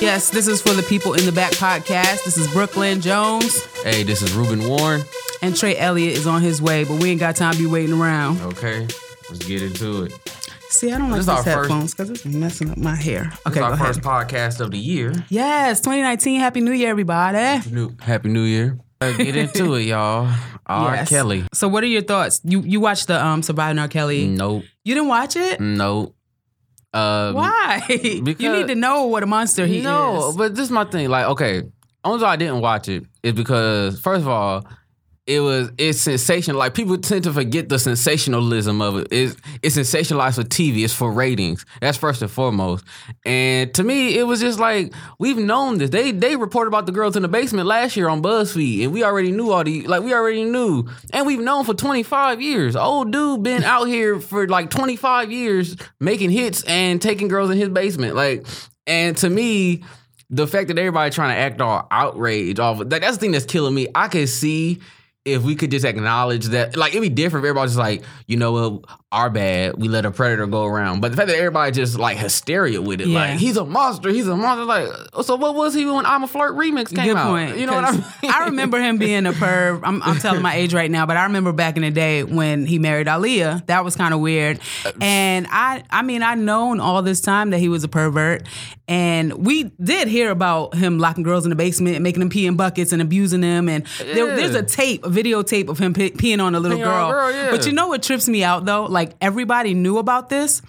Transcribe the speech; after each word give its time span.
Yes, 0.00 0.30
this 0.30 0.46
is 0.46 0.60
for 0.62 0.70
the 0.74 0.84
people 0.88 1.14
in 1.14 1.24
the 1.24 1.32
back 1.32 1.52
podcast. 1.52 2.24
This 2.24 2.36
is 2.36 2.46
Brooklyn 2.52 3.00
Jones, 3.00 3.64
Hey, 3.82 4.02
this 4.02 4.22
is 4.22 4.30
Rubyn 4.32 4.68
Warren. 4.68 5.02
and 5.42 5.56
Trey 5.56 5.76
Elliot 5.76 6.14
is 6.16 6.26
on 6.26 6.42
his 6.42 6.60
way, 6.62 6.84
but 6.84 7.02
we 7.02 7.10
ain't 7.10 7.20
got 7.20 7.34
time 7.36 7.52
to 7.52 7.58
be 7.58 7.66
waiting 7.66 7.98
around. 8.00 8.40
Okay, 8.42 8.86
let's 9.30 9.44
get 9.46 9.62
into 9.62 10.04
it. 10.04 10.12
See, 10.68 10.92
I 10.92 10.98
don't 10.98 11.10
like 11.10 11.18
This 11.22 11.26
these 11.26 11.44
headphones 11.44 11.94
because 11.94 12.10
it's 12.10 12.24
messing 12.26 12.70
up 12.70 12.76
my 12.78 12.94
hair. 12.94 13.24
This 13.30 13.40
Okay, 13.48 13.60
our 13.60 13.72
ahead. 13.72 13.86
first 13.86 14.00
podcast 14.02 14.60
of 14.60 14.70
the 14.70 14.78
year. 14.78 15.12
Yes, 15.30 15.80
2019. 15.80 16.40
Happy 16.40 16.60
New 16.60 16.72
Year, 16.72 16.90
everybody. 16.90 17.68
New, 17.70 17.96
Happy 18.00 18.28
New 18.28 18.42
Year. 18.42 18.78
Get 19.00 19.36
into 19.36 19.74
it, 19.74 19.82
y'all. 19.84 20.30
R. 20.66 20.94
Yes. 20.96 21.08
Kelly. 21.08 21.44
So, 21.54 21.68
what 21.68 21.84
are 21.84 21.86
your 21.88 22.02
thoughts? 22.02 22.40
You 22.44 22.60
you 22.62 22.80
watched 22.80 23.06
the 23.06 23.24
um 23.24 23.42
Surviving 23.42 23.78
R. 23.78 23.88
Kelly? 23.88 24.26
Nope. 24.26 24.64
You 24.84 24.94
didn't 24.94 25.08
watch 25.08 25.36
it? 25.36 25.60
Nope. 25.60 26.15
Um, 26.96 27.34
Why? 27.34 27.82
you 27.88 28.22
need 28.22 28.68
to 28.68 28.74
know 28.74 29.04
what 29.04 29.22
a 29.22 29.26
monster 29.26 29.66
he 29.66 29.82
no, 29.82 30.16
is. 30.16 30.20
No, 30.20 30.38
but 30.38 30.54
this 30.54 30.64
is 30.64 30.70
my 30.70 30.84
thing. 30.84 31.10
Like, 31.10 31.26
okay, 31.26 31.62
only 32.04 32.16
reason 32.16 32.28
I 32.28 32.36
didn't 32.36 32.60
watch 32.62 32.88
it 32.88 33.04
is 33.22 33.34
because 33.34 34.00
first 34.00 34.22
of 34.22 34.28
all, 34.28 34.66
it 35.26 35.40
was 35.40 35.72
it's 35.76 36.00
sensational. 36.00 36.58
Like 36.58 36.74
people 36.74 36.96
tend 36.98 37.24
to 37.24 37.32
forget 37.32 37.68
the 37.68 37.80
sensationalism 37.80 38.80
of 38.80 38.98
it. 38.98 39.08
It's 39.10 39.36
it's 39.60 39.76
sensationalized 39.76 40.36
for 40.36 40.44
TV. 40.44 40.84
It's 40.84 40.94
for 40.94 41.10
ratings. 41.10 41.66
That's 41.80 41.98
first 41.98 42.22
and 42.22 42.30
foremost. 42.30 42.84
And 43.24 43.74
to 43.74 43.82
me, 43.82 44.16
it 44.16 44.22
was 44.22 44.40
just 44.40 44.60
like 44.60 44.94
we've 45.18 45.36
known 45.36 45.78
this. 45.78 45.90
They 45.90 46.12
they 46.12 46.36
reported 46.36 46.68
about 46.68 46.86
the 46.86 46.92
girls 46.92 47.16
in 47.16 47.22
the 47.22 47.28
basement 47.28 47.66
last 47.66 47.96
year 47.96 48.08
on 48.08 48.22
BuzzFeed, 48.22 48.84
and 48.84 48.92
we 48.92 49.02
already 49.02 49.32
knew 49.32 49.50
all 49.50 49.64
the 49.64 49.84
like 49.88 50.04
we 50.04 50.14
already 50.14 50.44
knew, 50.44 50.88
and 51.12 51.26
we've 51.26 51.40
known 51.40 51.64
for 51.64 51.74
twenty 51.74 52.04
five 52.04 52.40
years. 52.40 52.76
Old 52.76 53.10
dude 53.10 53.42
been 53.42 53.64
out 53.64 53.88
here 53.88 54.20
for 54.20 54.46
like 54.46 54.70
twenty 54.70 54.94
five 54.94 55.32
years 55.32 55.76
making 55.98 56.30
hits 56.30 56.62
and 56.64 57.02
taking 57.02 57.26
girls 57.26 57.50
in 57.50 57.58
his 57.58 57.68
basement. 57.70 58.14
Like, 58.14 58.46
and 58.86 59.16
to 59.16 59.28
me 59.28 59.82
the 60.28 60.46
fact 60.46 60.68
that 60.68 60.78
everybody 60.78 61.08
trying 61.10 61.32
to 61.34 61.40
act 61.40 61.60
all 61.60 61.86
outraged 61.90 62.58
off 62.58 62.78
that, 62.78 62.88
that's 62.88 63.16
the 63.16 63.20
thing 63.20 63.30
that's 63.30 63.44
killing 63.44 63.74
me. 63.74 63.86
I 63.94 64.08
can 64.08 64.26
see 64.26 64.80
if 65.26 65.42
we 65.42 65.56
could 65.56 65.72
just 65.72 65.84
acknowledge 65.84 66.46
that, 66.46 66.76
like 66.76 66.92
it'd 66.92 67.02
be 67.02 67.08
different 67.08 67.44
if 67.44 67.48
everybody's 67.50 67.72
just 67.72 67.78
like, 67.78 68.02
you 68.26 68.36
know 68.36 68.52
what, 68.52 68.84
our 69.16 69.30
bad, 69.30 69.76
we 69.78 69.88
let 69.88 70.04
a 70.04 70.10
predator 70.10 70.46
go 70.46 70.64
around. 70.64 71.00
But 71.00 71.10
the 71.10 71.16
fact 71.16 71.28
that 71.28 71.36
everybody 71.36 71.72
just 71.72 71.98
like 71.98 72.18
hysteria 72.18 72.80
with 72.82 73.00
it, 73.00 73.08
Yeah. 73.08 73.20
like 73.20 73.38
he's 73.38 73.56
a 73.56 73.64
monster, 73.64 74.10
he's 74.10 74.28
a 74.28 74.36
monster. 74.36 74.64
Like, 74.64 74.88
so 75.24 75.36
what 75.36 75.54
was 75.54 75.74
he 75.74 75.86
when 75.86 76.04
I'm 76.04 76.22
a 76.22 76.26
Flirt 76.28 76.54
remix 76.54 76.94
came 76.94 77.06
Good 77.06 77.16
out? 77.16 77.28
point. 77.28 77.56
You 77.58 77.66
know 77.66 77.74
what 77.74 77.84
I 77.84 77.92
mean? 77.92 78.04
I 78.24 78.44
remember 78.46 78.78
him 78.80 78.98
being 78.98 79.26
a 79.26 79.32
perv. 79.32 79.80
I'm, 79.82 80.02
I'm 80.02 80.18
telling 80.18 80.42
my 80.42 80.54
age 80.54 80.74
right 80.74 80.90
now, 80.90 81.06
but 81.06 81.16
I 81.16 81.24
remember 81.24 81.52
back 81.52 81.76
in 81.76 81.82
the 81.82 81.90
day 81.90 82.22
when 82.24 82.66
he 82.66 82.78
married 82.78 83.06
Aaliyah. 83.06 83.66
That 83.66 83.84
was 83.84 83.96
kind 83.96 84.12
of 84.12 84.20
weird. 84.20 84.60
And 85.00 85.46
I, 85.50 85.82
I 85.90 86.02
mean, 86.02 86.22
I 86.22 86.34
known 86.34 86.78
all 86.80 87.00
this 87.02 87.20
time 87.20 87.50
that 87.50 87.58
he 87.58 87.68
was 87.68 87.84
a 87.84 87.88
pervert, 87.88 88.42
and 88.88 89.32
we 89.44 89.64
did 89.82 90.08
hear 90.08 90.30
about 90.30 90.74
him 90.74 90.98
locking 90.98 91.24
girls 91.24 91.44
in 91.44 91.50
the 91.50 91.56
basement 91.56 91.96
and 91.96 92.02
making 92.04 92.20
them 92.20 92.28
pee 92.28 92.46
in 92.46 92.56
buckets 92.56 92.92
and 92.92 93.02
abusing 93.02 93.40
them. 93.40 93.68
And 93.68 93.84
there, 93.98 94.28
Yeah. 94.28 94.36
there's 94.36 94.54
a 94.54 94.62
tape, 94.62 95.04
a 95.04 95.08
videotape 95.08 95.68
of 95.68 95.78
him 95.78 95.92
pe- 95.94 96.10
peeing 96.10 96.40
on 96.42 96.54
a 96.54 96.60
little 96.60 96.78
Peeing 96.78 96.84
girl. 96.84 97.08
a 97.08 97.12
girl, 97.12 97.32
yeah. 97.32 97.50
But 97.50 97.66
you 97.66 97.72
know 97.72 97.88
what 97.88 98.02
trips 98.02 98.28
me 98.28 98.44
out 98.44 98.64
though? 98.64 98.84
Like 98.84 99.05
everybody 99.20 99.74
knew 99.74 99.98
about 99.98 100.28
this. 100.28 100.62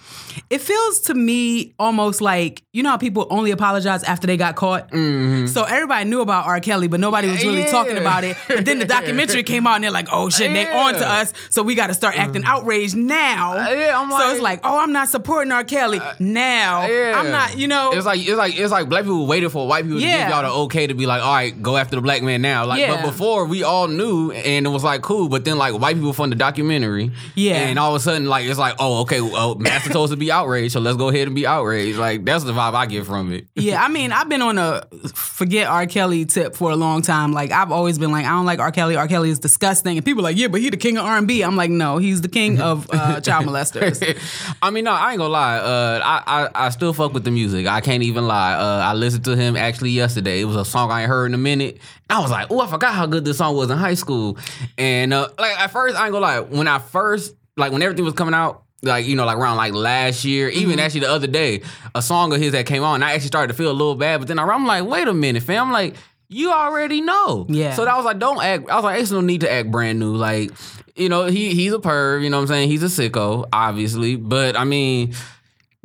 It 0.50 0.60
feels 0.60 1.00
to 1.02 1.14
me 1.14 1.74
almost 1.78 2.20
like 2.20 2.62
you 2.78 2.84
know 2.84 2.90
how 2.90 2.96
people 2.96 3.26
only 3.28 3.50
apologize 3.50 4.04
after 4.04 4.28
they 4.28 4.36
got 4.36 4.54
caught. 4.54 4.88
Mm-hmm. 4.92 5.46
So 5.48 5.64
everybody 5.64 6.08
knew 6.08 6.20
about 6.20 6.46
R. 6.46 6.60
Kelly, 6.60 6.86
but 6.86 7.00
nobody 7.00 7.28
was 7.28 7.42
really 7.42 7.58
Yeah. 7.62 7.72
talking 7.72 7.96
about 7.98 8.22
it. 8.22 8.36
And 8.48 8.64
then 8.64 8.78
the 8.78 8.84
documentary 8.96 9.42
came 9.42 9.66
out, 9.66 9.74
and 9.74 9.82
they're 9.84 9.90
like, 9.90 10.06
"Oh 10.12 10.30
shit, 10.30 10.52
they 10.52 10.64
on 10.70 10.94
to 10.94 11.04
us." 11.06 11.32
So 11.50 11.64
we 11.64 11.74
got 11.74 11.88
to 11.88 11.94
start 11.94 12.16
acting 12.16 12.42
mm-hmm. 12.42 12.50
outraged 12.56 12.96
now. 12.96 13.54
Uh, 13.54 13.70
yeah, 13.70 14.00
I'm 14.00 14.08
so 14.10 14.30
it's 14.30 14.40
like- 14.40 14.62
like, 14.62 14.72
"Oh, 14.72 14.78
I'm 14.78 14.92
not 14.92 15.08
supporting 15.08 15.50
R. 15.50 15.64
Kelly 15.64 15.98
uh, 15.98 16.14
now. 16.20 16.86
Yeah. 16.86 17.14
I'm 17.20 17.30
not." 17.32 17.58
You 17.58 17.66
know, 17.66 17.90
It's 17.92 18.06
like 18.06 18.20
it's 18.20 18.38
like 18.38 18.56
it's 18.56 18.70
like 18.70 18.88
black 18.88 19.02
people 19.02 19.26
waited 19.26 19.50
for 19.50 19.66
white 19.66 19.82
people 19.82 19.98
to 19.98 20.06
Yeah. 20.06 20.18
give 20.28 20.28
y'all 20.30 20.42
the 20.42 20.50
okay 20.66 20.86
to 20.86 20.94
be 20.94 21.06
like, 21.06 21.20
all 21.20 21.34
right, 21.34 21.60
go 21.60 21.76
after 21.76 21.96
the 21.96 22.02
black 22.02 22.22
man 22.22 22.40
now. 22.42 22.64
Like, 22.64 22.78
Yeah. 22.78 22.94
but 22.94 23.10
before 23.10 23.44
we 23.46 23.64
all 23.64 23.88
knew, 23.88 24.30
and 24.30 24.66
it 24.66 24.70
was 24.70 24.84
like 24.84 25.02
cool. 25.02 25.28
But 25.28 25.44
then 25.44 25.58
like 25.58 25.74
white 25.74 25.96
people 25.96 26.12
from 26.12 26.30
the 26.30 26.36
documentary, 26.36 27.10
Yeah. 27.34 27.56
and 27.56 27.76
all 27.78 27.90
of 27.94 28.00
a 28.00 28.04
sudden 28.04 28.26
like 28.28 28.46
it's 28.46 28.58
like, 28.58 28.76
oh, 28.78 29.00
okay, 29.02 29.20
well, 29.20 29.56
Master 29.56 29.90
told 29.90 30.04
us 30.04 30.10
to 30.10 30.16
be 30.16 30.30
outraged, 30.30 30.74
so 30.74 30.80
let's 30.80 30.96
go 30.96 31.08
ahead 31.08 31.26
and 31.26 31.34
be 31.34 31.44
outraged. 31.46 31.98
Like 31.98 32.24
that's 32.24 32.44
the 32.44 32.52
vibe 32.52 32.67
I 32.74 32.86
get 32.86 33.06
from 33.06 33.32
it. 33.32 33.46
Yeah, 33.54 33.82
I 33.82 33.88
mean, 33.88 34.12
I've 34.12 34.28
been 34.28 34.42
on 34.42 34.58
a 34.58 34.86
forget 35.14 35.68
R. 35.68 35.86
Kelly 35.86 36.24
tip 36.24 36.54
for 36.54 36.70
a 36.70 36.76
long 36.76 37.02
time. 37.02 37.32
Like, 37.32 37.50
I've 37.50 37.72
always 37.72 37.98
been 37.98 38.10
like, 38.10 38.24
I 38.24 38.30
don't 38.30 38.46
like 38.46 38.58
R. 38.58 38.72
Kelly. 38.72 38.96
R. 38.96 39.08
Kelly 39.08 39.30
is 39.30 39.38
disgusting. 39.38 39.96
And 39.96 40.04
people 40.04 40.20
are 40.20 40.24
like, 40.30 40.36
yeah, 40.36 40.48
but 40.48 40.60
he 40.60 40.70
the 40.70 40.76
king 40.76 40.98
of 40.98 41.04
R 41.04 41.16
and 41.16 41.28
B. 41.28 41.42
I'm 41.42 41.56
like, 41.56 41.70
no, 41.70 41.98
he's 41.98 42.20
the 42.20 42.28
king 42.28 42.60
of 42.60 42.88
uh, 42.90 43.20
child 43.22 43.46
molesters. 43.46 44.18
I 44.62 44.70
mean, 44.70 44.84
no, 44.84 44.92
I 44.92 45.10
ain't 45.12 45.18
gonna 45.18 45.32
lie. 45.32 45.58
Uh, 45.58 46.00
I, 46.02 46.22
I 46.26 46.66
I 46.66 46.68
still 46.70 46.92
fuck 46.92 47.12
with 47.12 47.24
the 47.24 47.30
music. 47.30 47.66
I 47.66 47.80
can't 47.80 48.02
even 48.02 48.26
lie. 48.26 48.54
Uh, 48.54 48.82
I 48.84 48.94
listened 48.94 49.24
to 49.24 49.36
him 49.36 49.56
actually 49.56 49.90
yesterday. 49.90 50.40
It 50.40 50.44
was 50.44 50.56
a 50.56 50.64
song 50.64 50.90
I 50.90 51.02
ain't 51.02 51.08
heard 51.08 51.26
in 51.26 51.34
a 51.34 51.38
minute. 51.38 51.78
I 52.10 52.20
was 52.20 52.30
like, 52.30 52.50
oh, 52.50 52.60
I 52.60 52.66
forgot 52.66 52.94
how 52.94 53.06
good 53.06 53.24
this 53.24 53.38
song 53.38 53.56
was 53.56 53.70
in 53.70 53.78
high 53.78 53.94
school. 53.94 54.38
And 54.76 55.12
uh, 55.12 55.28
like 55.38 55.58
at 55.58 55.70
first, 55.70 55.96
I 55.96 56.06
ain't 56.06 56.12
gonna 56.12 56.24
lie. 56.24 56.40
When 56.40 56.68
I 56.68 56.78
first 56.78 57.34
like 57.58 57.72
when 57.72 57.82
everything 57.82 58.04
was 58.04 58.14
coming 58.14 58.34
out. 58.34 58.62
Like 58.82 59.06
you 59.06 59.16
know, 59.16 59.24
like 59.26 59.36
around 59.38 59.56
like 59.56 59.72
last 59.74 60.24
year, 60.24 60.48
even 60.48 60.70
Mm-hmm. 60.72 60.78
actually 60.80 61.00
the 61.00 61.10
other 61.10 61.26
day, 61.26 61.62
a 61.94 62.02
song 62.02 62.32
of 62.32 62.40
his 62.40 62.52
that 62.52 62.66
came 62.66 62.84
on, 62.84 63.02
I 63.02 63.12
actually 63.14 63.26
started 63.28 63.48
to 63.48 63.54
feel 63.54 63.70
a 63.70 63.72
little 63.72 63.96
bad. 63.96 64.18
But 64.18 64.28
then 64.28 64.38
I'm 64.38 64.66
like, 64.66 64.84
wait 64.84 65.08
a 65.08 65.12
minute, 65.14 65.42
fam. 65.42 65.66
I'm 65.66 65.72
like, 65.72 65.96
you 66.28 66.52
already 66.52 67.00
know. 67.00 67.46
Yeah. 67.48 67.74
So 67.74 67.84
that 67.84 67.96
was 67.96 68.04
like, 68.04 68.18
don't 68.20 68.40
act. 68.42 68.70
I 68.70 68.76
was 68.76 68.84
like, 68.84 68.96
there's 68.96 69.10
no 69.10 69.20
need 69.20 69.40
to 69.40 69.50
act 69.50 69.70
brand 69.72 69.98
new. 69.98 70.14
Like, 70.14 70.52
you 70.94 71.08
know, 71.08 71.24
he 71.26 71.54
he's 71.54 71.72
a 71.72 71.78
perv. 71.78 72.22
You 72.22 72.30
know 72.30 72.36
what 72.36 72.42
I'm 72.42 72.46
saying? 72.48 72.68
He's 72.68 72.82
a 72.82 72.86
sicko, 72.86 73.48
obviously. 73.52 74.14
But 74.14 74.56
I 74.56 74.62
mean, 74.64 75.12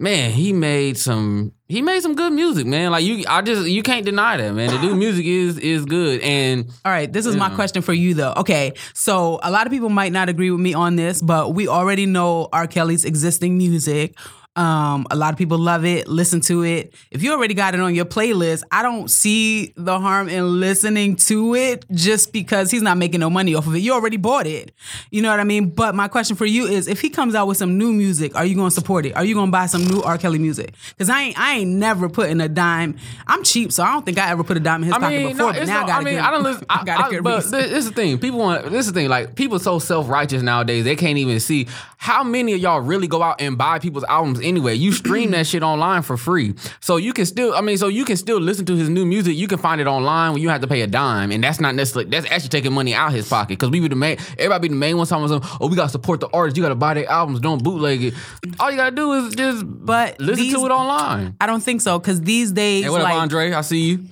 man, 0.03 0.31
he 0.31 0.53
made 0.53 0.97
some 0.97 1.53
he 1.67 1.81
made 1.81 2.01
some 2.01 2.13
good 2.13 2.33
music, 2.33 2.67
man. 2.67 2.91
Like 2.91 3.03
you, 3.03 3.23
I 3.27 3.41
just 3.41 3.67
you 3.67 3.81
can't 3.81 4.05
deny 4.05 4.37
that, 4.37 4.53
man. 4.53 4.69
The 4.69 4.77
dude 4.77 4.97
music 4.97 5.25
is 5.25 5.57
is 5.57 5.85
good, 5.85 6.21
and 6.21 6.69
All 6.85 6.91
right, 6.91 7.11
this 7.11 7.25
is 7.25 7.35
my 7.35 7.49
question 7.49 7.81
for 7.81 7.93
you 7.93 8.13
though. 8.13 8.33
Okay, 8.37 8.73
so 8.93 9.39
a 9.41 9.49
lot 9.49 9.65
of 9.65 9.71
people 9.71 9.89
might 9.89 10.11
not 10.11 10.29
agree 10.29 10.51
with 10.51 10.59
me 10.59 10.75
on 10.75 10.97
this, 10.97 11.21
but 11.21 11.55
we 11.55 11.67
already 11.67 12.05
know 12.05 12.49
R. 12.53 12.67
Kelly's 12.67 13.05
existing 13.05 13.57
music. 13.57 14.15
Um, 14.55 15.07
a 15.09 15.15
lot 15.15 15.33
of 15.33 15.37
people 15.39 15.57
love 15.57 15.83
it, 15.83 16.07
listen 16.07 16.39
to 16.41 16.63
it. 16.63 16.93
If 17.09 17.23
you 17.23 17.31
already 17.31 17.55
got 17.55 17.73
it 17.73 17.79
on 17.79 17.95
your 17.95 18.05
playlist, 18.05 18.61
I 18.71 18.83
don't 18.83 19.09
see 19.09 19.73
the 19.75 19.99
harm 19.99 20.29
in 20.29 20.59
listening 20.59 21.15
to 21.15 21.55
it 21.55 21.85
just 21.89 22.31
because 22.31 22.69
he's 22.69 22.83
not 22.83 22.97
making 22.97 23.19
no 23.19 23.31
money 23.31 23.55
off 23.55 23.65
of 23.65 23.73
it. 23.73 23.79
You 23.79 23.93
already 23.93 24.17
bought 24.17 24.45
it. 24.45 24.71
You 25.09 25.23
know 25.23 25.31
what 25.31 25.39
I 25.39 25.43
mean? 25.43 25.69
But 25.69 25.95
my 25.95 26.07
question 26.07 26.35
for 26.35 26.45
you 26.45 26.67
is 26.67 26.87
if 26.87 27.01
he 27.01 27.09
comes 27.09 27.33
out 27.33 27.47
with 27.47 27.57
some 27.57 27.79
new 27.79 27.91
music, 27.91 28.35
are 28.35 28.45
you 28.45 28.55
gonna 28.55 28.69
support 28.69 29.07
it? 29.07 29.15
Are 29.15 29.25
you 29.25 29.33
gonna 29.33 29.49
buy 29.49 29.65
some 29.65 29.85
new 29.87 30.03
R. 30.03 30.19
Kelly 30.19 30.37
music? 30.37 30.75
Because 30.89 31.09
I 31.09 31.21
ain't 31.23 31.39
I 31.39 31.55
ain't 31.55 31.71
never 31.71 32.07
putting 32.07 32.39
a 32.39 32.47
dime. 32.47 32.97
I'm 33.25 33.43
cheap, 33.43 33.71
so 33.71 33.81
I 33.81 33.91
don't 33.93 34.05
think 34.05 34.19
I 34.19 34.29
ever 34.29 34.43
put 34.43 34.57
a 34.57 34.59
dime 34.59 34.83
in 34.83 34.87
his 34.87 34.93
I 34.93 34.99
pocket 34.99 35.17
before. 35.29 35.33
no, 35.33 35.59
but 35.59 35.67
now 35.67 35.79
no, 35.79 35.83
I 35.83 35.87
gotta 35.87 35.93
I 35.93 36.03
mean, 36.03 36.13
get, 36.15 36.23
I 36.25 36.31
don't 36.31 36.43
listen. 36.43 36.65
I, 36.69 36.83
gotta 36.83 37.05
I, 37.05 37.09
get 37.09 37.23
but 37.23 37.35
reason. 37.37 37.51
this, 37.51 37.69
this 37.71 37.85
is 37.85 37.89
the 37.89 37.95
thing. 37.95 38.19
People 38.19 38.37
want. 38.37 38.65
This 38.65 38.85
is 38.85 38.93
the 38.93 38.99
thing. 38.99 39.09
Like 39.09 39.33
people 39.33 39.57
so 39.57 39.79
self 39.79 40.07
righteous 40.09 40.43
nowadays. 40.43 40.83
They 40.83 40.95
can't 40.95 41.17
even 41.17 41.39
see 41.39 41.67
how 41.97 42.23
many 42.23 42.53
of 42.53 42.59
y'all 42.59 42.81
really 42.81 43.07
go 43.07 43.23
out 43.23 43.41
and 43.41 43.57
buy 43.57 43.79
people's 43.79 44.03
albums 44.03 44.41
anyway. 44.43 44.75
You 44.75 44.91
stream 44.91 45.31
that 45.31 45.47
shit 45.47 45.63
online 45.63 46.01
for 46.01 46.17
free, 46.17 46.55
so 46.81 46.97
you 46.97 47.13
can 47.13 47.25
still. 47.25 47.53
I 47.53 47.61
mean, 47.61 47.77
so 47.77 47.87
you 47.87 48.05
can 48.05 48.17
still 48.17 48.39
listen 48.39 48.65
to 48.67 48.75
his 48.75 48.89
new 48.89 49.05
music. 49.05 49.35
You 49.35 49.47
can 49.47 49.57
find 49.57 49.79
it 49.81 49.87
online 49.87 50.33
when 50.33 50.41
you 50.41 50.49
have 50.49 50.61
to 50.61 50.67
pay 50.67 50.81
a 50.81 50.87
dime, 50.87 51.31
and 51.31 51.43
that's 51.43 51.59
not 51.59 51.75
necessarily. 51.75 52.09
That's 52.09 52.29
actually 52.31 52.49
taking 52.49 52.73
money 52.73 52.93
out 52.93 53.07
of 53.09 53.13
his 53.13 53.27
pocket 53.29 53.49
because 53.59 53.69
we 53.69 53.79
be 53.79 53.87
the 53.87 53.95
main. 53.95 54.17
Everybody 54.37 54.61
be 54.63 54.67
the 54.69 54.75
main 54.79 54.97
one 54.97 55.07
talking 55.07 55.25
about, 55.25 55.43
something. 55.43 55.57
oh, 55.61 55.67
we 55.69 55.75
gotta 55.75 55.89
support 55.89 56.19
the 56.19 56.27
artists. 56.33 56.57
You 56.57 56.63
gotta 56.63 56.75
buy 56.75 56.93
their 56.93 57.09
albums. 57.09 57.39
Don't 57.39 57.63
bootleg 57.63 58.03
it. 58.03 58.13
All 58.59 58.69
you 58.71 58.77
gotta 58.77 58.95
do 58.95 59.13
is 59.13 59.35
just 59.35 59.63
But 59.65 60.19
listen 60.19 60.43
these- 60.45 60.53
to 60.53 60.65
it 60.65 60.71
online. 60.71 61.35
I 61.41 61.45
don't 61.45 61.61
think 61.63 61.81
so 61.81 61.99
because 61.99 62.21
these 62.21 62.51
days, 62.51 62.83
Hey, 62.83 62.89
what 62.89 63.01
up, 63.01 63.05
like 63.05 63.15
Andre? 63.15 63.51
I 63.53 63.61
see 63.61 63.81
you. 63.81 64.05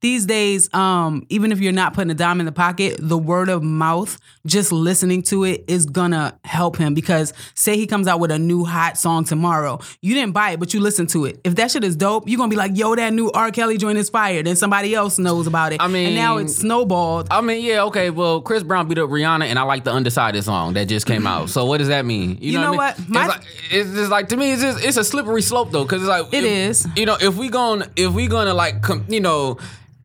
These 0.00 0.24
days, 0.26 0.72
um, 0.74 1.26
even 1.28 1.52
if 1.52 1.60
you're 1.60 1.72
not 1.72 1.92
putting 1.94 2.10
a 2.10 2.14
dime 2.14 2.40
in 2.40 2.46
the 2.46 2.52
pocket, 2.52 2.96
the 2.98 3.18
word 3.18 3.48
of 3.48 3.62
mouth, 3.62 4.18
just 4.46 4.72
listening 4.72 5.22
to 5.24 5.44
it 5.44 5.64
is 5.68 5.84
gonna 5.86 6.38
help 6.44 6.76
him 6.76 6.94
because 6.94 7.32
say 7.54 7.76
he 7.76 7.86
comes 7.86 8.06
out 8.08 8.18
with 8.20 8.30
a 8.30 8.38
new 8.38 8.64
hot 8.64 8.96
song 8.96 9.24
tomorrow, 9.24 9.78
you 10.00 10.14
didn't 10.14 10.32
buy 10.32 10.52
it, 10.52 10.60
but 10.60 10.72
you 10.72 10.80
listen 10.80 11.06
to 11.08 11.26
it. 11.26 11.38
If 11.44 11.56
that 11.56 11.70
shit 11.70 11.84
is 11.84 11.96
dope, 11.96 12.28
you're 12.28 12.38
gonna 12.38 12.48
be 12.48 12.56
like, 12.56 12.76
yo, 12.76 12.94
that 12.96 13.12
new 13.12 13.30
R. 13.32 13.50
Kelly 13.50 13.76
joint 13.76 13.98
is 13.98 14.08
fire. 14.08 14.42
Then 14.42 14.56
somebody 14.56 14.94
else 14.94 15.18
knows 15.18 15.46
about 15.46 15.72
it. 15.72 15.82
I 15.82 15.86
mean- 15.88 16.06
and 16.08 16.16
now 16.16 16.38
it's 16.38 16.56
snowballed. 16.56 17.28
I 17.30 17.40
mean, 17.42 17.62
yeah, 17.64 17.82
okay. 17.84 18.08
Well, 18.10 18.40
Chris 18.40 18.62
Brown 18.62 18.88
beat 18.88 18.98
up 18.98 19.10
Rihanna, 19.10 19.44
and 19.44 19.58
I 19.58 19.62
like 19.62 19.84
the 19.84 19.92
Undecided 19.92 20.42
song 20.44 20.72
that 20.74 20.88
just 20.88 21.06
came 21.06 21.26
out. 21.26 21.50
So 21.50 21.66
what 21.66 21.78
does 21.78 21.88
that 21.88 22.06
mean? 22.06 22.38
You 22.40 22.58
know 22.58 22.68
I 22.68 22.70
mean? 22.70 22.76
what? 22.78 22.98
It's, 22.98 23.08
My- 23.08 23.26
like, 23.26 23.42
it's 23.70 23.90
just 23.90 24.10
like 24.10 24.28
to 24.30 24.36
me, 24.36 24.52
it's 24.52 24.62
just 24.62 24.82
it's 24.84 24.96
a 24.96 25.04
slippery 25.04 25.42
slope 25.42 25.72
though, 25.72 25.82
because 25.84 26.00
it's 26.02 26.08
like 26.08 26.26
It 26.32 26.44
if- 26.44 26.70
is. 26.70 26.88
You 26.96 27.04
know, 27.06 27.16
if 27.20 27.36
we 27.36 27.50
gonna 27.50 27.86
if 27.96 28.12
we 28.12 28.26
gonna 28.28 28.54
like 28.54 28.80
com- 28.80 29.04
you 29.08 29.20
know. 29.20 29.58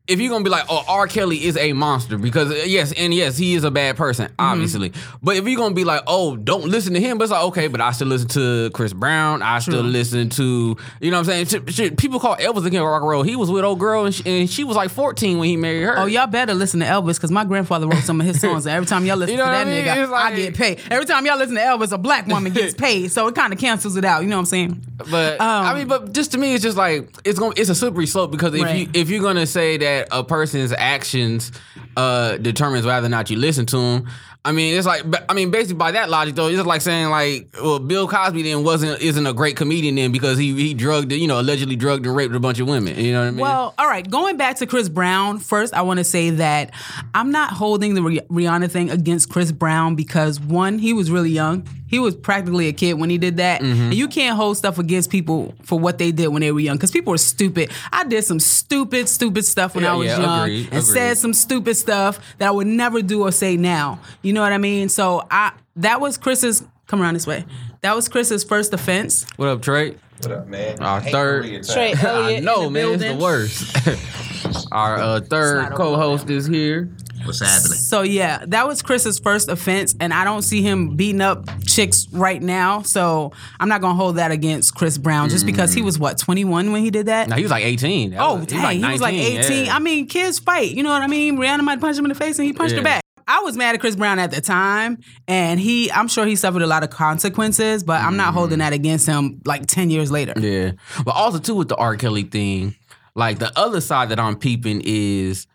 If 0.08 0.20
you're 0.20 0.30
gonna 0.30 0.44
be 0.44 0.50
like, 0.50 0.66
oh, 0.68 0.84
R. 0.86 1.08
Kelly 1.08 1.44
is 1.44 1.56
a 1.56 1.72
monster 1.72 2.16
because 2.16 2.50
uh, 2.52 2.62
yes, 2.64 2.92
and 2.96 3.12
yes, 3.12 3.36
he 3.36 3.54
is 3.54 3.64
a 3.64 3.70
bad 3.72 3.96
person, 3.96 4.26
Mm-hmm. 4.26 4.34
obviously. 4.40 4.92
But 5.22 5.36
if 5.36 5.46
you're 5.48 5.56
gonna 5.58 5.74
be 5.74 5.82
like, 5.84 6.02
oh, 6.06 6.36
don't 6.36 6.64
listen 6.66 6.94
to 6.94 7.00
him, 7.00 7.18
but 7.18 7.24
it's 7.24 7.32
like, 7.32 7.42
okay, 7.46 7.66
but 7.66 7.80
I 7.80 7.90
still 7.90 8.06
listen 8.06 8.28
to 8.28 8.70
Chris 8.70 8.92
Brown. 8.92 9.42
I 9.42 9.58
still 9.58 9.82
listen 9.82 10.28
to, 10.30 10.76
you 11.00 11.10
know, 11.10 11.16
what 11.18 11.28
I'm 11.28 11.46
saying, 11.46 11.46
shit, 11.46 11.74
shit, 11.74 11.98
people 11.98 12.20
call 12.20 12.36
Elvis 12.36 12.62
the 12.62 12.70
king 12.70 12.78
of 12.78 12.86
rock 12.86 13.02
and 13.02 13.08
roll. 13.10 13.22
He 13.24 13.34
was 13.34 13.50
with 13.50 13.64
old 13.64 13.80
girl, 13.80 14.04
and 14.04 14.14
she, 14.14 14.22
and 14.42 14.48
she 14.48 14.62
was 14.62 14.76
like 14.76 14.90
14 14.90 15.38
when 15.38 15.48
he 15.48 15.56
married 15.56 15.82
her. 15.82 15.98
Oh, 15.98 16.06
y'all 16.06 16.28
better 16.28 16.54
listen 16.54 16.78
to 16.80 16.86
Elvis 16.86 17.16
because 17.16 17.32
my 17.32 17.44
grandfather 17.44 17.88
wrote 17.88 18.04
some 18.04 18.20
of 18.20 18.26
his 18.26 18.40
songs, 18.40 18.66
and 18.66 18.76
every 18.76 18.86
time 18.86 19.04
y'all 19.06 19.16
listen 19.16 19.32
You 19.32 19.38
know 19.38 19.46
to 19.46 19.50
that 19.50 19.66
I 19.66 19.70
mean? 19.70 19.84
nigga, 19.84 20.08
like- 20.08 20.32
I 20.32 20.36
get 20.36 20.54
paid. 20.54 20.80
Every 20.88 21.06
time 21.06 21.26
y'all 21.26 21.36
listen 21.38 21.56
to 21.56 21.60
Elvis, 21.62 21.90
a 21.90 21.98
black 21.98 22.26
woman 22.28 22.52
gets 22.52 22.74
paid, 22.78 23.10
so 23.10 23.26
it 23.26 23.34
kind 23.34 23.52
of 23.52 23.58
cancels 23.58 23.96
it 23.96 24.04
out. 24.04 24.22
You 24.22 24.28
know 24.28 24.36
what 24.36 24.40
I'm 24.42 24.46
saying? 24.46 24.82
But 24.96 25.40
I 25.40 25.74
mean, 25.74 25.88
but 25.88 26.12
just 26.12 26.32
to 26.32 26.38
me, 26.38 26.54
it's 26.54 26.62
just 26.62 26.76
like 26.76 27.14
it's 27.24 27.38
going. 27.38 27.54
It's 27.56 27.68
a 27.70 27.74
slippery 27.74 28.06
slope 28.06 28.30
because 28.30 28.54
if 28.54 28.74
you 28.74 28.88
if 28.94 29.10
you're 29.10 29.22
gonna 29.22 29.46
say 29.46 29.76
that 29.76 30.08
a 30.10 30.24
person's 30.24 30.72
actions 30.72 31.52
uh 31.96 32.36
determines 32.38 32.86
whether 32.86 33.06
or 33.06 33.10
not 33.10 33.30
you 33.30 33.36
listen 33.36 33.66
to 33.66 33.76
them. 33.76 34.08
I 34.44 34.52
mean, 34.52 34.76
it's 34.78 34.86
like, 34.86 35.02
I 35.28 35.34
mean, 35.34 35.50
basically 35.50 35.74
by 35.74 35.90
that 35.90 36.08
logic, 36.08 36.36
though, 36.36 36.46
it's 36.46 36.54
just 36.54 36.68
like 36.68 36.80
saying 36.80 37.10
like, 37.10 37.48
well, 37.60 37.80
Bill 37.80 38.06
Cosby 38.06 38.42
then 38.42 38.62
wasn't 38.62 39.02
isn't 39.02 39.26
a 39.26 39.32
great 39.32 39.56
comedian 39.56 39.96
then 39.96 40.12
because 40.12 40.38
he 40.38 40.54
he 40.54 40.72
drugged, 40.72 41.10
you 41.10 41.26
know, 41.26 41.40
allegedly 41.40 41.74
drugged 41.74 42.06
and 42.06 42.14
raped 42.14 42.32
a 42.32 42.38
bunch 42.38 42.60
of 42.60 42.68
women. 42.68 42.96
You 42.96 43.12
know 43.12 43.22
what 43.22 43.26
I 43.26 43.30
mean? 43.32 43.40
Well, 43.40 43.74
all 43.76 43.88
right. 43.88 44.08
Going 44.08 44.36
back 44.36 44.54
to 44.58 44.66
Chris 44.66 44.88
Brown, 44.88 45.40
first, 45.40 45.74
I 45.74 45.82
want 45.82 45.98
to 45.98 46.04
say 46.04 46.30
that 46.30 46.70
I'm 47.12 47.32
not 47.32 47.54
holding 47.54 47.94
the 47.94 48.02
Rih- 48.02 48.26
Rihanna 48.28 48.70
thing 48.70 48.88
against 48.88 49.30
Chris 49.30 49.50
Brown 49.50 49.96
because 49.96 50.38
one, 50.38 50.78
he 50.78 50.92
was 50.92 51.10
really 51.10 51.30
young. 51.30 51.66
He 51.88 51.98
was 51.98 52.14
practically 52.16 52.68
a 52.68 52.72
kid 52.72 52.94
when 52.94 53.10
he 53.10 53.18
did 53.18 53.36
that. 53.36 53.60
Mm-hmm. 53.62 53.80
And 53.82 53.94
you 53.94 54.08
can't 54.08 54.36
hold 54.36 54.56
stuff 54.56 54.78
against 54.78 55.10
people 55.10 55.54
for 55.62 55.78
what 55.78 55.98
they 55.98 56.10
did 56.12 56.28
when 56.28 56.40
they 56.40 56.50
were 56.50 56.60
young 56.60 56.76
because 56.76 56.90
people 56.90 57.14
are 57.14 57.18
stupid. 57.18 57.70
I 57.92 58.04
did 58.04 58.24
some 58.24 58.40
stupid, 58.40 59.08
stupid 59.08 59.44
stuff 59.44 59.74
when 59.74 59.84
Yeah, 59.84 59.92
I 59.92 59.96
was 59.96 60.06
yeah, 60.08 60.20
young 60.20 60.40
agreed, 60.40 60.68
and 60.72 60.82
said 60.82 61.16
some 61.18 61.32
stupid 61.32 61.76
stuff 61.76 62.18
that 62.38 62.48
I 62.48 62.50
would 62.50 62.66
never 62.66 63.02
do 63.02 63.22
or 63.22 63.30
say 63.32 63.56
now. 63.56 64.00
You 64.22 64.32
know 64.32 64.42
what 64.42 64.52
I 64.52 64.58
mean? 64.58 64.88
So 64.88 65.26
I 65.30 65.52
that 65.76 66.00
was 66.00 66.18
Chris's. 66.18 66.64
Come 66.88 67.02
around 67.02 67.14
this 67.14 67.26
way. 67.26 67.44
That 67.82 67.94
was 67.96 68.08
Chris's 68.08 68.44
first 68.44 68.72
offense. 68.72 69.26
what 69.36 69.48
up, 69.48 69.60
Trey? 69.62 69.96
What 70.22 70.32
up, 70.32 70.46
man? 70.46 70.80
Our 70.82 71.00
third- 71.00 71.42
Korea 71.44 71.62
time. 71.62 71.74
Trey 71.74 71.92
I 72.08 72.12
Elliot 72.22 72.44
know, 72.44 72.66
in 72.68 72.72
the 72.72 72.80
man, 72.80 72.94
it's 72.94 73.02
the 73.02 73.16
worst. 73.16 74.68
Our 74.72 74.96
uh, 74.96 75.20
third 75.20 75.72
co-host 75.74 76.30
is 76.30 76.46
here. 76.46 76.88
What's 77.26 77.40
happening? 77.40 77.78
So 77.78 78.02
yeah, 78.02 78.44
that 78.46 78.66
was 78.66 78.82
Chris's 78.82 79.18
first 79.18 79.48
offense, 79.48 79.94
and 80.00 80.12
I 80.12 80.24
don't 80.24 80.42
see 80.42 80.62
him 80.62 80.96
beating 80.96 81.20
up 81.20 81.48
chicks 81.64 82.06
right 82.12 82.42
now. 82.42 82.82
So 82.82 83.32
I'm 83.60 83.68
not 83.68 83.80
gonna 83.80 83.94
hold 83.94 84.16
that 84.16 84.30
against 84.30 84.74
Chris 84.74 84.98
Brown 84.98 85.28
just 85.28 85.46
because 85.46 85.72
he 85.72 85.82
mm. 85.82 85.86
was 85.86 85.98
what 85.98 86.18
21 86.18 86.72
when 86.72 86.82
he 86.82 86.90
did 86.90 87.06
that. 87.06 87.28
Now 87.28 87.36
he 87.36 87.42
was 87.42 87.50
like 87.50 87.64
18. 87.64 88.10
That 88.10 88.20
oh, 88.20 88.36
was- 88.36 88.46
dang, 88.46 88.78
he 88.78 88.92
was 88.92 89.00
like 89.00 89.14
19, 89.14 89.38
18. 89.38 89.64
yeah. 89.66 89.76
I 89.76 89.78
mean, 89.78 90.06
kids 90.06 90.38
fight. 90.38 90.72
You 90.72 90.82
know 90.82 90.90
what 90.90 91.02
I 91.02 91.06
mean? 91.06 91.36
Rihanna 91.36 91.62
might 91.62 91.80
punch 91.80 91.98
him 91.98 92.04
in 92.04 92.10
the 92.10 92.14
face, 92.14 92.38
and 92.38 92.46
he 92.46 92.52
punched 92.52 92.74
her 92.74 92.82
back. 92.82 93.02
I 93.28 93.40
was 93.40 93.56
mad 93.56 93.74
at 93.74 93.80
Chris 93.80 93.96
Brown 93.96 94.20
at 94.20 94.30
the 94.30 94.40
time, 94.40 94.98
and 95.26 95.58
he, 95.58 95.90
I'm 95.90 96.06
sure 96.06 96.26
he 96.26 96.36
suffered 96.36 96.62
a 96.62 96.66
lot 96.66 96.84
of 96.84 96.90
consequences, 96.90 97.82
but 97.82 98.00
I'm 98.00 98.16
not 98.16 98.34
holding 98.34 98.58
mm. 98.58 98.60
that 98.60 98.72
against 98.72 99.06
him 99.06 99.40
like 99.44 99.66
10 99.66 99.90
years 99.90 100.12
later. 100.12 100.32
Yeah. 100.38 100.72
But 101.04 101.16
also 101.16 101.38
too 101.38 101.56
with 101.56 101.68
the 101.68 101.74
R. 101.74 101.96
Kelly 101.96 102.22
thing, 102.22 102.76
like 103.16 103.40
the 103.40 103.50
other 103.58 103.80
side 103.80 104.10
that 104.10 104.20
I'm 104.20 104.36
peeping 104.36 104.82
is 104.84 105.48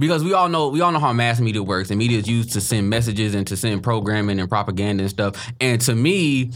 because 0.00 0.24
we 0.24 0.32
all 0.32 0.48
know 0.48 0.68
we 0.68 0.80
all 0.80 0.90
know 0.90 0.98
how 0.98 1.12
mass 1.12 1.38
media 1.38 1.62
works 1.62 1.90
and 1.90 1.98
media 1.98 2.18
is 2.18 2.28
used 2.28 2.52
to 2.54 2.60
send 2.60 2.88
messages 2.90 3.34
and 3.34 3.46
to 3.46 3.56
send 3.56 3.82
programming 3.82 4.40
and 4.40 4.48
propaganda 4.48 5.04
and 5.04 5.10
stuff. 5.10 5.52
And 5.60 5.80
to 5.82 5.94
me, 5.94 6.50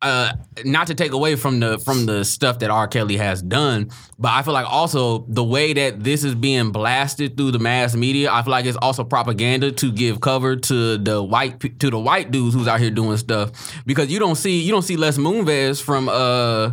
uh, 0.00 0.32
not 0.64 0.86
to 0.86 0.94
take 0.94 1.12
away 1.12 1.34
from 1.34 1.60
the 1.60 1.78
from 1.78 2.06
the 2.06 2.24
stuff 2.24 2.60
that 2.60 2.70
R. 2.70 2.86
Kelly 2.86 3.16
has 3.16 3.42
done, 3.42 3.90
but 4.18 4.32
I 4.32 4.42
feel 4.42 4.52
like 4.52 4.66
also 4.70 5.26
the 5.28 5.42
way 5.42 5.72
that 5.72 6.04
this 6.04 6.24
is 6.24 6.34
being 6.34 6.70
blasted 6.70 7.36
through 7.36 7.50
the 7.50 7.58
mass 7.58 7.96
media, 7.96 8.30
I 8.30 8.42
feel 8.42 8.52
like 8.52 8.66
it's 8.66 8.76
also 8.76 9.02
propaganda 9.02 9.72
to 9.72 9.90
give 9.90 10.20
cover 10.20 10.56
to 10.56 10.98
the 10.98 11.22
white 11.22 11.78
to 11.80 11.90
the 11.90 11.98
white 11.98 12.30
dudes 12.30 12.54
who's 12.54 12.68
out 12.68 12.80
here 12.80 12.90
doing 12.90 13.16
stuff 13.16 13.50
because 13.86 14.12
you 14.12 14.18
don't 14.18 14.36
see 14.36 14.60
you 14.60 14.70
don't 14.70 14.82
see 14.82 14.96
Les 14.96 15.18
Moonves 15.18 15.82
from 15.82 16.08
uh 16.08 16.70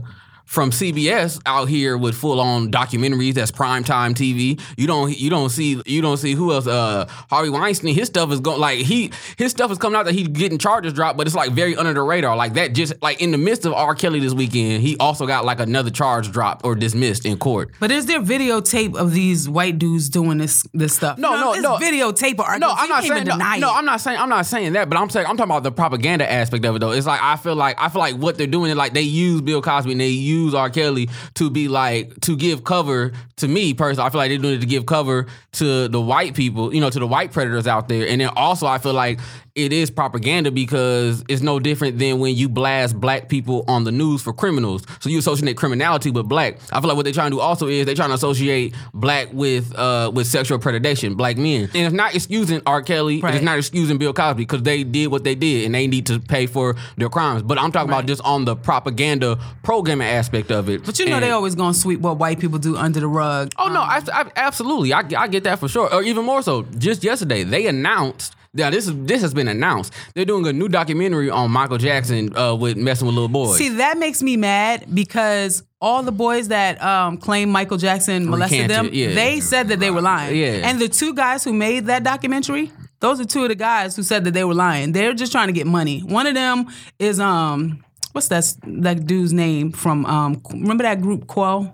from 0.51 0.69
CBS 0.69 1.41
out 1.45 1.69
here 1.69 1.97
with 1.97 2.13
full 2.13 2.41
on 2.41 2.69
documentaries 2.69 3.35
that's 3.35 3.51
primetime 3.51 4.11
TV. 4.13 4.59
You 4.75 4.85
don't 4.85 5.17
you 5.17 5.29
don't 5.29 5.49
see 5.49 5.81
you 5.85 6.01
don't 6.01 6.17
see 6.17 6.33
who 6.33 6.51
else 6.51 6.67
uh 6.67 7.07
Harvey 7.29 7.49
Weinstein 7.49 7.95
his 7.95 8.09
stuff 8.09 8.33
is 8.33 8.41
going 8.41 8.59
like 8.59 8.79
he 8.79 9.13
his 9.37 9.51
stuff 9.51 9.71
is 9.71 9.77
coming 9.77 9.97
out 9.97 10.07
that 10.07 10.13
he's 10.13 10.27
getting 10.27 10.57
charges 10.57 10.91
dropped 10.91 11.17
but 11.17 11.25
it's 11.25 11.37
like 11.37 11.53
very 11.53 11.77
under 11.77 11.93
the 11.93 12.01
radar 12.01 12.35
like 12.35 12.55
that 12.55 12.73
just 12.73 13.01
like 13.01 13.21
in 13.21 13.31
the 13.31 13.37
midst 13.37 13.65
of 13.65 13.71
R 13.71 13.95
Kelly 13.95 14.19
this 14.19 14.33
weekend 14.33 14.81
he 14.81 14.97
also 14.97 15.25
got 15.25 15.45
like 15.45 15.61
another 15.61 15.89
charge 15.89 16.29
dropped 16.33 16.65
or 16.65 16.75
dismissed 16.75 17.25
in 17.25 17.37
court. 17.37 17.71
But 17.79 17.89
is 17.89 18.07
there 18.07 18.19
videotape 18.19 18.97
of 18.97 19.13
these 19.13 19.47
white 19.47 19.79
dudes 19.79 20.09
doing 20.09 20.37
this 20.37 20.65
this 20.73 20.93
stuff? 20.93 21.17
No, 21.17 21.33
no, 21.39 21.53
it's 21.53 21.61
no. 21.61 21.77
videotape 21.77 22.33
of 22.33 22.41
R. 22.41 22.59
No, 22.59 22.73
I'm 22.75 22.89
not 22.89 23.05
saying 23.05 23.23
no, 23.23 23.37
no. 23.37 23.73
I'm 23.73 23.85
not 23.85 24.01
saying 24.01 24.19
I'm 24.19 24.27
not 24.27 24.45
saying 24.45 24.73
that, 24.73 24.89
but 24.89 24.97
I'm 24.97 25.09
saying 25.09 25.27
I'm 25.27 25.37
talking 25.37 25.51
about 25.51 25.63
the 25.63 25.71
propaganda 25.71 26.29
aspect 26.29 26.65
of 26.65 26.75
it 26.75 26.79
though. 26.79 26.91
It's 26.91 27.07
like 27.07 27.21
I 27.23 27.37
feel 27.37 27.55
like 27.55 27.77
I 27.79 27.87
feel 27.87 28.01
like 28.01 28.15
what 28.15 28.37
they're 28.37 28.47
doing 28.47 28.69
is 28.69 28.75
like 28.75 28.91
they 28.91 29.01
use 29.01 29.39
Bill 29.39 29.61
Cosby 29.61 29.93
and 29.93 30.01
they 30.01 30.09
use 30.09 30.40
R. 30.49 30.69
Kelly 30.69 31.09
to 31.35 31.49
be 31.49 31.67
like 31.67 32.19
to 32.21 32.35
give 32.35 32.63
cover 32.63 33.11
to 33.37 33.47
me 33.47 33.73
personally. 33.73 34.07
I 34.07 34.09
feel 34.09 34.19
like 34.19 34.29
they're 34.29 34.37
doing 34.37 34.55
it 34.55 34.61
to 34.61 34.67
give 34.67 34.85
cover 34.85 35.27
to 35.53 35.87
the 35.87 36.01
white 36.01 36.35
people, 36.35 36.73
you 36.73 36.81
know, 36.81 36.89
to 36.89 36.99
the 36.99 37.07
white 37.07 37.31
predators 37.31 37.67
out 37.67 37.87
there. 37.87 38.07
And 38.07 38.21
then 38.21 38.29
also 38.35 38.67
I 38.67 38.77
feel 38.77 38.93
like 38.93 39.19
it 39.55 39.73
is 39.73 39.91
propaganda 39.91 40.49
because 40.51 41.23
it's 41.27 41.41
no 41.41 41.59
different 41.59 41.99
than 41.99 42.19
when 42.19 42.35
you 42.35 42.47
blast 42.47 42.99
black 42.99 43.27
people 43.27 43.65
on 43.67 43.83
the 43.83 43.91
news 43.91 44.21
for 44.21 44.31
criminals. 44.31 44.83
So 45.01 45.09
you 45.09 45.19
associate 45.19 45.57
criminality 45.57 46.09
with 46.09 46.27
black. 46.29 46.57
I 46.71 46.79
feel 46.79 46.87
like 46.87 46.95
what 46.95 47.03
they're 47.03 47.13
trying 47.13 47.31
to 47.31 47.37
do 47.37 47.41
also 47.41 47.67
is 47.67 47.85
they're 47.85 47.95
trying 47.95 48.09
to 48.09 48.15
associate 48.15 48.73
black 48.93 49.27
with 49.33 49.75
uh 49.77 50.09
with 50.13 50.27
sexual 50.27 50.57
predation, 50.59 51.17
black 51.17 51.37
men. 51.37 51.63
And 51.73 51.85
it's 51.85 51.93
not 51.93 52.15
excusing 52.15 52.61
R. 52.65 52.81
Kelly, 52.81 53.19
Right. 53.19 53.35
it's 53.35 53.43
not 53.43 53.57
excusing 53.57 53.97
Bill 53.97 54.13
Cosby 54.13 54.43
because 54.43 54.63
they 54.63 54.83
did 54.83 55.07
what 55.07 55.23
they 55.23 55.35
did 55.35 55.65
and 55.65 55.75
they 55.75 55.87
need 55.87 56.05
to 56.05 56.19
pay 56.19 56.45
for 56.47 56.75
their 56.97 57.09
crimes. 57.09 57.43
But 57.43 57.59
I'm 57.59 57.71
talking 57.71 57.89
about 57.89 58.05
just 58.05 58.21
on 58.21 58.45
the 58.45 58.55
propaganda 58.55 59.37
programming 59.63 60.07
aspect 60.07 60.51
of 60.51 60.69
it. 60.69 60.85
But 60.85 60.97
you 60.99 61.05
know 61.07 61.15
And- 61.15 61.23
they 61.23 61.31
always 61.31 61.55
gonna 61.55 61.73
sweep 61.73 61.99
what 61.99 62.17
white 62.17 62.39
people 62.39 62.57
do 62.59 62.77
under 62.77 62.99
the 63.01 63.07
rug. 63.07 63.51
Oh 63.57 63.67
no, 63.67 63.81
I, 63.81 64.01
I 64.13 64.31
absolutely, 64.37 64.93
I, 64.93 65.03
I 65.17 65.27
get 65.27 65.43
that 65.43 65.59
for 65.59 65.67
sure. 65.67 65.93
Or 65.93 66.01
even 66.03 66.25
more 66.25 66.41
so, 66.41 66.63
just 66.77 67.03
yesterday 67.03 67.43
they 67.43 67.67
announced. 67.67 68.35
Now 68.53 68.69
this 68.69 68.85
is 68.85 68.93
this 69.05 69.21
has 69.21 69.33
been 69.33 69.47
announced. 69.47 69.93
They're 70.13 70.25
doing 70.25 70.45
a 70.45 70.51
new 70.51 70.67
documentary 70.67 71.29
on 71.29 71.51
Michael 71.51 71.77
Jackson 71.77 72.35
uh, 72.35 72.53
with 72.53 72.75
messing 72.75 73.07
with 73.07 73.15
little 73.15 73.29
boys. 73.29 73.57
See, 73.57 73.69
that 73.69 73.97
makes 73.97 74.21
me 74.21 74.35
mad 74.35 74.93
because 74.93 75.63
all 75.79 76.03
the 76.03 76.11
boys 76.11 76.49
that 76.49 76.81
um, 76.83 77.17
claim 77.17 77.49
Michael 77.49 77.77
Jackson 77.77 78.29
molested 78.29 78.69
them, 78.69 78.89
yeah. 78.91 79.13
they 79.13 79.39
said 79.39 79.69
that 79.69 79.79
they 79.79 79.89
were 79.89 80.01
lying. 80.01 80.35
Yeah. 80.35 80.69
And 80.69 80.81
the 80.81 80.89
two 80.89 81.13
guys 81.13 81.45
who 81.45 81.53
made 81.53 81.85
that 81.85 82.03
documentary, 82.03 82.71
those 82.99 83.21
are 83.21 83.25
two 83.25 83.43
of 83.43 83.49
the 83.49 83.55
guys 83.55 83.95
who 83.95 84.03
said 84.03 84.25
that 84.25 84.33
they 84.33 84.43
were 84.43 84.53
lying. 84.53 84.91
They're 84.91 85.13
just 85.13 85.31
trying 85.31 85.47
to 85.47 85.53
get 85.53 85.65
money. 85.65 86.01
One 86.01 86.27
of 86.27 86.33
them 86.33 86.67
is 86.99 87.21
um, 87.21 87.85
what's 88.11 88.27
that 88.27 88.53
that 88.63 89.07
dude's 89.07 89.31
name 89.31 89.71
from 89.71 90.05
um, 90.05 90.41
remember 90.51 90.83
that 90.83 91.01
group 91.01 91.27
Quo? 91.27 91.73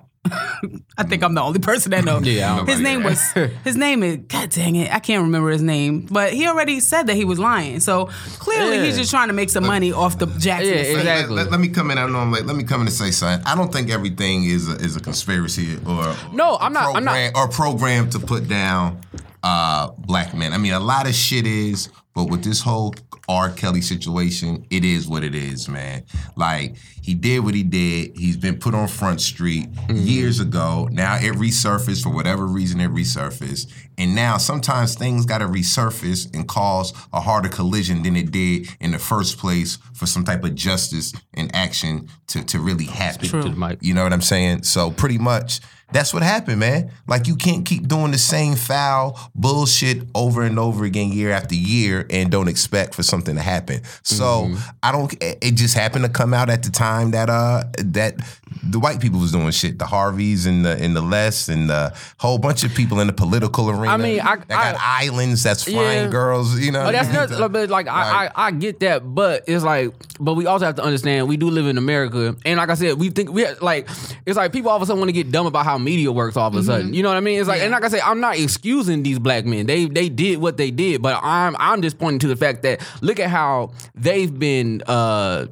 I 0.97 1.03
think 1.03 1.23
I'm 1.23 1.33
the 1.33 1.41
only 1.41 1.59
person 1.59 1.91
that 1.91 2.03
knows. 2.05 2.25
Yeah, 2.25 2.65
his 2.65 2.79
name 2.79 3.03
was 3.03 3.21
his 3.63 3.75
name 3.77 4.03
is 4.03 4.17
God 4.27 4.49
dang 4.49 4.75
it, 4.75 4.93
I 4.93 4.99
can't 4.99 5.23
remember 5.23 5.49
his 5.49 5.61
name, 5.61 6.01
but 6.09 6.33
he 6.33 6.47
already 6.47 6.79
said 6.79 7.03
that 7.07 7.15
he 7.15 7.25
was 7.25 7.39
lying. 7.39 7.79
So 7.79 8.05
clearly 8.39 8.77
Yeah. 8.77 8.83
he's 8.85 8.97
just 8.97 9.11
trying 9.11 9.27
to 9.27 9.33
make 9.33 9.49
some 9.49 9.65
money 9.65 9.91
off 9.91 10.17
the 10.19 10.25
Jackson. 10.27 10.69
Yeah, 10.73 10.79
estate. 10.81 10.97
exactly. 10.97 11.35
Let, 11.35 11.45
let- 11.45 11.51
let 11.51 11.59
me 11.61 11.69
come 11.69 11.91
in. 11.91 11.97
I 11.97 12.07
know 12.07 12.19
I'm 12.19 12.31
late. 12.31 12.45
Let 12.45 12.55
me 12.55 12.63
come 12.63 12.81
in 12.81 12.87
and 12.87 12.93
say 12.95 13.11
something. 13.11 13.45
I 13.47 13.55
don't 13.55 13.71
think 13.73 13.89
everything 13.89 14.43
is 14.45 14.69
a, 14.69 14.75
is 14.75 14.95
a 14.95 14.99
conspiracy 14.99 15.77
or 15.85 16.15
No, 16.33 16.57
I'm 16.59 16.73
not- 16.73 16.95
I'm 16.95 17.03
not- 17.03 17.13
program, 17.13 17.31
or 17.35 17.47
program 17.47 18.09
to 18.11 18.19
put 18.19 18.47
down 18.47 19.01
uh, 19.43 19.91
black 19.97 20.33
men. 20.33 20.53
I 20.53 20.57
mean, 20.57 20.73
a 20.73 20.79
lot 20.79 21.07
of 21.07 21.13
shit 21.15 21.45
is, 21.47 21.89
but 22.13 22.25
with 22.29 22.43
this 22.43 22.61
whole 22.61 22.93
R. 23.27 23.49
Kelly 23.51 23.81
situation, 23.81 24.65
it 24.69 24.85
is 24.85 25.07
what 25.07 25.23
it 25.23 25.35
is, 25.35 25.67
man. 25.67 26.03
Like 26.35 26.77
he 27.01 27.13
did 27.13 27.39
what 27.39 27.55
he 27.55 27.63
did. 27.63 28.17
He's 28.17 28.37
been 28.37 28.57
put 28.57 28.73
on 28.73 28.87
Front 28.87 29.21
Street 29.21 29.71
mm-hmm. 29.71 29.97
years 29.97 30.39
ago. 30.39 30.87
Now 30.91 31.15
it 31.15 31.33
resurfaced 31.33 32.03
for 32.03 32.09
whatever 32.09 32.45
reason 32.45 32.79
it 32.79 32.89
resurfaced, 32.89 33.71
and 33.97 34.15
now 34.15 34.37
sometimes 34.37 34.95
things 34.95 35.25
got 35.25 35.39
to 35.39 35.45
resurface 35.45 36.33
and 36.33 36.47
cause 36.47 36.93
a 37.11 37.19
harder 37.19 37.49
collision 37.49 38.03
than 38.03 38.15
it 38.15 38.31
did 38.31 38.69
in 38.79 38.91
the 38.91 38.99
first 38.99 39.37
place 39.37 39.77
for 39.93 40.05
some 40.05 40.23
type 40.23 40.43
of 40.43 40.55
justice 40.55 41.13
and 41.33 41.53
action 41.55 42.07
to 42.27 42.43
to 42.45 42.59
really 42.59 42.85
happen. 42.85 43.27
to 43.27 43.43
the 43.43 43.49
mic. 43.49 43.79
You 43.81 43.93
know 43.93 44.03
what 44.03 44.13
I'm 44.13 44.21
saying? 44.21 44.63
So 44.63 44.91
pretty 44.91 45.17
much 45.17 45.59
that's 45.91 46.13
what 46.13 46.21
happened, 46.21 46.59
man. 46.59 46.91
Like 47.07 47.27
you 47.27 47.35
can't 47.35 47.65
keep 47.65 47.87
doing 47.87 48.11
the 48.11 48.17
same 48.17 48.55
foul 48.55 49.17
bullshit 49.33 50.03
over 50.13 50.43
and 50.43 50.59
over 50.59 50.83
again 50.83 51.11
year 51.11 51.31
after 51.31 51.55
year 51.55 52.05
and 52.09 52.29
don't 52.29 52.49
expect 52.49 52.93
for 52.93 53.03
something 53.17 53.35
to 53.35 53.41
happen. 53.41 53.81
So 54.03 54.55
I 54.83 54.91
don't 54.91 55.11
it 55.21 55.37
it 55.41 55.55
just 55.55 55.73
happened 55.73 56.05
to 56.05 56.11
come 56.11 56.33
out 56.33 56.49
at 56.49 56.61
the 56.63 56.69
time 56.69 57.11
that 57.11 57.29
uh 57.29 57.63
that 57.77 58.15
the 58.63 58.79
white 58.79 58.99
people 58.99 59.19
was 59.19 59.31
doing 59.31 59.49
shit. 59.51 59.79
The 59.79 59.85
Harveys 59.85 60.45
and 60.45 60.65
the 60.65 60.81
and 60.81 60.95
the 60.95 61.01
Les 61.01 61.49
and 61.49 61.69
the 61.69 61.93
whole 62.17 62.37
bunch 62.37 62.63
of 62.63 62.73
people 62.73 62.99
in 62.99 63.07
the 63.07 63.13
political 63.13 63.69
arena. 63.69 63.91
I 63.93 63.97
mean, 63.97 64.19
I- 64.19 64.35
that 64.37 64.47
got 64.47 64.75
I- 64.79 65.05
islands 65.05 65.43
that's 65.43 65.63
flying 65.63 66.05
Yeah. 66.05 66.09
girls, 66.09 66.59
you 66.59 66.71
know. 66.71 66.85
Oh, 66.85 66.91
that's 66.91 67.11
not, 67.11 67.51
but 67.51 67.69
like 67.69 67.87
I, 67.87 68.25
I, 68.27 68.47
I 68.47 68.51
get 68.51 68.79
that, 68.81 69.01
but 69.13 69.43
it's 69.47 69.63
like, 69.63 69.91
but 70.19 70.33
we 70.35 70.45
also 70.45 70.65
have 70.65 70.75
to 70.75 70.83
understand 70.83 71.27
we 71.27 71.37
do 71.37 71.49
live 71.49 71.67
in 71.67 71.77
America, 71.77 72.35
and 72.45 72.57
like 72.57 72.69
I 72.69 72.73
said, 72.75 72.99
we 72.99 73.09
think 73.09 73.31
we 73.31 73.45
like 73.61 73.87
it's 74.25 74.37
like 74.37 74.51
people 74.53 74.69
all 74.71 74.77
of 74.77 74.81
a 74.81 74.85
sudden 74.85 74.99
want 74.99 75.09
to 75.09 75.13
get 75.13 75.31
dumb 75.31 75.45
about 75.47 75.65
how 75.65 75.77
media 75.77 76.11
works 76.11 76.37
all 76.37 76.47
of 76.47 76.55
a 76.55 76.63
sudden. 76.63 76.93
You 76.93 77.03
know 77.03 77.09
what 77.09 77.17
I 77.17 77.21
mean? 77.21 77.39
It's 77.39 77.47
like, 77.47 77.61
and 77.61 77.71
like 77.71 77.83
I 77.83 77.89
say, 77.89 77.99
I'm 78.01 78.19
not 78.19 78.37
excusing 78.37 79.03
these 79.03 79.19
black 79.19 79.45
men. 79.45 79.65
They 79.65 79.85
they 79.85 80.09
did 80.09 80.39
what 80.39 80.57
they 80.57 80.71
did, 80.71 81.01
but 81.01 81.19
I'm 81.23 81.55
I'm 81.59 81.81
just 81.81 81.97
pointing 81.99 82.19
to 82.19 82.27
the 82.27 82.35
fact 82.35 82.63
that 82.63 82.81
look 83.01 83.19
at 83.19 83.29
how 83.29 83.71
they've 83.95 84.37
been. 84.37 84.81
uh 84.87 85.47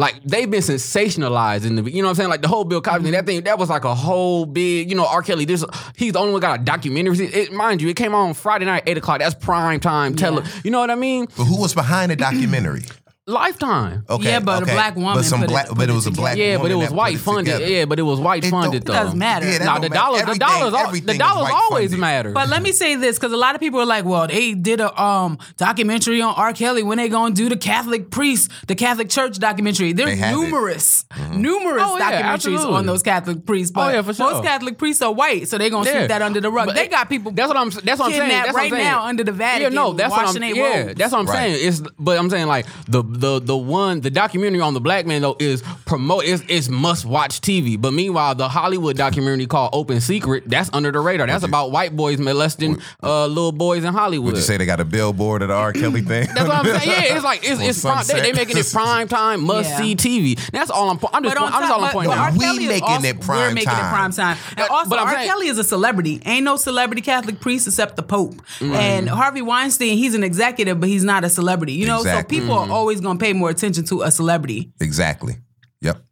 like 0.00 0.18
they've 0.24 0.50
been 0.50 0.62
sensationalized 0.62 1.66
in 1.66 1.76
the, 1.76 1.82
you 1.82 2.00
know 2.00 2.08
what 2.08 2.12
I'm 2.12 2.16
saying? 2.16 2.30
Like 2.30 2.40
the 2.40 2.48
whole 2.48 2.64
Bill 2.64 2.80
Cosby 2.80 3.04
thing, 3.04 3.12
that 3.12 3.18
mm-hmm. 3.18 3.26
thing, 3.26 3.44
that 3.44 3.58
was 3.58 3.68
like 3.68 3.84
a 3.84 3.94
whole 3.94 4.46
big, 4.46 4.88
you 4.88 4.96
know, 4.96 5.06
R. 5.06 5.22
Kelly. 5.22 5.44
This 5.44 5.62
he's 5.94 6.14
the 6.14 6.18
only 6.18 6.32
one 6.32 6.40
got 6.40 6.58
a 6.58 6.62
documentary. 6.64 7.26
It, 7.26 7.52
mind 7.52 7.82
you, 7.82 7.88
it 7.90 7.96
came 7.96 8.14
on 8.14 8.32
Friday 8.32 8.64
night, 8.64 8.84
eight 8.86 8.96
o'clock. 8.96 9.18
That's 9.18 9.34
prime 9.34 9.78
time. 9.78 10.16
Tele, 10.16 10.42
you 10.64 10.70
know 10.70 10.80
what 10.80 10.90
I 10.90 10.94
mean? 10.94 11.26
But 11.36 11.44
who 11.44 11.60
was 11.60 11.74
behind 11.74 12.10
the 12.10 12.16
documentary? 12.16 12.82
Lifetime. 13.30 14.04
Okay, 14.08 14.24
Yeah, 14.30 14.40
but 14.40 14.62
a 14.62 14.66
black 14.66 14.96
woman 14.96 15.14
But 15.14 15.24
some 15.24 15.40
put 15.40 15.48
it- 15.48 15.52
black, 15.52 15.68
put 15.68 15.76
but 15.78 15.88
it 15.88 15.92
it 15.92 15.94
was 15.94 16.06
a 16.06 16.10
black. 16.10 16.32
together. 16.34 16.50
Yeah, 16.52 16.58
but 16.58 16.70
it 16.70 16.74
was 16.74 16.90
white 16.90 17.14
it 17.14 17.18
funded. 17.18 17.46
together. 17.54 17.66
Yeah, 17.72 17.84
but 17.86 17.98
it 17.98 18.02
was 18.02 18.20
white 18.20 18.44
It 18.44 18.50
don't- 18.50 18.62
funded 18.62 18.82
it 18.82 18.86
doesn't 18.86 19.18
matter. 19.18 19.46
Yeah, 19.46 19.58
that 19.58 19.64
Nah, 19.64 19.74
the 19.74 19.80
matter. 19.82 19.94
dollars, 19.94 20.18
the 20.20 20.22
Everything- 20.30 20.38
dollars, 20.48 20.74
al- 20.74 20.90
the 20.92 21.12
is 21.12 21.18
dollars 21.18 21.52
always 21.54 21.84
funded. 21.90 22.00
matter. 22.00 22.32
But 22.32 22.48
let 22.48 22.62
me 22.62 22.72
say 22.72 22.96
this, 22.96 23.18
because 23.18 23.32
a 23.32 23.36
lot 23.36 23.54
of 23.54 23.60
people 23.60 23.80
are 23.80 23.86
like, 23.86 24.04
well, 24.04 24.26
they 24.26 24.54
did 24.54 24.80
a 24.80 24.90
um 25.02 25.38
documentary 25.56 26.20
on 26.20 26.34
R. 26.36 26.52
Kelly. 26.52 26.82
When 26.82 26.98
they 26.98 27.08
gonna 27.08 27.34
do 27.34 27.48
the 27.48 27.56
Catholic 27.56 28.10
priest, 28.10 28.50
the 28.66 28.74
Catholic 28.74 29.08
Church 29.08 29.38
documentary? 29.38 29.92
There's 29.92 30.10
They 30.10 30.16
have. 30.16 30.34
Mm-hmm. 30.34 30.42
numerous, 30.50 31.04
numerous 31.32 31.82
Oh, 31.86 31.96
yeah, 31.98 32.10
documentaries 32.22 32.32
absolutely. 32.32 32.74
on 32.76 32.86
those 32.86 33.02
Catholic 33.02 33.46
priests. 33.46 33.72
But 33.72 33.88
Oh, 33.88 33.92
yeah, 33.92 34.02
for 34.02 34.14
sure. 34.14 34.30
most 34.32 34.44
Catholic 34.44 34.78
priests 34.78 35.02
are 35.02 35.12
white, 35.12 35.48
so 35.48 35.58
they 35.58 35.70
gonna 35.70 35.86
Yeah. 35.88 35.98
sweep 35.98 36.08
that 36.08 36.22
under 36.22 36.40
the 36.40 36.50
rug. 36.50 36.66
But 36.66 36.76
they 36.76 36.88
got 36.88 37.08
people. 37.08 37.32
That's 37.32 37.48
what 37.48 37.56
I'm. 37.56 37.70
That's 37.70 37.98
what 38.00 38.06
I'm 38.06 38.12
saying. 38.12 38.28
That's 38.28 38.52
what 38.52 38.56
I'm 38.56 38.62
right 38.64 38.72
saying. 38.72 38.84
now 38.84 39.02
under 39.04 39.24
the 39.24 39.32
Vatican, 39.32 39.72
Yeah, 39.72 39.80
no, 39.80 39.92
that's 39.92 40.10
what 40.10 40.20
I'm. 40.20 40.26
washing 40.26 40.56
Yeah, 40.56 40.92
that's 40.96 41.12
what 41.12 41.20
I'm 41.20 41.26
saying. 41.26 41.56
It's 41.60 41.82
but 41.98 42.18
I'm 42.18 42.30
saying 42.30 42.46
like 42.46 42.66
the 42.88 43.02
the 43.20 43.40
the 43.40 43.56
one 43.56 44.00
the 44.00 44.10
documentary 44.10 44.60
on 44.60 44.74
the 44.74 44.80
black 44.80 45.06
man 45.06 45.22
though 45.22 45.36
is 45.38 45.62
promote 45.86 46.24
is 46.24 46.42
is 46.42 46.68
must 46.68 47.04
watch 47.04 47.40
TV. 47.40 47.80
But 47.80 47.92
meanwhile, 47.92 48.34
the 48.34 48.48
Hollywood 48.48 48.96
documentary 48.96 49.46
called 49.46 49.70
Open 49.72 50.00
Secret 50.00 50.44
that's 50.46 50.70
under 50.72 50.90
the 50.90 51.00
radar. 51.00 51.26
That's 51.26 51.42
you- 51.42 51.48
about 51.48 51.70
white 51.70 51.94
boys 51.96 52.18
molesting 52.18 52.80
uh, 53.02 53.26
little 53.26 53.52
boys 53.52 53.84
in 53.84 53.92
Hollywood. 53.94 54.32
Would 54.32 54.36
you 54.36 54.42
say 54.42 54.56
they 54.56 54.66
got 54.66 54.80
a 54.80 54.84
billboard 54.84 55.42
at 55.42 55.46
the 55.46 55.54
R. 55.54 55.72
Kelly 55.72 56.02
thing? 56.02 56.28
That's 56.34 56.48
what 56.48 56.50
I'm 56.52 56.64
saying. 56.80 56.88
Yeah, 56.88 57.14
it's 57.14 57.24
like 57.24 57.40
it's, 57.42 57.60
it's 57.70 57.80
prime, 57.82 58.04
they, 58.06 58.20
they 58.20 58.32
making 58.32 58.56
it 58.58 58.68
prime 58.72 59.08
time 59.08 59.42
must 59.42 59.76
see 59.76 59.94
TV. 59.96 60.38
That's 60.50 60.70
all 60.70 60.90
I'm. 60.90 60.98
po- 60.98 61.10
I'm 61.12 61.22
just. 61.22 61.34
But 61.36 61.42
I'm 61.44 61.52
just 61.52 61.72
all 61.72 61.84
I'm 61.84 61.92
pointing 61.92 62.12
out. 62.12 62.32
We 62.32 62.66
making 62.66 62.82
also, 62.82 63.06
it 63.06 63.20
prime. 63.20 63.38
We're 63.38 63.54
making 63.54 63.70
time. 63.70 63.86
it 63.86 63.90
prime 63.94 64.12
time. 64.12 64.36
And 64.48 64.56
But- 64.56 64.70
also, 64.70 64.90
but 64.90 64.98
R. 65.00 65.12
saying- 65.12 65.28
Kelly 65.28 65.48
is 65.48 65.58
a 65.58 65.64
celebrity. 65.64 66.20
Ain't 66.24 66.44
no 66.44 66.56
celebrity 66.56 67.02
Catholic 67.02 67.40
priest 67.40 67.66
except 67.66 67.96
the 67.96 68.02
Pope. 68.02 68.34
And 68.60 69.08
Harvey 69.08 69.42
Weinstein, 69.42 69.96
he's 69.98 70.14
an 70.14 70.24
executive, 70.24 70.80
but 70.80 70.88
he's 70.88 71.04
not 71.04 71.24
a 71.24 71.28
celebrity. 71.30 71.72
You 71.74 71.86
know, 71.86 71.98
Exactly. 71.98 72.38
so 72.38 72.40
people 72.42 72.54
are 72.58 72.68
always 72.70 73.00
gonna 73.10 73.18
pay 73.18 73.32
more 73.32 73.50
attention 73.50 73.84
to 73.86 74.02
a 74.02 74.10
celebrity. 74.10 74.72
exactly. 74.80 75.36
Yep. 75.82 76.02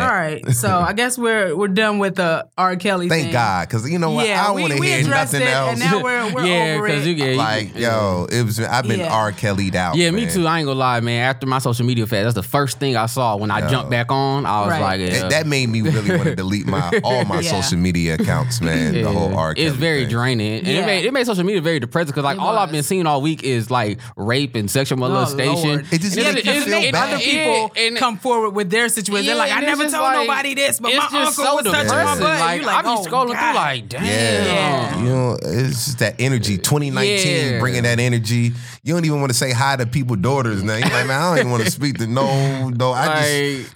All 0.00 0.06
right, 0.06 0.46
so 0.50 0.68
I 0.78 0.92
guess 0.94 1.18
we're 1.18 1.54
we're 1.56 1.68
done 1.68 1.98
with 1.98 2.16
the 2.16 2.46
R. 2.56 2.76
Kelly. 2.76 3.08
Thank 3.08 3.24
thing. 3.24 3.32
God, 3.32 3.68
because 3.68 3.90
you 3.90 3.98
know 3.98 4.10
what? 4.12 4.26
Yeah, 4.26 4.42
I 4.42 4.46
don't 4.46 4.56
we, 4.56 4.62
want 4.62 4.74
to 4.74 4.80
we 4.80 4.86
hear 4.88 5.00
addressed 5.00 5.32
nothing 5.34 5.46
it, 5.48 5.52
else. 5.52 5.70
and 5.70 5.80
now 5.80 6.02
we're 6.02 6.34
we're 6.34 6.44
yeah, 6.46 6.74
over 6.76 6.88
it. 6.88 7.04
you 7.06 7.14
get 7.14 7.36
like, 7.36 7.76
yo, 7.76 8.26
it 8.30 8.42
was. 8.44 8.60
I've 8.60 8.86
been 8.88 9.00
Yeah. 9.00 9.12
R. 9.12 9.32
Kelly'd 9.32 9.76
out. 9.76 9.96
Yeah, 9.96 10.10
me 10.10 10.24
man. 10.24 10.32
too. 10.34 10.46
I 10.46 10.58
ain't 10.60 10.66
gonna 10.66 10.78
lie, 10.78 11.00
man. 11.00 11.22
After 11.28 11.46
my 11.46 11.58
social 11.58 11.84
media 11.86 12.06
fad, 12.06 12.24
that's 12.24 12.34
the 12.34 12.42
first 12.42 12.78
thing 12.78 12.96
I 12.96 13.06
saw 13.06 13.36
when 13.36 13.50
I 13.50 13.68
jumped 13.68 13.90
back 13.90 14.10
on. 14.10 14.46
I 14.46 14.60
was 14.60 14.70
Right. 14.70 14.80
like, 14.80 15.00
It- 15.00 15.12
yeah. 15.12 15.28
that 15.28 15.46
made 15.46 15.68
me 15.68 15.82
really 15.82 16.10
want 16.10 16.24
to 16.24 16.34
delete 16.42 16.66
my 16.66 17.00
all 17.04 17.24
my 17.24 17.40
Yeah. 17.42 17.60
social 17.60 17.78
media 17.78 18.14
accounts, 18.14 18.60
man. 18.60 18.94
The 18.94 19.10
whole 19.10 19.34
R. 19.36 19.54
Kelly 19.54 19.66
It's 19.66 19.76
very 19.76 20.02
thing. 20.02 20.10
draining, 20.10 20.58
and 20.58 20.66
Yeah. 20.66 20.80
it 20.82 20.86
made 20.86 21.04
it 21.04 21.12
made 21.12 21.26
social 21.26 21.44
media 21.44 21.60
very 21.60 21.80
depressing 21.80 22.08
because 22.12 22.24
like 22.24 22.36
It 22.36 22.40
all 22.40 22.56
I've 22.56 22.70
been 22.72 22.82
seeing 22.82 23.06
all 23.06 23.20
week 23.22 23.42
is 23.42 23.70
like 23.70 23.98
rape 24.16 24.54
and 24.54 24.70
sexual 24.70 25.02
oh, 25.04 25.08
molestation. 25.08 25.68
Lord. 25.68 25.86
It 25.92 26.00
just 26.00 26.16
Yeah, 26.16 26.32
make 26.32 26.44
you 26.44 26.52
because 26.52 26.64
feel 26.64 26.80
make 26.80 26.92
bad. 26.92 27.14
other 27.14 27.22
people 27.22 27.70
come 27.98 28.16
forward 28.16 28.50
with 28.50 28.70
their 28.70 28.88
situation. 28.88 29.26
They're 29.26 29.36
like, 29.36 29.50
I 29.52 29.56
and 29.56 29.64
it's 29.64 29.70
never 29.84 29.96
told 29.96 30.14
like- 30.14 30.26
nobody 30.28 30.54
this, 30.54 30.80
but 30.80 30.94
my 30.94 31.04
uncle 31.04 31.20
was 31.20 31.36
touching 31.36 31.72
my 31.72 31.82
depressing. 31.82 32.20
butt. 32.22 32.31
Like, 32.52 32.60
you 32.60 32.66
like, 32.66 32.76
I 32.76 32.82
be 32.82 32.88
oh, 32.88 33.04
scrolling 33.04 33.32
God. 33.32 33.38
through 33.38 33.54
like, 33.54 33.88
damn. 33.88 34.04
Yeah. 34.04 34.98
You 34.98 35.04
know, 35.08 35.38
it's 35.42 35.84
just 35.86 35.98
that 35.98 36.16
energy. 36.18 36.58
2019, 36.58 37.26
Yeah. 37.52 37.58
bringing 37.60 37.82
that 37.84 37.98
energy. 38.00 38.52
You 38.82 38.94
don't 38.94 39.04
even 39.04 39.20
want 39.20 39.30
to 39.30 39.38
say 39.38 39.52
hi 39.52 39.76
to 39.76 39.86
people' 39.86 40.16
daughters 40.16 40.62
now. 40.62 40.74
You're 40.76 40.88
like, 40.88 41.06
man, 41.06 41.20
I 41.20 41.30
don't 41.30 41.38
even 41.38 41.50
want 41.50 41.64
to 41.64 41.70
speak 41.70 41.98
to 41.98 42.06
no, 42.06 42.68
no. 42.70 42.92
I 42.92 43.06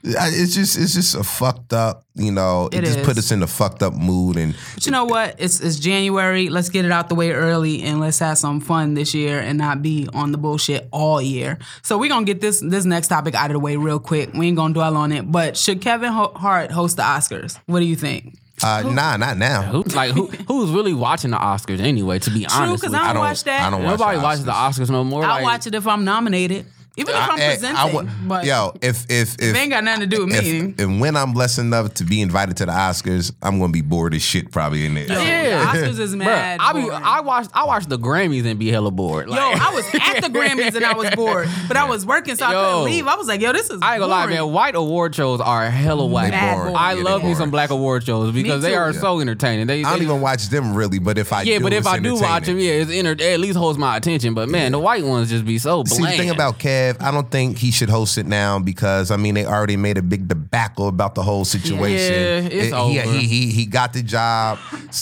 just, 0.02 0.16
I, 0.16 0.28
it's 0.28 0.54
just, 0.54 0.78
it's 0.78 0.94
just 0.94 1.14
a 1.14 1.22
fucked 1.24 1.72
up. 1.72 2.04
You 2.18 2.32
know, 2.32 2.70
it, 2.72 2.78
It 2.78 2.84
just 2.86 3.02
put 3.02 3.18
us 3.18 3.30
in 3.30 3.42
a 3.42 3.46
fucked 3.46 3.82
up 3.82 3.94
mood. 3.94 4.38
And 4.38 4.56
But 4.74 4.86
you 4.86 4.92
know 4.92 5.04
what? 5.04 5.34
It's 5.38 5.60
it's 5.60 5.78
January. 5.78 6.48
Let's 6.48 6.70
get 6.70 6.86
it 6.86 6.90
out 6.90 7.10
the 7.10 7.14
way 7.14 7.32
early 7.32 7.82
and 7.82 8.00
let's 8.00 8.18
have 8.20 8.38
some 8.38 8.60
fun 8.60 8.94
this 8.94 9.12
year 9.14 9.38
and 9.38 9.58
not 9.58 9.82
be 9.82 10.08
on 10.14 10.32
the 10.32 10.38
bullshit 10.38 10.88
all 10.92 11.20
year. 11.20 11.58
So 11.82 11.98
we're 11.98 12.08
gonna 12.08 12.24
get 12.24 12.40
this 12.40 12.60
this 12.60 12.86
next 12.86 13.08
topic 13.08 13.34
out 13.34 13.50
of 13.50 13.52
the 13.52 13.60
way 13.60 13.76
real 13.76 13.98
quick. 13.98 14.32
We 14.32 14.46
ain't 14.46 14.56
gonna 14.56 14.72
dwell 14.72 14.96
on 14.96 15.12
it. 15.12 15.30
But 15.30 15.58
should 15.58 15.82
Kevin 15.82 16.10
Hart 16.10 16.70
host 16.70 16.96
the 16.96 17.02
Oscars? 17.02 17.60
What 17.66 17.80
do 17.80 17.84
you 17.84 17.96
think? 17.96 18.34
Uh, 18.62 18.82
nah, 18.82 19.16
not 19.16 19.36
now. 19.36 19.62
Who, 19.62 19.82
like 19.82 20.12
who 20.12 20.26
who's 20.48 20.70
really 20.70 20.94
watching 20.94 21.30
the 21.30 21.36
Oscars 21.36 21.80
anyway? 21.80 22.18
To 22.20 22.30
be 22.30 22.44
True, 22.44 22.60
honest, 22.60 22.82
because 22.82 22.92
with 22.92 23.00
I 23.00 23.12
don't, 23.12 23.22
watch 23.22 23.44
that. 23.44 23.66
I 23.66 23.70
don't 23.70 23.82
watch 23.84 23.98
nobody 23.98 24.18
the 24.18 24.22
watches 24.22 24.44
the 24.44 24.52
Oscars 24.52 24.90
no 24.90 25.04
more. 25.04 25.22
I'll 25.24 25.28
like, 25.28 25.44
watch 25.44 25.66
it 25.66 25.74
if 25.74 25.86
I'm 25.86 26.04
nominated, 26.04 26.66
even 26.96 27.14
if 27.14 27.20
I'm 27.20 27.30
I- 27.30 27.34
I- 27.34 27.48
presenting. 27.48 27.76
I 27.76 27.92
would- 27.94 28.08
but 28.28 28.44
yo, 28.44 28.72
if 28.82 29.04
if 29.10 29.34
if 29.34 29.54
it 29.54 29.56
ain't 29.56 29.70
got 29.70 29.84
nothing 29.84 30.08
to 30.08 30.16
do 30.16 30.24
with 30.26 30.34
if, 30.34 30.44
me. 30.44 30.74
and 30.78 31.00
when 31.00 31.16
I'm 31.16 31.32
blessed 31.32 31.58
enough 31.58 31.94
to 31.94 32.04
be 32.04 32.20
invited 32.22 32.56
to 32.58 32.66
the 32.66 32.72
Oscars, 32.72 33.32
I'm 33.42 33.58
gonna 33.58 33.72
be 33.72 33.82
bored 33.82 34.14
as 34.14 34.22
shit 34.22 34.50
probably 34.50 34.86
in 34.86 34.94
there. 34.94 35.06
Yo, 35.06 35.20
Yeah. 35.22 35.72
the 35.72 35.78
Oscars 35.78 35.98
is 36.00 36.14
Bruh, 36.14 36.18
mad. 36.18 36.60
I 36.60 36.72
be. 36.72 36.88
I 36.90 37.20
watched 37.20 37.50
I 37.54 37.64
watched 37.64 37.88
the 37.88 37.98
Grammys 37.98 38.46
and 38.46 38.58
be 38.58 38.70
hella 38.70 38.90
bored. 38.90 39.28
Like, 39.28 39.38
Yo, 39.38 39.44
I 39.64 39.74
was 39.74 39.84
at 39.94 40.22
the 40.22 40.28
Grammys 40.38 40.74
and 40.74 40.84
I 40.84 40.94
was 40.94 41.10
bored, 41.10 41.48
but 41.68 41.76
I 41.76 41.84
was 41.88 42.04
working, 42.06 42.36
so 42.36 42.46
I 42.46 42.52
Yo. 42.52 42.62
couldn't 42.64 42.84
leave. 42.84 43.06
I 43.06 43.14
was 43.16 43.26
like, 43.28 43.40
"Yo, 43.40 43.52
this 43.52 43.68
is." 43.70 43.78
I 43.82 43.94
ain't 43.94 44.00
gonna 44.00 44.10
lie, 44.12 44.26
man. 44.26 44.52
White 44.52 44.74
award 44.74 45.14
shows 45.14 45.40
are 45.40 45.68
hella 45.70 46.06
whack. 46.06 46.30
Mad 46.30 46.54
boring. 46.54 46.72
boring. 46.72 46.76
I 46.76 46.92
Yeah, 46.94 47.02
love 47.02 47.24
me 47.24 47.34
some 47.34 47.50
black 47.50 47.70
award 47.70 48.04
shows 48.04 48.32
because 48.32 48.62
they 48.62 48.74
are 48.74 48.92
Yeah. 48.92 49.00
so 49.00 49.20
entertaining. 49.20 49.66
They, 49.66 49.84
I 49.84 49.90
don't 49.90 49.98
they- 49.98 50.04
even 50.06 50.20
watch 50.20 50.48
them 50.48 50.74
really, 50.74 50.98
but 50.98 51.18
if 51.18 51.32
I 51.32 51.42
yeah, 51.42 51.58
do, 51.58 51.64
but 51.64 51.72
if 51.72 51.80
it's 51.80 51.86
I 51.88 51.98
do 51.98 52.14
watch 52.14 52.46
them, 52.46 52.58
yeah, 52.58 52.72
it's 52.72 52.90
inter- 52.90 53.12
it 53.12 53.20
at 53.20 53.40
least 53.40 53.56
holds 53.58 53.78
my 53.78 53.96
attention. 53.96 54.34
But 54.34 54.48
man, 54.48 54.72
the 54.72 54.78
white 54.78 55.04
ones 55.04 55.30
just 55.30 55.44
be 55.44 55.58
so 55.58 55.82
bland. 55.82 55.88
See, 55.90 56.02
the 56.02 56.16
thing 56.16 56.30
about 56.30 56.58
Kev, 56.58 56.85
I 57.00 57.10
don't 57.10 57.30
think 57.30 57.58
he 57.58 57.70
should 57.70 57.88
host 57.90 58.18
it 58.18 58.26
now 58.26 58.58
because 58.58 59.10
I 59.10 59.16
mean 59.16 59.34
they 59.34 59.44
already 59.46 59.76
made 59.76 59.98
a 59.98 60.02
big 60.02 60.28
debacle 60.28 60.88
about 60.88 61.14
the 61.14 61.22
whole 61.22 61.44
situation. 61.44 62.12
Yeah, 62.12 62.48
it's 62.50 62.66
he, 62.68 62.72
over. 62.72 62.90
he 63.12 63.26
he 63.26 63.50
he 63.52 63.66
got 63.66 63.92
the 63.92 64.02
job. 64.02 64.58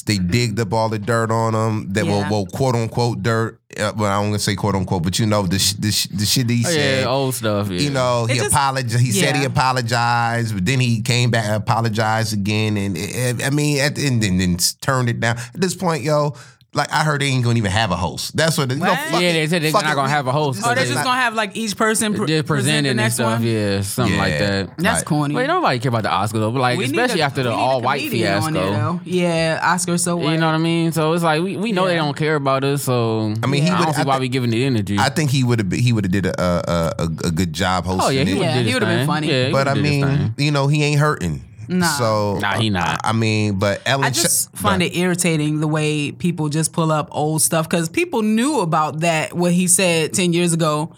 They 0.07 0.19
digged 0.19 0.59
up 0.61 0.73
all 0.73 0.89
the 0.89 0.99
dirt 0.99 1.31
on 1.31 1.55
him. 1.55 1.93
That 1.93 2.05
Yeah. 2.07 2.11
well, 2.13 2.31
well, 2.31 2.47
quote 2.47 2.75
unquote 2.75 3.23
dirt. 3.23 3.61
Uh, 3.77 3.93
well, 3.97 4.09
I 4.11 4.21
don't 4.23 4.31
gonna 4.31 4.39
say 4.39 4.55
quote 4.55 4.77
unquote, 4.77 5.03
but 5.03 5.19
you 5.19 5.27
know 5.27 5.43
the 5.43 5.59
sh- 5.59 5.73
the, 5.73 5.91
sh- 5.91 6.07
the 6.07 6.25
shit 6.25 6.47
that 6.47 6.55
he 6.55 6.63
Oh, 6.65 6.71
said. 6.71 7.01
yeah, 7.01 7.09
old 7.11 7.35
stuff. 7.35 7.71
Yeah. 7.71 7.81
You 7.81 7.91
know, 7.91 8.27
he 8.27 8.39
apologized. 8.39 9.01
He 9.05 9.11
said 9.11 9.35
he 9.35 9.45
apologized, 9.45 10.55
but 10.55 10.65
then 10.65 10.79
he 10.79 11.03
came 11.03 11.31
back 11.33 11.47
and 11.47 11.55
apologized 11.57 12.33
again. 12.33 12.77
And 12.77 12.97
uh, 12.97 13.45
I 13.45 13.51
mean, 13.51 13.81
at 13.81 13.97
the 13.97 14.07
end, 14.07 14.23
and 14.23 14.41
then 14.41 14.57
turned 14.81 15.09
it 15.09 15.19
down. 15.19 15.39
At 15.39 15.61
this 15.61 15.75
point, 15.75 16.05
yo, 16.05 16.35
like 16.75 16.93
I 16.93 17.05
heard 17.05 17.21
they 17.21 17.27
ain't 17.27 17.45
gonna 17.45 17.57
even 17.59 17.71
have 17.71 17.91
a 17.91 17.97
host. 17.97 18.37
That's 18.37 18.59
what. 18.59 18.71
You 18.71 18.77
know, 18.77 18.87
What? 18.87 18.99
fuck 18.99 19.21
Yeah, 19.23 19.29
it. 19.29 19.33
they 19.35 19.47
said 19.47 19.63
they're 19.63 19.71
Fuck 19.71 19.85
not 19.85 19.93
it. 19.93 19.97
gonna 19.97 20.09
have 20.09 20.27
a 20.27 20.33
host. 20.33 20.61
Oh, 20.65 20.75
they're 20.75 20.85
just 20.85 20.95
not- 20.97 21.05
gonna 21.05 21.21
have 21.21 21.35
like 21.35 21.57
each 21.57 21.77
person 21.77 22.15
pr- 22.15 22.25
just 22.27 22.47
present 22.47 22.47
the 22.47 22.47
presenting 22.47 22.91
and 22.91 22.97
next 22.97 23.15
stuff. 23.15 23.39
one. 23.41 23.43
Yeah, 23.49 23.81
something 23.83 24.17
like 24.19 24.39
that. 24.39 24.77
That's 24.79 24.99
Right. 24.99 25.05
corny. 25.05 25.35
Wait, 25.35 25.47
nobody 25.47 25.79
care 25.79 25.89
about 25.91 26.03
the 26.03 26.09
Oscars 26.09 26.41
though. 26.41 26.51
But 26.51 26.61
like, 26.61 26.79
We 26.79 26.85
especially 26.87 27.21
a- 27.21 27.25
after 27.25 27.43
the 27.43 27.51
we 27.51 27.57
need 27.57 27.61
a 27.63 27.65
all 27.65 27.81
white 27.81 28.01
comedian 28.03 28.43
on 28.43 28.53
there, 28.53 28.63
fiasco. 28.65 29.01
Yeah, 29.05 29.61
Oscar 29.63 29.99
so 29.99 30.17
white. 30.17 30.33
You 30.33 30.39
know 30.39 30.47
what 30.47 30.55
I 30.55 30.59
mean? 30.59 30.93
So 30.93 31.13
it's 31.13 31.23
like 31.25 31.43
we, 31.43 31.57
we 31.57 31.73
know 31.73 31.87
they 31.87 31.97
don't 31.97 32.17
care 32.17 32.35
about 32.37 32.65
us. 32.65 32.83
So 32.83 33.35
I 33.43 33.47
mean, 33.47 33.63
he 33.63 33.71
I 33.71 33.83
don't 33.83 33.95
see 33.95 34.03
I 34.03 34.05
why 34.05 34.15
thi- 34.15 34.21
we 34.21 34.29
giving 34.29 34.51
the 34.51 34.65
energy. 34.65 34.97
I 34.99 35.09
think 35.11 35.31
he 35.31 35.45
would 35.45 35.59
have 35.61 35.73
he 35.73 35.93
would 35.93 36.05
have 36.05 36.13
did 36.13 36.27
a, 36.27 36.41
a 36.41 37.03
a 37.03 37.05
a 37.05 37.31
good 37.31 37.53
job 37.53 37.85
hosting 37.87 38.05
oh 38.07 38.11
yeah, 38.11 38.25
he 38.25 38.33
it. 38.33 38.35
would 38.35 38.43
Yeah, 38.45 38.51
have 38.53 38.67
he 38.67 38.75
would've 38.75 38.89
been 38.89 39.07
funny. 39.07 39.51
But 39.53 39.69
I 39.69 39.73
would've 39.75 39.85
did 39.85 39.93
his 39.93 40.05
mean, 40.19 40.35
you 40.39 40.51
know, 40.51 40.67
he 40.67 40.83
ain't 40.83 41.01
hurting. 41.01 41.43
Nah. 41.69 41.87
So 41.99 42.39
Nah, 42.41 42.55
he 42.59 42.71
not. 42.71 43.01
I 43.05 43.13
mean, 43.13 43.59
but 43.59 43.81
Ellen 43.87 44.05
I 44.05 44.13
Sh- 44.13 44.23
just 44.23 44.57
find 44.57 44.81
but- 44.81 44.87
it 44.93 44.97
irritating 44.97 45.61
the 45.61 45.69
way 45.69 46.13
people 46.13 46.49
just 46.49 46.73
pull 46.73 46.91
up 46.93 47.09
old 47.11 47.43
stuff 47.43 47.69
because 47.69 47.89
people 47.89 48.23
knew 48.23 48.61
about 48.61 49.01
that 49.01 49.33
what 49.35 49.53
he 49.53 49.67
said 49.69 50.13
ten 50.13 50.33
years 50.33 50.53
ago. 50.53 50.95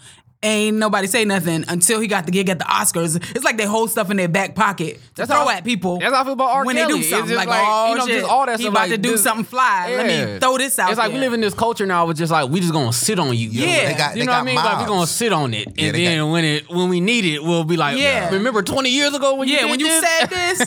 Ain't 0.47 0.77
nobody 0.77 1.07
say 1.07 1.25
nothing 1.25 1.65
until 1.67 1.99
he 1.99 2.07
got 2.07 2.25
the 2.25 2.31
gig 2.31 2.47
at 2.49 2.57
the 2.57 2.63
Oscars. 2.65 3.15
It's 3.35 3.43
like 3.43 3.57
they 3.57 3.65
hold 3.65 3.91
stuff 3.91 4.09
in 4.09 4.15
their 4.17 4.29
back 4.29 4.55
pocket 4.55 4.95
to 4.95 5.01
That's 5.15 5.29
throw 5.29 5.39
how- 5.41 5.49
at 5.49 5.63
people. 5.65 5.99
that's 5.99 6.13
how 6.13 6.21
I 6.21 6.23
feel 6.23 6.33
about 6.33 6.49
R. 6.51 6.65
when 6.65 6.75
Kelly. 6.77 6.93
they 6.93 6.99
do 7.01 7.03
something. 7.03 7.35
Like, 7.35 7.49
like, 7.49 7.65
oh 7.67 7.89
you 7.91 7.97
know, 7.97 8.05
shit, 8.05 8.19
just 8.21 8.31
all 8.31 8.45
that 8.45 8.57
he 8.57 8.63
stuff, 8.63 8.71
about 8.73 8.79
like, 8.83 8.91
to 8.91 8.97
do 8.97 9.11
this- 9.11 9.23
something 9.23 9.43
fly. 9.43 9.93
Let 9.97 10.05
me 10.33 10.39
throw 10.39 10.57
this 10.57 10.79
out. 10.79 10.89
It's 10.89 10.97
like 10.97 11.11
we 11.11 11.19
live 11.19 11.33
in 11.33 11.41
this 11.41 11.53
culture 11.53 11.85
now 11.85 12.05
with 12.05 12.17
just 12.17 12.31
like 12.31 12.49
we 12.49 12.61
just 12.61 12.71
gonna 12.71 12.93
sit 12.93 13.19
on 13.19 13.35
you. 13.37 13.49
Yeah. 13.49 13.91
They 13.91 13.97
got- 13.97 14.15
you 14.15 14.21
they 14.21 14.25
know 14.25 14.31
what 14.31 14.35
I 14.35 14.39
got 14.39 14.45
mean? 14.45 14.55
Like 14.55 14.63
we 14.65 14.71
mobs. 14.77 14.87
gonna 14.89 15.07
sit 15.07 15.33
on 15.33 15.53
it, 15.53 15.67
and 15.67 15.75
they 15.77 15.91
then 15.91 16.19
got- 16.19 16.31
when 16.31 16.45
it 16.45 16.69
when 16.69 16.89
we 16.89 17.01
need 17.01 17.25
it, 17.25 17.43
we'll 17.43 17.63
be 17.65 17.75
like, 17.75 17.97
Yeah. 17.97 18.29
Remember 18.31 18.61
twenty 18.61 18.89
years 18.91 19.13
ago 19.13 19.35
when 19.35 19.49
Yeah, 19.49 19.61
did 19.63 19.69
when 19.71 19.79
you 19.81 19.87
this? 19.87 20.05
said 20.05 20.29
this, 20.29 20.59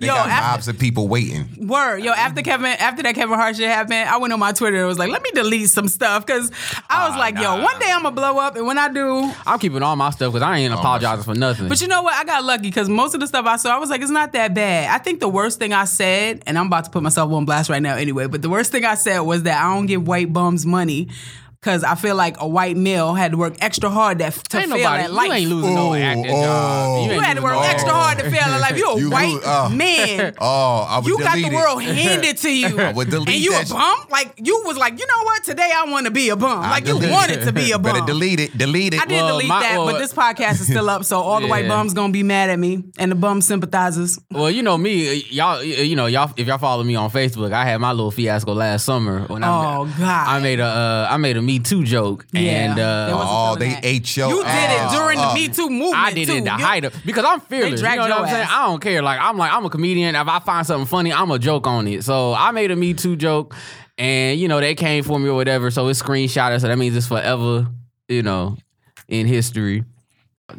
They 0.00 0.06
yo, 0.06 0.14
got 0.14 0.28
after, 0.28 0.50
mobs 0.52 0.68
of 0.68 0.78
people 0.80 1.06
waiting. 1.06 1.48
Word, 1.68 1.98
yo, 1.98 2.12
after 2.12 2.42
Kevin, 2.42 2.66
after 2.66 3.02
that 3.04 3.14
Kevin 3.14 3.38
Hart 3.38 3.56
shit 3.56 3.68
happened, 3.68 4.08
I 4.08 4.16
went 4.16 4.32
on 4.32 4.40
my 4.40 4.52
Twitter 4.52 4.78
and 4.78 4.86
was 4.88 4.98
like, 4.98 5.10
let 5.10 5.22
me 5.22 5.30
delete 5.32 5.70
some 5.70 5.86
stuff 5.86 6.26
because 6.26 6.50
I 6.90 7.06
was 7.08 7.16
Ah, 7.16 7.18
like, 7.20 7.38
yo, 7.38 7.62
one 7.62 7.78
day 7.78 7.90
I'm 7.90 8.02
gonna 8.02 8.14
blow 8.14 8.38
up, 8.38 8.56
and 8.56 8.66
when 8.66 8.78
I 8.78 8.88
do, 8.88 9.27
I'm 9.46 9.58
keeping 9.58 9.82
all 9.82 9.96
my 9.96 10.10
stuff 10.10 10.32
because 10.32 10.42
I 10.46 10.58
ain't 10.58 10.72
apologizing 10.74 11.24
for 11.24 11.34
nothing. 11.34 11.68
but 11.68 11.80
you 11.80 11.88
know 11.88 12.02
what? 12.02 12.14
I 12.14 12.24
got 12.24 12.44
lucky 12.44 12.62
because 12.62 12.88
most 12.88 13.14
of 13.14 13.20
the 13.20 13.26
stuff 13.26 13.46
I 13.46 13.56
saw, 13.56 13.74
I 13.74 13.78
was 13.78 13.90
like, 13.90 14.00
it's 14.02 14.10
not 14.10 14.32
that 14.32 14.54
bad. 14.54 14.90
I 14.90 15.02
think 15.02 15.20
the 15.20 15.28
worst 15.28 15.58
thing 15.58 15.72
I 15.72 15.84
said, 15.84 16.42
and 16.46 16.58
I'm 16.58 16.66
about 16.66 16.84
to 16.84 16.90
put 16.90 17.02
myself 17.02 17.32
on 17.32 17.44
blast 17.44 17.70
right 17.70 17.82
now 17.82 17.96
anyway, 17.96 18.26
but 18.26 18.42
the 18.42 18.48
worst 18.50 18.72
thing 18.72 18.84
I 18.84 18.94
said 18.94 19.20
was 19.20 19.44
that 19.44 19.62
I 19.62 19.74
don't 19.74 19.86
give 19.86 20.06
white 20.06 20.32
bums 20.32 20.64
money. 20.66 21.08
Cause 21.60 21.82
I 21.82 21.96
feel 21.96 22.14
like 22.14 22.40
a 22.40 22.46
white 22.46 22.76
male 22.76 23.14
had 23.14 23.32
to 23.32 23.36
work 23.36 23.56
extra 23.60 23.90
hard 23.90 24.18
that, 24.18 24.32
to 24.32 24.58
ain't 24.58 24.68
fail 24.70 24.78
nobody, 24.78 25.02
at 25.02 25.12
life. 25.12 25.26
you 25.26 25.32
ain't 25.34 25.50
losing 25.50 25.74
no 25.74 25.88
Oh, 25.90 25.94
acting 25.94 26.26
oh. 26.28 26.42
job. 26.44 27.04
You 27.06 27.12
ain't 27.16 27.24
had 27.24 27.36
to 27.36 27.42
work 27.42 27.54
no- 27.54 27.62
extra 27.62 27.90
hard 27.92 28.18
to 28.18 28.30
fail 28.30 28.42
at 28.54 28.60
life. 28.60 28.78
You 28.78 28.88
a 28.90 28.98
You 29.00 29.10
white 29.10 29.32
lose- 29.34 29.42
oh. 29.44 29.68
man. 29.70 30.34
Oh, 30.40 30.86
I 30.88 30.98
would 30.98 31.06
You 31.08 31.18
got 31.18 31.34
the 31.34 31.40
delete 31.42 31.52
it. 31.52 31.56
world 31.56 31.82
handed 31.82 32.36
to 32.38 32.48
you. 32.56 32.78
I 32.80 32.92
would 32.92 33.10
delete 33.10 33.28
and 33.28 33.38
you 33.44 33.50
that 33.50 33.64
a 33.64 33.66
shit. 33.66 33.76
bum? 33.76 33.98
Like 34.08 34.34
you 34.36 34.62
was 34.66 34.76
like, 34.76 35.00
you 35.00 35.06
know 35.06 35.24
what? 35.24 35.42
Today 35.42 35.68
I 35.74 35.84
want 35.90 36.06
to 36.06 36.12
be 36.12 36.28
a 36.28 36.36
bum. 36.36 36.60
I 36.60 36.70
like 36.70 36.86
you 36.86 36.94
delete 36.94 37.10
wanted 37.10 37.42
it. 37.42 37.44
to 37.46 37.52
be 37.52 37.72
a 37.72 37.78
bum. 37.80 37.92
Better 37.92 38.06
delete 38.06 38.38
it. 38.38 38.56
Delete 38.56 38.94
it. 38.94 39.00
I 39.02 39.06
did 39.06 39.16
Well, 39.16 39.28
delete 39.38 39.48
my- 39.48 39.60
that, 39.62 39.78
well- 39.78 39.86
but 39.86 39.98
this 39.98 40.12
podcast 40.14 40.60
is 40.60 40.66
still 40.68 40.88
up, 40.88 41.04
so 41.04 41.20
all 41.20 41.40
the 41.40 41.48
white 41.48 41.66
bums 41.66 41.92
gonna 41.92 42.12
be 42.12 42.22
mad 42.22 42.50
at 42.50 42.58
me 42.60 42.84
and 42.98 43.10
the 43.10 43.16
bum 43.16 43.40
sympathizers. 43.40 44.16
Well, 44.30 44.48
you 44.50 44.62
know 44.62 44.78
me, 44.78 45.08
uh, 45.08 45.22
y'all. 45.30 45.58
Uh, 45.58 45.62
you 45.62 45.96
know 45.96 46.06
y'all. 46.06 46.30
If 46.36 46.46
y'all 46.46 46.58
follow 46.58 46.84
me 46.84 46.94
on 46.94 47.10
Facebook, 47.10 47.52
I 47.52 47.64
had 47.64 47.78
my 47.80 47.90
little 47.90 48.12
fiasco 48.12 48.52
last 48.54 48.84
summer 48.84 49.22
when 49.26 49.42
I 49.42 49.48
Oh, 49.78 49.84
God. 49.98 50.28
I 50.28 50.38
made 50.38 50.60
a 50.60 50.64
uh, 50.66 51.08
I 51.10 51.16
made 51.16 51.36
a 51.36 51.42
Me 51.48 51.58
Too 51.58 51.82
joke, 51.84 52.26
Yeah, 52.32 52.40
and 52.40 52.78
there 52.78 52.86
uh, 53.14 53.16
was- 53.16 53.26
Oh, 53.28 53.56
they 53.58 53.70
that. 53.70 53.84
ate 53.84 54.16
your 54.16 54.28
You 54.28 54.36
did 54.42 54.46
it 54.46 54.80
ass 54.80 54.92
during 54.94 55.18
the. 55.18 55.34
Me 55.34 55.48
Too 55.48 55.70
movement. 55.70 55.94
I 55.96 56.12
did 56.12 56.28
too. 56.28 56.34
it 56.34 56.44
the 56.44 56.50
You- 56.50 56.64
height 56.66 56.84
of 56.84 56.94
because 57.06 57.24
I'm 57.26 57.40
fearless. 57.40 57.80
You 57.80 57.88
know 57.88 57.96
what 58.02 58.12
I'm 58.12 58.28
saying? 58.28 58.46
I 58.50 58.66
don't 58.66 58.80
care. 58.80 59.02
Like 59.02 59.18
I'm 59.20 59.36
like 59.38 59.52
I'm 59.52 59.64
a 59.64 59.70
comedian. 59.70 60.14
If 60.14 60.28
I 60.28 60.38
find 60.40 60.66
something 60.66 60.86
funny, 60.86 61.12
I'm 61.12 61.30
a 61.30 61.38
joke 61.38 61.66
on 61.66 61.88
it. 61.88 62.04
So 62.04 62.34
I 62.34 62.50
made 62.52 62.70
a 62.70 62.76
Me 62.76 62.92
Too 62.94 63.16
joke, 63.16 63.54
and 63.96 64.38
you 64.38 64.46
know 64.48 64.60
they 64.60 64.74
came 64.74 65.02
for 65.04 65.18
me 65.18 65.28
or 65.28 65.34
whatever. 65.34 65.70
So 65.70 65.88
it's 65.88 66.02
screenshotted. 66.02 66.60
So 66.60 66.68
that 66.68 66.76
means 66.78 66.94
it's 66.94 67.06
forever. 67.08 67.66
You 68.08 68.22
know, 68.22 68.56
in 69.08 69.26
history. 69.26 69.84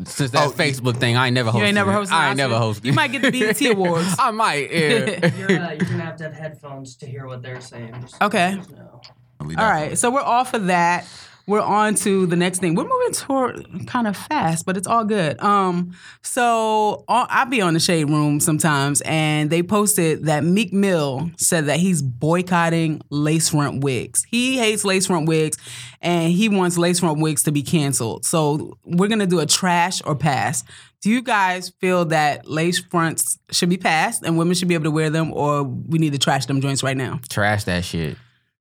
Since 0.06 0.30
that 0.32 0.48
Oh, 0.48 0.52
Facebook 0.52 0.98
thing, 0.98 1.18
I 1.18 1.26
ain't 1.28 1.34
never 1.34 1.50
hosted. 1.50 1.60
You 1.62 1.66
ain't 1.66 1.74
never 1.76 1.92
it. 1.92 1.96
hosted. 1.96 2.12
I 2.12 2.28
ain't 2.30 2.38
never 2.38 2.54
Oscar? 2.54 2.82
hosted. 2.82 2.86
You 2.86 2.94
might 2.94 3.12
get 3.12 3.24
the 3.24 3.32
BET 3.40 3.60
Awards. 3.72 4.16
I 4.20 4.30
might. 4.30 4.72
Yeah. 4.72 5.30
You're, 5.36 5.50
uh, 5.60 5.72
you're 5.72 5.78
gonna 5.78 6.04
have 6.04 6.16
to 6.18 6.24
have 6.26 6.34
headphones 6.36 6.96
to 6.98 7.08
hear 7.08 7.26
what 7.26 7.42
they're 7.42 7.60
saying. 7.60 7.96
Just 8.02 8.22
Okay. 8.22 8.56
no. 8.76 9.02
All 9.40 9.48
right, 9.48 9.98
so 9.98 10.12
we're 10.12 10.22
off 10.22 10.54
of 10.54 10.68
that. 10.68 11.08
We're 11.48 11.62
on 11.62 11.96
to 11.96 12.28
the 12.28 12.36
next 12.36 12.60
thing. 12.60 12.76
We're 12.76 12.84
moving 12.88 13.12
toward 13.14 13.88
kind 13.88 14.06
of 14.06 14.16
fast, 14.16 14.68
but 14.68 14.78
it's 14.78 14.86
all 14.86 15.04
good. 15.04 15.42
Um, 15.42 15.96
so 16.22 17.06
uh, 17.08 17.26
I'll 17.28 17.48
be 17.48 17.60
on 17.60 17.74
the 17.74 17.80
shade 17.80 18.04
room 18.04 18.40
sometimes, 18.40 19.02
and 19.02 19.50
they 19.50 19.64
posted 19.64 20.26
that 20.26 20.44
Meek 20.44 20.72
Mill 20.72 21.32
said 21.38 21.66
that 21.66 21.80
he's 21.80 22.04
boycotting 22.04 23.02
lace 23.10 23.50
front 23.50 23.84
wigs. 23.84 24.24
He 24.30 24.60
hates 24.60 24.86
lace 24.86 25.08
front 25.08 25.28
wigs, 25.28 25.58
and 26.02 26.32
he 26.32 26.50
wants 26.50 26.78
lace 26.78 27.00
front 27.00 27.20
wigs 27.20 27.42
to 27.44 27.52
be 27.52 27.64
canceled. 27.64 28.26
So 28.26 28.78
we're 28.84 29.10
gonna 29.10 29.26
do 29.26 29.40
a 29.40 29.48
trash 29.48 30.04
or 30.06 30.16
pass. 30.16 30.64
Do 31.02 31.10
you 31.10 31.24
guys 31.24 31.70
feel 31.82 32.06
that 32.06 32.46
lace 32.48 32.78
fronts 32.78 33.40
should 33.52 33.70
be 33.70 33.78
passed 33.78 34.22
and 34.22 34.38
women 34.38 34.54
should 34.54 34.68
be 34.68 34.76
able 34.76 34.84
to 34.84 34.92
wear 34.92 35.10
them, 35.10 35.34
or 35.34 35.64
we 35.64 35.98
need 35.98 36.14
to 36.14 36.20
trash 36.20 36.46
them 36.46 36.62
joints 36.62 36.84
right 36.84 36.98
now? 36.98 37.22
Trash 37.28 37.64
that 37.64 37.86
shit. 37.86 38.18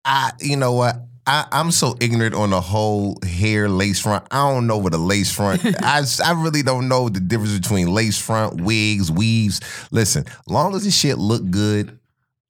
I, 0.08 0.32
you 0.40 0.56
know 0.56 0.72
what? 0.72 0.96
I, 1.26 1.44
I'm 1.52 1.70
so 1.70 1.94
ignorant 2.00 2.34
on 2.34 2.48
the 2.48 2.60
whole 2.62 3.18
hair 3.22 3.68
lace 3.68 4.00
front. 4.00 4.26
I 4.30 4.50
don't 4.50 4.66
know 4.66 4.78
what 4.78 4.94
a 4.94 4.98
lace 4.98 5.30
front. 5.30 5.62
I, 5.82 6.02
I 6.24 6.42
really 6.42 6.62
don't 6.62 6.88
know 6.88 7.10
the 7.10 7.20
difference 7.20 7.58
between 7.58 7.92
lace 7.92 8.18
front, 8.18 8.62
wigs, 8.62 9.12
weaves. 9.12 9.60
Listen, 9.90 10.24
long 10.46 10.74
as 10.74 10.84
the 10.84 10.90
shit 10.90 11.18
look 11.18 11.50
good, 11.50 11.98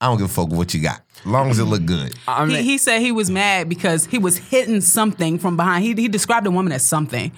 I 0.00 0.06
don't 0.06 0.18
give 0.18 0.26
a 0.26 0.32
fuck 0.32 0.50
what 0.50 0.72
you 0.72 0.80
got. 0.80 1.00
Long 1.25 1.50
as 1.50 1.58
it 1.58 1.64
looked 1.64 1.87
good. 1.87 2.14
I 2.26 2.44
mean, 2.44 2.58
he, 2.58 2.62
he 2.62 2.78
said 2.78 3.00
he 3.00 3.12
was 3.12 3.30
mad 3.30 3.68
because 3.68 4.06
he 4.06 4.18
was 4.18 4.38
hitting 4.38 4.80
something 4.80 5.38
from 5.38 5.56
behind. 5.56 5.84
He, 5.84 5.94
he 5.94 6.08
described 6.08 6.46
a 6.46 6.50
woman 6.50 6.72
as 6.72 6.84
something, 6.84 7.32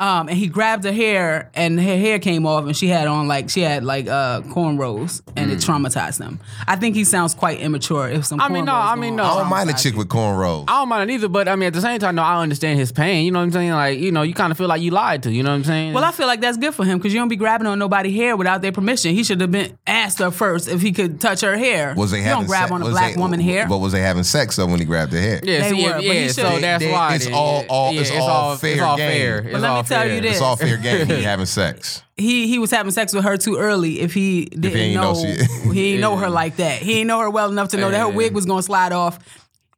um, 0.00 0.28
and 0.28 0.36
he 0.38 0.48
grabbed 0.48 0.84
her 0.84 0.92
hair, 0.92 1.50
and 1.54 1.78
her 1.78 1.96
hair 1.96 2.18
came 2.18 2.46
off, 2.46 2.64
and 2.64 2.76
she 2.76 2.88
had 2.88 3.06
on 3.06 3.28
like 3.28 3.50
she 3.50 3.60
had 3.60 3.84
like 3.84 4.08
uh, 4.08 4.40
cornrows, 4.42 5.22
and 5.36 5.50
it 5.50 5.58
traumatized 5.58 6.22
him. 6.22 6.40
I 6.66 6.76
think 6.76 6.96
he 6.96 7.04
sounds 7.04 7.34
quite 7.34 7.60
immature. 7.60 8.08
If 8.08 8.26
some, 8.26 8.40
I 8.40 8.48
mean, 8.48 8.64
no, 8.64 8.74
I 8.74 8.94
mean, 8.96 9.16
no. 9.16 9.24
I 9.24 9.38
don't 9.38 9.50
mind 9.50 9.70
a 9.70 9.74
chick 9.74 9.92
you. 9.92 9.98
with 9.98 10.08
cornrows. 10.08 10.64
I 10.68 10.80
don't 10.80 10.88
mind 10.88 11.10
it 11.10 11.14
either, 11.14 11.28
but 11.28 11.48
I 11.48 11.56
mean, 11.56 11.68
at 11.68 11.74
the 11.74 11.80
same 11.80 11.98
time, 11.98 12.14
no, 12.14 12.22
I 12.22 12.40
understand 12.42 12.78
his 12.78 12.92
pain. 12.92 13.24
You 13.24 13.30
know 13.32 13.38
what 13.40 13.44
I'm 13.44 13.52
saying? 13.52 13.70
Like, 13.72 13.98
you 13.98 14.12
know, 14.12 14.22
you 14.22 14.34
kind 14.34 14.50
of 14.50 14.58
feel 14.58 14.68
like 14.68 14.80
you 14.80 14.90
lied 14.90 15.22
to. 15.24 15.32
You 15.32 15.42
know 15.42 15.50
what 15.50 15.56
I'm 15.56 15.64
saying? 15.64 15.92
Well, 15.92 16.04
I 16.04 16.12
feel 16.12 16.26
like 16.26 16.40
that's 16.40 16.56
good 16.58 16.74
for 16.74 16.84
him 16.84 16.98
because 16.98 17.12
you 17.12 17.20
don't 17.20 17.28
be 17.28 17.36
grabbing 17.36 17.66
on 17.66 17.78
nobody 17.78 18.14
hair 18.16 18.36
without 18.36 18.62
their 18.62 18.72
permission. 18.72 19.12
He 19.14 19.24
should 19.24 19.40
have 19.40 19.50
been 19.50 19.76
asked 19.86 20.18
her 20.18 20.30
first 20.30 20.68
if 20.68 20.80
he 20.80 20.92
could 20.92 21.20
touch 21.20 21.42
her 21.42 21.56
hair. 21.56 21.94
Was 21.96 22.10
they 22.10 22.18
you 22.18 22.24
having 22.24 22.40
don't 22.40 22.46
grab 22.46 22.68
sex? 22.68 22.72
on 22.72 22.82
a 22.82 22.86
black 22.86 23.14
they- 23.14 23.20
woman 23.20 23.25
hair. 23.32 23.66
But 23.68 23.78
was 23.78 23.92
they 23.92 24.00
having 24.00 24.22
sex 24.22 24.56
though 24.56 24.66
when 24.66 24.78
he 24.80 24.84
grabbed 24.84 25.12
her 25.12 25.20
hair? 25.20 25.40
yeah, 25.42 25.62
They 25.62 25.70
see, 25.76 25.82
were, 25.84 25.90
if- 25.90 25.96
but 25.96 26.04
yeah, 26.04 26.12
he 26.14 26.28
so 26.28 26.50
should- 26.52 26.62
that's 26.62 26.84
They- 26.84 26.92
why 26.92 27.14
it's 27.14 27.26
all- 27.28 27.64
all- 27.68 27.92
yeah, 27.92 28.00
it's 28.00 28.10
all 28.12 28.56
fair 28.56 28.72
it's 28.72 28.82
all 28.82 28.96
game. 28.96 29.10
fair. 29.10 29.42
But 29.42 29.52
It's 29.52 29.60
let 29.62 29.76
me 29.76 29.82
tell 29.88 30.08
you 30.08 30.20
this. 30.20 30.32
It's 30.32 30.40
all 30.40 30.56
fair 30.56 30.76
game. 30.76 31.06
He 31.06 31.22
having 31.22 31.46
sex. 31.46 32.02
he 32.16 32.46
he 32.48 32.58
was 32.58 32.70
having 32.70 32.92
sex 32.92 33.12
with 33.12 33.24
her 33.24 33.36
too 33.36 33.56
early 33.56 34.00
if 34.00 34.14
he 34.14 34.46
didn't 34.46 34.76
ain't 34.78 34.94
know, 34.94 35.12
know 35.12 35.36
she- 35.64 35.70
he 35.74 35.82
didn't 35.90 36.00
know 36.00 36.16
her 36.16 36.30
like 36.30 36.56
that. 36.56 36.78
He 36.80 36.94
didn't 36.94 37.08
know 37.08 37.20
her 37.20 37.30
well 37.30 37.50
enough 37.50 37.68
to 37.70 37.76
know 37.76 37.90
that 37.90 37.98
her 37.98 38.08
wig 38.08 38.34
was 38.34 38.46
gonna 38.46 38.62
slide 38.62 38.92
off. 38.92 39.18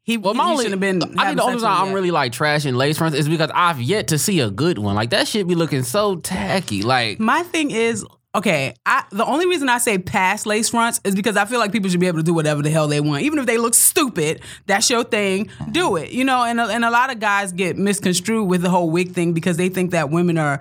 He, 0.02 0.16
Well, 0.16 0.32
my 0.32 0.44
he 0.46 0.50
only, 0.52 0.64
shouldn't 0.64 0.82
have 0.82 1.00
been. 1.00 1.18
I 1.18 1.26
think 1.26 1.36
the 1.36 1.42
only 1.42 1.54
reason 1.56 1.68
I'm 1.68 1.92
really 1.92 2.10
like 2.10 2.32
trashing 2.32 2.74
lace 2.74 2.96
fronts 2.96 3.14
is 3.18 3.28
because 3.28 3.50
I've 3.54 3.78
yet 3.78 4.08
to 4.08 4.16
see 4.18 4.40
a 4.40 4.50
good 4.50 4.78
one. 4.78 4.94
Like 4.94 5.10
that 5.10 5.28
shit 5.28 5.46
be 5.46 5.54
looking 5.54 5.82
so 5.82 6.16
tacky. 6.16 6.82
Like 6.82 7.20
My 7.20 7.42
thing 7.42 7.70
is. 7.70 8.06
Okay, 8.38 8.76
I, 8.86 9.02
the 9.10 9.24
only 9.24 9.48
reason 9.48 9.68
I 9.68 9.78
say 9.78 9.98
pass 9.98 10.46
lace 10.46 10.68
fronts 10.68 11.00
is 11.02 11.16
because 11.16 11.36
I 11.36 11.44
feel 11.44 11.58
like 11.58 11.72
people 11.72 11.90
should 11.90 11.98
be 11.98 12.06
able 12.06 12.20
to 12.20 12.22
do 12.22 12.32
whatever 12.32 12.62
the 12.62 12.70
hell 12.70 12.86
they 12.86 13.00
want, 13.00 13.24
even 13.24 13.40
if 13.40 13.46
they 13.46 13.58
look 13.58 13.74
stupid. 13.74 14.42
That's 14.66 14.88
your 14.88 15.02
thing. 15.02 15.50
Do 15.72 15.86
mm-hmm. 15.86 16.04
it, 16.04 16.12
you 16.12 16.24
know. 16.24 16.44
And 16.44 16.60
a, 16.60 16.66
and 16.66 16.84
a 16.84 16.90
lot 16.92 17.10
of 17.10 17.18
guys 17.18 17.50
get 17.50 17.76
misconstrued 17.76 18.48
with 18.48 18.62
the 18.62 18.70
whole 18.70 18.90
wig 18.90 19.10
thing 19.10 19.32
because 19.32 19.56
they 19.56 19.68
think 19.68 19.90
that 19.90 20.10
women 20.10 20.38
are 20.38 20.60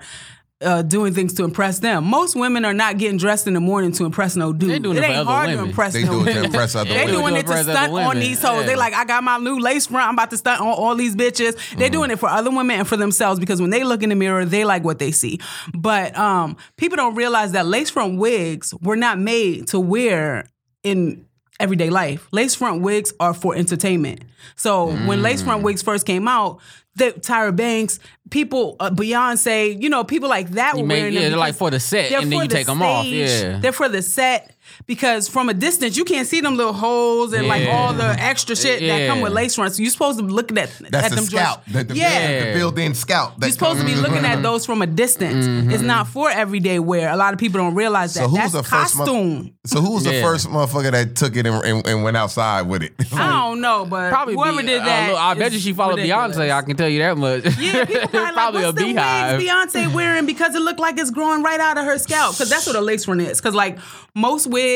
uh, 0.60 0.82
doing 0.82 1.14
things 1.14 1.34
to 1.34 1.44
impress 1.44 1.78
them. 1.78 2.02
Most 2.04 2.34
women 2.34 2.64
are 2.64 2.74
not 2.74 2.98
getting 2.98 3.16
dressed 3.16 3.46
in 3.46 3.54
the 3.54 3.60
morning 3.60 3.92
to 3.92 4.04
impress 4.04 4.34
no 4.34 4.52
dude. 4.52 4.70
They 4.70 4.78
doing 4.80 4.96
it 4.96 5.04
it 5.04 5.06
ain't 5.06 5.16
other 5.18 5.30
hard 5.30 5.48
to 5.50 5.54
women. 5.54 5.68
impress 5.70 5.92
They 5.92 6.02
no 6.04 6.24
do 6.24 6.28
it 6.28 6.34
to 6.34 6.44
impress 6.44 6.74
other 6.74 6.90
They 6.90 7.04
women. 7.06 7.14
doing 7.14 7.34
to 7.34 7.40
it 7.40 7.46
to 7.46 7.62
stunt 7.62 7.78
on 7.78 7.92
women. 7.92 8.18
these 8.20 8.42
hoes. 8.42 8.66
They 8.66 8.74
like, 8.74 8.92
I 8.92 9.04
got 9.04 9.22
my 9.22 9.38
new 9.38 9.60
lace 9.60 9.86
front. 9.86 10.08
I'm 10.08 10.14
about 10.14 10.30
to 10.30 10.36
stunt 10.36 10.60
on 10.60 10.66
all 10.66 10.96
these 10.96 11.14
bitches. 11.14 11.52
Mm-hmm. 11.54 11.78
They're 11.78 11.90
doing 11.90 12.10
it 12.10 12.18
for 12.18 12.28
other 12.28 12.50
women 12.50 12.80
and 12.80 12.88
for 12.88 12.96
themselves 12.96 13.38
because 13.38 13.60
when 13.60 13.70
they 13.70 13.84
look 13.84 14.02
in 14.02 14.08
the 14.08 14.16
mirror, 14.16 14.44
they 14.44 14.64
like 14.64 14.82
what 14.82 14.98
they 14.98 15.12
see. 15.12 15.38
But 15.74 16.16
um, 16.18 16.56
people 16.76 16.96
don't 16.96 17.14
realize 17.14 17.52
that 17.52 17.66
lace 17.66 17.90
front 17.90 18.18
wigs 18.18 18.74
were 18.82 18.96
not 18.96 19.18
made 19.20 19.68
to 19.68 19.78
wear 19.78 20.48
in 20.82 21.24
everyday 21.60 21.90
life. 21.90 22.26
Lace 22.32 22.54
front 22.56 22.82
wigs 22.82 23.12
are 23.20 23.34
for 23.34 23.54
entertainment. 23.54 24.22
So 24.56 24.86
when 25.06 25.22
lace 25.22 25.42
Mm. 25.42 25.44
front 25.44 25.62
wigs 25.62 25.82
first 25.82 26.04
came 26.06 26.26
out, 26.28 26.60
the 26.98 27.12
Tyra 27.12 27.54
Banks, 27.54 27.98
people, 28.30 28.76
uh, 28.80 28.90
Beyonce, 28.90 29.80
you 29.80 29.88
know, 29.88 30.04
people 30.04 30.28
like 30.28 30.50
that 30.50 30.74
were 30.74 30.80
You 30.80 30.86
make- 30.86 30.98
wearing 30.98 31.14
yeah, 31.14 31.20
them. 31.22 31.30
they're 31.32 31.38
like 31.38 31.54
for 31.54 31.70
the 31.70 31.80
set, 31.80 32.10
and 32.12 32.30
then 32.30 32.42
you 32.42 32.48
the 32.48 32.66
them 32.66 32.82
off, 32.82 33.06
yeah. 33.06 33.58
They're 33.60 33.72
for 33.72 33.88
the 33.88 34.02
set 34.02 34.54
because 34.86 35.28
from 35.28 35.48
a 35.48 35.54
distance 35.54 35.96
you 35.96 36.04
can't 36.04 36.26
see 36.26 36.40
them 36.40 36.56
little 36.56 36.72
holes 36.72 37.32
and 37.32 37.46
like 37.46 37.68
all 37.68 37.92
the 37.92 38.04
extra 38.04 38.56
shit 38.56 38.80
that 38.80 39.08
come 39.08 39.20
with 39.20 39.32
lace 39.32 39.54
fronts. 39.54 39.78
You're 39.78 39.90
supposed 39.90 40.18
to 40.18 40.24
be 40.24 40.32
looking 40.32 40.58
at 40.58 40.70
That's 40.78 41.06
at 41.06 41.10
the 41.10 41.16
them 41.16 41.24
scout. 41.24 41.64
The, 41.66 41.84
the, 41.84 41.96
yeah. 41.96 42.52
the 42.52 42.58
built-in 42.58 42.94
scout. 42.94 43.38
that 43.40 43.46
You're 43.46 43.52
supposed 43.52 43.80
to 43.80 43.86
be 43.86 43.94
looking 43.94 44.24
at 44.24 44.42
those 44.42 44.66
from 44.66 44.82
a 44.82 44.86
distance. 44.86 45.46
Mm-hmm. 45.46 45.70
It's 45.70 45.82
not 45.82 46.08
for 46.08 46.30
everyday 46.30 46.78
wear. 46.78 47.10
A 47.10 47.16
lot 47.16 47.32
of 47.32 47.38
people 47.38 47.60
don't 47.60 47.74
realize 47.74 48.14
that. 48.14 48.20
So 48.20 48.28
who's 48.28 48.38
That's 48.38 48.52
the 48.52 48.62
first 48.62 48.96
mo- 48.96 49.50
So 49.66 49.80
who 49.80 49.94
was 49.94 50.04
the 50.04 50.20
first 50.22 50.48
motherfucker 50.48 50.92
that 50.92 51.16
took 51.16 51.36
it 51.36 51.46
and, 51.46 51.64
and, 51.64 51.86
and 51.86 52.02
went 52.02 52.16
outside 52.16 52.62
with 52.62 52.82
it? 52.82 52.92
I 53.12 53.28
don't 53.48 53.60
know, 53.60 53.84
but 53.84 54.10
probably 54.10 54.34
whoever 54.34 54.60
be, 54.60 54.66
did 54.66 54.82
uh, 54.82 54.84
that. 54.84 55.10
look, 55.10 55.18
I 55.20 55.34
bet 55.34 55.52
you 55.52 55.58
she 55.58 55.72
followed 55.72 55.96
ridiculous. 55.96 56.36
Beyonce. 56.36 56.50
I 56.50 56.62
can 56.62 56.76
tell 56.76 56.88
you 56.88 56.98
that 57.00 57.16
much. 57.16 57.44
Yeah, 57.58 57.84
people 57.84 58.02
It's 58.02 58.10
probably, 58.12 58.34
like, 58.34 58.52
what's 58.54 58.68
a 58.68 58.72
the 58.72 58.84
beehive. 58.92 59.38
wigs 59.38 59.50
Beyonce 59.50 59.92
wearing 59.94 60.26
because 60.26 60.54
it 60.54 60.60
looked 60.60 60.78
like 60.80 60.98
it's 60.98 61.10
growing 61.10 61.42
right 61.42 61.58
out 61.60 61.76
of 61.76 61.84
her 61.84 61.98
scalp. 61.98 62.34
Because 62.34 62.48
that's 62.48 62.66
what 62.66 62.76
a 62.76 62.80
lace 62.80 63.04
front 63.04 63.20
is. 63.20 63.40
Because 63.40 63.54
like 63.54 63.78
most 64.14 64.46
wigs, 64.46 64.67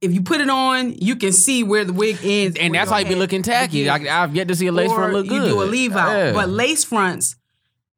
if 0.00 0.14
you 0.14 0.22
put 0.22 0.40
it 0.40 0.48
on, 0.48 0.94
you 0.94 1.16
can 1.16 1.32
see 1.32 1.62
where 1.62 1.84
the 1.84 1.92
wig 1.92 2.18
ends, 2.22 2.56
and 2.58 2.74
that's 2.74 2.90
how 2.90 2.98
you 2.98 3.06
be 3.06 3.14
looking 3.14 3.42
tacky. 3.42 3.84
begins. 3.84 4.08
I've 4.08 4.34
yet 4.34 4.48
to 4.48 4.54
see 4.56 4.66
a 4.66 4.72
lace 4.72 4.92
front 4.92 5.12
look 5.12 5.28
good. 5.28 5.42
you 5.42 5.48
do 5.50 5.62
a 5.62 5.64
leave 5.64 5.94
out. 5.94 6.12
Yeah. 6.12 6.32
But 6.32 6.48
lace 6.48 6.84
fronts, 6.84 7.36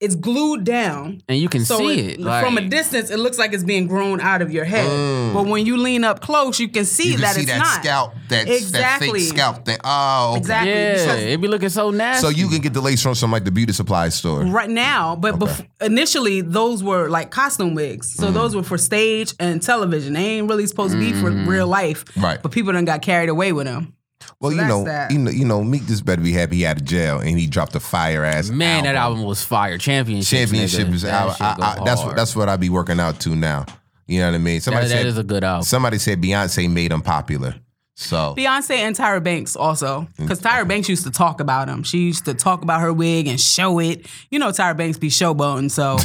it's 0.03 0.15
glued 0.17 0.65
down. 0.65 1.23
and 1.29 1.39
you 1.39 1.49
can 1.49 1.65
So 1.65 1.79
see 1.79 1.99
it- 2.01 2.07
it. 2.15 2.21
Like, 2.21 2.45
from 2.45 2.59
a 2.59 2.61
distance, 2.63 3.11
it 3.11 3.19
looks 3.19 3.39
like 3.39 3.53
it's 3.53 3.63
being 3.65 3.87
grown 3.87 4.21
out 4.21 4.43
of 4.43 4.51
your 4.53 4.65
head. 4.65 4.89
But 5.33 5.47
when 5.47 5.65
you 5.65 5.77
lean 5.77 6.05
up 6.05 6.21
close, 6.21 6.59
you 6.61 6.69
can 6.69 6.85
see 6.85 7.05
Mm. 7.05 7.07
You 7.07 7.13
can 7.13 7.21
that 7.23 7.35
see 7.35 7.41
it's 7.43 7.51
that 7.53 7.59
not. 7.59 7.81
scalp, 7.83 8.15
that, 8.29 8.49
Exactly. 8.49 9.07
that 9.09 9.15
fake 9.15 9.29
scalp 9.29 9.65
thing. 9.65 9.79
Oh, 9.85 10.31
okay. 10.31 10.39
Exactly. 10.39 10.71
yeah, 10.73 10.93
Because- 10.93 11.23
it 11.23 11.41
be 11.41 11.49
looking 11.49 11.69
so 11.69 11.91
nasty. 11.91 12.23
So 12.23 12.29
you 12.31 12.49
can 12.49 12.59
get 12.59 12.75
the 12.75 12.81
lace 12.83 13.01
from 13.03 13.15
some 13.15 13.31
like 13.31 13.45
the 13.45 13.51
beauty 13.53 13.73
supply 13.73 14.09
store. 14.11 14.43
right 14.45 14.69
now, 14.71 15.17
but 15.17 15.39
bef- 15.39 15.67
initially 15.81 16.41
those 16.41 16.83
were 16.83 17.09
like 17.09 17.31
costume 17.31 17.75
wigs. 17.75 18.13
So 18.15 18.31
those 18.31 18.55
were 18.57 18.63
for 18.65 18.77
stage 18.79 19.33
and 19.39 19.63
television. 19.63 20.15
They 20.15 20.25
ain't 20.39 20.49
really 20.49 20.67
supposed 20.67 20.93
to 20.95 20.99
be 20.99 21.13
for 21.13 21.31
real 21.31 21.67
life. 21.69 22.05
Right. 22.17 22.43
But 22.43 22.51
people 22.53 22.73
done 22.73 22.85
got 22.85 23.03
carried 23.03 23.29
away 23.29 23.53
with 23.53 23.67
them. 23.67 23.95
Well, 24.41 24.51
So 24.53 24.61
you 24.61 24.67
know, 24.67 24.85
that. 24.85 25.11
you 25.11 25.19
know, 25.19 25.31
you 25.31 25.45
know, 25.45 25.63
Meek 25.63 25.87
just 25.87 26.05
better 26.05 26.23
be 26.23 26.33
happy 26.33 26.57
he 26.57 26.67
out 26.67 26.77
of 26.79 26.85
jail 26.85 27.19
and 27.21 27.39
he 27.39 27.47
dropped 27.47 27.75
a 27.75 27.81
fire 27.81 28.25
ass. 28.25 28.49
Man, 28.51 28.85
that 28.85 28.95
album 28.95 29.23
was 29.25 29.43
fire. 29.43 29.79
Championship. 29.79 30.39
championship 30.49 30.89
is 30.89 31.03
That 31.03 31.13
out. 31.41 31.41
I, 31.41 31.53
I, 31.81 31.85
that's 31.85 31.99
what 32.01 32.05
hard. 32.07 32.19
that's 32.19 32.37
what 32.37 32.49
I 32.49 32.57
be 32.57 32.69
working 32.71 33.01
out 33.01 33.21
to 33.21 33.35
now. 33.37 33.67
You 34.07 34.21
know 34.21 34.27
what 34.31 34.35
I 34.35 34.39
mean? 34.39 34.61
Somebody 34.61 34.89
That- 34.89 34.95
that 34.95 34.99
said 35.01 35.07
is 35.07 35.19
a 35.19 35.23
good 35.25 35.45
album. 35.45 35.63
Somebody 35.65 35.99
said 35.99 36.21
Beyonce 36.21 36.71
made 36.71 36.93
him 36.93 37.03
popular. 37.03 37.55
So 37.95 38.35
Beyonce 38.37 38.77
and 38.77 38.97
Tyra 38.97 39.23
Banks 39.23 39.55
also, 39.55 40.07
because 40.17 40.41
Tyra 40.41 40.67
Banks 40.67 40.89
used 40.89 41.05
to 41.05 41.11
talk 41.11 41.41
about 41.41 41.69
him. 41.69 41.83
She 41.83 41.99
used 41.99 42.25
to 42.25 42.33
talk 42.35 42.63
about 42.63 42.81
her 42.81 42.93
wig 42.93 43.27
and 43.27 43.39
show 43.39 43.79
it. 43.81 44.07
You 44.31 44.39
know, 44.39 44.49
Tyra 44.49 44.75
Banks 44.77 44.99
be 44.99 45.09
showboating, 45.09 45.71
so 45.71 45.99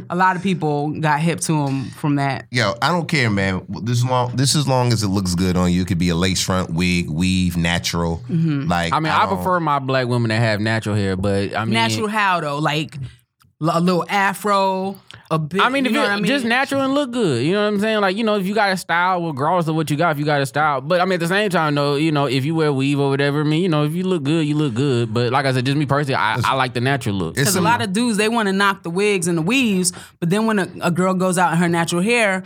a 0.10 0.16
lot 0.16 0.36
of 0.36 0.42
people 0.42 0.90
got 1.00 1.20
hip 1.20 1.40
to 1.40 1.66
him 1.66 1.86
from 1.86 2.16
that. 2.16 2.46
Yo, 2.52 2.74
I 2.80 2.88
don't 2.88 3.08
care, 3.08 3.28
man. 3.30 3.66
This 3.82 4.04
long, 4.04 4.36
this 4.36 4.54
as 4.54 4.68
long 4.68 4.92
as 4.92 5.02
it 5.02 5.08
looks 5.08 5.34
good 5.34 5.56
on 5.56 5.72
you. 5.72 5.82
It 5.82 5.88
could 5.88 5.98
be 5.98 6.10
a 6.10 6.14
lace 6.14 6.42
front, 6.42 6.70
wig, 6.70 7.10
weave, 7.10 7.56
natural. 7.56 8.18
Mm-hmm. 8.28 8.68
Like 8.68 8.92
I 8.92 9.00
mean, 9.00 9.12
I, 9.12 9.26
don't- 9.26 9.36
prefer 9.36 9.58
my 9.60 9.80
black 9.80 10.06
women 10.06 10.28
to 10.28 10.36
have 10.36 10.60
natural 10.60 10.94
hair, 10.94 11.16
but 11.16 11.54
I 11.56 11.64
mean, 11.64 11.74
Natural 11.74 12.08
how 12.08 12.40
though, 12.40 12.58
like 12.58 12.96
a 13.60 13.80
little 13.80 14.04
afro, 14.08 15.00
a 15.30 15.38
bit. 15.38 15.60
I 15.60 15.68
mean, 15.68 15.84
you 15.84 15.90
if 15.90 15.94
know 15.94 16.00
it, 16.00 16.04
what 16.04 16.12
I 16.12 16.16
mean? 16.16 16.26
just 16.26 16.44
natural 16.44 16.82
and 16.82 16.94
look 16.94 17.10
good, 17.12 17.44
you 17.44 17.52
know 17.52 17.62
what 17.62 17.68
I'm 17.74 17.80
saying? 17.80 18.00
Like, 18.00 18.16
you 18.16 18.24
know, 18.24 18.36
if 18.36 18.46
you 18.46 18.54
got 18.54 18.70
a 18.72 18.76
style, 18.76 19.26
regardless 19.26 19.66
of 19.68 19.74
what 19.74 19.90
you 19.90 19.96
got, 19.96 20.12
if 20.12 20.18
you 20.18 20.24
got 20.24 20.40
a 20.40 20.46
style. 20.46 20.80
But 20.80 21.00
I 21.00 21.04
mean, 21.04 21.14
at 21.14 21.20
the 21.20 21.28
same 21.28 21.50
time, 21.50 21.74
though, 21.74 21.96
you 21.96 22.12
know, 22.12 22.26
if 22.26 22.44
you 22.44 22.54
wear 22.54 22.72
weave 22.72 22.98
or 23.00 23.08
whatever, 23.10 23.40
I 23.40 23.44
mean, 23.44 23.62
you 23.62 23.68
know, 23.68 23.84
if 23.84 23.92
you 23.94 24.04
look 24.04 24.22
good, 24.22 24.46
you 24.46 24.54
look 24.54 24.74
good. 24.74 25.12
But 25.12 25.32
like 25.32 25.46
I 25.46 25.52
said, 25.52 25.64
just 25.66 25.76
me 25.76 25.86
personally, 25.86 26.14
I, 26.14 26.40
I 26.44 26.54
like 26.54 26.74
the 26.74 26.80
natural 26.80 27.14
look. 27.16 27.34
Because 27.34 27.56
a 27.56 27.60
lot 27.60 27.82
of 27.82 27.92
dudes 27.92 28.18
they 28.18 28.28
want 28.28 28.46
to 28.48 28.52
knock 28.52 28.82
the 28.82 28.90
wigs 28.90 29.26
and 29.28 29.36
the 29.38 29.42
weaves, 29.42 29.92
but 30.20 30.30
then 30.30 30.46
when 30.46 30.58
a, 30.58 30.68
a 30.82 30.90
girl 30.90 31.14
goes 31.14 31.38
out 31.38 31.52
in 31.52 31.58
her 31.58 31.68
natural 31.68 32.02
hair, 32.02 32.42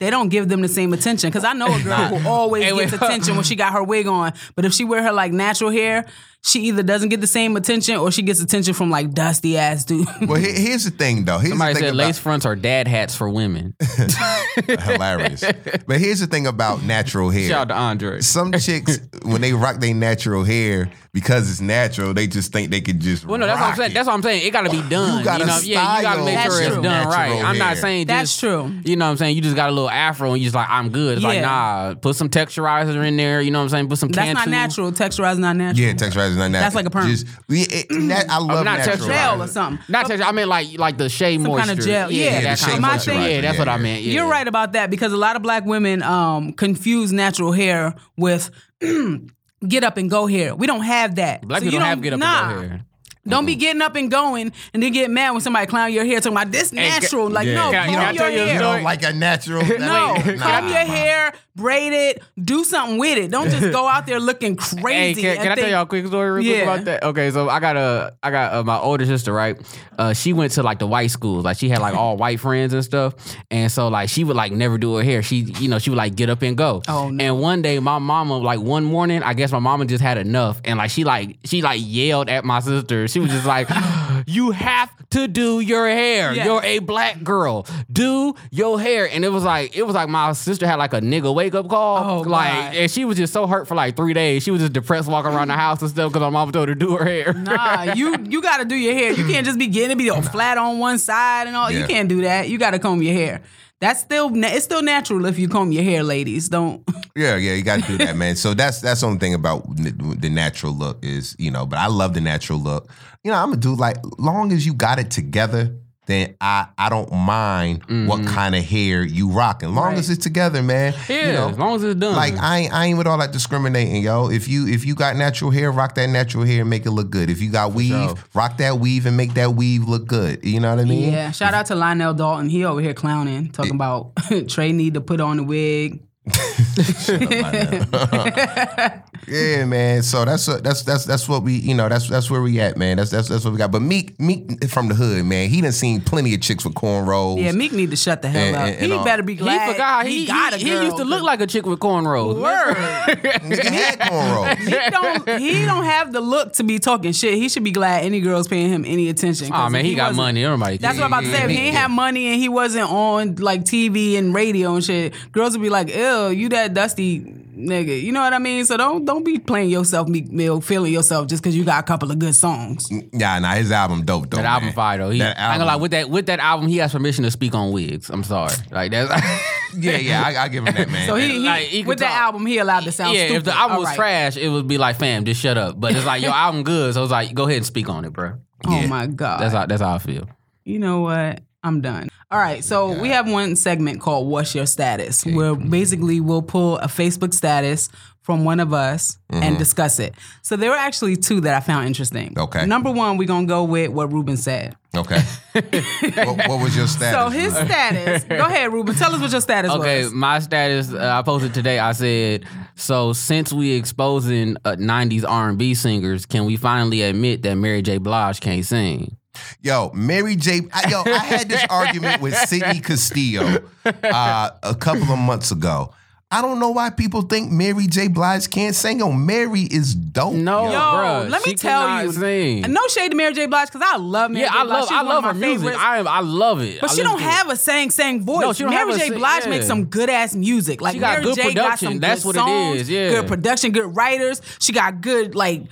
they 0.00 0.10
don't 0.10 0.28
give 0.28 0.48
them 0.48 0.60
the 0.60 0.68
same 0.68 0.92
attention. 0.92 1.28
Because 1.28 1.42
I 1.44 1.54
know 1.54 1.66
a 1.74 1.82
girl 1.82 1.96
who 2.18 2.28
always 2.28 2.62
Hey, 2.62 2.72
wait. 2.72 2.90
gets 2.90 3.02
attention 3.02 3.34
when 3.34 3.42
she 3.44 3.56
got 3.56 3.72
her 3.72 3.82
wig 3.82 4.06
on, 4.06 4.32
but 4.54 4.64
if 4.64 4.72
she 4.72 4.84
wear 4.84 5.02
her 5.02 5.12
like 5.12 5.32
natural 5.32 5.70
hair, 5.72 6.06
she 6.44 6.60
either 6.62 6.82
doesn't 6.82 7.08
get 7.10 7.20
the 7.20 7.26
same 7.26 7.56
attention 7.56 7.96
or 7.96 8.10
she 8.10 8.22
gets 8.22 8.40
attention 8.40 8.72
from 8.72 8.90
like 8.90 9.12
dusty 9.12 9.58
ass 9.58 9.84
dude. 9.84 10.06
Well, 10.22 10.40
here- 10.40 10.52
here's 10.54 10.84
the 10.84 10.90
thing, 10.90 11.24
though. 11.24 11.38
Here's 11.38 11.50
Somebody 11.50 11.74
the 11.74 11.80
thing 11.80 11.88
said 11.88 11.94
about, 11.94 12.06
lace 12.06 12.18
fronts 12.18 12.46
are 12.46 12.56
dad 12.56 12.88
hats 12.88 13.14
for 13.14 13.28
women. 13.28 13.74
hilarious. 14.66 15.44
But 15.86 16.00
here's 16.00 16.20
the 16.20 16.26
thing 16.26 16.46
about 16.46 16.82
natural 16.84 17.30
hair. 17.30 17.48
Shout 17.48 17.70
out 17.70 17.74
to 17.74 17.74
Andre. 17.74 18.20
Some 18.20 18.52
chicks, 18.52 18.98
when 19.24 19.40
they 19.40 19.52
rock 19.52 19.80
their 19.80 19.94
natural 19.94 20.44
hair, 20.44 20.90
because 21.12 21.50
it's 21.50 21.60
natural, 21.60 22.14
they 22.14 22.26
just 22.26 22.52
think 22.52 22.70
they 22.70 22.80
could 22.80 23.00
just. 23.00 23.24
Well, 23.24 23.38
no, 23.38 23.46
that's 23.46 23.60
what 23.60 23.70
I'm 23.70 23.76
saying. 23.76 23.94
That's 23.94 24.06
what 24.06 24.14
I'm 24.14 24.22
saying. 24.22 24.46
It 24.46 24.50
got 24.52 24.62
to 24.62 24.70
be 24.70 24.86
done. 24.88 25.18
You 25.18 25.24
gotta 25.24 25.46
know? 25.46 25.58
Yeah, 25.62 25.96
you 25.96 26.02
got 26.02 26.16
to 26.16 26.24
make 26.24 26.38
style 26.38 26.50
sure 26.50 26.60
it's 26.62 26.74
your 26.74 26.82
done 26.82 27.06
right. 27.08 27.28
natural 27.30 27.46
I'm 27.46 27.58
not 27.58 27.66
hair. 27.72 27.76
saying 27.76 28.06
That's 28.06 28.38
true. 28.38 28.72
You 28.84 28.96
know 28.96 29.06
what 29.06 29.10
I'm 29.12 29.16
saying? 29.16 29.36
You 29.36 29.42
just 29.42 29.56
got 29.56 29.70
a 29.70 29.72
little 29.72 29.90
afro 29.90 30.32
and 30.32 30.38
you 30.40 30.44
just 30.46 30.54
like, 30.54 30.68
I'm 30.70 30.90
good. 30.90 31.16
It's 31.18 31.24
like, 31.24 31.36
Yeah. 31.36 31.40
nah, 31.42 31.94
put 31.94 32.16
some 32.16 32.28
texturizer 32.28 33.04
in 33.06 33.16
there. 33.16 33.40
You 33.40 33.50
know 33.50 33.58
what 33.58 33.64
I'm 33.64 33.68
saying? 33.70 33.88
Put 33.88 33.98
some 33.98 34.10
That's 34.10 34.28
not 34.34 34.44
Cantu. 34.44 34.50
natural. 34.50 34.92
Texturize 34.92 35.38
not 35.38 35.56
natural. 35.56 35.86
Yeah, 35.86 35.92
texturizer 35.94 36.27
is 36.30 36.36
not 36.36 36.50
natural. 36.50 36.60
That's 36.62 36.74
like 36.74 36.86
a 36.86 36.90
perm. 36.90 37.08
Just, 37.08 37.26
yeah, 37.48 37.64
it, 37.70 37.90
nat- 37.90 38.26
I 38.28 38.38
love 38.38 38.64
not 38.64 38.78
natural. 38.78 38.96
texture. 38.96 39.12
Gel 39.12 39.42
or 39.42 39.46
something. 39.46 39.84
Not 39.88 40.06
texture. 40.06 40.24
I 40.24 40.32
mean, 40.32 40.48
like 40.48 40.78
like 40.78 40.98
the 40.98 41.08
shea 41.08 41.34
Some 41.36 41.44
moisture. 41.44 41.66
kind 41.66 41.78
of 41.78 41.84
gel. 41.84 42.10
Yeah. 42.12 42.24
Yeah, 42.24 42.40
that 42.42 42.58
the 42.58 42.64
kind 42.64 42.76
of 42.76 42.80
My 42.82 42.92
moisture. 42.92 43.10
thing- 43.12 43.22
Yeah, 43.30 43.40
that's 43.40 43.54
Yeah, 43.54 43.60
what 43.60 43.68
I 43.68 43.76
yeah. 43.76 43.82
meant. 43.82 44.02
Yeah. 44.02 44.12
You're 44.14 44.28
right 44.28 44.46
about 44.48 44.72
that 44.72 44.90
because 44.90 45.12
a 45.12 45.16
lot 45.16 45.36
of 45.36 45.42
black 45.42 45.64
women 45.64 46.02
um, 46.02 46.52
confuse 46.52 47.12
natural 47.12 47.52
hair 47.52 47.94
with 48.16 48.50
get 49.66 49.84
up 49.84 49.96
and 49.96 50.08
go 50.10 50.26
hair. 50.26 50.54
We 50.54 50.66
don't 50.66 50.82
have 50.84 51.16
that. 51.16 51.42
Black 51.42 51.60
So 51.60 51.64
you 51.64 51.70
people 51.72 51.80
don't 51.80 51.88
have 51.88 52.02
get 52.02 52.12
up 52.12 52.20
nah. 52.20 52.48
and 52.50 52.54
go 52.62 52.68
hair. 52.68 52.84
Don't 53.28 53.46
be 53.46 53.54
getting 53.54 53.82
up 53.82 53.94
and 53.96 54.10
going 54.10 54.52
and 54.74 54.82
then 54.82 54.92
get 54.92 55.10
mad 55.10 55.32
when 55.32 55.40
somebody 55.40 55.66
clown 55.66 55.92
your 55.92 56.04
hair 56.04 56.20
talking 56.20 56.36
about 56.36 56.50
this 56.52 56.72
natural. 56.72 57.28
like, 57.30 57.46
Yeah. 57.46 57.54
no, 57.54 57.70
Can 57.70 57.74
I- 57.74 57.84
comb 57.86 57.94
can 57.94 58.02
I 58.02 58.10
your 58.10 58.18
tell 58.18 58.30
you 58.30 58.38
a 58.38 58.40
You 58.42 58.48
hair. 58.50 58.58
story? 58.60 58.78
know, 58.78 58.84
like 58.84 59.02
a 59.02 59.12
natural. 59.12 59.62
No, 59.78 60.14
ain't- 60.16 60.24
comb 60.24 60.36
nah, 60.38 60.58
your 60.60 60.70
nah. 60.88 60.94
hair, 60.94 61.32
braid 61.56 61.92
it, 61.92 62.22
do 62.42 62.64
something 62.64 62.98
with 62.98 63.18
it. 63.18 63.30
Don't 63.30 63.50
just 63.50 63.72
go 63.72 63.86
out 63.88 64.06
there 64.06 64.20
looking 64.20 64.56
Hey, 64.58 64.80
crazy. 64.80 65.22
can, 65.22 65.30
and 65.32 65.38
can 65.40 65.52
I 65.52 65.54
tell 65.54 65.64
think- 65.64 65.72
y'all 65.72 65.82
a 65.82 65.86
quick 65.86 66.06
story 66.06 66.30
real 66.30 66.52
quick 66.54 66.62
about 66.62 66.84
that? 66.86 67.02
Okay, 67.04 67.30
so 67.30 67.48
I 67.48 67.60
got 67.60 67.76
a, 67.76 68.14
I 68.22 68.30
got 68.30 68.52
uh, 68.54 68.62
my 68.64 68.78
older 68.78 69.04
sister, 69.06 69.32
right? 69.32 69.56
Uh, 69.98 70.12
she 70.12 70.32
went 70.32 70.52
to 70.52 70.62
like 70.62 70.78
the 70.78 70.86
white 70.86 71.10
schools, 71.10 71.44
like 71.44 71.58
she 71.58 71.68
had 71.68 71.80
like 71.80 71.94
all 71.94 72.16
white 72.16 72.38
friends 72.40 72.72
and 72.72 72.84
stuff, 72.84 73.14
and 73.50 73.70
so 73.70 73.88
like 73.88 74.08
she 74.08 74.22
would 74.24 74.36
like 74.36 74.52
never 74.52 74.78
do 74.78 74.94
her 74.96 75.02
hair. 75.02 75.22
She, 75.22 75.38
you 75.58 75.68
know, 75.68 75.78
she 75.80 75.90
would 75.90 75.96
like 75.96 76.14
get 76.14 76.30
up 76.30 76.42
and 76.42 76.56
go. 76.56 76.82
Oh, 76.88 77.10
no. 77.10 77.24
And 77.24 77.40
one 77.40 77.62
day, 77.62 77.78
my 77.80 77.98
mama, 77.98 78.38
like 78.38 78.60
one 78.60 78.84
morning, 78.84 79.22
I 79.24 79.34
guess 79.34 79.50
my 79.50 79.58
mama 79.58 79.84
just 79.86 80.02
had 80.02 80.16
enough, 80.18 80.60
and 80.64 80.78
like 80.78 80.90
she 80.90 81.02
like 81.04 81.38
she 81.44 81.62
like 81.62 81.80
yelled 81.84 82.28
at 82.28 82.44
my 82.44 82.60
sister. 82.60 83.08
She 83.08 83.17
was 83.20 83.30
just 83.30 83.46
like, 83.46 83.68
"You 84.26 84.50
have 84.52 84.90
to 85.10 85.26
do 85.28 85.60
your 85.60 85.86
hair. 85.88 86.34
Yes. 86.34 86.46
You're 86.46 86.62
a 86.62 86.78
black 86.80 87.22
girl. 87.22 87.66
Do 87.90 88.34
your 88.50 88.80
hair." 88.80 89.08
And 89.10 89.24
it 89.24 89.30
was 89.30 89.44
like 89.44 89.76
it 89.76 89.84
was 89.84 89.94
like 89.94 90.08
my 90.08 90.32
sister 90.32 90.66
had 90.66 90.76
like 90.76 90.92
a 90.92 91.00
nigga 91.00 91.34
wake 91.34 91.54
up 91.54 91.68
call, 91.68 92.18
Oh, 92.18 92.28
like, 92.28 92.52
God. 92.52 92.74
and 92.74 92.90
she 92.90 93.04
was 93.04 93.16
just 93.16 93.32
so 93.32 93.46
hurt 93.46 93.66
for 93.68 93.74
like 93.74 93.96
three 93.96 94.12
days. 94.14 94.42
She 94.42 94.50
was 94.50 94.60
just 94.60 94.72
depressed 94.72 95.08
walking 95.08 95.32
around 95.32 95.48
the 95.48 95.54
house 95.66 95.80
and 95.82 95.90
stuff 95.90 96.12
because 96.12 96.22
my 96.22 96.30
mom 96.30 96.52
told 96.52 96.68
her 96.68 96.74
to 96.74 96.78
do 96.78 96.96
her 96.96 97.04
hair. 97.04 97.32
Nah, 97.32 97.94
you 97.94 98.16
you 98.28 98.42
got 98.42 98.58
to 98.58 98.64
do 98.64 98.74
your 98.76 98.94
hair. 98.94 99.12
You 99.12 99.24
can't 99.26 99.46
just 99.46 99.58
be 99.58 99.66
getting 99.68 99.92
it 99.92 99.98
be 99.98 100.10
all 100.10 100.22
flat 100.22 100.58
on 100.58 100.78
one 100.78 100.98
side 100.98 101.46
and 101.46 101.56
all. 101.56 101.70
You 101.70 101.86
can't 101.86 102.08
do 102.08 102.22
that. 102.22 102.48
You 102.48 102.58
got 102.58 102.70
to 102.72 102.78
comb 102.78 103.02
your 103.02 103.14
hair. 103.14 103.40
That's 103.80 104.00
still 104.00 104.30
it's 104.34 104.64
still 104.64 104.82
natural 104.82 105.24
if 105.26 105.38
you 105.38 105.48
comb 105.48 105.70
your 105.70 105.84
hair, 105.84 106.02
ladies. 106.02 106.48
Don't. 106.48 106.82
Yeah, 107.16 107.34
yeah, 107.34 107.54
you 107.54 107.64
got 107.64 107.80
to 107.82 107.86
do 107.88 107.98
that, 107.98 108.14
man. 108.22 108.36
So 108.36 108.54
that's 108.54 108.80
that's 108.80 109.00
the 109.00 109.08
only 109.08 109.18
thing 109.18 109.34
about 109.34 109.64
the 109.76 110.30
natural 110.30 110.72
look 110.72 111.04
is 111.04 111.34
you 111.36 111.50
know. 111.50 111.66
But 111.66 111.80
I 111.80 111.88
love 111.88 112.14
the 112.14 112.20
natural 112.20 112.60
look. 112.60 112.88
You 113.24 113.32
know, 113.32 113.38
I'm 113.38 113.48
gonna 113.48 113.60
do 113.60 113.74
like 113.74 113.96
long 114.20 114.52
as 114.52 114.64
you 114.64 114.72
got 114.72 115.00
it 115.00 115.10
together. 115.10 115.74
Then 116.08 116.36
I 116.40 116.68
I 116.78 116.88
don't 116.88 117.12
mind 117.12 117.82
what 117.82 118.20
mm-hmm. 118.20 118.34
kind 118.34 118.54
of 118.54 118.64
hair 118.64 119.04
you 119.04 119.28
rocking, 119.28 119.68
As 119.68 119.74
long 119.74 119.94
as 119.94 120.08
it's 120.08 120.22
together, 120.22 120.62
man. 120.62 120.94
Yeah, 121.06 121.26
you 121.26 121.32
know, 121.32 121.48
as 121.50 121.58
long 121.58 121.76
as 121.76 121.84
it's 121.84 122.00
done. 122.00 122.16
Like 122.16 122.34
I 122.38 122.60
ain't, 122.60 122.72
I 122.72 122.86
ain't 122.86 122.96
with 122.96 123.06
all 123.06 123.18
that 123.18 123.30
discriminating, 123.30 124.02
yo. 124.02 124.30
If 124.30 124.48
you 124.48 124.66
if 124.66 124.86
you 124.86 124.94
got 124.94 125.16
natural 125.16 125.50
hair, 125.50 125.70
rock 125.70 125.96
that 125.96 126.08
natural 126.08 126.44
hair 126.44 126.62
and 126.62 126.70
make 126.70 126.86
it 126.86 126.92
look 126.92 127.10
good. 127.10 127.28
If 127.28 127.42
you 127.42 127.52
got 127.52 127.74
weave, 127.74 128.14
rock 128.34 128.56
that 128.56 128.78
weave 128.78 129.04
and 129.04 129.18
make 129.18 129.34
that 129.34 129.50
weave 129.54 129.86
look 129.86 130.06
good. 130.06 130.42
You 130.42 130.60
know 130.60 130.70
what 130.70 130.80
I 130.80 130.84
mean? 130.86 131.12
Yeah. 131.12 131.30
Shout 131.30 131.52
out 131.52 131.66
to 131.66 131.74
Lionel 131.74 132.14
Dalton. 132.14 132.48
He 132.48 132.64
over 132.64 132.80
here 132.80 132.94
clowning, 132.94 133.50
talking 133.50 133.74
about 133.74 134.12
Trey 134.48 134.72
need 134.72 134.94
to 134.94 135.02
put 135.02 135.20
on 135.20 135.36
the 135.36 135.44
wig. 135.44 136.07
Yeah, 139.26 139.64
man. 139.66 140.02
So 140.02 140.24
that's 140.24 140.46
that's 140.46 140.82
that's 140.84 141.04
that's 141.04 141.28
what 141.28 141.42
we 141.42 141.54
you 141.56 141.74
know 141.74 141.88
that's 141.90 142.08
that's 142.08 142.30
where 142.30 142.40
we 142.40 142.60
at, 142.60 142.78
man. 142.78 142.96
That's 142.96 143.10
that's 143.10 143.28
that's 143.28 143.44
what 143.44 143.50
we 143.52 143.58
got. 143.58 143.70
But 143.70 143.82
Meek 143.82 144.18
Meek 144.18 144.64
from 144.68 144.88
the 144.88 144.94
hood, 144.94 145.22
man. 145.26 145.50
He 145.50 145.60
done 145.60 145.72
seen 145.72 146.00
plenty 146.00 146.32
of 146.34 146.40
chicks 146.40 146.64
with 146.64 146.72
cornrows. 146.74 147.38
Yeah, 147.42 147.52
Meek 147.52 147.72
need 147.72 147.90
to 147.90 147.96
shut 147.96 148.22
the 148.22 148.28
hell 148.30 148.40
And- 148.42 148.56
up. 148.56 148.62
and- 148.68 148.76
and 148.78 148.86
he 148.86 148.92
all. 148.92 149.04
better 149.04 149.22
be 149.22 149.34
he 149.34 149.40
glad. 149.40 149.72
forgot 149.72 150.06
he, 150.06 150.24
got 150.26 150.54
a 150.54 150.56
he, 150.56 150.70
he 150.70 150.82
used 150.84 150.96
to 150.96 151.04
look 151.04 151.22
like 151.22 151.42
a 151.42 151.46
chick 151.46 151.66
with 151.66 151.78
cornrows. 151.78 152.40
Word. 152.40 152.76
Nigga 152.76 153.64
had 153.64 153.98
cornrows. 153.98 154.56
he 154.56 154.90
don't 154.90 155.28
he 155.40 155.64
don't 155.66 155.84
have 155.84 156.12
the 156.12 156.20
look 156.22 156.54
to 156.54 156.64
be 156.64 156.78
talking 156.78 157.12
shit. 157.12 157.34
He 157.34 157.50
should 157.50 157.64
be 157.64 157.72
glad 157.72 158.04
any 158.04 158.20
girl's 158.20 158.48
paying 158.48 158.70
him 158.70 158.84
any 158.86 159.10
attention. 159.10 159.50
'cause 159.50 159.66
Oh 159.66 159.68
man, 159.68 159.80
if 159.84 159.90
he, 159.90 159.94
got 159.94 160.14
money. 160.14 160.42
Everybody. 160.44 160.78
That's 160.78 160.96
what 160.96 161.04
I'm 161.04 161.12
about 161.12 161.24
to 161.24 161.30
say. 161.36 161.44
If 161.44 161.50
he 161.50 161.58
ain't 161.58 161.76
have 161.76 161.90
money 161.90 162.28
and 162.28 162.40
he 162.40 162.48
wasn't 162.48 162.90
on 162.90 163.34
like 163.36 163.64
TV 163.64 164.16
and 164.16 164.34
radio 164.34 164.74
and 164.76 164.84
shit, 164.84 165.12
girls 165.32 165.52
would 165.52 165.62
be 165.62 165.68
like, 165.70 165.88
"Ew, 165.94 166.00
you 166.26 166.48
that 166.50 166.74
dusty 166.74 167.20
nigga." 167.20 168.02
You 168.02 168.10
know 168.12 168.20
what 168.20 168.32
I 168.32 168.38
mean? 168.38 168.64
So 168.66 168.76
don't 168.76 169.04
don't 169.04 169.24
be 169.24 169.38
playing 169.38 169.70
yourself, 169.70 170.08
Meek 170.08 170.30
Mill, 170.30 170.60
feeling 170.60 170.92
yourself 170.92 171.28
just 171.28 171.42
because 171.42 171.56
you 171.56 171.64
got 171.64 171.80
a 171.84 171.86
couple 171.86 172.10
of 172.10 172.18
good 172.18 172.34
songs. 172.34 172.88
Yeah, 173.12 173.38
nah, 173.38 173.54
his 173.54 173.70
album 173.72 174.04
dope 174.04 174.28
though. 174.30 174.38
That 174.38 174.44
album 174.46 174.66
man. 174.66 174.74
fire 174.74 174.98
though. 174.98 175.10
He, 175.10 175.20
That 175.20 175.38
I 175.38 175.52
ain't 175.52 175.58
gonna 175.60 175.64
lie 175.70 175.76
with 175.76 175.92
that 175.92 176.10
with 176.10 176.26
that 176.26 176.40
album. 176.40 176.68
He 176.68 176.76
has 176.78 176.92
permission 176.92 177.24
to 177.24 177.30
speak 177.30 177.54
on 177.54 177.72
wigs. 177.72 178.10
I'm 178.10 178.24
sorry. 178.24 178.54
Like 178.70 178.90
that's. 178.90 179.10
Yeah, 179.76 179.98
yeah, 179.98 180.22
I, 180.24 180.44
I 180.44 180.48
give 180.48 180.66
him 180.66 180.74
that, 180.74 180.88
man. 180.88 181.06
So 181.06 181.14
he, 181.14 181.28
he 181.28 181.38
Like, 181.40 181.62
he 181.66 181.78
with 181.80 181.98
could 181.98 182.06
that 182.06 182.22
album, 182.22 182.46
he 182.46 182.56
allowed 182.56 182.84
to 182.84 182.90
sound 182.90 183.14
yeah, 183.14 183.26
stupid. 183.26 183.36
if 183.36 183.44
the 183.44 183.54
album 183.56 183.74
All 183.74 183.80
was 183.80 183.88
right. 183.90 183.96
trash, 183.96 184.36
it 184.38 184.48
would 184.48 184.66
be 184.66 184.78
like, 184.78 184.96
fam, 184.98 185.26
just 185.26 185.42
shut 185.42 185.58
up. 185.58 185.78
But 185.78 185.94
it's 185.94 186.06
like 186.06 186.22
your 186.22 186.32
album 186.34 186.62
good, 186.64 186.94
so 186.94 187.02
it's 187.02 187.12
like, 187.12 187.34
go 187.34 187.44
ahead 187.44 187.58
and 187.58 187.66
speak 187.66 187.90
on 187.90 188.06
it, 188.06 188.12
bro. 188.14 188.32
Oh 188.66 188.72
Yeah. 188.80 188.86
my 188.86 189.06
god, 189.06 189.40
That's 189.42 189.52
how 189.52 189.66
that's 189.66 189.82
how 189.82 189.94
I 189.94 189.98
feel. 189.98 190.26
you 190.64 190.78
know 190.78 191.00
what? 191.02 191.42
I'm 191.62 191.80
done. 191.80 192.08
All 192.30 192.38
right, 192.38 192.62
so 192.62 193.00
we 193.00 193.08
have 193.08 193.30
one 193.30 193.56
segment 193.56 194.00
called 194.00 194.28
"What's 194.28 194.54
Your 194.54 194.66
Status," 194.66 195.24
where 195.24 195.54
basically 195.54 196.20
we'll 196.20 196.42
pull 196.42 196.78
a 196.78 196.86
Facebook 196.86 197.32
status 197.34 197.88
from 198.28 198.44
one 198.44 198.60
of 198.60 198.74
us 198.74 199.18
and 199.30 199.56
discuss 199.56 199.98
it. 199.98 200.14
So 200.42 200.56
there 200.56 200.68
were 200.68 200.76
actually 200.76 201.16
two 201.16 201.40
that 201.40 201.54
I 201.54 201.60
found 201.60 201.86
interesting. 201.86 202.34
Okay. 202.36 202.66
Number 202.66 202.90
one, 202.90 203.16
we're 203.16 203.26
gonna 203.26 203.46
go 203.46 203.64
with 203.64 203.88
what 203.90 204.10
Rubyn 204.10 204.36
said. 204.36 204.76
okay. 204.94 205.20
what, 205.52 206.48
what 206.48 206.60
was 206.62 206.76
your 206.76 206.86
status? 206.86 207.18
So 207.18 207.28
his 207.30 207.54
status. 207.54 208.24
go 208.24 208.44
ahead, 208.44 208.70
Rubyn. 208.70 208.98
Tell 208.98 209.14
us 209.14 209.20
what 209.22 209.32
your 209.32 209.40
status 209.40 209.70
Okay, 209.70 210.02
was. 210.02 210.08
Okay, 210.08 210.14
my 210.14 210.40
status. 210.40 210.92
Uh, 210.92 211.18
I 211.18 211.22
posted 211.22 211.54
today. 211.54 211.78
I 211.78 211.92
said, 211.92 212.44
so 212.74 213.14
since 213.14 213.50
we 213.50 213.72
exposing 213.72 214.58
uh, 214.66 214.76
'90s 214.76 215.24
R&B 215.26 215.74
singers, 215.74 216.26
can 216.26 216.44
we 216.44 216.58
finally 216.58 217.00
admit 217.00 217.40
that 217.44 217.54
Mary 217.54 217.80
J. 217.80 217.96
Blige 217.96 218.40
can't 218.40 218.64
sing? 218.64 219.16
Yo, 219.62 219.90
Mary 219.94 220.36
J. 220.36 220.60
I, 220.72 220.88
yo, 220.90 221.02
I 221.04 221.18
had 221.18 221.48
this 221.48 221.64
argument 221.70 222.20
with 222.22 222.34
Sidney 222.36 222.80
Castillo 222.80 223.62
uh, 223.84 224.50
a 224.62 224.74
couple 224.74 225.10
of 225.12 225.18
months 225.18 225.50
ago. 225.50 225.92
I 226.30 226.42
don't 226.42 226.60
know 226.60 226.68
why 226.68 226.90
people 226.90 227.22
think 227.22 227.50
Mary 227.50 227.86
J. 227.86 228.08
Blige 228.08 228.50
can't 228.50 228.74
sing. 228.74 228.98
Yo, 228.98 229.10
Mary 229.10 229.62
is 229.62 229.94
dope. 229.94 230.34
No, 230.34 230.64
yo. 230.66 230.72
Yo, 230.72 230.78
bruh, 230.78 231.30
let 231.30 231.42
me 231.42 231.52
she 231.52 231.56
tell 231.56 231.86
cannot 231.86 232.04
you. 232.04 232.12
Sing. 232.12 232.60
No 232.70 232.86
shade 232.88 233.12
to 233.12 233.16
Mary 233.16 233.32
J. 233.32 233.46
Blige 233.46 233.68
because 233.72 233.80
I 233.82 233.96
love 233.96 234.30
Mary 234.30 234.44
yeah, 234.44 234.52
J. 234.52 234.58
I 234.58 234.64
Blige. 234.64 234.72
love 234.74 234.88
She's 234.88 234.92
I 234.92 234.96
one 234.96 235.06
love 235.06 235.18
of 235.18 235.24
her 235.24 235.32
my 235.32 235.46
music. 235.46 235.58
favorites. 235.60 235.78
I 235.82 235.98
am, 236.00 236.06
I 236.08 236.20
love 236.20 236.60
it. 236.60 236.80
But 236.82 236.90
I 236.90 236.94
she 236.94 237.02
don't 237.02 237.12
listen 237.14 237.26
to 237.28 237.32
it. 237.32 237.34
have 237.34 237.48
a 237.48 237.56
sang 237.56 237.88
sang 237.90 238.20
voice. 238.26 238.40
No, 238.42 238.52
she 238.52 238.62
don't 238.64 238.72
Mary 238.74 238.90
have 238.92 238.94
a 238.94 238.98
J. 238.98 239.08
sing- 239.08 239.18
Blige 239.18 239.44
yeah. 239.44 239.50
makes 239.50 239.66
some 239.66 239.84
good 239.86 240.10
ass 240.10 240.34
music. 240.34 240.82
Like 240.82 240.92
She 240.92 240.98
got 241.00 241.12
Mary 241.22 241.24
good 241.24 241.34
J. 241.36 241.54
got 241.54 241.78
some 241.78 241.98
That's 241.98 242.22
good 242.22 242.26
what 242.26 242.36
it 242.36 242.38
songs, 242.40 242.80
is, 242.82 242.90
yeah. 242.90 243.08
Good 243.08 243.26
production, 243.26 243.72
good 243.72 243.96
writers. 243.96 244.42
She 244.60 244.72
got 244.74 245.00
good 245.00 245.34
like 245.34 245.62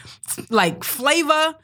like 0.49 0.85
flavor. 0.85 1.55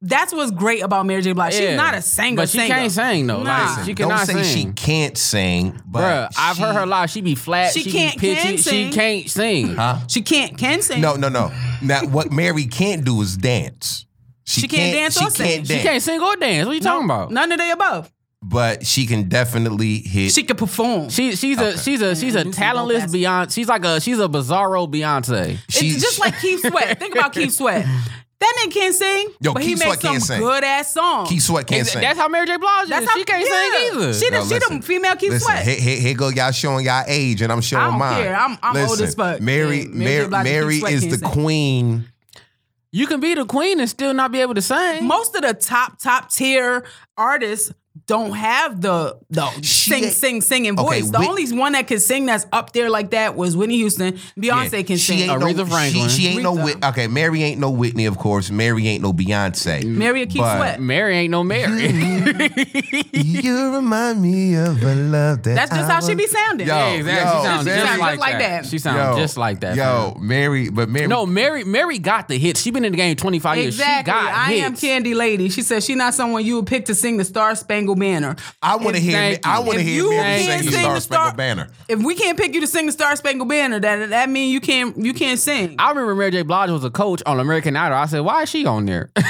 That's 0.00 0.32
what's 0.32 0.52
great 0.52 0.82
about 0.82 1.06
Mary 1.06 1.22
J. 1.22 1.32
Blige. 1.32 1.54
Yeah. 1.54 1.70
She's 1.70 1.76
not 1.76 1.94
a 1.94 2.02
singer. 2.02 2.36
But 2.36 2.48
she 2.48 2.58
singer. 2.58 2.74
can't 2.74 2.92
sing 2.92 3.26
though. 3.26 3.42
Nah. 3.42 3.74
Like 3.76 3.84
she 3.84 3.94
Don't 3.94 4.18
say 4.26 4.42
sing. 4.44 4.66
she 4.68 4.72
can't 4.72 5.18
sing, 5.18 5.80
but 5.84 6.00
Bruh, 6.30 6.34
I've 6.38 6.56
she- 6.56 6.62
heard 6.62 6.74
her 6.74 6.86
live. 6.86 7.10
She 7.10 7.20
be 7.20 7.34
flat. 7.34 7.72
She 7.72 7.82
She, 7.82 7.90
can't- 7.90 8.14
be 8.14 8.20
pitchy. 8.34 8.42
can 8.48 8.58
sing. 8.58 8.90
She 8.90 8.96
can't 8.96 9.28
sing. 9.30 9.74
Huh? 9.74 9.98
She 10.06 10.22
can't 10.22 10.56
can 10.56 10.82
sing. 10.82 11.00
No, 11.00 11.16
no, 11.16 11.28
no. 11.28 11.50
Now, 11.82 12.06
what 12.06 12.30
Mary 12.30 12.66
can't 12.66 13.04
do 13.04 13.20
is 13.22 13.36
dance. 13.36 14.06
She 14.44 14.68
can't 14.68 14.94
dance 14.94 15.18
She 15.18 15.26
or 15.26 15.30
sing. 15.30 15.46
can't 15.46 15.66
She 15.66 15.72
dance. 15.74 15.82
She 15.82 15.88
can't 15.88 16.02
sing 16.02 16.20
or 16.22 16.36
dance. 16.36 16.66
What 16.66 16.72
are 16.72 16.74
you 16.76 16.80
talking 16.80 17.04
about? 17.04 17.30
None 17.32 17.50
of 17.50 17.58
the 17.58 17.70
above. 17.72 18.10
but 18.40 18.86
she 18.86 19.04
can 19.04 19.28
definitely 19.28 19.96
hit. 19.98 20.30
She 20.30 20.44
can 20.44 20.56
perform. 20.56 21.08
She 21.10 21.34
she's 21.34 21.58
a 21.60 21.76
she's 21.76 22.00
a 22.00 22.14
she's 22.14 22.36
a 22.36 22.44
talentless 22.44 23.12
Beyonce. 23.12 23.52
She's 23.52 23.66
like 23.68 23.84
a 23.84 24.00
she's 24.00 24.20
a 24.20 24.28
bizarro 24.28 24.88
Beyonce. 24.88 25.58
she- 25.68 25.88
it's 25.88 26.00
just 26.00 26.20
like 26.20 26.38
Keith 26.40 26.60
Sweat. 26.60 26.98
Think 27.00 27.16
about 27.16 27.32
Keith 27.34 27.52
Sweat. 27.52 27.84
That 28.40 28.54
nigga 28.62 28.72
can't 28.72 28.94
sing, 28.94 29.28
Yo, 29.40 29.52
but 29.52 29.62
he 29.62 29.70
Keith 29.70 29.78
makes 29.80 29.86
Sweat 29.90 30.00
some 30.00 30.10
can't 30.12 30.22
sing. 30.22 30.40
good 30.40 30.62
ass 30.64 30.92
songs. 30.94 31.28
Keith 31.28 31.42
Sweat 31.42 31.66
can't 31.66 31.86
sing. 31.88 32.00
That's 32.02 32.18
how 32.18 32.28
Mary 32.28 32.46
J. 32.46 32.56
Blige 32.56 32.84
is. 32.84 32.88
That's 32.90 33.08
how 33.10 33.16
she 33.16 33.24
can't 33.24 33.44
yeah. 33.44 33.52
sing 33.52 33.96
either. 34.00 34.14
She 34.14 34.30
the, 34.30 34.36
Yo, 34.36 34.42
she 34.42 34.48
the 34.48 34.54
listen. 34.54 34.82
female 34.82 35.16
Keith 35.16 35.30
Listen, 35.32 35.46
Sweat. 35.46 35.64
here, 35.66 35.80
here, 35.80 36.00
here 36.00 36.14
go 36.14 36.28
y'all 36.28 36.52
showing 36.52 36.84
y'all 36.84 37.04
age, 37.08 37.42
and 37.42 37.50
I'm 37.50 37.60
showing 37.60 37.82
I 37.82 37.90
don't 37.90 37.98
mine. 37.98 38.22
care. 38.22 38.36
I'm- 38.36 38.58
I'm 38.62 38.76
old 38.88 39.00
as 39.00 39.14
fuck. 39.16 39.40
Mary, 39.40 39.80
Yeah, 39.80 39.86
Mary 39.88 40.28
Mary, 40.28 40.44
Mary 40.44 40.80
Keith 40.80 40.88
is 40.90 41.08
the 41.08 41.18
sing. 41.18 41.28
queen. 41.30 42.08
you 42.92 43.06
can 43.08 43.18
be 43.20 43.34
the 43.34 43.44
queen 43.44 43.80
and 43.80 43.90
still 43.90 44.14
not 44.14 44.30
be 44.32 44.40
able 44.40 44.54
to 44.54 44.62
sing. 44.62 45.04
Most 45.04 45.34
of 45.34 45.42
the 45.42 45.52
top 45.54 45.98
top 46.00 46.30
tier 46.30 46.84
artists 47.16 47.72
don't 48.08 48.32
have 48.32 48.80
the 48.80 49.16
the 49.30 49.46
She 49.62 49.90
sing, 49.90 50.04
sing, 50.10 50.40
singing 50.40 50.72
Okay, 50.80 51.00
voice. 51.02 51.10
The 51.10 51.18
Whit- 51.20 51.28
only 51.28 51.52
one 51.56 51.72
that 51.72 51.86
can 51.86 52.00
sing 52.00 52.26
that's 52.26 52.46
up 52.52 52.72
there 52.72 52.90
like 52.90 53.10
that 53.10 53.36
was 53.36 53.56
Whitney 53.56 53.76
Houston. 53.76 54.14
Beyonce 54.36 54.72
Yeah. 54.72 54.82
can 54.82 54.96
she 54.96 55.18
sing. 55.18 55.30
Ain't 55.30 55.40
Aretha 55.42 55.56
no, 55.58 55.66
Franklin. 55.66 56.08
She, 56.08 56.22
she 56.22 56.28
ain't 56.28 56.42
no 56.42 56.54
Aretha. 56.56 56.64
Whit. 56.64 56.84
Okay, 56.86 57.06
Mary 57.06 57.42
ain't 57.42 57.60
no 57.60 57.70
Whitney, 57.70 58.06
of 58.06 58.18
course. 58.18 58.50
Mary 58.50 58.88
ain't 58.88 59.02
no 59.02 59.12
Beyonce. 59.12 59.82
Mm. 59.82 59.96
Mary 59.96 60.26
Keith 60.26 60.40
But- 60.40 60.56
Sweat. 60.56 60.80
Mary 60.80 61.16
ain't 61.18 61.30
no 61.30 61.44
Mary. 61.44 61.86
you 63.12 63.74
remind 63.74 64.22
me 64.22 64.54
of 64.56 64.82
a 64.82 64.94
love 64.94 65.42
that. 65.42 65.54
That's 65.54 65.70
just 65.70 65.90
I 65.90 65.94
how 65.94 66.00
she 66.00 66.14
be 66.14 66.26
sounding. 66.26 66.66
Yo, 66.66 66.74
Yeah, 66.74 66.88
exactly. 66.92 67.24
yo, 67.24 67.40
she 67.42 67.46
sounds 67.46 67.64
Mary- 67.66 67.78
just, 67.80 67.98
like, 68.00 68.10
just 68.10 68.20
like 68.20 68.32
that. 68.32 68.62
that. 68.62 68.66
She 68.66 68.78
sounds 68.78 69.16
just 69.18 69.36
like 69.36 69.60
that. 69.60 69.76
Yo, 69.76 70.12
fam. 70.14 70.26
Mary, 70.26 70.70
but 70.70 70.88
Mary. 70.88 71.06
No, 71.06 71.26
Mary. 71.26 71.64
Mary 71.64 71.98
got 71.98 72.28
the 72.28 72.38
hits. 72.38 72.60
She 72.60 72.70
been 72.70 72.84
in 72.84 72.92
the 72.92 72.96
game 72.96 73.16
twenty 73.16 73.38
five 73.38 73.58
years. 73.58 73.74
She 73.76 73.82
got 73.82 74.08
I 74.08 74.52
hits. 74.54 74.62
am 74.64 74.76
Candy 74.76 75.14
Lady. 75.14 75.48
She 75.50 75.62
said 75.62 75.82
she's 75.82 75.96
not 75.96 76.14
someone 76.14 76.44
you 76.44 76.56
would 76.56 76.66
pick 76.66 76.86
to 76.86 76.94
sing 76.94 77.16
the 77.18 77.24
Star 77.24 77.54
Spangled 77.54 77.97
Banner. 77.98 78.36
I 78.62 78.76
want 78.76 78.96
to 78.96 79.02
hear. 79.02 79.12
Thank 79.12 79.46
I 79.46 79.58
want 79.60 79.78
to 79.78 79.82
hear 79.84 79.94
you 80.04 80.10
Mary 80.10 80.44
can't 80.44 80.62
sing 80.64 80.70
the 80.70 80.72
Star 80.72 80.82
Spangled 81.00 81.02
Star- 81.02 81.34
Banner. 81.34 81.68
If 81.88 82.02
we 82.02 82.14
can't 82.14 82.38
pick 82.38 82.54
you 82.54 82.60
to 82.60 82.66
sing 82.66 82.86
the 82.86 82.92
Star 82.92 83.14
Spangled 83.16 83.48
Banner, 83.48 83.80
that 83.80 84.10
that 84.10 84.28
means 84.28 84.52
you 84.52 84.60
can't 84.60 84.96
you 84.96 85.12
can't 85.14 85.38
sing. 85.38 85.76
I 85.78 85.90
remember 85.90 86.14
Mary 86.14 86.30
J. 86.30 86.42
Blige 86.42 86.70
was 86.70 86.84
a 86.84 86.90
coach 86.90 87.22
on 87.26 87.40
American 87.40 87.76
Idol. 87.76 87.98
I 87.98 88.06
said, 88.06 88.20
"Why 88.20 88.42
is 88.42 88.48
she 88.50 88.66
on 88.66 88.86
there?" 88.86 89.10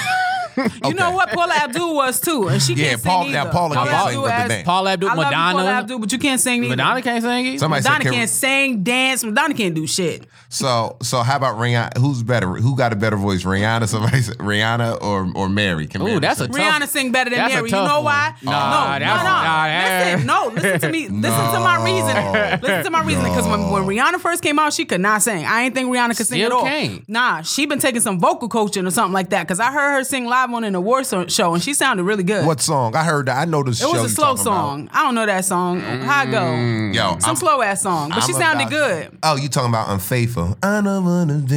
You 0.84 0.92
know 0.94 1.12
what? 1.12 1.30
Paula 1.30 1.54
Abdul 1.54 1.94
was 1.94 2.20
too, 2.20 2.48
and 2.48 2.60
she 2.60 2.74
Yeah, 2.74 2.88
can't 2.90 3.04
Paul- 3.04 3.22
sing 3.22 3.32
now 3.32 3.42
either. 3.42 3.50
Paula 3.52 3.74
can't 3.76 3.88
Abdul 3.90 4.08
sing, 4.10 4.20
but 4.22 4.26
the 4.26 4.32
has- 4.32 4.48
dance. 4.48 4.66
Paula 4.66 4.92
Abdul, 4.92 5.08
I 5.10 5.14
love 5.14 5.30
you, 5.30 5.36
Paula 5.36 5.70
Abdul, 5.70 5.98
but 6.00 6.12
you 6.12 6.18
can't 6.18 6.40
sing 6.40 6.64
either. 6.64 6.70
Madonna 6.76 7.02
can't 7.02 7.22
sing 7.22 7.46
it. 7.46 7.60
Somebody 7.60 7.82
Madonna 7.84 8.02
said, 8.04 8.12
can't 8.12 8.28
sing, 8.30 8.82
dance. 8.82 9.22
Madonna 9.22 9.54
can't 9.54 9.74
do 9.76 9.86
shit. 9.86 10.26
So, 10.50 10.96
so 11.02 11.20
how 11.22 11.36
about 11.36 11.56
Rihanna? 11.58 11.98
Who's 11.98 12.22
better? 12.22 12.46
Who 12.54 12.74
got 12.74 12.94
a 12.94 12.96
better 12.96 13.16
voice, 13.16 13.44
Rihanna? 13.44 13.86
Somebody 13.86 14.22
said 14.22 14.38
Rihanna 14.38 15.02
or 15.02 15.30
or 15.34 15.48
Mary? 15.50 15.86
Can 15.86 16.00
Ooh, 16.00 16.06
Mary 16.06 16.20
that's 16.20 16.40
a 16.40 16.46
tough- 16.48 16.56
Rihanna 16.56 16.86
sing 16.88 17.12
better 17.12 17.28
than 17.28 17.38
that's 17.38 17.52
a 17.52 17.56
Mary. 17.58 17.68
You 17.68 17.74
tough 17.76 17.88
know 17.88 17.96
one. 17.96 18.04
why? 18.06 18.34
Nah, 18.42 18.52
no, 18.98 18.98
that's- 18.98 19.22
no, 19.24 19.28
no. 19.28 19.42
nah, 19.44 20.08
Listen, 20.08 20.26
no, 20.26 20.62
listen 20.62 20.80
to 20.80 20.88
me. 20.90 21.08
Listen 21.08 21.52
to 21.52 21.60
my 21.60 21.84
reasoning. 21.84 22.32
Listen 22.62 22.84
to 22.84 22.90
my 22.90 23.02
reasoning. 23.02 23.30
Because 23.32 23.46
when, 23.46 23.70
when 23.70 23.82
Rihanna 23.84 24.20
first 24.20 24.42
came 24.42 24.58
out, 24.58 24.72
she 24.72 24.86
could 24.86 25.02
not 25.02 25.20
sing. 25.22 25.44
I 25.44 25.64
ain't 25.64 25.74
think 25.74 25.90
Rihanna 25.90 26.16
could 26.16 26.26
sing 26.26 26.38
Still 26.38 26.46
at 26.46 26.52
all. 26.52 26.64
can't. 26.64 27.06
Nah, 27.08 27.42
she 27.42 27.66
been 27.66 27.78
taking 27.78 28.00
some 28.00 28.18
vocal 28.18 28.48
coaching 28.48 28.86
or 28.86 28.90
something 28.90 29.12
like 29.12 29.28
that. 29.30 29.42
Because 29.42 29.60
I 29.60 29.70
heard 29.70 29.96
her 29.98 30.04
sing 30.04 30.24
live 30.24 30.50
on 30.50 30.64
an 30.64 30.74
award 30.74 31.04
so- 31.04 31.26
show, 31.26 31.52
and 31.52 31.62
she 31.62 31.74
sounded 31.74 32.04
really 32.04 32.22
good. 32.24 32.46
What 32.46 32.62
song? 32.62 32.96
I 32.96 33.04
heard 33.04 33.26
that. 33.26 33.36
I 33.36 33.44
know 33.44 33.62
the 33.62 33.72
It 33.72 33.92
was 33.92 34.02
a 34.04 34.08
slow 34.08 34.24
talking 34.34 34.42
about. 34.46 34.54
song. 34.68 34.90
I 34.94 35.02
don't 35.02 35.14
know 35.14 35.26
that 35.26 35.44
song. 35.44 35.80
How 35.80 36.22
it 36.22 36.30
go? 36.30 36.38
Mm. 36.40 36.94
Yo, 36.94 37.10
Some 37.18 37.20
I'm- 37.26 37.36
slow 37.36 37.60
ass 37.60 37.82
song, 37.82 38.08
but 38.08 38.20
she 38.22 38.32
I'm 38.32 38.40
sounded 38.40 38.68
about- 38.68 38.70
good. 38.70 39.18
Oh, 39.22 39.36
you 39.36 39.48
talking 39.50 39.68
about 39.68 39.90
unfaithful? 39.90 40.37
I 40.62 40.80
don't 40.80 41.04
wanna 41.04 41.38
be. 41.38 41.54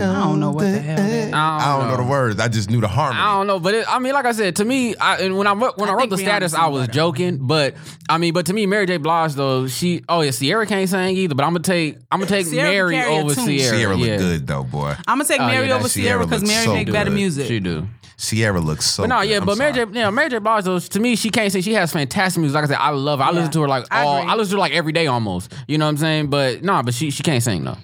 I 0.00 0.24
don't 0.24 0.40
know 0.40 0.50
what 0.50 0.62
the 0.62 0.78
hell 0.80 0.96
that 0.96 1.10
is. 1.10 1.32
I 1.32 1.78
don't 1.78 1.88
know 1.88 1.96
the 1.96 2.02
words. 2.10 2.40
I 2.40 2.48
just 2.48 2.70
knew 2.70 2.80
the 2.80 2.88
harmony. 2.88 3.20
I 3.20 3.34
don't 3.36 3.46
know, 3.46 3.60
but 3.60 3.74
it, 3.74 3.86
I 3.88 3.98
mean, 3.98 4.12
like 4.12 4.24
I 4.24 4.32
said, 4.32 4.56
to 4.56 4.64
me, 4.64 4.96
I, 4.96 5.18
and 5.18 5.36
when 5.36 5.46
I 5.46 5.52
when 5.52 5.88
I, 5.88 5.92
I 5.92 5.94
wrote 5.94 6.10
the 6.10 6.18
status, 6.18 6.54
I 6.54 6.66
was 6.66 6.82
better. 6.82 6.92
joking, 6.92 7.38
but 7.46 7.74
I 8.08 8.18
mean, 8.18 8.32
but 8.34 8.46
to 8.46 8.52
me, 8.52 8.66
Mary 8.66 8.86
J. 8.86 8.96
Blige 8.96 9.34
though, 9.34 9.66
she, 9.66 10.02
oh 10.08 10.20
yeah, 10.22 10.30
Ciara 10.30 10.66
can't 10.66 10.88
sing 10.88 11.16
either, 11.16 11.34
but 11.34 11.44
I'm 11.44 11.50
gonna 11.52 11.62
take, 11.62 11.98
I'm 12.10 12.20
gonna 12.20 12.28
take 12.30 12.46
Ciara 12.48 12.70
Mary 12.70 13.02
over 13.02 13.34
tune. 13.34 13.46
Ciara. 13.58 13.78
Ciara 13.78 13.96
look 13.96 14.08
yeah. 14.08 14.16
good 14.16 14.46
though, 14.46 14.64
boy. 14.64 14.94
I'm 15.06 15.18
gonna 15.18 15.24
take 15.24 15.40
Oh, 15.40 15.46
yeah, 15.46 15.52
Mary 15.52 15.68
that 15.68 15.78
over 15.80 15.88
Ciara 15.88 16.08
Ciara 16.08 16.26
because 16.26 16.42
Mary 16.42 16.64
so 16.64 16.74
make 16.74 16.90
better 16.90 17.10
music. 17.10 17.46
She 17.46 17.60
do. 17.60 17.86
Ciara 18.20 18.60
looks 18.60 18.84
so. 18.86 19.04
But 19.04 19.10
no, 19.10 19.20
good. 19.20 19.30
yeah, 19.30 19.36
I'm 19.36 19.46
but 19.46 19.58
Mary 19.58 19.72
J. 19.72 19.84
Yeah, 19.92 20.10
Mary 20.10 20.28
J. 20.28 20.38
Blige 20.38 20.64
though, 20.64 20.80
to 20.80 20.98
me, 21.00 21.14
she 21.14 21.30
can't 21.30 21.52
sing. 21.52 21.62
She 21.62 21.74
has 21.74 21.92
fantastic 21.92 22.40
music. 22.40 22.54
Like 22.56 22.64
I 22.64 22.66
said, 22.66 22.78
I 22.78 22.90
love 22.90 23.20
her. 23.20 23.24
I 23.24 23.28
Yeah, 23.28 23.34
listen 23.36 23.52
to 23.52 23.60
her 23.62 23.68
like 23.68 23.86
all. 23.92 24.18
agree. 24.18 24.30
I 24.30 24.34
listen 24.34 24.50
to 24.50 24.56
her 24.56 24.60
like 24.60 24.72
every 24.72 24.90
day 24.90 25.06
almost. 25.06 25.27
You 25.66 25.78
know 25.78 25.86
what 25.86 25.90
I'm 25.90 25.96
saying? 25.96 26.30
But 26.30 26.62
no, 26.62 26.82
but 26.82 26.94
she 26.94 27.10
she 27.10 27.22
can't 27.22 27.42
sing 27.42 27.64
though. 27.64 27.78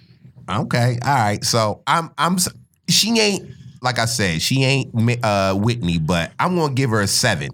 Okay, 0.49 0.99
all 1.03 1.15
right. 1.15 1.45
So 1.45 1.83
I'm 1.87 2.11
I'm 2.19 2.37
she 2.89 3.19
ain't 3.19 3.49
like 3.83 3.99
I 3.99 4.07
said 4.07 4.43
she 4.43 4.63
ain't 4.65 5.25
uh, 5.25 5.55
Whitney, 5.55 5.99
but 5.99 6.33
I'm 6.39 6.57
gonna 6.57 6.75
give 6.75 6.91
her 6.91 7.01
a 7.01 7.07
seven. 7.07 7.51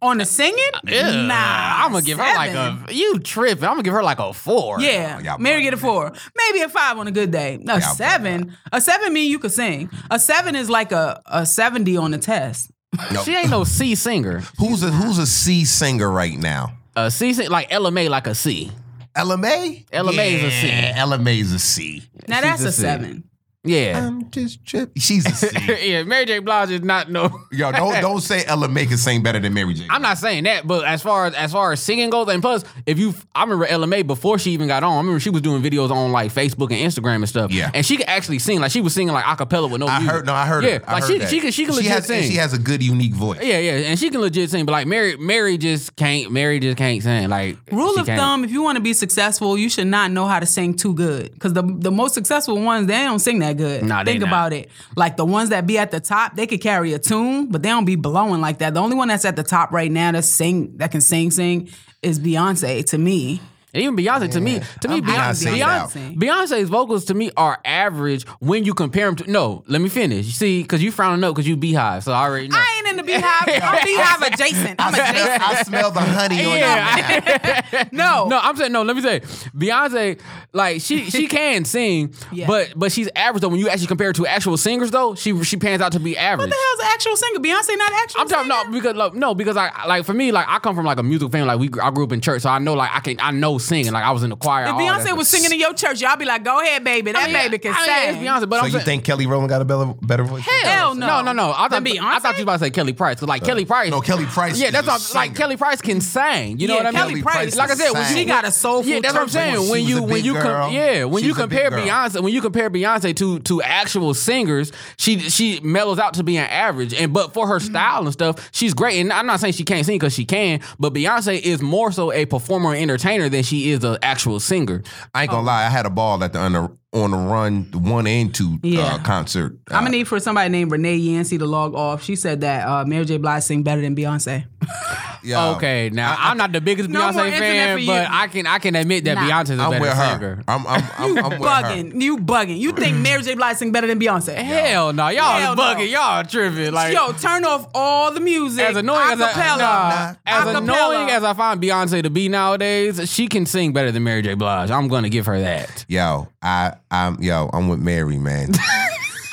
On 0.00 0.18
the 0.18 0.24
singing? 0.24 0.58
Nah, 0.84 1.84
I'm 1.84 1.92
gonna 1.92 2.04
give 2.04 2.18
her 2.18 2.34
like 2.34 2.50
a 2.50 2.92
you 2.92 3.20
tripping. 3.20 3.62
I'm 3.62 3.74
gonna 3.74 3.84
give 3.84 3.92
her 3.94 4.02
like 4.02 4.18
a 4.18 4.32
four. 4.32 4.80
Yeah, 4.80 5.20
y'all 5.20 5.38
Mary 5.38 5.62
get 5.62 5.74
a 5.74 5.76
four, 5.76 6.12
maybe 6.36 6.60
a 6.62 6.68
five 6.68 6.98
on 6.98 7.06
a 7.06 7.12
good 7.12 7.30
day. 7.30 7.54
A 7.54 7.80
Y'all 7.80 7.94
seven, 7.94 8.56
a 8.72 8.80
seven 8.80 9.12
mean 9.12 9.30
you 9.30 9.38
could 9.38 9.52
sing. 9.52 9.88
A 10.10 10.18
seven 10.18 10.56
is 10.56 10.68
like 10.68 10.90
a, 10.90 11.22
a 11.26 11.46
seventy 11.46 11.96
on 11.96 12.10
the 12.10 12.18
test. 12.18 12.72
No. 13.12 13.22
She 13.22 13.34
ain't 13.36 13.50
no 13.50 13.62
C 13.62 13.94
singer. 13.94 14.42
Who's 14.58 14.82
a 14.82 14.90
who's 14.90 15.18
a 15.18 15.26
C 15.26 15.64
singer 15.64 16.10
right 16.10 16.36
now? 16.36 16.72
A 16.96 17.08
C 17.08 17.32
sing 17.32 17.48
like 17.48 17.68
Ella 17.72 17.92
Mai 17.92 18.08
like 18.08 18.26
a 18.26 18.34
C. 18.34 18.72
Ella 19.14 19.36
LMA 19.36 19.84
Ella 19.92 20.12
is 20.12 20.44
a 20.44 20.50
C. 20.50 20.66
Yeah, 20.68 20.92
Ella 20.96 21.18
Mai's 21.18 21.52
a 21.52 21.58
C. 21.58 22.02
Now 22.28 22.36
She's 22.36 22.44
that's 22.44 22.62
a 22.64 22.68
a 22.68 22.72
C. 22.72 22.80
seven. 22.82 23.24
Yeah. 23.64 24.06
I'm 24.08 24.28
just 24.32 24.64
tripping. 24.66 25.00
She's 25.00 25.24
a 25.24 25.30
C. 25.36 25.90
yeah, 25.92 26.02
Mary 26.02 26.24
J. 26.24 26.40
Blige 26.40 26.70
is 26.70 26.82
not 26.82 27.10
no. 27.10 27.30
Yo, 27.52 27.70
don't 27.70 28.00
don't 28.00 28.20
say 28.20 28.42
Ella 28.44 28.68
Mai 28.68 28.86
can 28.86 28.96
sing 28.98 29.22
better 29.22 29.38
than 29.38 29.54
Mary 29.54 29.72
J. 29.74 29.86
I'm 29.88 30.02
not 30.02 30.18
saying 30.18 30.44
that, 30.44 30.66
but 30.66 30.84
as 30.84 31.00
far 31.00 31.26
as 31.26 31.34
as 31.34 31.52
far 31.52 31.70
as 31.70 31.80
singing 31.80 32.10
goes, 32.10 32.28
and 32.28 32.42
plus, 32.42 32.64
if 32.86 32.98
you, 32.98 33.14
I 33.36 33.42
remember 33.44 33.64
Ella 33.66 33.86
Mai 33.86 34.02
before 34.02 34.40
she 34.40 34.50
even 34.50 34.66
got 34.66 34.82
on. 34.82 34.92
I 34.94 34.96
remember 34.96 35.20
she 35.20 35.30
was 35.30 35.42
doing 35.42 35.62
videos 35.62 35.92
on 35.92 36.10
like 36.10 36.32
Facebook 36.32 36.72
and 36.72 36.80
Instagram 36.92 37.16
and 37.16 37.28
stuff. 37.28 37.52
Yeah. 37.52 37.70
and 37.72 37.86
she 37.86 37.96
could 37.96 38.08
actually 38.08 38.40
sing. 38.40 38.60
Like 38.60 38.72
she 38.72 38.80
was 38.80 38.94
singing 38.94 39.14
like 39.14 39.24
a 39.26 39.36
cappella 39.36 39.68
with 39.68 39.78
no. 39.80 39.86
I 39.86 39.98
music. 40.00 40.12
heard 40.16 40.26
no, 40.26 40.34
I 40.34 40.46
heard 40.46 40.64
Yeah, 40.64 40.78
her. 40.78 40.84
I 40.90 40.92
like 40.94 41.02
heard 41.04 41.08
she 41.12 41.18
that. 41.18 41.28
she 41.30 41.40
can 41.40 41.52
she 41.52 41.64
can 41.64 41.74
legit 41.76 41.92
has, 41.92 42.06
sing. 42.06 42.22
She 42.28 42.36
has 42.38 42.52
a 42.52 42.58
good 42.58 42.82
unique 42.82 43.14
voice. 43.14 43.38
yeah, 43.44 43.58
yeah, 43.60 43.72
and 43.90 43.96
she 43.96 44.10
can 44.10 44.20
legit 44.22 44.50
sing. 44.50 44.66
But 44.66 44.72
like 44.72 44.88
Mary, 44.88 45.16
Mary 45.16 45.56
just 45.56 45.94
can't. 45.94 46.32
Mary 46.32 46.58
just 46.58 46.76
can't 46.78 47.00
sing. 47.00 47.28
Like 47.28 47.58
Rule 47.70 47.96
of 47.96 48.06
can't. 48.06 48.18
thumb: 48.18 48.44
If 48.44 48.50
you 48.50 48.60
want 48.62 48.74
to 48.74 48.82
be 48.82 48.92
successful, 48.92 49.56
you 49.56 49.68
should 49.68 49.86
not 49.86 50.10
know 50.10 50.26
how 50.26 50.40
to 50.40 50.46
sing 50.46 50.74
too 50.74 50.94
good. 50.94 51.32
Because 51.32 51.52
the 51.52 51.62
the 51.62 51.92
most 51.92 52.14
successful 52.14 52.60
ones 52.60 52.88
they 52.88 53.04
don't 53.04 53.20
sing 53.20 53.38
that 53.38 53.51
good. 53.54 53.84
Nah, 53.84 54.04
Think 54.04 54.22
about 54.22 54.52
it. 54.52 54.68
Like 54.96 55.16
the 55.16 55.24
ones 55.24 55.50
that 55.50 55.66
be 55.66 55.78
at 55.78 55.90
the 55.90 56.00
top, 56.00 56.36
they 56.36 56.46
could 56.46 56.60
carry 56.60 56.92
a 56.92 56.98
tune, 56.98 57.46
but 57.50 57.62
they 57.62 57.68
don't 57.68 57.84
be 57.84 57.96
blowing 57.96 58.40
like 58.40 58.58
that. 58.58 58.74
The 58.74 58.80
only 58.80 58.96
one 58.96 59.08
that's 59.08 59.24
at 59.24 59.36
the 59.36 59.42
top 59.42 59.72
right 59.72 59.90
now 59.90 60.12
that 60.12 60.24
sing 60.24 60.76
that 60.78 60.90
can 60.90 61.00
sing 61.00 61.30
sing 61.30 61.68
is 62.02 62.18
Beyonce. 62.18 62.84
To 62.86 62.98
me, 62.98 63.40
And 63.74 63.82
even 63.82 63.96
Beyonce 63.96 64.30
to 64.32 64.40
me, 64.40 64.60
to 64.82 64.88
me, 64.88 65.00
Beyonce, 65.00 65.52
Beyonce's. 65.58 65.94
Beyonce, 65.94 66.16
Beyonce's 66.18 66.68
vocals 66.68 67.04
to 67.06 67.14
me 67.14 67.30
are 67.36 67.58
average 67.64 68.26
when 68.40 68.64
you 68.64 68.74
compare 68.74 69.06
them 69.06 69.16
to. 69.16 69.30
No, 69.30 69.64
let 69.66 69.80
me 69.80 69.88
finish. 69.88 70.26
You 70.26 70.32
see, 70.32 70.62
because 70.62 70.82
you 70.82 70.92
frowning 70.92 71.24
up 71.24 71.34
because 71.34 71.48
you 71.48 71.56
Beehive, 71.56 72.04
so 72.04 72.12
I 72.12 72.22
already 72.24 72.48
know. 72.48 72.56
I 72.58 72.74
ain't 72.78 72.88
in 72.88 72.91
the 73.02 73.12
beehive. 73.12 73.62
I'm 73.62 73.84
beehive 73.86 74.22
adjacent. 74.32 74.76
I'm 74.80 74.94
adjacent. 74.94 75.42
I 75.42 75.62
smell 75.62 75.90
the 75.90 76.00
honey 76.00 76.44
on 76.44 76.58
Yeah, 76.58 76.96
your 77.08 77.72
mouth. 77.82 77.92
No, 77.92 78.28
No, 78.28 78.38
I'm 78.42 78.56
saying 78.56 78.72
no. 78.72 78.82
Let 78.82 78.96
me 78.96 79.02
say, 79.02 79.20
Beyonce, 79.56 80.20
like 80.52 80.80
she 80.80 81.10
she 81.10 81.26
can 81.28 81.64
sing, 81.64 82.14
Yeah. 82.32 82.46
but 82.46 82.72
but 82.76 82.92
she's 82.92 83.08
average 83.14 83.42
though. 83.42 83.48
When 83.48 83.58
you 83.60 83.68
actually 83.68 83.86
compare 83.88 84.08
her 84.08 84.12
to 84.14 84.26
actual 84.26 84.56
singers 84.56 84.90
though, 84.90 85.14
she 85.14 85.42
she 85.44 85.56
pans 85.56 85.82
out 85.82 85.92
to 85.92 86.00
be 86.00 86.16
average. 86.16 86.48
what 86.48 86.48
average. 86.48 86.50
the 86.50 86.56
hell's 86.56 86.80
an 86.80 86.94
actual 86.94 87.16
singer? 87.16 87.38
Beyonce 87.40 87.78
not 87.78 87.92
actual. 87.92 88.20
I'm 88.22 88.28
talking 88.28 88.50
singer? 88.50 88.64
no 88.64 88.72
because 88.72 88.96
like, 88.96 89.14
no 89.14 89.34
because 89.34 89.56
I 89.56 89.86
like 89.86 90.04
for 90.04 90.14
me 90.14 90.32
like 90.32 90.46
I 90.48 90.58
come 90.58 90.74
from 90.74 90.84
like 90.86 90.98
a 90.98 91.02
music 91.02 91.30
family 91.32 91.46
like 91.46 91.58
we 91.58 91.80
I 91.80 91.90
grew 91.90 92.04
up 92.04 92.12
in 92.12 92.20
church 92.20 92.42
so 92.42 92.50
I 92.50 92.58
know 92.58 92.74
like 92.74 92.90
I 92.92 93.00
can 93.00 93.16
I 93.20 93.30
know 93.30 93.58
singing 93.58 93.92
like 93.92 94.04
I 94.04 94.10
was 94.12 94.22
in 94.22 94.30
the 94.30 94.36
choir. 94.36 94.64
If 94.64 94.70
Beyonce 94.72 95.16
was 95.16 95.28
singing 95.28 95.52
in 95.52 95.60
your 95.60 95.74
church, 95.74 96.00
y'all 96.00 96.16
be 96.16 96.24
like, 96.24 96.44
"Go 96.44 96.60
ahead, 96.60 96.84
baby. 96.84 97.12
That 97.12 97.22
I 97.22 97.26
mean, 97.26 97.34
baby 97.34 97.58
can 97.58 97.74
I 97.74 97.76
mean, 97.76 97.86
sing." 98.14 98.22
It's 98.22 98.30
Beyonce, 98.30 98.48
but 98.48 98.56
So 98.56 98.60
I'm 98.60 98.66
you 98.66 98.72
saying, 98.72 98.84
think 98.84 99.04
Kelly 99.04 99.26
Rowland 99.26 99.48
got 99.48 99.60
a 99.62 99.64
better, 99.64 99.92
better 100.02 100.24
voice? 100.24 100.44
Hell 100.64 100.94
no. 100.94 101.06
No, 101.06 101.22
no, 101.22 101.32
no. 101.32 101.54
I 101.56 101.68
thought, 101.68 101.82
Beyonce? 101.84 102.00
I 102.02 102.18
thought 102.18 102.32
you 102.38 102.38
was 102.38 102.42
about 102.44 102.52
to 102.54 102.58
say 102.60 102.70
Kelly 102.70 102.91
Price. 102.94 103.20
Cause 103.20 103.28
like 103.28 103.44
Kelly 103.44 103.64
Price. 103.64 103.90
No, 103.90 104.00
Kelly 104.00 104.26
Price 104.26 104.58
Yeah, 104.58 104.68
is 104.68 104.72
that's 104.72 104.86
a 104.86 104.90
what 104.90 105.14
like. 105.14 105.34
Kelly 105.34 105.56
Price 105.56 105.80
can 105.80 106.00
sing. 106.00 106.58
You 106.58 106.68
know 106.68 106.74
Yeah, 106.74 106.84
what 106.84 106.86
I 106.86 106.90
mean? 107.06 107.08
Kelly 107.10 107.22
Price 107.22 107.56
like 107.56 107.70
I 107.70 107.74
said, 107.74 107.90
when 107.92 108.02
can 108.04 108.12
you, 108.16 108.18
She 108.22 108.24
got 108.26 108.44
a 108.44 108.50
soulful 108.52 108.90
Yeah, 108.90 109.00
that's 109.00 109.14
what 109.14 109.22
I'm 109.22 109.28
saying. 109.28 109.56
voice. 109.56 109.70
When 109.70 109.84
you 109.84 110.02
when 110.02 110.24
you 110.24 110.34
com- 110.34 110.72
yeah 110.72 111.04
when 111.04 111.22
She 111.22 111.28
you 111.28 111.34
was 111.34 111.42
a 111.44 111.46
big 111.48 111.60
compare. 111.64 111.84
Beyonce 111.86 112.20
when 112.22 112.32
you 112.32 112.40
compare 112.40 112.70
Beyonce 112.70 113.14
to 113.16 113.38
to 113.40 113.62
actual 113.62 114.14
singers, 114.14 114.72
she 114.96 115.18
she 115.18 115.60
mellows 115.60 115.98
out 115.98 116.14
to 116.14 116.22
being 116.22 116.38
average. 116.38 116.94
And 116.94 117.12
but 117.12 117.32
for 117.34 117.46
her 117.46 117.58
Mm. 117.58 117.62
style 117.62 118.04
and 118.04 118.12
stuff, 118.12 118.48
she's 118.52 118.74
great. 118.74 119.00
And 119.00 119.12
I'm 119.12 119.26
not 119.26 119.40
saying 119.40 119.52
she 119.54 119.64
can't 119.64 119.84
sing 119.86 119.98
because 119.98 120.14
she 120.14 120.24
can, 120.24 120.60
but 120.78 120.92
Beyonce 120.94 121.40
is 121.40 121.60
more 121.62 121.92
so 121.92 122.12
a 122.12 122.26
performer 122.26 122.72
and 122.72 122.82
entertainer 122.82 123.28
than 123.28 123.42
she 123.42 123.70
is 123.70 123.82
an 123.84 123.98
actual 124.02 124.40
singer. 124.40 124.82
I 125.14 125.22
ain't 125.22 125.30
gonna 125.30 125.46
lie. 125.46 125.64
I 125.64 125.68
had 125.68 125.86
a 125.86 125.90
ball 125.90 126.22
at 126.24 126.32
the 126.32 126.38
on 126.38 126.52
the, 126.52 126.70
on 126.92 127.10
the 127.10 127.16
run 127.16 127.64
one 127.72 128.06
and 128.06 128.34
two 128.34 128.58
Yeah. 128.62 128.82
uh, 128.94 128.98
concert. 128.98 129.56
Uh, 129.70 129.76
I'm 129.76 129.84
gonna 129.84 129.96
need 129.96 130.08
for 130.08 130.20
somebody 130.20 130.50
named 130.50 130.70
Renee 130.70 130.96
Yancey 130.96 131.38
to 131.38 131.46
log 131.46 131.74
off. 131.74 132.02
She 132.02 132.16
said 132.16 132.42
that 132.42 132.68
uh, 132.68 132.84
Mary 132.84 133.04
J. 133.06 133.16
Blige 133.16 133.42
sing 133.42 133.62
better 133.62 133.80
than 133.80 133.96
Beyonce. 133.96 134.44
yeah, 135.24 135.50
Okay, 135.56 135.90
now 135.92 136.14
I, 136.18 136.30
am 136.30 136.36
not 136.36 136.52
the 136.52 136.60
biggest 136.60 136.88
No 136.90 137.00
Beyonce 137.00 137.38
fan, 137.38 137.86
but 137.86 138.06
I 138.10 138.26
can 138.28 138.46
I 138.46 138.58
can 138.58 138.76
admit 138.76 139.04
that 139.04 139.14
Nah. 139.14 139.22
Beyonce's 139.22 139.58
a 139.58 139.62
I'm 139.62 139.70
better 139.70 139.80
with 139.80 139.92
her. 139.94 140.12
singer. 140.12 140.44
I'm 140.46 140.66
I'm 140.66 140.82
I'm, 140.98 141.18
I'm 141.24 141.30
with 141.40 141.48
her. 141.48 141.62
bugging. 141.62 142.00
You 142.02 142.18
bugging. 142.18 142.58
You 142.58 142.72
think 142.72 142.98
Mary 142.98 143.22
J. 143.22 143.34
Blige 143.34 143.56
sing 143.56 143.72
better 143.72 143.86
than 143.86 143.98
Beyonce? 143.98 144.34
Hell 144.34 144.92
no, 144.92 145.08
y'all 145.08 145.40
Hell 145.40 145.56
no. 145.56 145.62
bugging, 145.62 145.90
y'all 145.90 146.22
tripping. 146.24 146.72
Like 146.72 146.92
Yo, 146.94 147.12
turn 147.12 147.44
off 147.46 147.68
all 147.74 148.12
the 148.12 148.20
music. 148.20 148.64
as 148.64 148.76
annoying 148.76 149.00
as 149.12 149.20
I, 149.20 149.56
nah, 149.56 150.14
as 150.26 150.44
Acapella. 150.44 150.58
annoying 150.58 151.10
as 151.10 151.24
I 151.24 151.32
find 151.32 151.60
Beyonce 151.60 152.02
to 152.02 152.10
be 152.10 152.28
nowadays, 152.28 153.10
she 153.10 153.28
can 153.28 153.46
sing 153.46 153.72
better 153.72 153.90
than 153.90 154.04
Mary 154.04 154.20
J. 154.22 154.34
Blige. 154.34 154.70
I'm 154.70 154.88
gonna 154.88 155.08
give 155.08 155.24
her 155.26 155.40
that. 155.40 155.84
Yo, 155.88 156.28
I 156.42 156.74
I'm 156.92 157.20
yo, 157.22 157.48
I'm 157.52 157.68
with 157.68 157.80
Mary, 157.80 158.18
man. 158.18 158.50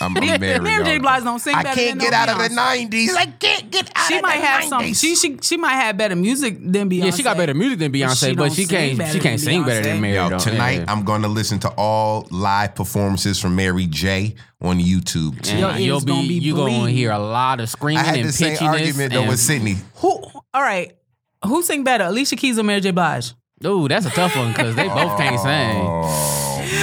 I'm, 0.02 0.16
I'm 0.16 0.40
Mary. 0.40 0.60
Mary 0.62 0.84
J. 0.86 0.98
Blige 1.00 1.24
don't 1.26 1.40
sing 1.40 1.54
I 1.54 1.62
better 1.64 1.76
can't 1.76 2.00
than 2.00 2.10
get 2.10 2.12
no 2.12 2.18
out 2.18 2.30
of 2.30 2.50
the 2.50 2.56
'90s. 2.56 3.10
I 3.18 3.26
can't 3.26 3.70
get 3.70 3.92
out 3.98 4.08
She 4.08 4.16
of 4.16 4.22
might 4.22 4.40
the 4.40 4.46
have 4.46 4.64
90s. 4.64 4.70
some. 4.70 4.94
She, 4.94 5.16
she 5.18 5.38
she 5.42 5.58
might 5.58 5.74
have 5.74 5.98
better 5.98 6.16
music 6.16 6.58
than 6.62 6.90
Beyonce. 6.90 7.04
Yeah, 7.04 7.12
she 7.12 7.24
got 7.24 7.36
better 7.36 7.54
music 7.54 7.80
than 7.80 7.92
Beyonce, 7.92 8.30
but 8.34 8.44
don't 8.44 8.54
she 8.54 8.64
sing 8.64 8.78
can't. 8.78 8.98
better 8.98 9.12
She 9.12 9.20
can't 9.20 9.42
than 9.42 9.46
sing 9.46 9.64
better 9.66 9.82
than 9.84 9.98
Beyonce. 9.98 10.02
Mary. 10.02 10.16
Yo, 10.16 10.30
though. 10.30 10.38
tonight 10.40 10.78
Yeah. 10.80 10.86
I'm 10.88 11.04
going 11.04 11.22
to 11.24 11.28
listen 11.28 11.60
to 11.60 11.70
all 11.76 12.26
live 12.32 12.76
performances 12.76 13.42
from 13.42 13.58
Mary 13.58 13.88
J 13.88 14.36
on 14.62 14.80
YouTube. 14.80 15.34
And 15.34 15.44
too. 15.44 15.58
Your 15.58 15.72
you'll 15.76 15.96
ears 15.98 16.06
be, 16.06 16.12
gonna 16.14 16.28
be 16.30 16.34
you 16.36 16.56
gonna 16.56 16.70
bleeding. 16.78 16.96
hear 16.96 17.12
a 17.12 17.20
lot 17.20 17.60
of 17.60 17.70
screaming 17.70 18.00
I 18.02 18.06
had 18.08 18.16
and 18.20 18.30
the 18.30 18.32
same 18.32 18.56
pitchiness. 18.56 18.70
argument 18.70 19.12
though 19.12 19.20
and- 19.20 19.30
with 19.30 19.40
Sydney. 19.40 19.76
Who? 19.96 20.10
All 20.54 20.62
right. 20.62 20.96
Who 21.46 21.62
sing 21.62 21.84
better, 21.84 22.06
Alicia 22.06 22.38
Keys 22.38 22.58
or 22.58 22.64
Mary 22.64 22.80
J. 22.80 22.92
Blige? 22.92 23.34
Ooh, 23.66 23.90
that's 23.90 24.06
a 24.06 24.10
tough 24.12 24.34
one 24.38 24.54
because 24.54 24.76
they 24.78 24.88
both 24.88 25.18
can't 25.18 25.38
sing. 25.42 25.82
Oh. 25.86 26.39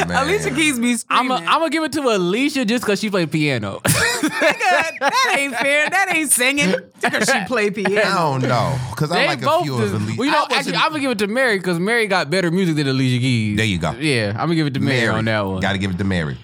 Man, 0.09 0.25
Alicia 0.25 0.51
Keys 0.51 0.79
be 0.79 0.93
I'm 0.93 0.99
screaming. 0.99 1.45
gonna 1.45 1.71
give 1.71 1.83
it 1.85 1.93
to 1.93 2.01
Alicia 2.03 2.65
just 2.65 2.85
because 2.85 3.01
she 3.01 3.11
played 3.11 3.31
piano. 3.31 3.81
Nigga, 3.85 4.99
that 5.01 5.35
ain't 5.39 5.55
fair. 5.57 5.89
That 5.91 6.15
ain't 6.15 6.31
singing 6.31 6.75
because 7.01 7.29
she 7.29 7.45
play 7.47 7.67
I 7.67 7.71
piano. 7.71 8.15
don't 8.41 8.43
know 8.43 8.79
because 8.91 9.13
I 9.13 9.19
they 9.21 9.27
like 9.29 9.43
a 9.43 9.45
both. 9.45 9.63
few 9.65 9.79
just- 9.79 9.95
of 9.95 10.03
Alicia. 10.03 10.19
well, 10.19 10.27
you 10.27 10.33
know, 10.33 10.47
actually, 10.51 10.77
I'm 10.77 10.89
gonna 10.91 11.01
give 11.01 11.11
it 11.13 11.19
to 11.19 11.27
Mary 11.27 11.59
because 11.59 11.79
Mary 11.79 12.07
got 12.07 12.31
better 12.31 12.51
music 12.51 12.77
than 12.77 12.89
Alicia 12.89 13.19
Keys. 13.21 13.57
There 13.57 13.67
you 13.67 13.79
go. 13.79 13.93
Yeah, 13.93 14.31
I'm 14.31 14.47
gonna 14.47 14.55
give 14.57 14.67
it 14.67 14.75
to 14.75 14.81
Mary, 14.81 15.09
on 15.09 15.25
that 15.27 15.47
one. 15.47 15.61
Got 15.61 15.73
to 15.73 15.79
give 15.79 15.91
it 15.91 15.99
to 15.99 16.05
Mary. 16.05 16.37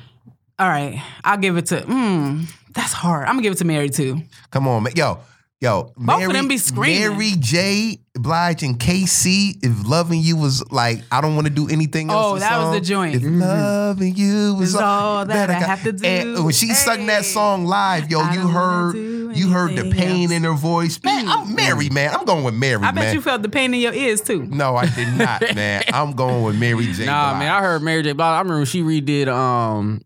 All 0.59 0.69
right, 0.69 1.03
I'll 1.25 1.39
give 1.39 1.57
it 1.57 1.67
to. 1.67 1.81
Mm, 1.81 2.45
that's 2.75 2.93
hard. 2.93 3.23
I'm 3.27 3.35
gonna 3.35 3.43
give 3.43 3.53
it 3.53 3.59
to 3.59 3.65
Mary 3.65 3.89
too. 3.91 4.23
Come 4.51 4.69
on, 4.69 4.85
man. 4.85 4.93
Yo, 4.95 5.19
yo. 5.61 5.93
Both 5.97 6.25
of 6.25 6.33
them 6.33 6.47
be 6.49 6.59
screaming. 6.59 7.11
Mary 7.17 7.33
J. 7.39 7.99
Blige 8.15 8.63
and 8.63 8.79
KC. 8.79 9.65
If 9.65 9.89
loving 9.89 10.21
you 10.21 10.37
was 10.37 10.71
like, 10.71 11.03
I 11.11 11.23
don't 11.23 11.35
want 11.35 11.47
to 11.47 11.53
do 11.53 11.69
anything 11.69 12.11
else. 12.11 12.27
Oh, 12.27 12.35
the 12.35 12.41
that 12.41 12.59
was 12.59 12.75
the 12.75 12.81
joint. 12.85 13.15
If 13.15 13.23
loving 13.25 14.15
you 14.15 14.55
was 14.55 14.71
Is 14.71 14.75
all 14.77 15.25
that 15.25 15.49
I 15.49 15.55
have 15.55 15.83
to 15.85 15.93
do. 15.93 16.07
And 16.07 16.45
when 16.45 16.53
she 16.53 16.75
sung 16.75 17.07
that 17.07 17.25
song 17.25 17.65
live, 17.65 18.11
yo, 18.11 18.21
I 18.21 18.35
you 18.35 18.49
heard, 18.49 18.97
you 19.35 19.49
heard 19.49 19.77
the 19.77 19.91
pain 19.91 20.25
else. 20.25 20.33
in 20.33 20.45
her 20.45 20.53
voice. 20.53 21.03
Man, 21.03 21.27
I'm 21.27 21.55
Mary, 21.55 21.89
man. 21.89 22.15
I'm 22.15 22.27
going 22.27 22.45
with 22.45 22.55
Mary, 22.55 22.83
I 22.83 22.91
bet 22.91 23.05
man. 23.05 23.15
you 23.15 23.23
felt 23.23 23.41
the 23.41 23.49
pain 23.49 23.73
in 23.73 23.81
your 23.81 23.95
ears 23.95 24.21
too. 24.21 24.43
no, 24.45 24.77
I 24.77 24.87
did 24.87 25.09
not, 25.17 25.41
man. 25.55 25.83
I'm 25.95 26.13
going 26.13 26.43
with 26.43 26.59
Mary 26.61 26.93
J. 26.93 27.07
Nah, 27.07 27.31
Blige. 27.31 27.39
man, 27.39 27.51
I 27.51 27.61
heard 27.63 27.83
Mary 27.83 28.03
J. 28.03 28.13
Blige. 28.13 28.27
I 28.27 28.39
remember 28.41 28.57
when 28.59 28.67
she 28.67 28.83
redid. 28.83 29.29
Um, 29.29 30.03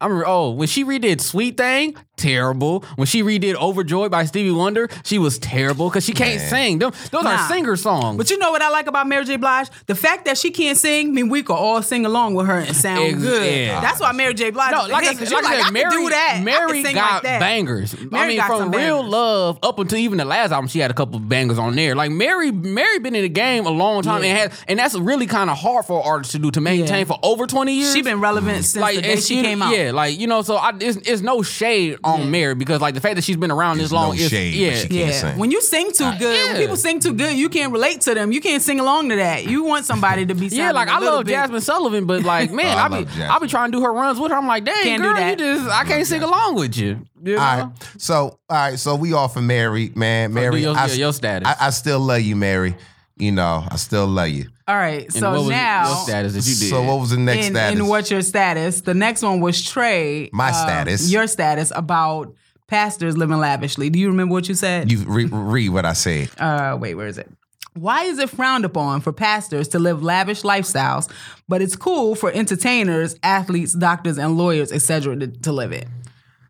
I 0.00 0.06
remember. 0.06 0.26
Oh, 0.28 0.50
when 0.50 0.68
she 0.68 0.84
redid 0.84 1.20
"Sweet 1.20 1.56
Thing," 1.56 1.96
terrible. 2.16 2.84
When 2.96 3.06
she 3.06 3.22
redid 3.22 3.54
"Overjoyed" 3.54 4.10
by 4.10 4.24
Stevie 4.24 4.50
Wonder, 4.50 4.88
she 5.04 5.18
was 5.18 5.38
terrible 5.38 5.88
because 5.88 6.04
she 6.04 6.12
can't 6.12 6.38
Man. 6.40 6.50
sing. 6.50 6.78
Them, 6.80 6.92
those 7.10 7.22
Nah. 7.24 7.30
are 7.36 7.48
singer 7.48 7.76
songs. 7.76 8.16
But 8.18 8.28
you 8.28 8.36
know 8.38 8.50
what 8.50 8.60
I 8.60 8.68
like 8.70 8.86
about 8.86 9.06
Mary 9.06 9.24
J. 9.24 9.36
Blige? 9.36 9.68
The 9.86 9.94
fact 9.94 10.24
that 10.26 10.36
she 10.36 10.50
can't 10.50 10.76
sing, 10.76 11.08
I 11.08 11.10
mean, 11.12 11.28
we 11.28 11.42
could 11.42 11.54
all 11.54 11.80
sing 11.80 12.04
along 12.04 12.34
with 12.34 12.46
her 12.46 12.58
and 12.58 12.76
sound 12.76 13.04
Ex- 13.04 13.18
good. 13.22 13.50
yeah. 13.66 13.80
That's 13.80 14.00
why 14.00 14.12
Mary 14.12 14.34
J. 14.34 14.50
Blige. 14.50 14.72
no, 14.72 14.78
like 14.78 14.88
the 14.88 14.94
I 14.94 15.00
hit, 15.00 15.08
said, 15.18 15.18
'cause 15.20 15.32
like 15.32 15.44
I 15.46 15.62
said, 15.62 15.72
Mary, 15.72 15.90
can 15.90 16.00
do 16.02 16.10
that. 16.10 16.34
I 16.38 16.42
Mary 16.42 16.82
sing 16.84 16.94
got 16.96 17.12
like 17.14 17.22
that. 17.22 17.40
bangers. 17.40 17.94
I 18.12 18.26
mean, 18.26 18.40
from 18.42 18.70
Real 18.72 18.96
bangers. 18.98 19.12
Love 19.12 19.58
up 19.62 19.78
until 19.78 19.98
even 19.98 20.18
the 20.18 20.24
last 20.24 20.50
album, 20.52 20.68
she 20.68 20.80
had 20.80 20.90
a 20.90 20.94
couple 20.94 21.18
bangers 21.20 21.58
on 21.58 21.76
there. 21.76 21.94
Like 21.94 22.10
Mary, 22.10 22.50
Mary 22.50 22.98
been 22.98 23.14
in 23.14 23.22
the 23.22 23.28
game 23.28 23.64
a 23.64 23.70
long 23.70 24.02
time, 24.02 24.22
Yeah. 24.22 24.28
and 24.30 24.38
has, 24.52 24.64
and 24.68 24.78
that's 24.78 24.94
really 24.94 25.26
kind 25.26 25.48
of 25.50 25.56
hard 25.56 25.84
for 25.86 26.00
an 26.00 26.06
artist 26.06 26.32
to 26.32 26.38
do 26.38 26.50
to 26.50 26.60
maintain 26.60 26.98
Yeah. 26.98 27.04
for 27.04 27.18
over 27.22 27.46
twenty 27.46 27.74
years. 27.74 27.92
She 27.94 28.02
been 28.02 28.20
relevant 28.20 28.64
since 28.64 28.72
the 28.72 29.00
day 29.00 29.12
and 29.12 29.22
she 29.22 29.40
came 29.42 29.62
out. 29.62 29.72
Yeah, 29.74 29.83
like 29.92 30.18
you 30.18 30.26
know, 30.26 30.42
so 30.42 30.56
I, 30.56 30.72
it's, 30.80 30.96
it's 31.08 31.20
no 31.22 31.42
shade 31.42 31.98
on 32.04 32.30
Mary 32.30 32.54
because 32.54 32.80
like 32.80 32.94
the 32.94 33.00
fact 33.00 33.16
that 33.16 33.24
she's 33.24 33.36
been 33.36 33.50
around 33.50 33.78
this 33.78 33.86
It's 33.86 33.92
long 33.92 34.16
no 34.16 34.22
is 34.22 34.30
shade, 34.30 34.54
yeah. 34.54 34.74
she 34.74 34.88
can't 34.88 34.92
Yeah, 34.92 35.10
sing. 35.10 35.38
when 35.38 35.50
you 35.50 35.60
sing 35.60 35.92
too 35.92 36.10
good, 36.18 36.36
yeah. 36.36 36.44
when 36.52 36.56
people 36.56 36.76
sing 36.76 37.00
too 37.00 37.12
good, 37.14 37.36
you 37.36 37.48
can't 37.48 37.72
relate 37.72 38.00
to 38.02 38.14
them. 38.14 38.32
You 38.32 38.40
can't 38.40 38.62
sing 38.62 38.80
along 38.80 39.08
to 39.10 39.16
that. 39.16 39.44
You 39.46 39.64
want 39.64 39.84
somebody 39.84 40.26
to 40.26 40.34
be 40.34 40.46
Yeah, 40.52 40.72
like 40.72 40.88
a 40.88 40.92
I 40.92 40.98
little 40.98 41.16
love 41.16 41.26
bit- 41.26 41.34
Jazmine 41.34 41.62
Sullivan, 41.62 42.06
but 42.06 42.22
like 42.22 42.50
oh, 42.52 42.54
man, 42.54 42.66
Oh, 42.76 42.80
I 42.80 42.84
I, 42.84 42.88
be 42.88 43.04
Jazmine. 43.10 43.28
I 43.28 43.38
be 43.38 43.46
trying 43.48 43.72
to 43.72 43.78
do 43.78 43.84
her 43.84 43.92
runs 43.92 44.18
with 44.20 44.30
her. 44.30 44.36
I'm 44.38 44.46
like, 44.46 44.64
dang, 44.64 44.82
Can't 44.82 45.02
do 45.02 45.08
girl, 45.08 45.16
that. 45.16 45.30
you 45.30 45.36
just 45.36 45.68
I 45.70 45.84
can't 45.84 46.06
sing 46.06 46.22
along 46.22 46.54
with 46.56 46.76
you. 46.76 47.06
you 47.22 47.36
know? 47.36 47.40
All 47.42 47.58
right. 47.64 47.72
So, 47.98 48.14
all 48.16 48.38
right. 48.50 48.78
So 48.78 48.94
we 48.96 49.12
all 49.12 49.28
for 49.28 49.40
Mary, 49.42 49.90
man. 49.94 50.32
Mary, 50.32 50.62
your- 50.62 50.76
I, 50.76 50.86
your- 50.86 50.96
your 50.96 51.12
status. 51.12 51.48
I, 51.48 51.66
I 51.66 51.70
still 51.70 52.00
love 52.00 52.20
you, 52.22 52.36
Mary. 52.36 52.74
You 53.16 53.32
know, 53.32 53.64
I 53.70 53.76
still 53.76 54.06
love 54.06 54.28
you. 54.28 54.46
All 54.66 54.74
right, 54.74 55.04
And 55.04 55.12
so 55.12 55.30
what 55.30 55.40
was 55.40 55.48
now 55.50 55.88
your 55.88 55.96
status 56.04 56.32
that 56.32 56.46
you 56.46 56.56
did? 56.56 56.70
So 56.70 56.82
what 56.82 56.98
was 57.00 57.10
the 57.10 57.18
next 57.18 57.48
in, 57.48 57.52
status? 57.52 57.78
in 57.78 57.86
what's 57.86 58.10
your 58.10 58.22
status? 58.22 58.80
The 58.80 58.94
next 58.94 59.22
one 59.22 59.40
was 59.40 59.62
Trey. 59.62 60.30
My 60.32 60.48
um, 60.48 60.54
status. 60.54 61.12
Your 61.12 61.26
status 61.26 61.70
about 61.74 62.34
pastors 62.66 63.16
living 63.16 63.36
lavishly. 63.36 63.90
Do 63.90 63.98
you 63.98 64.08
remember 64.08 64.32
what 64.32 64.48
you 64.48 64.54
said? 64.54 64.90
you 64.90 65.04
re- 65.04 65.26
read 65.26 65.68
what 65.68 65.84
I 65.84 65.92
said. 65.92 66.30
uh, 66.38 66.78
wait, 66.80 66.94
where 66.94 67.08
is 67.08 67.18
it? 67.18 67.30
Why 67.74 68.04
is 68.04 68.18
it 68.18 68.30
frowned 68.30 68.64
upon 68.64 69.00
for 69.00 69.12
pastors 69.12 69.68
to 69.68 69.78
live 69.78 70.02
lavish 70.02 70.42
lifestyles, 70.42 71.10
but 71.48 71.60
it's 71.60 71.74
cool 71.76 72.14
for 72.14 72.30
entertainers, 72.30 73.16
athletes, 73.22 73.74
doctors, 73.74 74.16
and 74.16 74.38
lawyers, 74.38 74.70
etc., 74.70 75.16
to, 75.16 75.26
to 75.26 75.52
live 75.52 75.72
it? 75.72 75.88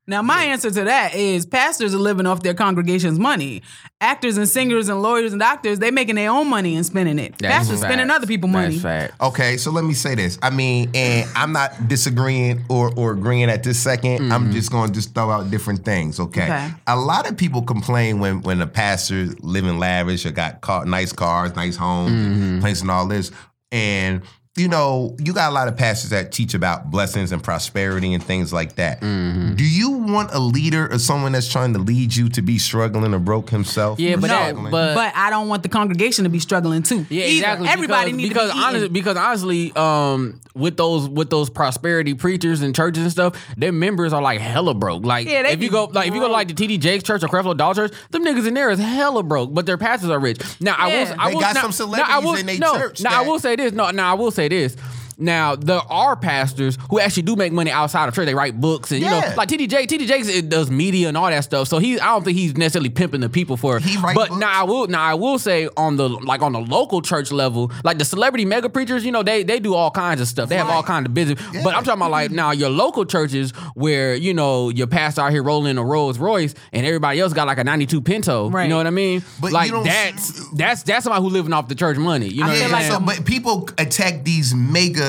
Now, 0.06 0.20
my 0.20 0.44
answer 0.44 0.70
to 0.70 0.84
that 0.84 1.14
is 1.14 1.46
pastors 1.46 1.94
are 1.94 1.98
living 1.98 2.26
off 2.26 2.42
their 2.42 2.52
congregation's 2.52 3.18
money. 3.18 3.62
Actors 4.02 4.36
and 4.36 4.46
singers 4.46 4.90
and 4.90 5.00
lawyers 5.00 5.32
and 5.32 5.40
doctors, 5.40 5.78
they 5.78 5.90
making 5.90 6.16
their 6.16 6.30
own 6.30 6.48
money 6.48 6.76
and 6.76 6.84
spending 6.84 7.18
it. 7.18 7.38
That's 7.38 7.54
pastors 7.54 7.80
spending 7.80 8.10
other 8.10 8.26
people's 8.26 8.52
money. 8.52 8.76
That's 8.76 8.82
fact. 8.82 9.22
Okay, 9.22 9.56
so 9.56 9.70
let 9.70 9.84
me 9.84 9.94
say 9.94 10.14
this. 10.14 10.38
I 10.42 10.50
mean, 10.50 10.90
and 10.94 11.28
I'm 11.34 11.52
not 11.52 11.88
disagreeing 11.88 12.64
or, 12.68 12.92
or 12.96 13.12
agreeing 13.12 13.44
at 13.44 13.62
this 13.62 13.82
2nd 13.82 14.30
i 14.30 14.34
I'm 14.34 14.44
mm-hmm. 14.44 14.52
just 14.52 14.70
going 14.70 14.88
to 14.88 14.94
just 14.94 15.14
throw 15.14 15.30
out 15.30 15.50
different 15.50 15.84
things. 15.84 16.20
Okay? 16.20 16.44
Okay. 16.44 16.70
A 16.86 16.96
lot 16.96 17.30
of 17.30 17.36
people 17.36 17.62
complain 17.62 18.18
when 18.18 18.42
when 18.42 18.60
a 18.60 18.66
pastor 18.66 19.28
living 19.40 19.78
lavish 19.78 20.26
or 20.26 20.32
got 20.32 20.60
car, 20.60 20.84
nice 20.84 21.12
cars, 21.12 21.56
nice 21.56 21.76
homes, 21.76 22.12
mm-hmm. 22.12 22.60
place 22.60 22.82
and 22.82 22.90
all 22.90 23.06
this, 23.06 23.30
and 23.72 24.22
you 24.56 24.68
know, 24.68 25.16
you 25.18 25.32
got 25.32 25.50
a 25.50 25.52
lot 25.54 25.66
of 25.66 25.76
pastors 25.76 26.10
that 26.10 26.30
teach 26.30 26.54
about 26.54 26.88
blessings 26.88 27.32
and 27.32 27.42
prosperity 27.42 28.14
and 28.14 28.22
things 28.22 28.52
like 28.52 28.76
that. 28.76 29.00
Do 29.00 29.64
you 29.64 29.90
want 29.90 30.32
a 30.32 30.38
leader 30.38 30.88
or 30.92 30.98
someone 31.00 31.32
that's 31.32 31.50
trying 31.50 31.72
to 31.72 31.80
lead 31.80 32.14
you 32.14 32.28
to 32.30 32.40
be 32.42 32.58
struggling 32.58 33.12
or 33.14 33.18
broke 33.18 33.50
himself? 33.50 33.98
Yeah, 33.98 34.14
but 34.14 34.28
that, 34.28 34.54
but 34.54 34.94
But 34.94 35.12
I 35.16 35.30
don't 35.30 35.48
want 35.48 35.64
the 35.64 35.68
congregation 35.68 36.22
to 36.24 36.30
be 36.30 36.38
struggling 36.38 36.84
too. 36.84 37.04
Yeah, 37.10 37.24
Either. 37.24 37.36
exactly. 37.36 37.68
Everybody 37.68 38.12
because, 38.12 38.16
needs 38.16 38.28
because 38.28 38.50
to 38.50 38.56
be 38.56 38.62
honestly, 38.62 38.88
because 38.90 39.16
honestly, 39.16 39.72
um, 39.74 40.40
with 40.54 40.76
those 40.76 41.08
with 41.08 41.30
those 41.30 41.50
prosperity 41.50 42.14
preachers 42.14 42.62
and 42.62 42.76
churches 42.76 43.02
and 43.02 43.10
stuff, 43.10 43.36
their 43.56 43.72
members 43.72 44.12
are 44.12 44.22
like 44.22 44.40
hella 44.40 44.74
broke. 44.74 45.04
Like 45.04 45.26
Yeah, 45.26 45.48
if 45.48 45.62
you 45.62 45.70
go 45.70 45.86
like 45.86 46.06
if 46.06 46.14
you 46.14 46.20
go 46.20 46.30
like 46.30 46.46
the 46.46 46.54
TD 46.54 46.78
Jakes 46.78 47.02
Church 47.02 47.24
or 47.24 47.28
Creflo 47.28 47.56
Dollar 47.56 47.74
Church, 47.74 47.92
them 48.10 48.24
niggas 48.24 48.46
in 48.46 48.54
there 48.54 48.70
is 48.70 48.78
hella 48.78 49.24
broke, 49.24 49.52
but 49.52 49.66
their 49.66 49.78
pastors 49.78 50.10
are 50.10 50.20
rich. 50.20 50.38
Now 50.60 50.76
I 50.78 50.86
will, 50.86 51.14
I 51.18 51.28
They 51.28 51.34
will, 51.34 51.40
got 51.40 51.54
now, 51.56 51.70
some 51.70 51.90
now, 51.90 52.04
I 52.06 52.18
will, 52.20 52.34
in 52.36 52.46
they 52.46 52.58
no, 52.58 52.78
church 52.78 53.00
Now 53.02 53.20
I 53.20 53.24
that- 53.24 53.30
will 53.30 53.40
say 53.40 53.56
this. 53.56 53.72
No, 53.72 53.90
now 53.90 54.12
I 54.12 54.14
will 54.14 54.30
say 54.30 54.43
this. 54.48 54.76
Now 55.18 55.56
there 55.56 55.80
are 55.90 56.16
pastors 56.16 56.78
who 56.90 56.98
actually 57.00 57.22
do 57.24 57.36
make 57.36 57.52
money 57.52 57.70
outside 57.70 58.08
of 58.08 58.14
church. 58.14 58.26
They 58.26 58.34
write 58.34 58.60
books 58.60 58.90
and 58.92 59.00
you 59.00 59.06
know, 59.10 59.20
like 59.36 59.48
TD 59.48 59.68
Jakes. 59.68 59.92
TD 59.92 60.06
Jakes 60.06 60.28
it 60.28 60.48
does 60.48 60.70
media 60.70 61.08
and 61.08 61.16
all 61.16 61.28
that 61.30 61.44
stuff. 61.44 61.68
So 61.68 61.78
he, 61.78 61.98
I 62.00 62.06
don't 62.06 62.24
think 62.24 62.36
he's 62.36 62.56
necessarily 62.56 62.90
pimping 62.90 63.20
the 63.20 63.28
people 63.28 63.56
for. 63.56 63.78
He 63.78 63.96
write 63.98 64.14
but 64.16 64.28
books. 64.30 64.40
now 64.40 64.50
I 64.60 64.62
will, 64.64 64.86
now 64.86 65.02
I 65.02 65.14
will 65.14 65.38
say 65.38 65.68
on 65.76 65.96
the 65.96 66.08
like 66.08 66.42
on 66.42 66.52
the 66.52 66.60
local 66.60 67.02
church 67.02 67.30
level, 67.32 67.70
like 67.84 67.98
the 67.98 68.04
celebrity 68.04 68.44
mega 68.44 68.68
preachers, 68.68 69.04
you 69.04 69.12
know, 69.12 69.22
they 69.22 69.42
they 69.42 69.60
do 69.60 69.74
all 69.74 69.90
kinds 69.90 70.20
of 70.20 70.28
stuff. 70.28 70.48
They 70.48 70.56
have 70.56 70.68
all 70.70 70.82
kinds 70.82 71.06
of 71.06 71.14
business. 71.14 71.40
But 71.62 71.74
I'm 71.74 71.84
talking 71.84 72.00
about 72.00 72.10
like 72.10 72.30
now 72.30 72.50
your 72.52 72.70
local 72.70 73.04
churches 73.04 73.52
where 73.74 74.14
you 74.14 74.34
know 74.34 74.68
your 74.70 74.86
pastor 74.86 75.20
out 75.22 75.30
here 75.32 75.42
rolling 75.42 75.78
a 75.78 75.84
Rolls 75.84 76.18
Royce 76.18 76.54
and 76.72 76.84
everybody 76.86 77.20
else 77.20 77.32
got 77.32 77.46
like 77.46 77.58
a 77.58 77.64
'92 77.64 78.00
Pinto. 78.00 78.50
Right. 78.50 78.64
You 78.64 78.68
know 78.70 78.76
what 78.76 78.86
I 78.86 78.90
mean? 78.90 79.22
But 79.40 79.48
you 79.48 79.52
like 79.54 79.70
don't- 79.70 79.84
that's 79.84 80.48
that's 80.54 80.82
that's 80.82 81.04
somebody 81.04 81.22
who 81.22 81.28
living 81.30 81.52
off 81.52 81.68
the 81.68 81.74
church 81.74 81.96
money. 81.96 82.28
You 82.28 82.40
know 82.40 82.46
I 82.46 82.48
what 82.50 82.56
feel 82.56 82.66
I'm 82.66 82.72
like 82.72 82.82
saying? 82.82 82.92
so, 82.92 83.00
but 83.06 83.24
people 83.24 83.68
attack 83.78 84.24
these 84.24 84.54
mega, 84.54 85.03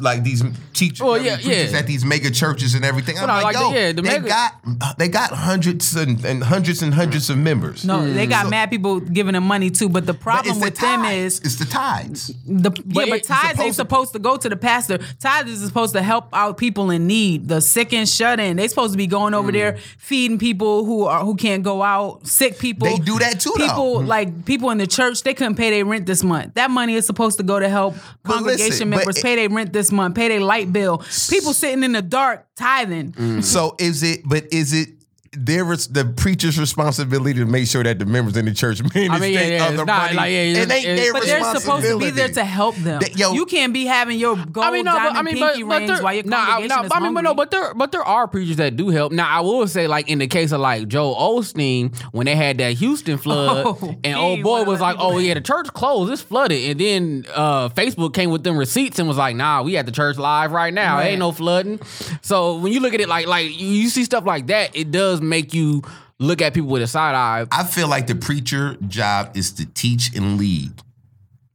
like 0.00 0.22
these 0.24 0.42
teachers, 0.72 1.00
Well, 1.00 1.20
yeah, 1.20 1.38
yeah. 1.40 1.78
at 1.78 1.86
these 1.86 2.04
mega 2.04 2.30
churches 2.30 2.74
and 2.74 2.84
everything. 2.84 3.18
I'm 3.18 3.28
I 3.30 3.42
like, 3.42 3.44
like 3.44 3.54
yo, 3.56 3.70
the- 3.70 3.76
yeah, 3.78 3.92
the 3.92 4.02
they 4.02 4.08
mega- 4.18 4.28
got 4.28 4.52
uh, 4.80 4.94
they 4.98 5.08
got 5.08 5.30
hundreds 5.32 5.94
and, 5.96 6.24
and 6.24 6.42
hundreds 6.42 6.82
and 6.82 6.92
hundreds 6.94 7.30
of 7.30 7.38
members. 7.38 7.84
no, 7.84 8.10
they 8.12 8.26
got 8.26 8.44
So- 8.44 8.50
mad 8.50 8.70
people 8.70 9.00
giving 9.00 9.34
them 9.34 9.44
money 9.44 9.70
too. 9.70 9.88
But 9.88 10.06
the 10.06 10.12
But 10.12 10.22
problem 10.22 10.58
the 10.58 10.64
with 10.66 10.76
them 10.78 11.04
is 11.04 11.40
it's 11.40 11.56
the 11.56 11.64
tithes. 11.64 12.32
The, 12.46 12.70
yeah, 12.86 13.06
but 13.06 13.08
it's 13.18 13.28
tithes 13.28 13.60
ain't 13.60 13.74
supposed 13.74 13.76
to- 13.76 13.90
supposed 13.90 14.12
to 14.12 14.18
go 14.18 14.36
to 14.36 14.48
the 14.48 14.56
pastor. 14.56 14.98
Tithes 15.18 15.50
is 15.50 15.66
supposed 15.66 15.94
to 15.94 16.02
help 16.02 16.28
out 16.32 16.56
people 16.56 16.90
in 16.90 17.06
need, 17.06 17.48
the 17.48 17.60
sick 17.60 17.92
and 17.92 18.08
shut 18.08 18.38
in. 18.40 18.56
They 18.56 18.68
supposed 18.68 18.92
to 18.92 18.98
be 18.98 19.06
going 19.06 19.34
over 19.34 19.50
there 19.52 19.72
mm. 19.74 19.78
feeding 19.98 20.38
people 20.38 20.84
who 20.84 21.04
are 21.04 21.24
who 21.24 21.34
can't 21.34 21.62
go 21.62 21.82
out, 21.82 22.26
sick 22.26 22.58
people. 22.58 22.86
They 22.88 22.96
do 22.98 23.18
that 23.18 23.40
too, 23.40 23.52
though. 23.58 23.66
People 23.66 23.96
mm-hmm. 23.98 24.06
like 24.08 24.44
people 24.44 24.70
in 24.70 24.78
the 24.78 24.86
church, 24.86 25.22
they 25.22 25.34
couldn't 25.34 25.56
pay 25.56 25.70
their 25.70 25.84
rent 25.84 26.06
this 26.06 26.22
month. 26.22 26.54
That 26.54 26.70
money 26.70 26.94
is 26.94 27.06
supposed 27.06 27.36
to 27.38 27.42
go 27.42 27.58
to 27.58 27.68
help 27.68 27.94
But 28.22 28.32
congregation 28.34 28.66
listen, 28.70 28.90
members 28.90 29.16
it- 29.18 29.22
pay 29.24 29.34
their 29.40 29.54
rent 29.54 29.72
this 29.72 29.90
month, 29.92 30.14
pay 30.14 30.28
their 30.28 30.40
light 30.40 30.72
bill. 30.72 30.98
People 31.28 31.52
sitting 31.52 31.82
in 31.82 31.92
the 31.92 32.02
dark 32.02 32.46
tithing. 32.56 33.12
Mm. 33.12 33.44
So 33.44 33.76
is 33.78 34.02
it? 34.02 34.20
But 34.24 34.52
is 34.52 34.72
it? 34.72 34.88
There 35.32 35.64
was 35.64 35.86
the 35.86 36.04
preacher's 36.06 36.58
responsibility 36.58 37.38
to 37.38 37.46
make 37.46 37.68
sure 37.68 37.84
that 37.84 38.00
the 38.00 38.04
members 38.04 38.36
in 38.36 38.46
the 38.46 38.52
church 38.52 38.82
manage 38.94 39.10
I 39.12 39.18
mean, 39.20 39.32
yeah, 39.32 39.46
yeah, 39.46 39.64
other 39.66 39.74
it's 39.74 39.86
not 39.86 40.02
money. 40.02 40.14
like, 40.16 40.30
yeah, 40.32 40.38
it 40.42 40.56
ain't 40.58 40.70
it's- 40.72 40.98
their 40.98 41.12
But 41.12 41.22
they're 41.24 41.54
supposed 41.60 41.86
to 41.86 41.98
be 42.00 42.10
there 42.10 42.28
to 42.30 42.44
help 42.44 42.74
them. 42.74 42.98
That- 43.00 43.16
yo- 43.16 43.32
you 43.32 43.46
can't 43.46 43.72
be 43.72 43.84
having 43.86 44.18
your 44.18 44.34
gold 44.34 44.66
I 44.66 44.72
mean, 44.72 44.84
no, 44.86 44.90
diamond 44.92 45.14
but 45.14 45.18
I 45.20 45.22
mean, 45.22 45.34
pinky 45.36 45.62
but, 45.62 45.68
but 45.68 45.76
rings 45.78 45.88
there, 45.90 46.02
while 46.02 46.14
your 46.14 46.24
nah, 46.24 46.36
I- 46.36 46.46
congregation 46.46 46.68
nah, 46.80 46.84
is 46.86 46.90
I 46.92 46.98
mean, 47.00 47.14
but 47.14 47.20
no, 47.20 47.34
but 47.34 47.50
there, 47.52 47.74
but 47.74 47.92
there 47.92 48.02
are 48.02 48.26
preachers 48.26 48.56
that 48.56 48.74
do 48.74 48.88
help. 48.88 49.12
Now, 49.12 49.28
I 49.28 49.38
will 49.38 49.68
say, 49.68 49.86
like 49.86 50.08
in 50.08 50.18
the 50.18 50.26
case 50.26 50.50
of 50.50 50.60
like 50.60 50.88
Joel 50.88 51.14
Osteen, 51.14 51.96
when 52.10 52.26
they 52.26 52.34
had 52.34 52.58
that 52.58 52.72
Houston 52.78 53.16
flood, 53.24 53.66
Oh, 53.66 53.88
and 54.02 54.06
he 54.06 54.12
old 54.14 54.42
boy 54.42 54.64
was 54.64 54.80
like, 54.80 54.96
"Oh 54.98 55.18
yeah, 55.18 55.34
the 55.34 55.40
church 55.42 55.68
closed, 55.68 56.12
it's 56.12 56.22
flooded," 56.22 56.70
and 56.72 56.80
then 56.80 57.24
uh, 57.32 57.68
Facebook 57.68 58.14
came 58.14 58.30
with 58.30 58.42
them 58.42 58.56
receipts 58.56 58.98
and 58.98 59.06
was 59.06 59.16
like, 59.16 59.36
"Nah, 59.36 59.62
we 59.62 59.76
at 59.76 59.86
the 59.86 59.92
church 59.92 60.16
live 60.18 60.50
right 60.50 60.74
now. 60.74 60.96
Right. 60.96 61.10
Ain't 61.10 61.20
no 61.20 61.30
flooding." 61.30 61.78
So 62.20 62.56
when 62.56 62.72
you 62.72 62.80
look 62.80 62.94
at 62.94 63.00
it 63.00 63.08
like 63.08 63.28
like 63.28 63.46
you, 63.60 63.68
you 63.68 63.88
see 63.90 64.02
stuff 64.02 64.26
like 64.26 64.48
that, 64.48 64.74
it 64.74 64.90
does 64.90 65.19
make 65.22 65.54
you 65.54 65.82
look 66.18 66.42
at 66.42 66.54
people 66.54 66.70
with 66.70 66.82
a 66.82 66.86
side 66.86 67.14
eye. 67.14 67.46
I 67.50 67.64
feel 67.64 67.88
like 67.88 68.06
the 68.06 68.14
preacher 68.14 68.76
job 68.86 69.36
is 69.36 69.52
to 69.52 69.66
teach 69.66 70.14
and 70.14 70.38
lead. 70.38 70.72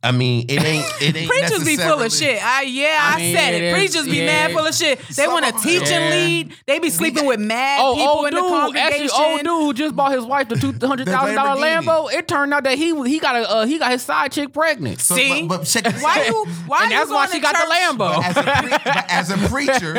I 0.05 0.11
mean, 0.11 0.45
it 0.47 0.63
ain't. 0.63 0.85
It 1.01 1.15
ain't. 1.17 1.29
Preachers 1.29 1.63
be 1.65 1.77
full 1.77 2.01
of 2.01 2.11
shit. 2.13 2.41
I 2.43 2.61
yeah, 2.63 2.97
I, 3.01 3.13
I 3.15 3.17
mean, 3.17 3.35
said 3.35 3.53
it 3.53 3.63
it. 3.63 3.63
is- 3.67 3.73
Preachers 3.73 4.05
be 4.05 4.17
yeah. 4.17 4.25
mad 4.25 4.51
full 4.51 4.65
of 4.65 4.75
shit. 4.75 4.99
They 5.15 5.27
want 5.27 5.45
to 5.45 5.49
of 5.49 5.55
'em- 5.57 5.61
teach 5.63 5.87
and 5.89 6.09
lead. 6.13 6.53
They 6.67 6.79
be 6.79 6.89
sleeping 6.89 7.23
got- 7.23 7.27
with 7.29 7.39
mad 7.39 7.79
Oh, 7.81 7.95
people 7.95 8.07
old 8.09 8.27
in 8.27 8.35
the 8.35 8.41
dude, 8.41 8.49
congregation. 8.49 9.03
actually, 9.03 9.25
old 9.25 9.39
dude 9.39 9.47
who 9.47 9.73
just 9.73 9.95
bought 9.95 10.11
his 10.11 10.23
wife 10.25 10.47
the 10.49 10.55
two 10.55 10.73
hundred 10.87 11.07
thousand 11.07 11.35
dollar 11.35 11.61
Lambo. 11.61 12.11
It 12.13 12.27
turned 12.27 12.53
out 12.53 12.63
that 12.65 12.77
he 12.77 12.95
he 13.09 13.19
got 13.19 13.35
a 13.35 13.49
uh, 13.49 13.65
he 13.65 13.77
got 13.79 13.91
his 13.91 14.01
side 14.03 14.31
chick 14.31 14.53
pregnant. 14.53 15.01
So, 15.01 15.15
See? 15.15 15.47
but, 15.47 15.59
but 15.59 15.65
check 15.65 15.83
this 15.83 16.01
Why 16.03 16.25
you? 16.27 16.45
Why 16.67 16.83
and 16.83 16.91
you 16.91 16.97
that's 16.97 17.09
why 17.11 17.25
she 17.27 17.39
got 17.39 17.55
church? 17.55 17.63
the 17.67 17.73
Lambo. 17.73 18.23
As 18.23 18.37
a, 18.37 18.43
pre- 18.43 18.69
but 18.69 19.05
as 19.11 19.29
a 19.31 19.37
preacher, 19.49 19.93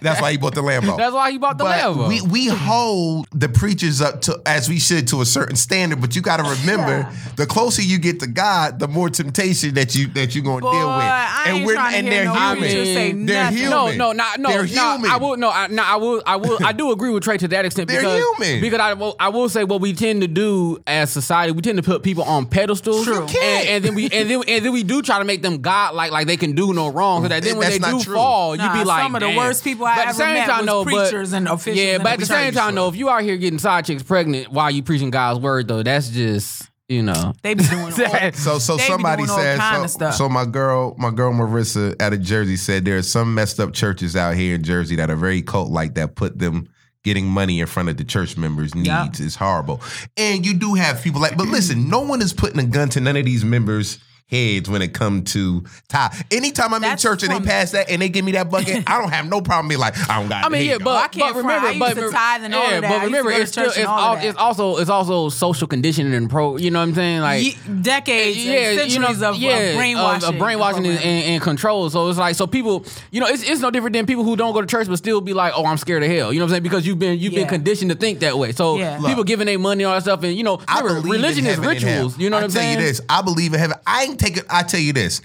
that's 0.00 0.20
why 0.20 0.32
he 0.32 0.38
bought 0.38 0.54
the 0.54 0.62
Lambo. 0.62 0.96
That's 0.96 1.14
why 1.14 1.30
he 1.30 1.38
bought 1.38 1.58
the 1.58 1.64
but 1.64 1.78
Lambo. 1.80 2.08
we 2.08 2.20
we 2.20 2.46
hold 2.48 3.26
the 3.32 3.48
preachers 3.48 4.00
up 4.00 4.22
to 4.22 4.40
as 4.46 4.68
we 4.68 4.78
should 4.78 5.06
to 5.08 5.20
a 5.20 5.26
certain 5.26 5.56
standard. 5.56 6.00
But 6.00 6.16
you 6.16 6.22
got 6.22 6.38
to 6.38 6.44
remember, 6.60 7.08
the 7.36 7.46
closer 7.46 7.82
you 7.82 7.98
get 7.98 8.20
to 8.20 8.26
God, 8.26 8.78
the 8.78 8.88
more 8.88 9.08
temptation 9.10 9.51
that 9.60 9.94
you 9.94 10.06
that 10.08 10.34
you're 10.34 10.42
going 10.44 10.58
to 10.60 10.62
Boy, 10.62 10.72
deal 10.72 10.86
with. 10.88 11.04
I 11.04 11.44
ain't 11.52 11.68
trying 11.70 11.92
to 11.92 11.98
and 11.98 12.06
hear 12.08 12.16
they're 12.16 12.24
no 12.24 12.34
human. 12.34 12.58
preacher 12.58 12.84
say 12.84 13.12
they're 13.12 13.44
nothing. 13.44 13.56
human. 13.58 13.70
No, 13.70 13.92
no, 13.92 14.12
not, 14.12 14.38
no, 14.40 14.48
They're 14.50 14.66
no. 14.66 14.92
human. 14.94 15.10
I 15.10 15.16
will, 15.16 15.36
no, 15.36 15.50
I, 15.50 15.66
no, 15.68 15.82
I 15.82 15.96
will, 15.96 16.22
I 16.26 16.36
will, 16.36 16.58
I 16.64 16.72
do 16.72 16.90
agree 16.92 17.10
with 17.10 17.22
Trey 17.24 17.36
to 17.38 17.48
that 17.48 17.64
extent. 17.64 17.88
They're 17.88 18.00
because, 18.00 18.22
human. 18.38 18.60
Because 18.60 18.80
I, 18.80 18.94
will, 18.94 19.16
I 19.20 19.28
will 19.28 19.48
say 19.48 19.64
what 19.64 19.80
we 19.80 19.92
tend 19.92 20.22
to 20.22 20.28
do 20.28 20.78
as 20.86 21.10
society, 21.10 21.52
we 21.52 21.62
tend 21.62 21.76
to 21.78 21.82
put 21.82 22.02
people 22.02 22.24
on 22.24 22.46
pedestals, 22.46 23.04
True. 23.04 23.14
You 23.14 23.20
and, 23.22 23.30
can't. 23.30 23.68
and 23.68 23.84
then 23.84 23.94
we, 23.94 24.04
and 24.04 24.30
then, 24.30 24.42
and 24.48 24.64
then 24.64 24.72
we 24.72 24.82
do 24.82 25.02
try 25.02 25.18
to 25.18 25.24
make 25.24 25.42
them 25.42 25.60
godlike, 25.60 26.10
like, 26.10 26.12
like 26.12 26.26
they 26.26 26.36
can 26.36 26.54
do 26.54 26.72
no 26.72 26.88
wrong. 26.88 27.22
So 27.22 27.28
that 27.28 27.42
then 27.42 27.56
when 27.56 27.68
That's 27.70 27.74
they 27.84 27.90
not 27.92 27.98
do 27.98 28.04
true. 28.04 28.14
fall, 28.14 28.54
you 28.56 28.62
Nah, 28.62 28.72
be 28.74 28.84
like, 28.84 29.02
some 29.02 29.14
of 29.14 29.20
the 29.20 29.26
"Damn." 29.28 29.36
worst 29.36 29.64
people 29.64 29.86
I 29.86 29.94
But 29.96 30.00
at 30.00 30.04
the 30.04 30.08
ever 30.08 30.18
same 30.18 30.34
met 30.34 30.46
time, 30.46 30.58
was 30.58 30.66
though, 30.66 30.84
but- 30.84 31.10
preachers 31.10 31.32
and 31.32 31.48
officials 31.48 31.78
Yeah, 31.84 31.96
in 31.96 32.02
but 32.02 32.12
at 32.12 32.18
the 32.20 32.26
same 32.26 32.52
time, 32.54 32.74
though, 32.74 32.88
if 32.88 32.96
you 32.96 33.10
out 33.10 33.22
here 33.22 33.36
getting 33.36 33.58
side 33.58 33.84
chicks 33.84 34.02
pregnant 34.02 34.50
while 34.52 34.70
you 34.70 34.82
preaching 34.82 35.10
God's 35.10 35.40
word, 35.40 35.68
though, 35.68 35.82
that's 35.82 36.08
just 36.08 36.68
you 36.92 37.02
know. 37.02 37.32
They 37.42 37.54
be 37.54 37.64
doing 37.64 37.82
all, 37.92 38.32
So 38.32 38.58
so 38.58 38.76
somebody 38.76 39.26
said 39.26 39.58
kind 39.58 39.78
so, 39.78 39.84
of 39.84 39.90
stuff. 39.90 40.14
so 40.14 40.28
my 40.28 40.44
girl 40.44 40.94
my 40.98 41.10
girl 41.10 41.32
Marissa 41.32 42.00
out 42.00 42.12
of 42.12 42.20
Jersey 42.22 42.56
said 42.56 42.84
there 42.84 42.98
are 42.98 43.02
some 43.02 43.34
messed 43.34 43.58
up 43.58 43.72
churches 43.72 44.14
out 44.16 44.34
here 44.36 44.54
in 44.56 44.62
Jersey 44.62 44.96
that 44.96 45.10
are 45.10 45.16
very 45.16 45.42
cult 45.42 45.70
like 45.70 45.94
that 45.94 46.14
put 46.14 46.38
them 46.38 46.68
getting 47.04 47.26
money 47.26 47.58
in 47.60 47.66
front 47.66 47.88
of 47.88 47.96
the 47.96 48.04
church 48.04 48.36
members 48.36 48.74
needs 48.74 48.86
Yeah. 48.86 49.08
is 49.18 49.34
horrible. 49.34 49.80
And 50.16 50.46
you 50.46 50.54
do 50.54 50.74
have 50.74 51.02
people 51.02 51.20
like 51.20 51.36
but 51.36 51.48
listen, 51.48 51.88
no 51.88 52.00
one 52.00 52.22
is 52.22 52.32
putting 52.32 52.60
a 52.60 52.64
gun 52.66 52.88
to 52.90 53.00
none 53.00 53.16
of 53.16 53.24
these 53.24 53.44
members 53.44 53.98
heads 54.32 54.68
when 54.68 54.82
it 54.82 54.94
come 54.94 55.22
to 55.24 55.62
tie. 55.88 56.12
Anytime 56.30 56.74
I'm 56.74 56.80
That's 56.80 57.04
in 57.04 57.10
church 57.10 57.22
and 57.22 57.32
they 57.32 57.46
pass 57.46 57.72
that 57.72 57.90
and 57.90 58.00
they 58.00 58.08
give 58.08 58.24
me 58.24 58.32
that 58.32 58.50
bucket, 58.50 58.82
I 58.90 58.98
don't 58.98 59.10
have 59.12 59.28
no 59.28 59.40
problem 59.42 59.68
being 59.68 59.80
like, 59.80 59.96
I 60.10 60.18
don't 60.18 60.28
got 60.28 60.44
I 60.44 60.48
mean, 60.48 60.62
hate 60.62 60.66
yeah, 60.66 60.72
y'all. 60.72 60.84
but, 60.84 60.96
I 60.96 61.08
can't 61.08 61.34
but 61.34 61.42
remember, 61.42 61.66
I 61.68 61.70
used 61.70 61.80
but, 61.80 61.94
to 61.94 62.10
tithe 62.10 62.44
and 62.44 62.54
all 62.54 62.62
yeah, 62.62 62.76
of 62.76 62.82
that. 62.82 62.88
but 62.88 62.88
I 62.88 62.94
used 62.94 63.00
to 63.02 63.06
remember, 63.06 63.30
it's 63.30 63.52
still 63.52 63.66
it's, 63.66 63.78
all 63.78 64.14
that. 64.16 64.24
it's 64.24 64.38
also 64.38 64.78
it's 64.78 64.90
also 64.90 65.28
social 65.28 65.66
conditioning 65.68 66.14
and 66.14 66.30
pro. 66.30 66.56
You 66.56 66.70
know 66.70 66.80
what 66.80 66.88
I'm 66.88 66.94
saying? 66.94 67.20
Like 67.20 67.44
Ye- 67.44 67.56
decades, 67.82 68.44
yeah, 68.44 68.52
and 68.54 68.78
centuries 68.78 68.94
you 68.94 69.00
know, 69.00 69.08
of, 69.10 69.22
uh, 69.22 69.32
yeah, 69.38 69.56
of 69.58 69.76
brainwashing, 69.76 70.28
of, 70.28 70.34
of 70.34 70.38
brainwashing 70.38 70.86
and, 70.86 70.98
and, 70.98 71.24
and 71.34 71.42
control. 71.42 71.90
So 71.90 72.08
it's 72.08 72.18
like, 72.18 72.34
so 72.34 72.46
people, 72.46 72.86
you 73.10 73.20
know, 73.20 73.26
it's, 73.26 73.42
it's 73.42 73.60
no 73.60 73.70
different 73.70 73.94
than 73.94 74.06
people 74.06 74.24
who 74.24 74.36
don't 74.36 74.54
go 74.54 74.60
to 74.60 74.66
church 74.66 74.88
but 74.88 74.96
still 74.96 75.20
be 75.20 75.34
like, 75.34 75.52
oh, 75.54 75.66
I'm 75.66 75.76
scared 75.76 76.02
of 76.02 76.10
hell. 76.10 76.32
You 76.32 76.38
know 76.38 76.46
what 76.46 76.50
I'm 76.50 76.54
saying? 76.54 76.62
Because 76.62 76.86
you've 76.86 76.98
been 76.98 77.18
you've 77.18 77.34
been 77.34 77.48
conditioned 77.48 77.90
to 77.90 77.96
think 77.96 78.20
that 78.20 78.38
way. 78.38 78.52
So 78.52 78.78
Yeah. 78.78 78.96
people 78.96 79.16
Look. 79.16 79.26
giving 79.26 79.46
their 79.46 79.58
money 79.58 79.84
all 79.84 79.94
that 79.94 80.02
stuff, 80.02 80.22
and 80.22 80.34
you 80.34 80.42
know, 80.44 80.60
remember, 80.68 81.08
religion 81.08 81.44
is 81.46 81.56
heaven 81.56 81.70
and 81.70 81.82
hell. 81.82 81.92
rituals. 81.94 82.18
You 82.18 82.30
know 82.30 82.36
what 82.38 82.44
I'm 82.44 82.50
saying? 82.50 82.70
I'm 82.70 82.74
tell 82.76 82.80
saying? 82.82 82.86
you 82.86 82.86
this. 82.86 83.00
I 83.08 83.22
believe 83.22 83.52
in 83.52 83.60
heaven. 83.60 83.76
I 83.86 84.04
ain't 84.04 84.18
taking. 84.22 84.44
I 84.48 84.62
tell 84.62 84.80
you 84.80 84.92
this. 84.92 85.20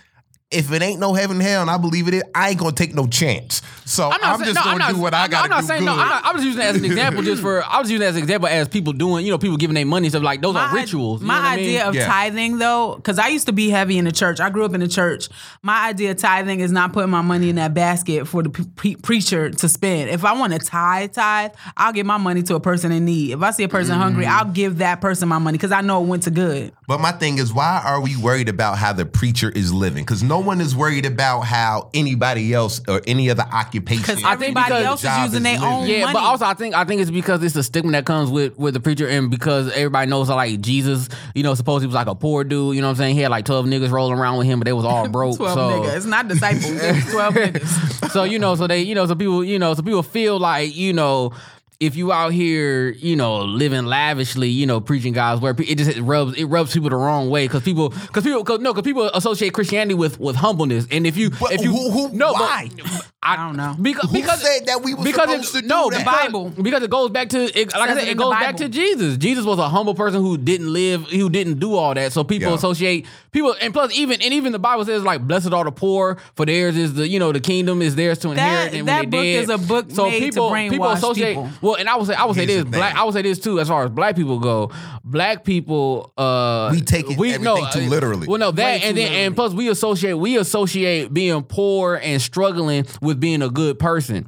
If 0.50 0.72
it 0.72 0.82
ain't 0.82 1.02
no 1.02 1.14
heaven 1.14 1.38
and 1.38 1.45
hell, 1.45 1.62
and 1.62 1.70
I 1.70 1.78
believe 1.78 2.08
it 2.08 2.14
is, 2.14 2.24
I 2.34 2.52
ain't 2.52 2.58
gonna 2.60 2.72
take 2.72 2.95
no 2.95 3.06
chance. 3.06 3.62
So 3.84 4.06
I'm, 4.06 4.14
I'm 4.14 4.22
not 4.22 4.39
saying, 4.39 4.54
just 4.54 4.56
no, 4.56 4.64
gonna 4.64 4.72
I'm 4.72 4.78
not, 4.80 4.95
do 4.95 5.02
what 5.02 5.14
I 5.14 5.24
I'm, 5.26 5.30
gotta 5.30 5.43
I'm 5.43 5.50
not 5.50 5.62
do 5.62 5.68
saying 5.68 5.80
good. 5.82 5.86
no. 5.88 5.91
I'm, 5.91 5.98
not, 6.08 6.26
I'm 6.26 6.36
just 6.36 6.45
using 6.45 6.60
that 6.60 6.70
as 6.70 6.76
an 6.78 6.86
example, 6.86 7.22
just 7.24 7.41
for 7.41 7.64
I 7.66 7.82
was 7.82 7.91
using 7.91 8.00
that 8.00 8.08
as 8.12 8.16
an 8.16 8.24
example 8.24 8.48
as 8.48 8.70
people 8.70 8.93
doing, 8.93 9.26
you 9.26 9.32
know, 9.32 9.38
people 9.38 9.58
giving 9.58 9.74
their 9.74 9.86
money 9.86 10.06
and 10.08 10.14
stuff 10.14 10.24
like 10.24 10.41
those 10.41 10.56
are 10.56 10.74
rituals. 10.74 11.20
You 11.20 11.28
My 11.28 11.36
know 11.36 11.41
what 11.41 11.48
I 11.50 11.56
mean? 11.58 11.66
idea 11.66 11.88
of 11.89 11.95
Yeah. 11.95 12.08
tithing, 12.08 12.58
though, 12.60 12.95
because 12.95 13.20
I 13.20 13.28
used 13.28 13.48
to 13.48 13.52
be 13.52 13.70
heavy 13.70 13.98
in 13.98 14.06
the 14.06 14.12
church. 14.14 14.39
I 14.39 14.50
grew 14.50 14.64
up 14.64 14.74
in 14.74 14.80
the 14.80 14.88
church. 14.88 15.28
My 15.64 15.89
idea 15.89 16.12
of 16.12 16.18
tithing 16.18 16.62
is 16.62 16.72
not 16.72 16.93
putting 16.93 17.12
my 17.12 17.22
money 17.22 17.50
in 17.50 17.58
that 17.58 17.74
basket 17.74 18.26
for 18.26 18.41
the 18.41 18.50
pre- 18.50 18.66
pre- 18.68 18.95
preacher 18.95 19.50
to 19.50 19.68
spend. 19.68 20.10
If 20.10 20.24
I 20.24 20.32
want 20.32 20.54
to 20.54 20.60
tithe, 20.60 21.12
tithe, 21.12 21.52
I'll 21.76 21.91
give 21.91 22.06
my 22.06 22.18
money 22.18 22.41
to 22.43 22.56
a 22.56 22.62
person 22.62 22.93
in 22.93 23.04
need. 23.04 23.32
If 23.34 23.41
I 23.41 23.52
see 23.52 23.64
a 23.66 23.70
person 23.70 23.95
hungry, 23.98 24.24
Mm. 24.24 24.30
I'll 24.30 24.45
give 24.45 24.78
that 24.78 25.02
person 25.02 25.28
my 25.28 25.39
money 25.39 25.58
because 25.58 25.74
I 25.74 25.82
know 25.82 26.02
it 26.02 26.08
went 26.08 26.24
to 26.24 26.32
good. 26.32 26.72
But 26.88 27.02
my 27.02 27.12
thing 27.12 27.38
is, 27.38 27.54
why 27.54 27.82
are 27.84 28.00
we 28.00 28.16
worried 28.16 28.48
about 28.48 28.78
how 28.78 28.93
the 28.93 29.06
preacher 29.06 29.50
is 29.50 29.74
living? 29.74 30.04
Because 30.06 30.24
no 30.24 30.36
one 30.41 30.61
is 30.61 30.75
worried 30.75 31.05
about 31.05 31.41
how 31.41 31.89
anybody 31.93 32.53
else 32.53 32.81
or 32.88 33.01
any 33.07 33.29
other 33.29 33.43
occupation. 33.51 34.01
Because 34.01 34.23
I 34.23 34.35
think 34.35 34.57
everybody 34.57 34.65
because 34.83 34.85
else 34.85 35.03
is 35.03 35.17
using 35.31 35.43
their 35.43 35.53
living. 35.59 35.67
own 35.67 35.88
Yeah, 35.88 36.01
money. 36.01 36.13
but 36.13 36.23
also 36.23 36.45
I 36.45 36.53
think 36.53 36.75
I 36.75 36.83
think 36.85 37.01
it's 37.01 37.11
because 37.11 37.43
it's 37.43 37.53
the 37.53 37.63
stigma 37.63 37.91
that 37.93 38.05
comes 38.05 38.29
with 38.29 38.57
with 38.57 38.73
the 38.73 38.79
preacher, 38.79 39.07
and 39.07 39.29
because 39.29 39.69
everybody 39.71 40.09
knows 40.09 40.27
that 40.29 40.35
like 40.35 40.61
Jesus, 40.61 41.09
you 41.35 41.43
know, 41.43 41.53
suppose 41.55 41.81
he 41.81 41.88
was 41.88 41.95
like 41.95 42.07
a 42.07 42.15
poor 42.15 42.43
dude. 42.43 42.75
You 42.75 42.81
know 42.81 42.88
what 42.88 42.91
I'm 42.91 42.97
saying? 42.97 43.15
He 43.15 43.21
had 43.21 43.31
like 43.31 43.45
twelve 43.45 43.65
niggas 43.65 43.91
rolling 43.91 44.17
around 44.19 44.38
with 44.38 44.47
him, 44.47 44.59
but 44.59 44.65
they 44.65 44.73
was 44.73 44.85
all 44.85 45.07
broke. 45.09 45.38
12 45.38 45.53
so 45.53 45.59
niggas. 45.69 45.95
It's 45.97 46.05
not 46.05 46.27
disciples. 46.27 46.65
It's 46.71 47.11
12 47.11 47.33
niggas. 47.35 48.11
so 48.11 48.23
you 48.23 48.39
know, 48.39 48.55
so 48.55 48.67
they, 48.67 48.81
you 48.81 48.95
know, 48.95 49.05
so 49.05 49.15
people, 49.15 49.43
you 49.43 49.59
know, 49.59 49.73
so 49.73 49.81
people 49.81 50.03
feel 50.03 50.39
like, 50.39 50.75
you 50.75 50.93
know, 50.93 51.31
if 51.80 51.95
you 51.95 52.11
out 52.11 52.34
here, 52.34 52.89
you 52.89 53.15
know, 53.15 53.41
living 53.41 53.86
lavishly, 53.86 54.49
you 54.49 54.65
know, 54.65 54.80
preaching 54.80 55.13
God's 55.13 55.41
word, 55.41 55.59
it 55.59 55.78
just 55.78 55.95
it 55.97 56.01
rubs 56.01 56.36
it 56.36 56.45
rubs 56.45 56.73
people 56.73 56.89
the 56.89 56.95
wrong 56.95 57.30
way 57.30 57.45
because 57.45 57.61
people 57.63 57.89
because 57.89 58.23
people 58.23 58.43
cause, 58.43 58.59
no 58.59 58.73
because 58.73 58.84
people 58.86 59.09
associate 59.13 59.53
Christianity 59.53 59.93
with 59.93 60.19
with 60.19 60.36
humbleness, 60.36 60.88
and 60.91 61.05
if 61.05 61.17
you 61.17 61.30
But 61.30 61.53
if 61.53 61.61
you 61.61 61.71
who- 61.71 61.91
who- 61.91 62.09
no 62.13 62.34
why? 62.34 62.69
but 62.78 63.11
I 63.21 63.36
don't 63.36 63.57
know. 63.57 63.75
because 63.82 64.09
Who 64.09 64.17
because 64.17 64.41
said 64.41 64.67
that 64.67 64.82
we 64.84 64.93
were 64.93 65.03
because 65.03 65.30
supposed 65.30 65.55
it, 65.55 65.61
to 65.61 65.67
no 65.67 65.89
do 65.89 65.97
that? 65.97 66.05
because- 66.05 66.23
Bible. 66.25 66.49
because 66.61 66.84
it 66.84 66.89
goes 66.89 67.09
back 67.11 67.30
to 67.30 67.43
it, 67.59 67.73
like 67.73 67.75
I 67.75 67.88
said 67.93 67.97
it 67.97 68.03
it 68.07 68.11
in 68.11 68.17
the 68.17 68.23
goes 68.23 68.32
back 68.34 68.57
to 68.57 68.69
Jesus. 68.69 69.17
Jesus 69.17 69.45
was 69.45 69.59
a 69.59 69.67
humble 69.69 69.93
person 69.95 70.21
who 70.21 70.38
didn't 70.38 70.71
live 70.71 71.03
who 71.09 71.30
didn't 71.30 71.59
do 71.59 71.75
all 71.75 71.93
that. 71.93 72.11
So 72.13 72.23
people 72.23 72.49
Yeah. 72.49 72.55
associate 72.55 73.05
people 73.32 73.53
and 73.61 73.73
plus 73.73 73.93
even 73.97 74.21
and 74.21 74.34
even 74.34 74.51
the 74.51 74.59
Bible 74.59 74.86
says 74.86 75.03
like 75.03 75.21
blessed 75.28 75.53
are 75.53 75.63
the 75.65 75.71
poor 75.71 76.17
for 76.36 76.45
theirs 76.45 76.75
is 76.78 76.93
the 76.95 77.07
you 77.07 77.19
know 77.19 77.32
the 77.32 77.39
kingdom 77.41 77.82
is 77.82 77.95
theirs 77.95 78.17
to 78.19 78.32
inherit. 78.32 78.73
and 78.73 78.75
when 78.78 78.86
that 78.86 78.99
they 79.01 79.05
book 79.05 79.21
dead. 79.21 79.43
is 79.43 79.49
a 79.49 79.57
book 79.57 79.86
so 79.91 80.05
made 80.09 80.19
to 80.19 80.25
people 80.25 80.49
brainwash 80.49 80.69
people 80.71 80.89
associate 80.89 81.36
people. 81.36 81.49
Well 81.68 81.76
and 81.76 81.89
I 81.89 81.95
would 81.95 82.07
say 82.07 82.13
I 82.13 82.26
would 82.26 82.36
say 82.36 82.45
Here's 82.45 82.63
this 82.63 82.72
the 82.72 82.78
black. 82.78 82.95
I 82.95 83.03
would 83.03 83.13
say 83.13 83.22
this 83.22 83.39
too 83.39 83.59
as 83.59 83.68
far 83.68 83.84
as 83.84 83.89
black 83.91 84.15
people 84.15 84.39
go. 84.39 84.72
Black 85.03 85.43
people 85.43 86.13
uh 86.18 86.70
We 86.72 86.82
take 86.82 87.05
it- 87.09 87.11
everything 87.20 87.43
too 87.43 87.49
uh, 87.49 87.89
literally. 87.89 88.28
Well 88.28 88.39
no 88.39 88.51
that 88.51 88.63
Way 88.63 88.82
and 88.84 88.95
too 88.97 89.03
then 89.03 89.11
and 89.13 89.36
plus 89.36 89.53
we 89.53 89.70
associate 89.70 90.13
we 90.13 90.38
associate 90.38 91.13
being 91.13 91.43
poor 91.43 91.95
and 91.95 92.22
struggling 92.22 92.86
with 93.01 93.20
being 93.20 93.41
a 93.41 93.49
good 93.49 93.80
person. 93.80 94.28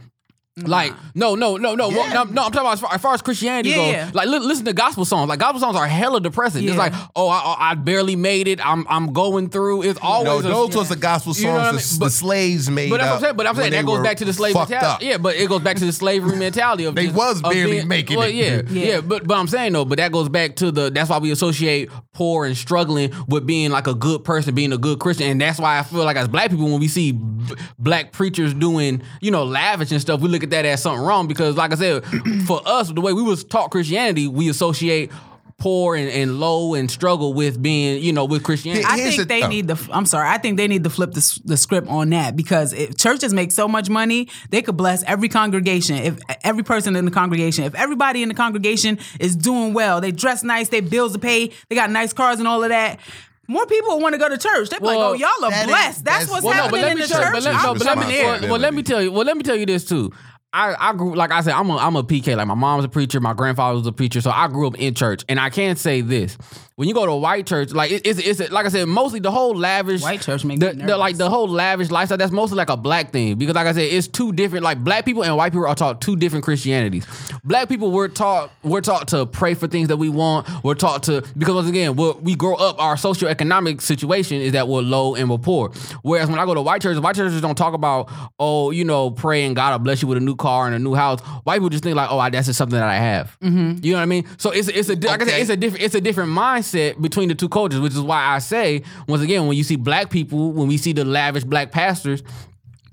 Like 0.65 0.93
no 1.15 1.35
no 1.35 1.57
no 1.57 1.75
no 1.75 1.89
well, 1.89 2.07
no, 2.13 2.23
no 2.31 2.43
I'm 2.45 2.51
talking 2.51 2.59
about 2.61 2.73
as 2.73 2.79
far, 2.79 2.93
as 2.93 3.01
far 3.01 3.13
as 3.13 3.21
Christianity 3.21 3.69
Yeah, 3.69 3.75
goes. 3.75 3.91
yeah. 3.91 4.11
Like 4.13 4.27
li- 4.27 4.39
listen 4.39 4.65
to 4.65 4.73
gospel 4.73 5.05
songs. 5.05 5.29
Like 5.29 5.39
gospel 5.39 5.59
songs 5.59 5.75
are 5.75 5.87
hella 5.87 6.19
depressing. 6.21 6.63
It's 6.63 6.73
Yeah. 6.73 6.79
like 6.79 6.93
oh 7.15 7.29
I, 7.29 7.71
I 7.71 7.75
barely 7.75 8.15
made 8.15 8.47
it. 8.47 8.65
I'm 8.65 8.85
I'm 8.89 9.13
going 9.13 9.49
through. 9.49 9.83
It's 9.83 10.01
No, 10.01 10.07
always 10.09 10.45
a- 10.45 10.49
those 10.49 10.75
was 10.75 10.89
the 10.89 10.95
gospel 10.95 11.33
You 11.35 11.45
know 11.47 11.53
what 11.53 11.61
I 11.61 11.71
songs 11.71 11.91
mean? 11.91 11.95
the, 11.95 11.99
But- 11.99 12.05
the 12.05 12.11
slaves 12.11 12.69
made. 12.69 12.89
but 12.89 12.97
that's 12.97 13.07
what 13.07 13.11
I'm 13.11 13.15
up 13.17 13.21
saying. 13.23 13.35
But 13.37 13.47
I'm 13.47 13.55
saying 13.55 13.71
that 13.71 13.85
goes 13.85 13.97
were 13.97 14.03
back 14.03 14.17
to 14.17 14.25
the 14.25 14.33
slave 14.33 14.53
fucked 14.53 14.69
mentality. 14.71 15.05
up. 15.07 15.11
Yeah, 15.11 15.17
but 15.17 15.35
it 15.35 15.49
goes 15.49 15.61
back 15.61 15.77
to 15.77 15.85
the 15.85 15.93
slavery 15.93 16.35
mentality 16.47 16.85
of 16.85 16.95
They 16.95 17.05
just- 17.05 17.15
was 17.15 17.41
of 17.41 17.51
barely 17.51 17.83
making 17.85 18.17
well, 18.17 18.27
it. 18.27 18.35
Yeah, 18.35 18.61
yeah, 18.69 18.85
Yeah. 18.95 19.01
But 19.01 19.27
but 19.27 19.37
I'm 19.37 19.47
saying 19.47 19.73
though, 19.73 19.85
but 19.85 19.97
that 19.97 20.11
goes 20.11 20.29
back 20.29 20.55
to 20.57 20.71
the. 20.71 20.89
That's 20.89 21.09
why 21.09 21.17
we 21.19 21.31
associate 21.31 21.89
poor 22.19 22.45
and 22.45 22.57
struggling 22.57 23.13
with 23.29 23.47
being 23.47 23.71
like 23.71 23.87
a 23.87 23.93
good 23.93 24.25
person, 24.25 24.53
being 24.53 24.73
a 24.73 24.77
good 24.77 24.99
Christian, 24.99 25.27
and 25.27 25.39
that's 25.39 25.57
why 25.57 25.79
I 25.79 25.83
feel 25.83 26.03
like 26.03 26.17
as 26.17 26.27
black 26.27 26.49
people, 26.49 26.65
when 26.65 26.81
we 26.81 26.89
see 26.89 27.13
b- 27.13 27.55
black 27.77 28.11
preachers 28.11 28.53
doing 28.53 29.01
you 29.21 29.31
know 29.31 29.45
lavish 29.45 29.93
and 29.93 30.01
stuff, 30.01 30.19
we 30.19 30.27
look 30.27 30.43
at 30.43 30.49
that 30.49 30.65
as 30.65 30.83
something 30.83 31.01
wrong 31.01 31.29
because 31.29 31.55
like 31.55 31.71
I 31.71 31.75
said, 31.75 32.05
for 32.45 32.61
us, 32.65 32.91
the 32.91 32.99
way 32.99 33.13
we 33.13 33.23
was 33.23 33.45
taught 33.45 33.71
Christianity, 33.71 34.27
we 34.27 34.49
associate. 34.49 35.11
Poor 35.59 35.95
and, 35.95 36.09
and 36.09 36.39
low 36.39 36.73
and 36.73 36.89
struggle 36.89 37.33
with 37.33 37.61
being, 37.61 38.01
you 38.01 38.13
know, 38.13 38.25
with 38.25 38.43
Christianity. 38.43 38.85
I 38.85 38.97
Here's 38.97 39.15
think 39.17 39.27
the- 39.27 39.33
they 39.35 39.43
oh. 39.43 39.47
need 39.47 39.67
the. 39.67 39.89
I'm 39.91 40.05
sorry. 40.05 40.27
I 40.29 40.37
think 40.37 40.57
they 40.57 40.67
need 40.67 40.83
to 40.85 40.89
flip 40.89 41.11
the, 41.11 41.39
the 41.45 41.57
script 41.57 41.87
on 41.89 42.09
that 42.11 42.35
because 42.35 42.71
if 42.73 42.97
churches 42.97 43.33
make 43.33 43.51
so 43.51 43.67
much 43.67 43.89
money, 43.89 44.29
they 44.49 44.61
could 44.61 44.77
bless 44.77 45.03
every 45.03 45.27
congregation. 45.29 45.97
If 45.97 46.19
every 46.43 46.63
person 46.63 46.95
in 46.95 47.05
the 47.05 47.11
congregation, 47.11 47.65
if 47.65 47.75
everybody 47.75 48.23
in 48.23 48.29
the 48.29 48.35
congregation 48.35 48.99
is 49.19 49.35
doing 49.35 49.73
well, 49.73 49.99
they 50.01 50.11
dress 50.11 50.43
nice, 50.43 50.69
they 50.69 50.79
bills 50.79 51.13
to 51.13 51.19
pay, 51.19 51.51
they 51.67 51.75
got 51.75 51.91
nice 51.91 52.13
cars 52.13 52.39
and 52.39 52.47
all 52.47 52.63
of 52.63 52.69
that. 52.69 52.99
More 53.47 53.65
people 53.65 53.99
want 53.99 54.13
to 54.13 54.19
go 54.19 54.29
to 54.29 54.37
church. 54.37 54.69
They're 54.69 54.79
like, 54.79 54.95
"Oh, 54.95 55.13
y'all 55.13 55.29
are 55.43 55.49
that 55.49 55.61
is- 55.65 55.67
blessed. 55.67 56.05
That's, 56.05 56.27
that's- 56.27 56.29
what's 56.29 56.43
well, 56.45 56.53
no, 56.55 56.63
happening 56.63 56.81
but 56.81 56.85
let 56.85 56.91
in 56.91 56.97
me 56.99 57.01
the 57.01 57.13
church." 57.13 57.33
but 57.33 57.43
let, 57.43 57.63
no, 57.63 57.73
but 57.73 57.83
let 57.85 57.97
me, 57.97 58.21
well, 58.21 58.41
well, 58.51 58.59
let 58.59 58.73
me 58.75 58.83
tell 58.83 59.01
you. 59.01 59.11
Well, 59.11 59.25
let 59.25 59.35
me 59.35 59.43
tell 59.43 59.55
you 59.55 59.65
this 59.65 59.85
too. 59.85 60.11
I, 60.51 60.75
I 60.79 60.93
grew 60.93 61.13
like 61.13 61.31
I 61.31 61.41
said 61.41 61.53
I'm 61.53 61.69
a 61.69 61.77
I'm 61.77 61.95
a 61.95 62.03
PK 62.03 62.35
like 62.35 62.47
my 62.47 62.55
mom's 62.55 62.83
a 62.83 62.89
preacher 62.89 63.19
my 63.19 63.33
grandfather 63.33 63.77
was 63.77 63.85
a 63.85 63.91
preacher. 63.91 64.19
So 64.19 64.31
I 64.31 64.47
grew 64.47 64.67
up 64.67 64.79
in 64.79 64.95
church. 64.95 65.23
And 65.29 65.39
I 65.39 65.51
can 65.51 65.75
say 65.75 66.01
this. 66.01 66.37
When 66.75 66.87
you 66.87 66.93
go 66.93 67.05
to 67.05 67.11
a 67.11 67.17
white 67.17 67.45
church 67.45 67.71
like 67.71 67.91
it, 67.91 68.01
it's 68.05 68.19
it's 68.19 68.51
like 68.51 68.65
I 68.65 68.69
said 68.69 68.87
mostly 68.87 69.19
the 69.19 69.29
whole 69.29 69.53
lavish 69.53 70.01
White 70.01 70.21
church 70.21 70.45
make 70.45 70.59
the, 70.59 70.73
me 70.73 70.85
the 70.85 70.97
like 70.97 71.17
the 71.17 71.29
whole 71.29 71.47
lavish 71.47 71.91
lifestyle 71.91 72.17
that's 72.17 72.31
mostly 72.31 72.55
like 72.55 72.69
a 72.69 72.77
black 72.77 73.11
thing. 73.11 73.37
Because 73.37 73.53
like 73.53 73.67
I 73.67 73.73
said 73.73 73.81
it's 73.81 74.07
two 74.07 74.31
different 74.31 74.63
like 74.63 74.83
black 74.83 75.05
people 75.05 75.23
and 75.23 75.35
white 75.35 75.51
people 75.51 75.67
are 75.67 75.75
taught 75.75 76.01
two 76.01 76.15
different 76.15 76.45
Christianities. 76.45 77.05
Black 77.43 77.69
people 77.69 77.91
we're 77.91 78.07
taught 78.07 78.51
we're 78.63 78.81
taught 78.81 79.09
to 79.09 79.27
pray 79.27 79.53
for 79.53 79.67
things 79.67 79.89
that 79.89 79.97
we 79.97 80.09
want 80.09 80.47
we're 80.63 80.73
taught 80.73 81.03
to 81.03 81.21
because 81.37 81.53
once 81.53 81.69
again 81.69 81.95
we 81.95 82.11
we 82.21 82.35
grow 82.35 82.55
up 82.55 82.81
our 82.81 82.95
socioeconomic 82.95 83.81
situation 83.81 84.37
is 84.37 84.53
that 84.53 84.67
we're 84.67 84.81
low 84.81 85.15
and 85.15 85.29
we're 85.29 85.37
poor. 85.37 85.69
Whereas 86.01 86.29
when 86.29 86.39
I 86.39 86.45
go 86.45 86.55
to 86.55 86.61
white 86.61 86.81
churches 86.81 87.01
white 87.01 87.15
churches 87.15 87.39
don't 87.41 87.57
talk 87.57 87.75
about 87.75 88.09
oh 88.39 88.71
you 88.71 88.85
know 88.85 89.11
praying 89.11 89.53
God 89.53 89.73
will 89.73 89.79
bless 89.83 90.01
you 90.01 90.07
with 90.07 90.17
a 90.17 90.21
new 90.21 90.37
car 90.39 90.65
and 90.65 90.75
a 90.75 90.79
new 90.79 90.95
house 90.95 91.19
white 91.43 91.57
people 91.57 91.69
just 91.69 91.83
think 91.83 91.95
like 91.95 92.09
oh 92.11 92.17
I, 92.17 92.31
that's 92.31 92.47
just 92.47 92.57
something 92.57 92.79
that 92.79 92.87
I 92.87 92.95
have. 92.95 93.37
Mm-hmm. 93.41 93.85
you 93.85 93.91
know 93.91 93.97
what 93.99 94.03
I 94.03 94.07
mean? 94.07 94.25
So 94.37 94.49
it's 94.49 94.67
it's 94.67 94.89
a 94.89 94.95
like 94.95 95.21
I 95.21 95.25
said, 95.25 95.41
it's 95.41 95.49
a 95.51 95.57
different 95.57 95.83
it's 95.83 95.95
a 95.95 96.01
different 96.01 96.31
mindset 96.31 96.99
between 97.01 97.29
the 97.29 97.35
two 97.35 97.49
cultures 97.49 97.79
which 97.79 97.93
is 97.93 98.01
why 98.01 98.25
I 98.25 98.39
say 98.39 98.83
once 99.07 99.21
again 99.21 99.45
when 99.47 99.57
you 99.57 99.63
see 99.63 99.75
black 99.75 100.09
people 100.09 100.51
when 100.51 100.67
we 100.67 100.77
see 100.77 100.93
the 100.93 101.05
lavish 101.05 101.43
black 101.43 101.71
pastors 101.71 102.23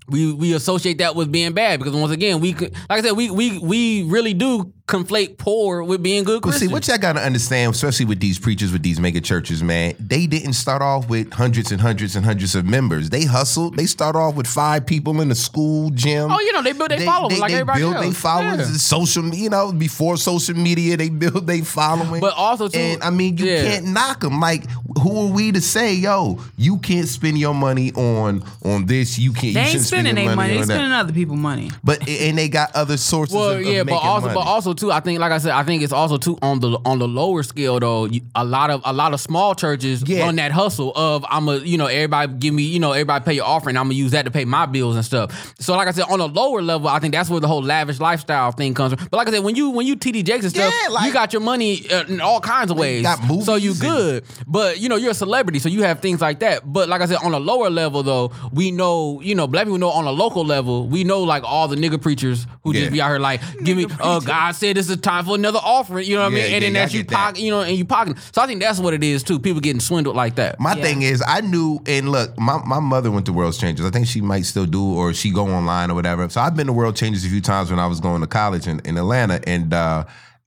we 0.08 0.32
we 0.32 0.54
associate 0.54 0.98
that 0.98 1.16
with 1.16 1.32
being 1.32 1.52
bad 1.52 1.78
because 1.80 1.94
once 1.94 2.12
again 2.12 2.40
we 2.40 2.52
could 2.52 2.72
like 2.88 3.00
I 3.00 3.02
said 3.02 3.12
we 3.12 3.30
we 3.30 3.58
we 3.58 4.02
really 4.04 4.34
do 4.34 4.72
conflate 4.86 5.36
poor 5.36 5.82
with 5.82 6.00
being 6.00 6.22
good 6.22 6.44
Well, 6.44 6.52
see, 6.54 6.68
what 6.68 6.86
y'all 6.86 6.96
gotta 6.96 7.20
understand, 7.20 7.74
especially 7.74 8.06
with 8.06 8.20
these 8.20 8.38
preachers, 8.38 8.70
with 8.72 8.84
these 8.84 9.00
mega 9.00 9.20
churches, 9.20 9.62
man, 9.62 9.96
they 9.98 10.26
didn't 10.28 10.52
start 10.52 10.80
off 10.80 11.08
with 11.08 11.32
hundreds 11.32 11.72
and 11.72 11.80
hundreds 11.80 12.14
and 12.14 12.24
hundreds 12.24 12.54
of 12.54 12.64
members. 12.66 13.10
They 13.10 13.24
hustled. 13.24 13.76
They 13.76 13.86
start 13.86 14.14
off 14.14 14.36
with 14.36 14.46
five 14.46 14.86
people 14.86 15.20
in 15.20 15.28
the 15.28 15.34
school 15.34 15.90
gym. 15.90 16.30
Oh, 16.30 16.38
you 16.38 16.52
know, 16.52 16.62
they 16.62 16.72
build 16.72 16.90
their 16.90 17.00
following 17.00 17.40
like 17.40 17.50
everybody 17.52 17.80
build 17.80 17.94
else. 17.96 18.04
their 18.04 18.14
followers. 18.14 18.70
Yeah. 18.70 18.76
Social, 18.76 19.34
you 19.34 19.50
know, 19.50 19.72
before 19.72 20.16
social 20.18 20.54
media, 20.54 20.96
they 20.96 21.08
build 21.10 21.48
their 21.48 21.64
following. 21.64 22.20
But 22.20 22.34
also, 22.34 22.68
too- 22.68 22.78
and 22.78 23.02
I 23.02 23.10
mean, 23.10 23.38
you 23.38 23.46
yeah. 23.46 23.62
can't 23.64 23.86
knock 23.86 24.20
them. 24.20 24.38
Like, 24.38 24.66
who 25.02 25.26
are 25.28 25.32
we 25.32 25.52
to 25.52 25.60
say, 25.60 25.94
yo, 25.94 26.38
you 26.56 26.78
can't 26.78 27.08
spend 27.08 27.38
your 27.38 27.54
money 27.54 27.92
on 27.92 28.42
on 28.64 28.86
this? 28.86 29.18
You 29.18 29.32
can't. 29.32 29.42
They 29.42 29.48
you 29.52 29.58
ain't 29.60 29.68
shouldn't 29.68 29.86
spend 29.86 30.06
spending 30.06 30.16
your 30.24 30.28
their 30.30 30.36
money. 30.36 30.48
They 30.54 30.60
on 30.62 30.68
that. 30.68 30.74
spending 30.74 30.92
other 30.92 31.12
people's 31.12 31.38
money. 31.38 31.70
But 31.84 32.08
and 32.08 32.36
they 32.38 32.48
got 32.48 32.74
other 32.74 32.96
sources. 32.96 33.34
Well, 33.34 33.50
of, 33.50 33.60
of 33.60 33.66
yeah, 33.66 33.82
but 33.84 33.94
also, 33.96 34.26
money. 34.28 34.34
but 34.34 34.46
also 34.46 34.72
too, 34.74 34.90
I 34.92 35.00
think, 35.00 35.18
like 35.20 35.32
I 35.32 35.38
said, 35.38 35.52
I 35.52 35.62
think 35.64 35.82
it's 35.82 35.92
also 35.92 36.16
too 36.16 36.38
on 36.42 36.60
the 36.60 36.78
on 36.84 36.98
the 36.98 37.08
lower 37.08 37.42
scale 37.42 37.78
though. 37.80 38.08
A 38.34 38.44
lot 38.44 38.70
of 38.70 38.82
a 38.84 38.92
lot 38.92 39.12
of 39.12 39.20
small 39.20 39.54
churches 39.54 40.02
Yeah. 40.06 40.24
run 40.24 40.36
that 40.36 40.52
hustle 40.52 40.92
of 40.96 41.24
I'm 41.28 41.48
a 41.48 41.56
you 41.58 41.78
know 41.78 41.86
everybody 41.86 42.32
give 42.34 42.54
me 42.54 42.62
you 42.64 42.80
know 42.80 42.92
everybody 42.92 43.24
pay 43.24 43.34
your 43.34 43.44
offering. 43.46 43.76
I'm 43.76 43.84
gonna 43.84 43.94
use 43.94 44.12
that 44.12 44.24
to 44.24 44.30
pay 44.30 44.44
my 44.44 44.66
bills 44.66 44.96
and 44.96 45.04
stuff. 45.04 45.54
So 45.60 45.76
like 45.76 45.88
I 45.88 45.92
said, 45.92 46.04
on 46.08 46.20
a 46.20 46.26
lower 46.26 46.62
level, 46.62 46.88
I 46.88 46.98
think 46.98 47.14
that's 47.14 47.28
where 47.30 47.40
the 47.40 47.48
whole 47.48 47.62
lavish 47.62 48.00
lifestyle 48.00 48.52
thing 48.52 48.74
comes 48.74 48.94
from. 48.94 49.08
But 49.10 49.16
like 49.18 49.28
I 49.28 49.32
said, 49.32 49.44
when 49.44 49.56
you 49.56 49.70
when 49.70 49.86
you 49.86 49.96
TD 49.96 50.24
Jakes 50.24 50.44
and 50.44 50.50
stuff, 50.54 50.72
Yeah, 50.82 50.88
like- 50.92 51.06
you 51.06 51.12
got 51.12 51.32
your 51.32 51.42
money 51.42 51.88
uh, 51.90 52.04
in 52.06 52.20
all 52.20 52.40
kinds 52.40 52.70
of 52.70 52.78
ways. 52.78 53.02
got 53.02 53.18
so 53.44 53.54
you 53.56 53.72
and- 53.72 53.80
good, 53.80 54.24
but 54.46 54.78
you 54.80 54.85
know 54.88 54.96
you're 54.96 55.10
a 55.12 55.14
celebrity, 55.14 55.58
so 55.58 55.68
you 55.68 55.82
have 55.82 56.00
things 56.00 56.20
like 56.20 56.40
that. 56.40 56.70
But 56.70 56.88
like 56.88 57.00
I 57.00 57.06
said, 57.06 57.18
on 57.22 57.32
a 57.34 57.38
lower 57.38 57.70
level 57.70 58.02
though, 58.02 58.32
we 58.52 58.70
know 58.70 59.20
you 59.20 59.34
know 59.34 59.46
black 59.46 59.64
people 59.64 59.78
know 59.78 59.90
on 59.90 60.06
a 60.06 60.10
local 60.12 60.44
level, 60.44 60.86
we 60.88 61.04
know 61.04 61.22
like 61.22 61.42
all 61.44 61.68
the 61.68 61.76
nigga 61.76 62.00
preachers 62.00 62.46
who 62.64 62.72
Yeah. 62.72 62.80
just 62.80 62.92
be 62.92 63.00
out 63.00 63.08
here 63.10 63.18
like 63.18 63.40
give 63.64 63.76
me 63.76 63.86
uh 64.00 64.20
God 64.20 64.52
said 64.52 64.76
this 64.76 64.88
is 64.90 64.96
time 64.98 65.24
for 65.24 65.34
another 65.34 65.60
offering, 65.62 66.06
you 66.06 66.14
know 66.16 66.22
what 66.22 66.32
I 66.32 66.34
mean? 66.34 66.52
And 66.54 66.62
then 66.64 66.72
yeah, 66.74 66.80
I 66.80 66.82
that's 66.84 66.94
you 66.94 67.02
get 67.02 67.08
that. 67.10 67.16
pocket, 67.16 67.40
you 67.40 67.50
know, 67.50 67.62
and 67.62 67.76
you 67.76 67.84
pocket. 67.84 68.16
So 68.32 68.42
I 68.42 68.46
think 68.46 68.60
that's 68.60 68.78
what 68.78 68.94
it 68.94 69.02
is 69.04 69.22
too. 69.22 69.38
People 69.38 69.60
getting 69.60 69.80
swindled 69.80 70.16
like 70.16 70.36
that. 70.36 70.58
My 70.60 70.74
Yeah. 70.76 70.82
thing 70.82 71.02
is, 71.02 71.22
I 71.26 71.40
knew, 71.40 71.80
and 71.86 72.10
look, 72.10 72.38
my, 72.38 72.60
my 72.64 72.80
mother 72.80 73.10
went 73.10 73.26
to 73.26 73.32
World 73.32 73.58
Changers. 73.58 73.86
I 73.86 73.90
think 73.90 74.06
she 74.06 74.20
might 74.20 74.44
still 74.46 74.66
do, 74.66 74.82
or 74.94 75.12
she 75.14 75.30
go 75.30 75.46
online 75.48 75.90
or 75.90 75.94
whatever. 75.94 76.28
So 76.28 76.40
I've 76.40 76.56
been 76.56 76.66
to 76.66 76.72
World 76.72 76.96
Changers 76.96 77.24
a 77.24 77.28
few 77.28 77.40
times 77.40 77.70
when 77.70 77.78
I 77.78 77.86
was 77.86 78.00
going 78.00 78.20
to 78.20 78.26
college 78.26 78.66
in, 78.66 78.80
in 78.84 78.96
Atlanta, 78.96 79.40
and 79.46 79.72
uh, 79.74 80.04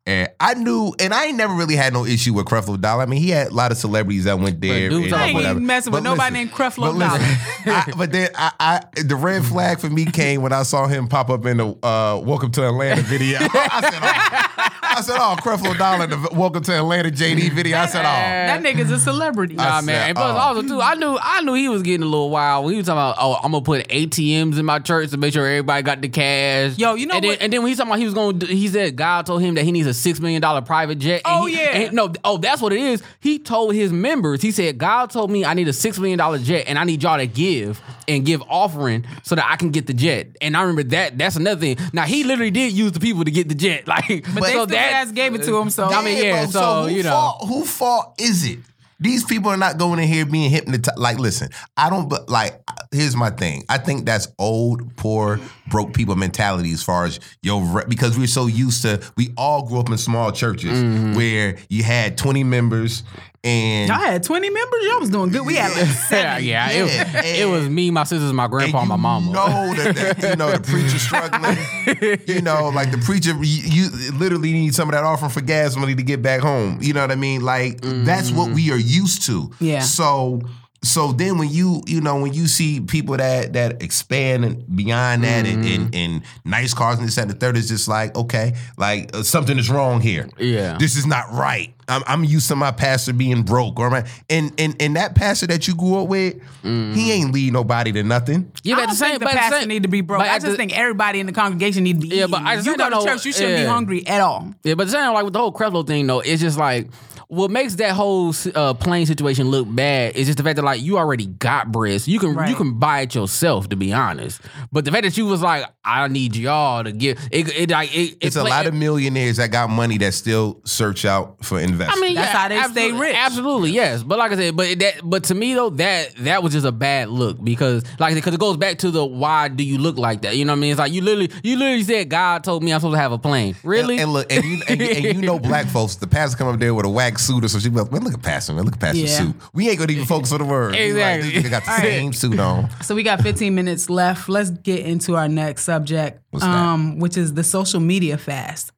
and 0.10 0.30
I 0.40 0.56
knew, 0.56 0.92
and 1.00 1.14
I 1.14 1.26
ain't 1.26 1.38
never 1.38 1.54
really 1.54 1.76
had 1.76 1.94
no 1.94 2.04
issue 2.04 2.34
with 2.34 2.48
Creflo 2.48 2.82
Dollar. 2.82 3.04
I 3.04 3.06
mean, 3.06 3.22
he 3.22 3.30
had 3.30 3.50
a 3.50 3.54
lot 3.54 3.72
of 3.72 3.78
celebrities 3.78 4.24
that 4.24 4.40
went 4.40 4.60
there. 4.60 4.90
dudes 4.90 5.12
and 5.12 5.16
I 5.16 5.26
ain't 5.28 5.36
whatever. 5.36 5.60
messing 5.60 5.94
with 5.94 6.04
But 6.04 6.10
nobody 6.10 6.32
listen, 6.32 6.46
named 6.48 6.52
Creflo 6.52 6.94
but 6.94 7.00
Dollar. 7.00 7.20
I, 7.22 7.94
but 7.96 8.12
then 8.12 8.30
I, 8.34 8.52
I, 8.60 9.02
the 9.04 9.16
red 9.16 9.46
flag 9.46 9.80
for 9.80 9.88
me 9.90 10.06
came 10.06 10.42
when 10.42 10.52
I 10.52 10.64
saw 10.64 10.88
him 10.88 11.08
pop 11.08 11.30
up 11.30 11.46
in 11.46 11.58
the 11.58 11.68
uh, 11.86 12.20
"Welcome 12.24 12.50
to 12.54 12.66
Atlanta" 12.68 13.04
video. 13.04 13.38
I 13.42 13.82
said, 13.92 14.00
oh. 14.02 14.79
I 14.92 15.02
said, 15.02 15.18
"Oh, 15.20 15.36
Creflo 15.40 15.78
Dollar, 15.78 16.08
the 16.08 16.30
"Welcome 16.34 16.64
to 16.64 16.74
Atlanta" 16.76 17.10
JD 17.12 17.54
video." 17.54 17.78
I 17.78 17.86
said, 17.86 18.02
"Oh." 18.02 18.04
That 18.04 18.62
nigga's 18.64 18.92
a 18.92 19.00
celebrity. 19.00 19.56
Nah, 19.56 19.80
said, 19.80 19.86
man. 19.86 20.08
And 20.10 20.18
plus, 20.18 20.32
oh. 20.36 20.38
also 20.38 20.62
too, 20.64 20.82
I 20.82 20.96
knew 20.96 21.18
I 21.22 21.42
knew 21.42 21.54
he 21.54 21.70
was 21.70 21.84
getting 21.84 22.02
a 22.04 22.08
little 22.10 22.30
wild 22.30 22.66
when 22.66 22.74
he 22.74 22.78
was 22.78 22.88
talking 22.88 22.98
about, 22.98 23.16
oh, 23.20 23.36
I'm 23.44 23.52
gonna 23.52 23.64
put 23.64 23.88
ATMs 23.88 24.58
in 24.58 24.66
my 24.66 24.80
church 24.80 25.12
to 25.12 25.18
make 25.18 25.34
sure 25.34 25.46
everybody 25.46 25.84
got 25.84 26.02
the 26.02 26.10
cash. 26.10 26.78
Yo, 26.78 26.96
you 26.96 27.06
know 27.06 27.16
and 27.16 27.24
then, 27.24 27.30
what- 27.32 27.42
And 27.42 27.54
then 27.54 27.62
when 27.62 27.70
he's 27.70 27.78
talking 27.78 27.92
about 27.92 28.00
he 28.00 28.06
was 28.06 28.14
going, 28.14 28.40
to 28.40 28.48
he 28.48 28.68
said 28.68 28.96
God 28.96 29.26
told 29.26 29.42
him 29.42 29.56
that 29.56 29.64
he 29.64 29.72
needs 29.72 29.88
a 29.88 29.94
six 29.94 30.20
million 30.20 30.42
dollar 30.42 30.62
private 30.62 30.98
jet. 30.98 31.22
And 31.26 31.44
Oh, 31.44 31.46
he- 31.46 31.56
yeah. 31.58 31.70
and 31.70 31.84
he- 31.84 31.96
no, 31.96 32.12
oh, 32.24 32.38
that's 32.38 32.62
what 32.62 32.74
it 32.74 32.80
is. 32.82 33.04
He 33.20 33.40
told 33.40 33.76
his 33.76 33.92
members, 33.92 34.42
he 34.42 34.52
said, 34.52 34.78
God 34.78 35.10
told 35.12 35.30
me 35.32 35.46
I 35.46 35.54
need 35.54 35.68
a 35.68 35.74
six 35.74 36.00
million 36.00 36.18
dollar 36.18 36.40
jet, 36.40 36.66
and 36.68 36.78
I 36.80 36.84
need 36.84 37.04
y'all 37.04 37.18
to 37.18 37.28
give 37.28 37.82
and 38.08 38.26
give 38.26 38.42
offering 38.50 39.06
so 39.24 39.36
that 39.36 39.46
I 39.50 39.56
can 39.56 39.70
get 39.70 39.86
the 39.88 39.94
jet. 39.94 40.36
And 40.42 40.58
I 40.58 40.62
remember 40.62 40.84
that. 40.84 41.18
That's 41.18 41.36
another 41.36 41.62
thing. 41.62 41.78
Now 41.94 42.04
he 42.04 42.24
literally 42.24 42.52
did 42.52 42.74
use 42.74 42.92
the 42.92 43.00
people 43.00 43.24
to 43.24 43.32
get 43.32 43.50
the 43.50 43.56
jet, 43.56 43.88
like, 43.88 44.08
But 44.08 44.42
they 44.42 44.42
so 44.42 44.48
still 44.50 44.66
that 44.68 44.79
ass 44.80 45.12
gave 45.12 45.36
it 45.36 45.44
to 45.44 45.58
him. 45.58 45.70
So 45.70 45.86
I 45.86 46.04
mean, 46.04 46.24
yeah, 46.24 46.44
bro, 46.44 46.52
so, 46.52 46.84
who 46.84 46.90
you 46.96 47.04
know. 47.04 47.10
fault, 47.12 47.48
who 47.48 47.66
fault 47.66 48.16
is 48.20 48.46
it? 48.50 48.60
These 49.02 49.24
people 49.24 49.50
are 49.50 49.56
not 49.56 49.78
going 49.78 50.00
in 50.00 50.10
here 50.10 50.26
being 50.26 50.50
hypnotized. 50.50 50.98
Like, 51.00 51.20
listen, 51.20 51.48
I 51.78 51.90
don't. 51.90 52.10
But 52.10 52.28
like, 52.30 52.62
here's 52.92 53.16
my 53.16 53.30
thing. 53.30 53.64
I 53.70 53.78
think 53.78 54.06
that's 54.06 54.28
old, 54.38 54.94
poor, 54.98 55.40
broke 55.70 55.94
people 55.94 56.18
mentality 56.18 56.74
as 56.74 56.84
far 56.84 57.06
as 57.06 57.18
your 57.42 57.62
re- 57.64 57.86
because 57.88 58.18
we're 58.18 58.28
so 58.28 58.48
used 58.48 58.82
to. 58.82 59.02
We 59.16 59.30
all 59.38 59.66
grew 59.66 59.80
up 59.80 59.90
in 59.90 59.98
small 59.98 60.34
churches 60.34 60.72
Mm-hmm. 60.84 61.16
where 61.16 61.58
you 61.70 61.84
had 61.84 62.18
20 62.18 62.44
members 62.44 63.04
and. 63.44 63.88
y'all 63.90 63.98
had 63.98 64.24
20 64.24 64.50
members. 64.50 64.86
Y'all 64.86 65.00
was 65.00 65.10
doing 65.10 65.30
good. 65.30 65.46
We 65.46 65.56
had 65.56 65.72
like 65.72 65.88
yeah, 65.88 65.94
seven. 65.94 66.44
yeah, 66.46 66.70
it, 66.70 67.08
Yeah, 67.14 67.24
it 67.24 67.50
was 67.50 67.70
me, 67.70 67.92
my 67.92 68.04
sisters, 68.04 68.34
my 68.34 68.48
grandpa, 68.48 68.80
and 68.80 68.90
my 68.90 68.96
you 68.96 69.02
mama. 69.02 69.32
Know 69.32 69.74
that, 69.76 69.96
that 69.96 70.30
you 70.30 70.36
know 70.36 70.52
the 70.52 70.60
preacher 70.60 71.00
struggling. 71.00 72.28
you 72.28 72.42
know, 72.42 72.70
like 72.70 72.92
the 72.92 72.98
preacher, 72.98 73.32
you, 73.42 73.90
you 73.92 74.12
literally 74.18 74.52
need 74.52 74.76
some 74.76 74.90
of 74.90 74.94
that 74.94 75.04
offering 75.04 75.32
for 75.32 75.42
gas 75.42 75.76
money 75.76 75.96
to 75.96 76.04
get 76.04 76.22
back 76.22 76.42
home. 76.42 76.80
You 76.82 76.94
know 76.94 77.02
what 77.02 77.12
I 77.12 77.16
mean? 77.16 77.42
Like 77.42 77.80
that's 77.82 78.32
what 78.32 78.50
mm. 78.50 78.56
we 78.56 78.72
are 78.72 78.78
used 78.78 79.26
to. 79.28 79.52
Yeah. 79.60 79.80
So. 79.82 80.42
So 80.82 81.12
then, 81.12 81.38
when 81.38 81.50
you 81.50 81.82
you 81.88 82.00
know 82.00 82.22
when 82.22 82.34
you 82.34 82.48
see 82.48 82.80
people 82.80 83.18
that 83.18 83.52
that 83.54 83.84
expand 83.84 84.46
and 84.46 84.76
beyond 84.78 85.26
that 85.26 85.46
and, 85.46 85.66
and 85.66 85.94
and 85.94 86.22
nice 86.46 86.74
cars 86.74 87.00
and 87.00 87.06
this 87.08 87.18
and 87.18 87.30
the 87.30 87.34
third 87.34 87.58
is 87.58 87.68
just 87.68 87.90
like 87.90 88.16
okay 88.16 88.56
like 88.78 89.14
uh, 89.14 89.24
something 89.24 89.58
is 89.60 89.70
wrong 89.70 90.00
here 90.00 90.30
Yeah. 90.38 90.78
this 90.80 90.96
is 90.96 91.06
not 91.06 91.32
right 91.34 91.74
I'm, 91.90 92.02
I'm 92.08 92.24
used 92.24 92.48
to 92.48 92.56
my 92.56 92.72
pastor 92.72 93.12
being 93.12 93.44
broke 93.44 93.78
or 93.78 93.90
my 93.90 94.06
and 94.30 94.54
and 94.58 94.82
and 94.82 94.96
that 94.96 95.16
pastor 95.16 95.48
that 95.48 95.68
you 95.68 95.76
grew 95.76 96.00
up 96.02 96.08
with 96.08 96.36
he 96.64 97.12
ain't 97.12 97.34
lead 97.34 97.52
nobody 97.52 97.92
to 97.92 98.04
nothing 98.04 98.50
Yeah, 98.64 98.76
I 98.76 98.78
but 98.78 98.82
don't 98.82 98.84
at 98.84 98.90
the 98.92 98.96
same, 98.96 99.10
think 99.10 99.20
the 99.20 99.26
but 99.26 99.32
the 99.34 99.38
pastor 99.38 99.60
same- 99.60 99.68
need 99.68 99.84
to 99.84 99.90
be 99.90 100.00
broke. 100.00 100.20
but 100.22 100.30
I 100.30 100.36
just 100.40 100.46
the- 100.52 100.56
think 100.56 100.78
everybody 100.78 101.20
in 101.20 101.26
the 101.26 101.34
congregation 101.34 101.84
need 101.84 102.00
to 102.00 102.08
be 102.08 102.16
Yeah, 102.16 102.24
eating. 102.24 102.32
but 102.32 102.42
I 102.44 102.56
just 102.56 102.68
you 102.68 102.72
think 102.78 102.90
go 102.90 102.90
to 103.00 103.06
know- 103.06 103.12
church, 103.12 103.26
you 103.26 103.34
shouldn't 103.34 103.58
be 103.58 103.66
hungry 103.66 104.08
at 104.08 104.22
all. 104.22 104.54
Yeah, 104.64 104.76
but 104.76 104.86
the 104.86 104.92
same 104.94 105.12
like 105.14 105.26
with 105.26 105.34
the 105.34 105.40
whole 105.40 105.52
Creflo 105.52 105.86
thing 105.86 106.08
though, 106.08 106.22
it's 106.22 106.42
just 106.42 106.58
like 106.58 106.88
what 107.30 107.52
makes 107.52 107.76
that 107.76 107.92
whole 107.92 108.34
uh, 108.56 108.74
plane 108.74 109.06
situation 109.06 109.50
look 109.50 109.68
bad 109.70 110.16
is 110.16 110.26
just 110.26 110.40
the 110.40 110.44
fact 110.44 110.56
that 110.56 110.66
like 110.66 110.82
you 110.82 110.98
already 110.98 111.28
got 111.28 111.72
bread, 111.72 112.02
so 112.02 112.10
you 112.10 112.18
can 112.18 112.30
you 112.48 112.56
can 112.56 112.80
buy 112.80 113.02
it 113.02 113.14
yourself. 113.14 113.70
To 113.70 113.76
be 113.76 113.94
honest, 113.94 114.42
but 114.72 114.84
the 114.84 114.92
fact 114.92 115.04
that 115.04 115.16
you 115.16 115.28
was 115.28 115.44
like, 115.44 115.64
I 115.86 116.08
need 116.08 116.36
y'all 116.36 116.84
to 116.84 116.92
get 116.92 117.20
it, 117.32 117.56
it 117.56 117.70
like 117.70 117.96
it, 117.96 118.18
it's 118.20 118.36
it 118.36 118.40
a 118.40 118.42
play- 118.42 118.50
lot 118.50 118.66
of 118.66 118.74
millionaires 118.74 119.38
that 119.38 119.52
got 119.52 119.70
money 119.70 120.00
that 120.00 120.16
still 120.16 120.60
search 120.66 121.06
out 121.06 121.46
for 121.46 121.60
investment 121.60 122.00
I 122.00 122.02
mean, 122.02 122.16
That's 122.16 122.34
yeah, 122.34 122.40
how 122.40 122.48
they 122.48 122.74
stay 122.74 122.92
rich. 122.92 123.16
Absolutely, 123.16 123.72
yes. 123.72 124.02
But 124.02 124.18
like 124.18 124.32
I 124.32 124.36
said, 124.36 124.58
but 124.58 124.80
that, 124.80 125.02
but 125.04 125.26
to 125.26 125.36
me 125.36 125.54
though, 125.54 125.70
that 125.70 126.16
that 126.16 126.42
was 126.42 126.54
just 126.54 126.66
a 126.66 126.72
bad 126.72 127.10
look 127.10 127.44
because, 127.44 127.84
like, 128.00 128.16
because 128.16 128.34
it 128.34 128.40
goes 128.40 128.58
back 128.58 128.80
to 128.80 128.90
the 128.90 129.06
why 129.06 129.50
do 129.50 129.64
you 129.64 129.78
look 129.78 130.00
like 130.00 130.24
that? 130.24 130.36
You 130.36 130.46
know 130.46 130.54
what 130.54 130.58
I 130.58 130.62
mean? 130.62 130.72
It's 130.72 130.80
like 130.80 130.94
you 130.94 131.04
literally, 131.04 131.30
you 131.44 131.58
literally 131.58 131.84
said 131.84 132.10
God 132.10 132.44
told 132.44 132.64
me 132.64 132.74
I'm 132.74 132.80
supposed 132.80 132.96
to 132.96 133.00
have 133.00 133.12
a 133.12 133.20
plane. 133.20 133.56
Really? 133.64 133.96
And, 133.96 134.04
and 134.06 134.14
look, 134.14 134.34
and 134.34 134.44
you, 134.44 134.62
and, 134.68 134.82
and 134.82 135.06
you 135.06 135.22
know, 135.22 135.38
black 135.50 135.68
folks, 135.68 135.96
the 135.96 136.08
pastor 136.08 136.36
come 136.36 136.48
up 136.48 136.60
there 136.60 136.74
with 136.74 136.88
a 136.88 136.90
wax 136.90 137.19
suit 137.20 137.44
or 137.44 137.48
so 137.48 137.60
she 137.60 137.70
be 137.70 137.78
like, 137.80 137.92
man, 137.92 138.04
look 138.04 138.14
at 138.14 138.22
pastor, 138.22 138.54
man, 138.54 138.66
look 138.66 138.74
at 138.76 138.80
pastor's 138.80 139.12
Yeah. 139.12 139.18
suit. 139.26 139.36
We 139.54 139.70
ain't 139.70 139.78
gonna 139.80 139.92
even 139.92 140.06
focus 140.16 140.32
on 140.32 140.40
the 140.40 140.46
word. 140.46 140.72
Like, 140.72 140.82
Exactly. 140.82 141.32
this 141.42 141.50
got 141.50 141.66
the 141.66 141.78
same 141.82 142.14
suit 142.14 142.40
on. 142.40 142.70
So 142.84 142.96
we 142.96 143.04
got 143.04 143.22
15 143.22 143.54
minutes 143.54 143.90
left. 143.90 144.30
Let's 144.30 144.50
get 144.50 144.80
into 144.86 145.16
our 145.16 145.28
next 145.28 145.64
subject, 145.64 146.22
um, 146.42 147.00
which 147.00 147.18
is 147.18 147.34
the 147.34 147.44
social 147.44 147.80
media 147.80 148.18
fast. 148.18 148.72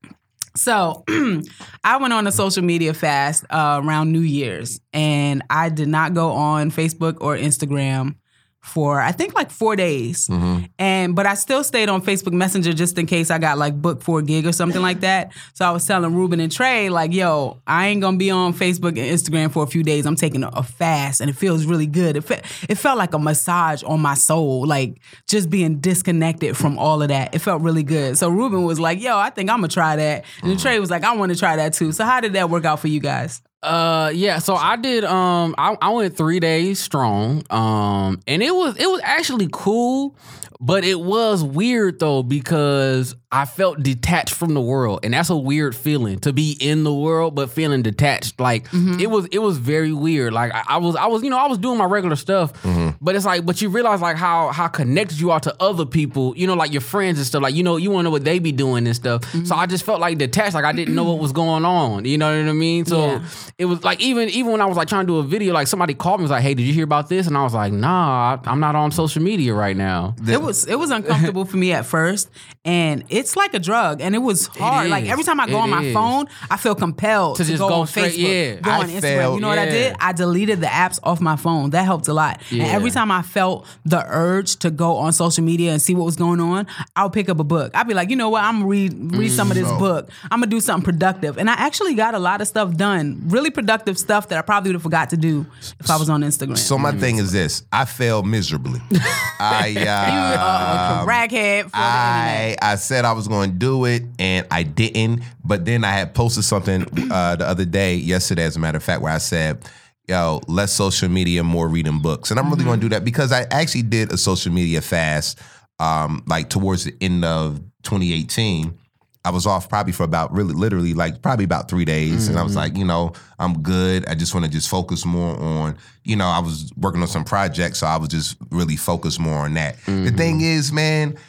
So 0.55 1.05
I 1.83 1.97
went 1.97 2.11
on 2.13 2.27
a 2.27 2.31
social 2.31 2.63
media 2.63 2.93
fast 2.93 3.45
uh, 3.49 3.79
around 3.83 4.11
New 4.11 4.19
Year's, 4.19 4.81
and 4.91 5.41
I 5.49 5.69
did 5.69 5.87
not 5.87 6.13
go 6.13 6.31
on 6.31 6.71
Facebook 6.71 7.17
or 7.21 7.37
Instagram 7.37 8.15
for 8.64 9.01
I 9.01 9.12
think 9.12 9.34
like 9.34 9.49
four 9.49 9.76
days, 9.76 10.28
Mm-hmm. 10.28 10.66
and 10.78 11.16
but 11.16 11.26
I 11.26 11.34
still 11.34 11.64
stayed 11.64 11.89
on 11.89 12.01
Facebook 12.03 12.34
Messenger 12.34 12.74
just 12.74 12.97
in 12.99 13.05
case 13.07 13.32
I 13.32 13.39
got 13.39 13.57
like 13.57 13.82
booked 13.82 14.03
for 14.03 14.20
a 14.20 14.24
gig 14.24 14.45
or 14.45 14.51
something 14.51 14.82
like 14.82 14.99
that. 15.01 15.34
So 15.55 15.66
I 15.66 15.72
was 15.72 15.86
telling 15.86 16.12
Rubyn 16.12 16.39
and 16.41 16.51
Trey 16.51 16.89
like, 16.89 17.12
"Yo, 17.12 17.59
I 17.66 17.88
ain't 17.88 18.01
gonna 18.01 18.18
be 18.18 18.30
on 18.30 18.53
Facebook 18.53 18.89
and 18.89 18.97
Instagram 18.99 19.51
for 19.51 19.64
a 19.64 19.68
few 19.68 19.82
days. 19.84 20.05
I'm 20.05 20.16
taking 20.16 20.43
a, 20.43 20.62
fast, 20.64 21.22
and 21.22 21.30
it 21.30 21.36
feels 21.36 21.66
really 21.66 21.88
good. 21.88 22.16
It 22.18 22.22
fe- 22.22 22.41
it 22.70 22.76
felt 22.76 22.97
like 22.99 23.14
a 23.16 23.20
massage 23.20 23.82
on 23.84 23.99
my 23.99 24.14
soul, 24.14 24.66
like 24.68 25.01
just 25.28 25.49
being 25.49 25.80
disconnected 25.80 26.55
from 26.55 26.78
all 26.78 27.01
of 27.01 27.07
that. 27.09 27.34
It 27.34 27.39
felt 27.39 27.62
really 27.64 27.84
good. 27.84 28.18
So 28.18 28.30
Rubyn 28.32 28.66
was 28.66 28.80
like, 28.80 29.01
"Yo, 29.01 29.18
I 29.18 29.32
think 29.32 29.49
I'm 29.49 29.57
gonna 29.57 29.68
try 29.70 29.95
that," 29.95 30.24
and 30.43 30.51
then 30.51 30.57
Trey 30.57 30.80
was 30.80 30.91
like, 30.91 31.03
"I 31.03 31.16
want 31.16 31.32
to 31.32 31.38
try 31.38 31.55
that 31.55 31.74
too." 31.74 31.91
So 31.91 32.05
how 32.05 32.22
did 32.22 32.34
that 32.34 32.49
work 32.51 32.66
out 32.66 32.80
for 32.80 32.88
you 32.89 32.99
guys? 32.99 33.41
Uh 33.64 34.12
yeah, 34.14 34.39
so 34.39 34.55
I 34.55 34.76
did 34.76 35.03
um 35.03 35.53
I, 35.57 35.78
I 35.82 35.89
went 35.89 36.18
three 36.18 36.39
days 36.39 36.80
strong. 36.80 37.43
Um 37.51 38.20
and 38.28 38.41
it 38.41 38.53
was 38.55 38.76
it 38.78 38.88
was 38.88 39.01
actually 39.03 39.49
cool, 39.51 40.16
but 40.59 40.84
it 40.84 40.99
was 40.99 41.43
weird 41.43 41.99
though 41.99 42.24
because 42.24 43.16
I 43.34 43.45
felt 43.45 43.82
detached 43.82 44.34
from 44.34 44.53
the 44.53 44.61
world. 44.61 44.99
And 45.03 45.13
that's 45.13 45.29
a 45.29 45.38
weird 45.38 45.75
feeling 45.75 46.19
to 46.19 46.34
be 46.34 46.57
in 46.59 46.84
the 46.84 46.93
world 46.93 47.34
but 47.36 47.49
feeling 47.49 47.82
detached. 47.82 48.39
Like 48.39 48.65
mm-hmm. 48.69 48.99
it 48.99 49.09
was 49.09 49.25
it 49.32 49.39
was 49.39 49.57
very 49.57 49.93
weird. 49.93 50.34
Like 50.34 50.53
I, 50.53 50.63
I 50.67 50.77
was 50.77 50.95
I 50.95 51.05
was, 51.07 51.23
you 51.23 51.29
know, 51.29 51.38
I 51.38 51.47
was 51.47 51.57
doing 51.57 51.77
my 51.77 51.86
regular 51.86 52.15
stuff, 52.17 52.53
mm-hmm. 52.63 52.89
but 52.99 53.15
it's 53.15 53.25
like 53.25 53.45
but 53.45 53.61
you 53.61 53.69
realize 53.69 54.01
like 54.01 54.17
how 54.17 54.49
how 54.49 54.67
connected 54.67 55.19
you 55.19 55.32
are 55.32 55.39
to 55.39 55.55
other 55.61 55.86
people, 55.86 56.36
you 56.36 56.45
know, 56.45 56.55
like 56.55 56.71
your 56.73 56.82
friends 56.82 57.17
and 57.19 57.25
stuff. 57.25 57.41
Like, 57.41 57.55
you 57.55 57.63
know, 57.63 57.77
you 57.77 57.89
wanna 57.89 58.03
know 58.03 58.11
what 58.11 58.25
they 58.25 58.39
be 58.39 58.51
doing 58.51 58.86
and 58.86 58.95
stuff. 58.95 59.21
Mm-hmm. 59.21 59.45
So 59.45 59.55
I 59.55 59.65
just 59.65 59.86
felt 59.86 60.01
like 60.01 60.17
detached, 60.17 60.53
like 60.53 60.65
I 60.65 60.73
didn't 60.73 60.95
know 60.95 61.05
what 61.05 61.19
was 61.19 61.32
going 61.32 61.63
on. 61.63 62.05
You 62.05 62.17
know 62.17 62.38
what 62.38 62.49
I 62.49 62.53
mean? 62.53 62.86
So 62.86 63.05
Yeah. 63.05 63.23
it 63.57 63.65
was 63.65 63.84
like 63.84 64.01
even 64.01 64.29
even 64.29 64.51
when 64.51 64.61
I 64.61 64.65
was 64.65 64.75
like 64.75 64.88
trying 64.89 65.05
to 65.05 65.07
do 65.07 65.17
a 65.19 65.23
video, 65.23 65.53
like 65.53 65.67
somebody 65.67 65.93
called 65.93 66.19
me 66.19 66.23
and 66.23 66.29
was 66.29 66.32
like, 66.32 66.43
"Hey, 66.43 66.53
did 66.53 66.63
you 66.63 66.73
hear 66.73 66.84
about 66.84 67.07
this?" 67.07 67.27
And 67.27 67.38
I 67.38 67.43
was 67.43 67.53
like, 67.53 67.71
"Nah, 67.71 68.36
I- 68.36 68.49
I'm 68.49 68.59
not 68.59 68.75
on 68.75 68.91
social 68.91 69.21
media 69.21 69.53
right 69.53 69.77
now." 69.77 70.15
It 70.27 70.41
was 70.41 70.65
it 70.67 70.75
was 70.75 70.91
uncomfortable 70.91 71.45
for 71.45 71.57
me 71.57 71.71
at 71.71 71.86
first, 71.86 72.29
and 72.65 73.03
it's 73.22 73.36
like 73.36 73.53
a 73.53 73.59
drug, 73.59 74.01
and 74.01 74.13
it 74.15 74.19
was 74.19 74.47
hard. 74.47 74.89
like 74.89 75.05
every 75.05 75.24
time 75.24 75.39
I 75.39 75.47
go 75.47 75.57
It 75.59 75.61
on 75.61 75.69
my 75.69 75.84
is. 75.84 75.93
phone, 75.93 76.26
I 76.49 76.57
feel 76.57 76.76
compelled 76.76 77.38
To 77.38 77.43
to, 77.43 77.49
just 77.49 77.61
go, 77.61 77.69
go 77.69 77.76
on 77.82 77.88
straight- 77.88 78.13
Facebook, 78.13 78.55
yeah. 78.55 78.59
go 78.59 78.72
I 78.72 78.78
on 78.80 78.89
Instagram. 78.89 79.17
felt- 79.17 79.36
you 79.36 79.41
know 79.41 79.47
what 79.47 79.59
I 79.59 79.65
did? 79.65 79.95
I 79.99 80.11
deleted 80.13 80.59
the 80.61 80.67
apps 80.67 80.99
off 81.03 81.22
my 81.22 81.36
phone. 81.36 81.69
That 81.72 81.86
helped 81.86 82.07
a 82.07 82.13
lot. 82.13 82.41
Yeah. 82.49 82.63
And 82.63 82.72
every 82.74 82.91
time 82.91 83.11
I 83.11 83.22
felt 83.22 83.65
the 83.86 84.03
urge 84.07 84.57
to 84.57 84.72
go 84.72 84.97
on 84.97 85.13
social 85.13 85.43
media 85.43 85.72
and 85.72 85.82
see 85.82 85.95
what 85.95 86.05
was 86.05 86.15
going 86.15 86.39
on, 86.39 86.67
I'll 86.95 87.09
pick 87.09 87.30
up 87.30 87.39
a 87.39 87.43
book. 87.43 87.72
I'd 87.76 87.88
be 87.88 87.93
like, 87.93 88.09
you 88.09 88.15
know 88.15 88.30
what? 88.30 88.43
I'm 88.43 88.55
gonna 88.59 88.67
read 88.67 89.15
read 89.15 89.32
some 89.32 89.49
of 89.51 89.55
this 89.57 89.67
So- 89.67 89.78
book. 89.80 90.09
I'm 90.32 90.39
gonna 90.39 90.47
do 90.47 90.59
something 90.59 90.84
productive, 90.86 91.38
and 91.38 91.49
I 91.49 91.53
actually 91.53 91.93
got 91.93 92.13
a 92.15 92.19
lot 92.19 92.41
of 92.41 92.47
stuff 92.47 92.76
done. 92.76 93.22
Really 93.28 93.49
productive 93.51 93.97
stuff 93.97 94.28
that 94.30 94.38
I 94.38 94.41
probably 94.41 94.69
would 94.69 94.76
have 94.76 94.84
forgot 94.84 95.09
to 95.11 95.17
do 95.17 95.45
if 95.80 95.89
I 95.89 95.97
was 95.97 96.09
on 96.09 96.22
Instagram. 96.22 96.57
So 96.57 96.78
my 96.78 96.91
thing 96.91 97.17
is 97.17 97.32
this: 97.32 97.63
I 97.72 97.86
failed 97.86 98.26
miserably. 98.28 98.82
I 99.39 99.67
you 99.67 99.80
uh, 99.82 101.03
a 101.03 101.07
crackhead 101.07 101.63
for 101.63 101.69
the. 101.72 101.78
I 101.78 102.55
I 102.61 102.76
said 102.76 103.05
I 103.05 103.11
was 103.14 103.28
going 103.28 103.51
to 103.51 103.57
do 103.57 103.86
it, 103.86 104.03
and 104.20 104.45
I 104.51 104.64
didn't. 104.64 105.24
But 105.43 105.66
then 105.66 105.84
I 105.84 105.91
had 105.91 106.14
posted 106.14 106.43
something 106.43 106.84
uh, 107.12 107.36
the 107.36 107.47
other 107.47 107.66
day, 107.66 107.95
yesterday, 107.95 108.43
as 108.43 108.55
a 108.55 108.59
matter 108.59 108.78
of 108.78 108.84
fact, 108.84 109.01
where 109.01 109.14
I 109.14 109.18
said, 109.20 109.64
"Yo, 110.07 110.41
less 110.47 110.74
social 110.74 111.09
media, 111.09 111.43
more 111.43 111.68
reading 111.68 111.99
books," 111.99 112.32
and 112.32 112.39
I'm 112.39 112.49
really 112.49 112.64
going 112.64 112.80
to 112.80 112.86
do 112.86 112.89
that 112.89 113.03
because 113.03 113.32
I 113.32 113.43
actually 113.51 113.84
did 113.84 114.12
a 114.12 114.18
social 114.18 114.51
media 114.51 114.82
fast, 114.82 115.39
um, 115.80 116.24
like 116.28 116.49
towards 116.49 116.86
the 116.86 116.95
end 117.01 117.26
of 117.26 117.59
2018. 117.84 118.78
I 119.24 119.30
was 119.30 119.45
off 119.45 119.70
probably 119.70 119.93
for 119.93 120.01
about 120.01 120.34
really 120.34 120.55
literally 120.55 120.95
like 120.95 121.22
probably 121.22 121.45
about 121.45 121.70
three 121.70 121.86
days. 121.86 122.28
And 122.28 122.39
I 122.39 122.43
was 122.43 122.55
like, 122.55 122.76
you 122.76 122.84
know, 122.84 123.14
I'm 123.38 123.62
good. 123.62 124.03
I 124.07 124.16
just 124.16 124.34
want 124.34 124.47
to 124.47 124.51
just 124.51 124.68
focus 124.68 125.05
more 125.05 125.39
on, 125.39 125.78
you 126.03 126.16
know, 126.16 126.26
I 126.26 126.39
was 126.39 126.72
working 126.76 127.03
on 127.03 127.07
some 127.07 127.24
projects, 127.24 127.78
so 127.78 127.86
I 127.86 127.97
was 127.97 128.09
just 128.09 128.36
really 128.49 128.76
focused 128.78 129.20
more 129.20 129.38
on 129.45 129.53
that. 129.53 129.76
The 129.86 130.09
thing 130.09 130.41
is, 130.41 130.72
man, 130.74 131.20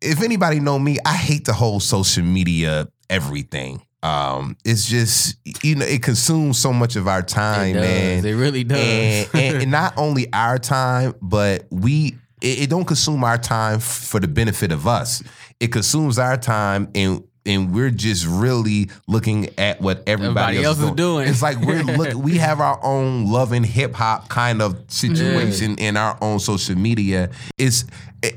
if 0.00 0.22
anybody 0.22 0.60
know 0.60 0.78
me, 0.78 0.98
I 1.04 1.14
hate 1.14 1.44
the 1.44 1.52
whole 1.52 1.80
social 1.80 2.24
media 2.24 2.88
everything. 3.08 3.82
Um, 4.02 4.56
it's 4.64 4.88
just 4.88 5.36
you 5.64 5.74
know, 5.74 5.84
it 5.84 6.02
consumes 6.02 6.58
so 6.58 6.72
much 6.72 6.96
of 6.96 7.08
our 7.08 7.22
time, 7.22 7.74
does. 7.74 7.82
man. 7.82 8.24
It 8.24 8.34
really 8.34 8.62
does. 8.62 8.78
And, 8.78 9.28
and, 9.34 9.62
and 9.62 9.70
not 9.70 9.94
only 9.96 10.32
our 10.32 10.58
time, 10.58 11.14
but 11.20 11.66
we 11.70 12.16
it, 12.40 12.62
it 12.62 12.70
don't 12.70 12.84
consume 12.84 13.24
our 13.24 13.38
time 13.38 13.80
for 13.80 14.20
the 14.20 14.28
benefit 14.28 14.70
of 14.70 14.86
us. 14.86 15.22
It 15.58 15.72
consumes 15.72 16.18
our 16.18 16.36
time 16.36 16.90
and 16.94 17.24
and 17.46 17.72
we're 17.72 17.90
just 17.90 18.26
really 18.26 18.90
looking 19.06 19.48
at 19.56 19.80
what 19.80 20.02
everybody, 20.06 20.58
Everybody 20.58 20.64
else 20.64 20.80
is 20.80 20.90
doing. 20.92 21.28
It's 21.28 21.42
like 21.42 21.58
we're 21.60 21.82
look 21.82 22.14
we 22.14 22.38
have 22.38 22.60
our 22.60 22.78
own 22.84 23.30
loving 23.30 23.64
hip 23.64 23.94
hop 23.94 24.28
kind 24.28 24.60
of 24.60 24.84
situation 24.88 25.76
in 25.78 25.96
our 25.96 26.18
own 26.20 26.40
social 26.40 26.76
media. 26.76 27.30
It's 27.56 27.84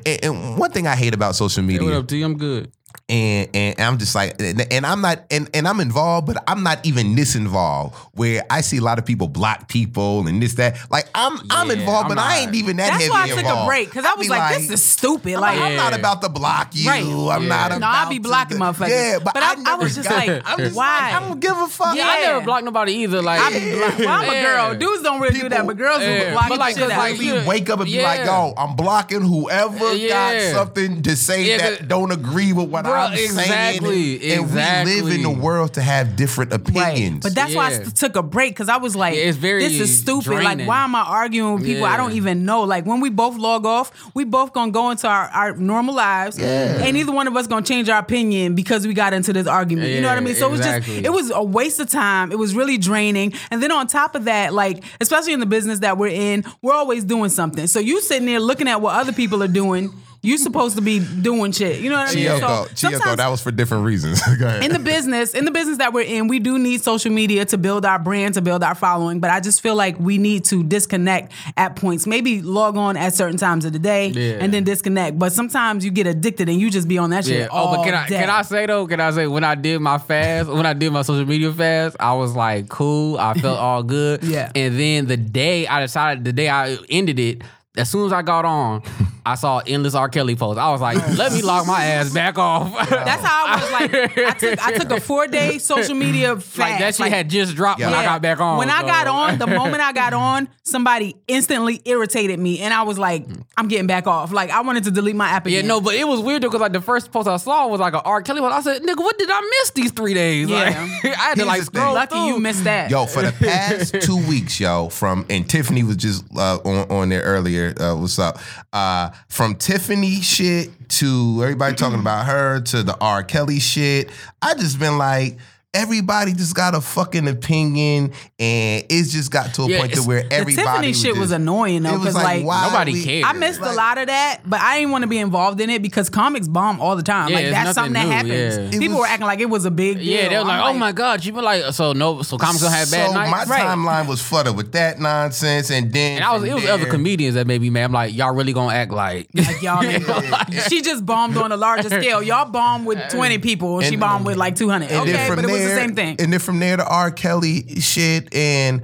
and- 0.05 0.23
and 0.23 0.57
one 0.57 0.71
thing 0.71 0.87
I 0.87 0.95
hate 0.95 1.13
about 1.13 1.35
social 1.35 1.63
Hey, 1.63 1.67
media 1.67 1.83
what 1.83 1.93
up, 1.93 2.07
T? 2.07 2.21
I'm 2.21 2.37
good. 2.37 2.71
And 3.07 3.49
and 3.55 3.79
I'm 3.79 3.97
just 3.97 4.13
like, 4.15 4.35
and, 4.39 4.65
and 4.71 4.85
I'm 4.85 5.01
not, 5.01 5.23
and, 5.31 5.49
and 5.53 5.67
I'm 5.67 5.79
involved, 5.79 6.27
but 6.27 6.43
I'm 6.47 6.63
not 6.63 6.85
even 6.85 7.15
this 7.15 7.35
involved. 7.35 7.95
Where 8.13 8.43
I 8.49 8.61
see 8.61 8.77
a 8.77 8.81
lot 8.81 8.99
of 8.99 9.05
people 9.05 9.27
block 9.27 9.67
people 9.67 10.27
and 10.27 10.41
this 10.41 10.53
that. 10.55 10.77
Like 10.91 11.07
I'm 11.15 11.39
I'm 11.49 11.71
involved, 11.71 12.05
I'm 12.09 12.15
but 12.15 12.17
I 12.19 12.39
ain't 12.39 12.55
even 12.55 12.77
that 12.77 12.91
That's 12.91 13.03
heavy 13.03 13.09
why 13.11 13.23
I 13.23 13.27
took 13.29 13.37
involved. 13.39 13.63
a 13.63 13.65
break 13.67 13.89
because 13.89 14.05
I 14.05 14.13
was 14.13 14.27
be 14.27 14.29
like, 14.29 14.57
"This 14.57 14.69
is 14.69 14.81
stupid." 14.81 15.35
I'm, 15.35 15.41
Like, 15.41 15.59
I'm 15.59 15.75
not 15.75 15.93
about 15.97 16.21
to 16.21 16.29
block 16.29 16.69
you. 16.73 16.87
Right. 16.89 17.03
I'm 17.03 17.43
Yeah. 17.43 17.47
not 17.49 17.71
No, 17.71 17.77
about. 17.77 17.95
I'd 18.05 18.09
be 18.09 18.15
to- 18.17 18.21
blocking 18.21 18.57
motherfuckers. 18.57 18.89
Yeah, 18.89 19.19
but, 19.23 19.33
But 19.33 19.43
I- 19.43 19.51
I 19.53 19.55
never 19.55 19.83
was 19.83 19.95
just 19.95 20.07
got- 20.09 20.27
like, 20.27 20.41
I'm 20.45 20.57
just 20.59 20.75
why? 20.75 20.99
Like, 21.11 21.13
I 21.21 21.27
don't 21.27 21.39
give 21.39 21.57
a 21.57 21.67
fuck. 21.67 21.95
Yeah, 21.95 22.07
I 22.07 22.19
never 22.21 22.41
blocked 22.45 22.65
nobody 22.65 22.93
either. 22.93 23.21
Like, 23.21 23.39
I 23.41 23.49
be 23.59 23.75
block- 23.75 23.99
well, 23.99 24.09
I'm 24.09 24.29
a 24.29 24.41
girl. 24.41 24.75
Dudes 24.79 25.03
don't 25.03 25.19
really 25.21 25.39
do 25.39 25.49
that, 25.49 25.65
but 25.65 25.77
girls 25.77 26.01
Yeah. 26.01 26.25
will 26.25 26.31
block 26.33 26.49
But 26.49 26.59
like, 26.59 26.75
shit 26.75 26.91
out. 26.91 26.97
like, 26.97 27.13
of 27.13 27.19
Really 27.19 27.41
you. 27.41 27.47
wake 27.47 27.69
up 27.69 27.79
and 27.79 27.87
be 27.89 28.01
like, 28.01 28.19
Yeah. 28.19 28.25
"Yo, 28.47 28.53
I'm 28.57 28.75
blocking 28.75 29.21
whoever 29.21 29.97
got 30.07 30.41
something 30.53 31.01
to 31.03 31.15
say 31.15 31.43
Yeah, 31.45 31.57
that 31.57 31.77
'cause- 31.79 31.87
don't 31.87 32.11
agree 32.11 32.53
with 32.53 32.69
what 32.69 32.78
Bruh, 32.85 33.09
I'm 33.09 33.17
saying." 33.17 33.29
exactly, 33.39 34.31
And, 34.33 34.49
and 34.51 34.87
we 34.87 35.01
live 35.01 35.13
in 35.13 35.23
the 35.23 35.29
world 35.29 35.73
to 35.75 35.81
have 35.81 36.15
different 36.15 36.53
opinions. 36.53 37.13
Right. 37.15 37.21
But 37.23 37.35
that's 37.35 37.55
why 37.55 37.75
I 37.75 37.83
took 37.83 38.15
a 38.15 38.23
break 38.23 38.53
because 38.53 38.69
I 38.69 38.77
was 38.77 38.95
like, 38.95 39.15
Yeah, 39.15 39.23
it's 39.23 39.37
very 39.37 39.63
this 39.63 39.79
is 39.79 39.99
stupid. 39.99 40.43
Like, 40.43 40.65
why 40.67 40.83
am 40.83 40.95
I 40.95 41.01
arguing 41.01 41.55
with 41.55 41.65
people 41.65 41.85
I 41.85 41.97
don't 41.97 42.13
even 42.13 42.45
know? 42.45 42.61
Like, 42.63 42.85
when 42.85 42.99
we 43.01 43.09
both 43.09 43.37
log 43.37 43.65
off, 43.65 43.91
we 44.13 44.23
both 44.23 44.53
gonna 44.53 44.71
go 44.71 44.91
into 44.91 45.07
our, 45.07 45.25
our 45.29 45.55
normal 45.55 45.95
lives. 45.95 46.37
Yeah. 46.39 46.81
Ain't 46.83 46.97
either 46.97 47.11
one 47.11 47.27
of 47.27 47.35
us 47.35 47.47
gonna 47.47 47.65
change 47.65 47.89
our 47.89 47.99
opinion 47.99 48.55
because 48.55 48.85
we 48.87 48.93
got 48.93 49.13
into 49.13 49.33
this 49.33 49.47
argument. 49.47 49.89
you 49.89 50.01
know 50.01 50.09
what 50.09 50.17
I 50.17 50.21
mean? 50.21 50.35
So 50.35 50.47
it 50.47 50.51
was 50.51 50.61
just, 50.61 50.87
it 50.87 51.11
was 51.11 51.31
a 51.31 51.43
waste 51.43 51.79
of 51.79 51.89
time. 51.89 52.31
It 52.31 52.37
was 52.39 52.55
really 52.55 52.77
draining. 52.77 53.33
And 53.51 53.61
then 53.61 53.71
on 53.71 53.87
top 53.87 54.15
of 54.15 54.25
that, 54.25 54.53
like, 54.53 54.83
especially 55.01 55.33
in 55.33 55.39
the 55.39 55.45
business 55.45 55.79
that 55.79 55.97
we're 55.97 56.07
in, 56.07 56.43
we're 56.61 56.73
always 56.73 57.03
doing 57.03 57.29
something. 57.29 57.67
So 57.67 57.79
you 57.79 58.01
sitting 58.01 58.25
there 58.25 58.39
looking 58.39 58.67
at 58.67 58.81
what 58.81 58.95
other 58.95 59.11
people 59.13 59.41
are 59.43 59.47
doing. 59.47 59.93
You 60.21 60.37
supposed 60.37 60.75
to 60.75 60.81
be 60.81 60.99
doing 60.99 61.53
shit. 61.53 61.79
You 61.79 61.89
know 61.89 61.95
what 61.97 62.11
I 62.11 62.15
mean? 62.15 62.25
Chiyoko, 62.27 62.77
So 62.77 62.89
Chiyoko, 62.89 63.15
that 63.15 63.29
was 63.29 63.41
for 63.41 63.51
different 63.51 63.85
reasons. 63.85 64.21
Go 64.37 64.47
ahead. 64.47 64.63
in 64.65 64.73
the 64.73 64.79
business, 64.79 65.33
in 65.33 65.45
the 65.45 65.51
business 65.51 65.77
that 65.77 65.93
we're 65.93 66.01
in, 66.05 66.27
we 66.27 66.39
do 66.39 66.59
need 66.59 66.81
social 66.81 67.11
media 67.11 67.45
to 67.45 67.57
build 67.57 67.85
our 67.85 67.99
brand, 67.99 68.33
to 68.33 68.41
build 68.41 68.61
our 68.61 68.75
following. 68.75 69.21
But 69.21 69.29
I 69.31 69.39
just 69.39 69.61
feel 69.61 69.75
like 69.75 69.97
we 69.97 70.17
need 70.17 70.43
to 70.45 70.61
disconnect 70.63 71.31
at 71.55 71.77
points. 71.77 72.05
Maybe 72.05 72.41
log 72.41 72.75
on 72.75 72.97
at 72.97 73.13
certain 73.13 73.37
times 73.37 73.63
of 73.63 73.71
the 73.71 73.79
day 73.79 74.07
Yeah. 74.09 74.39
and 74.41 74.53
then 74.53 74.65
disconnect. 74.65 75.17
But 75.17 75.31
sometimes 75.31 75.85
you 75.85 75.91
get 75.91 76.05
addicted 76.05 76.49
and 76.49 76.59
you 76.59 76.69
just 76.69 76.89
be 76.89 76.97
on 76.97 77.11
that 77.11 77.23
shit. 77.23 77.39
Yeah. 77.39 77.47
Oh, 77.51 77.75
but 77.77 77.85
can 77.85 77.93
I 77.93 78.07
day. 78.07 78.19
can 78.19 78.29
I 78.29 78.41
say 78.41 78.65
though? 78.65 78.87
Can 78.87 78.99
I 78.99 79.11
say 79.11 79.25
when 79.25 79.45
I 79.45 79.55
did 79.55 79.79
my 79.79 79.99
fast, 79.99 80.49
when 80.49 80.65
I 80.65 80.73
did 80.73 80.91
my 80.91 81.01
social 81.03 81.25
media 81.25 81.53
fast, 81.53 81.95
I 81.97 82.13
was 82.13 82.35
like 82.35 82.67
cool. 82.67 83.17
I 83.17 83.35
felt 83.35 83.57
all 83.67 83.83
good. 83.83 84.23
Yeah. 84.25 84.51
And 84.53 84.77
then 84.77 85.05
the 85.05 85.15
day 85.17 85.65
I 85.65 85.79
decided, 85.79 86.25
the 86.25 86.33
day 86.33 86.49
I 86.49 86.77
ended 86.89 87.19
it. 87.19 87.41
As 87.77 87.89
soon 87.89 88.05
as 88.07 88.11
I 88.11 88.23
got 88.23 88.43
on, 88.43 88.81
I 89.29 89.35
saw 89.35 89.59
endless 89.59 89.93
R. 89.95 90.09
Kelly 90.09 90.35
posts. 90.35 90.59
I 90.59 90.71
was 90.71 90.81
like, 90.81 90.97
"Let 91.17 91.31
me 91.33 91.41
lock 91.41 91.67
my 91.67 91.83
ass 91.85 92.11
back 92.13 92.37
off." 92.37 92.73
That's 92.89 93.23
how 93.23 93.45
I 93.47 93.55
was 93.61 93.71
like. 93.71 94.17
I 94.17 94.31
took, 94.31 94.65
I 94.67 94.71
took 94.77 94.91
a 94.91 94.99
four 95.09 95.27
day 95.27 95.59
social 95.59 95.93
media 95.95 96.35
fast. 96.35 96.57
like 96.57 96.79
that 96.79 96.95
shit 96.95 97.07
had 97.11 97.29
just 97.29 97.55
dropped 97.55 97.79
when 97.79 97.93
I 97.93 98.03
got 98.03 98.21
back 98.21 98.39
on. 98.39 98.57
When 98.57 98.69
I 98.69 98.81
so- 98.81 98.87
got 98.87 99.07
on, 99.07 99.37
the 99.37 99.47
moment 99.47 99.81
I 99.81 99.91
got 99.93 100.13
on, 100.13 100.49
somebody 100.63 101.15
instantly 101.27 101.81
irritated 101.85 102.39
me, 102.39 102.59
and 102.59 102.73
I 102.73 102.83
was 102.83 102.97
like, 102.97 103.27
"I'm 103.55 103.67
getting 103.67 103.87
back 103.87 104.07
off." 104.07 104.31
Like 104.31 104.49
I 104.49 104.61
wanted 104.61 104.85
to 104.85 104.91
delete 104.91 105.15
my 105.15 105.27
app 105.29 105.47
Yeah, 105.47 105.61
no, 105.61 105.79
but 105.79 105.93
it 105.93 106.07
was 106.07 106.21
weird 106.21 106.41
though 106.41 106.47
because 106.47 106.61
like 106.61 106.73
the 106.73 106.81
first 106.81 107.11
post 107.11 107.27
I 107.27 107.37
saw 107.37 107.67
was 107.67 107.79
like 107.79 107.93
an 107.93 108.01
R. 108.05 108.21
Kelly 108.23 108.41
one. 108.41 108.51
I 108.51 108.61
said, 108.61 108.81
"Nigga, 108.81 108.97
what 108.97 109.17
did 109.19 109.29
I 109.31 109.41
miss 109.61 109.71
these 109.71 109.91
three 109.91 110.13
days?" 110.15 110.49
Like, 110.49 110.73
Yeah. 110.73 110.89
I 111.03 111.07
had 111.29 111.37
to 111.37 111.45
like 111.45 111.59
the 111.59 111.65
thing. 111.65 111.81
scroll 111.81 111.93
lucky 111.93 112.15
through. 112.15 112.25
you 112.25 112.39
missed 112.39 112.63
that. 112.63 112.89
Yo, 112.89 113.05
for 113.05 113.21
the 113.21 113.31
past 113.31 113.95
two 114.01 114.17
weeks, 114.27 114.59
yo, 114.59 114.89
from 114.89 115.25
and 115.29 115.47
Tiffany 115.49 115.83
was 115.83 115.97
just 115.97 116.25
uh, 116.35 116.57
on 116.65 116.89
on 116.89 117.09
there 117.09 117.21
earlier. 117.23 117.73
Uh, 117.79 117.95
what's 117.95 118.17
up? 118.17 118.39
Uh, 118.73 119.09
from 119.27 119.55
Tiffany 119.55 120.21
shit 120.21 120.69
to 120.89 121.39
everybody 121.41 121.75
talking 121.75 121.97
mm-hmm. 121.97 122.01
about 122.01 122.25
her 122.25 122.61
to 122.61 122.83
the 122.83 122.97
R. 122.99 123.23
Kelly 123.23 123.59
shit. 123.59 124.09
I 124.41 124.53
just 124.55 124.79
been 124.79 124.97
like, 124.97 125.37
everybody 125.73 126.33
just 126.33 126.55
got 126.55 126.73
a 126.73 126.81
fucking 126.81 127.27
opinion, 127.27 128.11
and 128.39 128.83
it's 128.89 129.11
just 129.11 129.31
got 129.31 129.53
to 129.53 129.63
a 129.63 129.69
Yeah, 129.69 129.77
point 129.79 129.91
to 129.91 129.97
it's- 129.99 130.07
where 130.07 130.23
The 130.23 130.33
everybody 130.33 130.65
Tiffany 130.65 130.93
shit 130.93 131.17
was 131.17 131.31
annoying 131.31 131.83
though, 131.83 131.89
It 131.89 131.99
was 131.99 132.13
because 132.13 132.15
like, 132.15 132.43
like, 132.43 132.71
Nobody 132.71 132.93
we- 132.93 133.03
cared. 133.03 133.25
I 133.25 133.33
missed 133.33 133.61
Like- 133.61 133.71
a 133.71 133.75
lot 133.75 133.97
of 133.99 134.07
that, 134.07 134.39
but 134.45 134.59
I 134.61 134.79
didn't 134.79 134.91
want 134.91 135.03
to 135.03 135.07
be 135.07 135.19
involved 135.19 135.61
in 135.61 135.69
it 135.69 135.81
because 135.81 136.09
comics 136.09 136.47
bomb 136.47 136.81
all 136.81 136.95
the 136.95 137.03
time. 137.03 137.29
Yeah, 137.29 137.35
like 137.35 137.49
that's 137.51 137.75
something 137.75 137.93
that 137.93 138.05
new, 138.07 138.11
happens. 138.33 138.73
yeah. 138.73 138.79
People 138.79 138.97
was- 138.97 139.01
were 139.01 139.07
acting 139.07 139.27
like 139.27 139.39
it 139.41 139.49
was 139.49 139.65
a 139.65 139.71
big 139.71 139.97
deal. 139.99 140.05
Yeah, 140.05 140.29
they 140.29 140.37
were 140.37 140.43
like, 140.43 140.59
I'm 140.59 140.75
"Oh 140.75 140.79
my 140.79 140.91
god, 140.91 141.23
you 141.23 141.33
were 141.33 141.41
like, 141.43 141.63
so 141.73 141.93
no, 141.93 142.23
so 142.23 142.37
comics 142.37 142.63
gonna 142.63 142.75
have 142.75 142.89
bad 142.91 143.07
so 143.09 143.13
nights." 143.13 143.31
my 143.31 143.43
Right. 143.55 143.61
timeline 143.67 144.07
was 144.07 144.21
flooded 144.21 144.55
with 144.55 144.71
that 144.71 144.99
nonsense, 144.99 145.69
and 145.69 145.93
then 145.93 146.17
and 146.17 146.23
I 146.25 146.33
was, 146.33 146.43
it 146.43 146.53
was 146.53 146.63
there- 146.63 146.73
other 146.73 146.85
comedians 146.85 147.35
that 147.35 147.45
made 147.45 147.61
me 147.61 147.69
mad. 147.69 147.85
I'm 147.85 147.91
like, 147.91 148.15
y'all 148.15 148.33
really 148.33 148.53
gonna 148.53 148.73
act 148.73 148.91
like? 148.91 149.27
Like 149.35 149.61
y'all, 149.61 149.81
she 150.69 150.81
just 150.81 151.05
bombed 151.05 151.37
on 151.37 151.51
a 151.51 151.57
larger 151.57 151.89
scale. 151.89 152.21
Y'all 152.23 152.49
bombed 152.49 152.85
with 152.87 152.99
twenty 153.09 153.37
people, 153.37 153.79
and 153.79 153.87
she 153.87 153.95
bombed 153.95 154.25
with 154.25 154.35
like 154.37 154.55
two 154.55 154.69
hundred. 154.69 154.91
Okay, 154.91 155.25
but 155.29 155.39
it 155.43 155.49
was 155.49 155.58
the 155.63 155.75
same 155.75 155.95
thing. 155.95 156.15
And 156.19 156.31
then 156.31 156.39
from 156.39 156.59
there, 156.59 156.77
the 156.77 156.87
R. 156.87 157.11
Kelly 157.11 157.79
shit, 157.81 158.33
and 158.33 158.83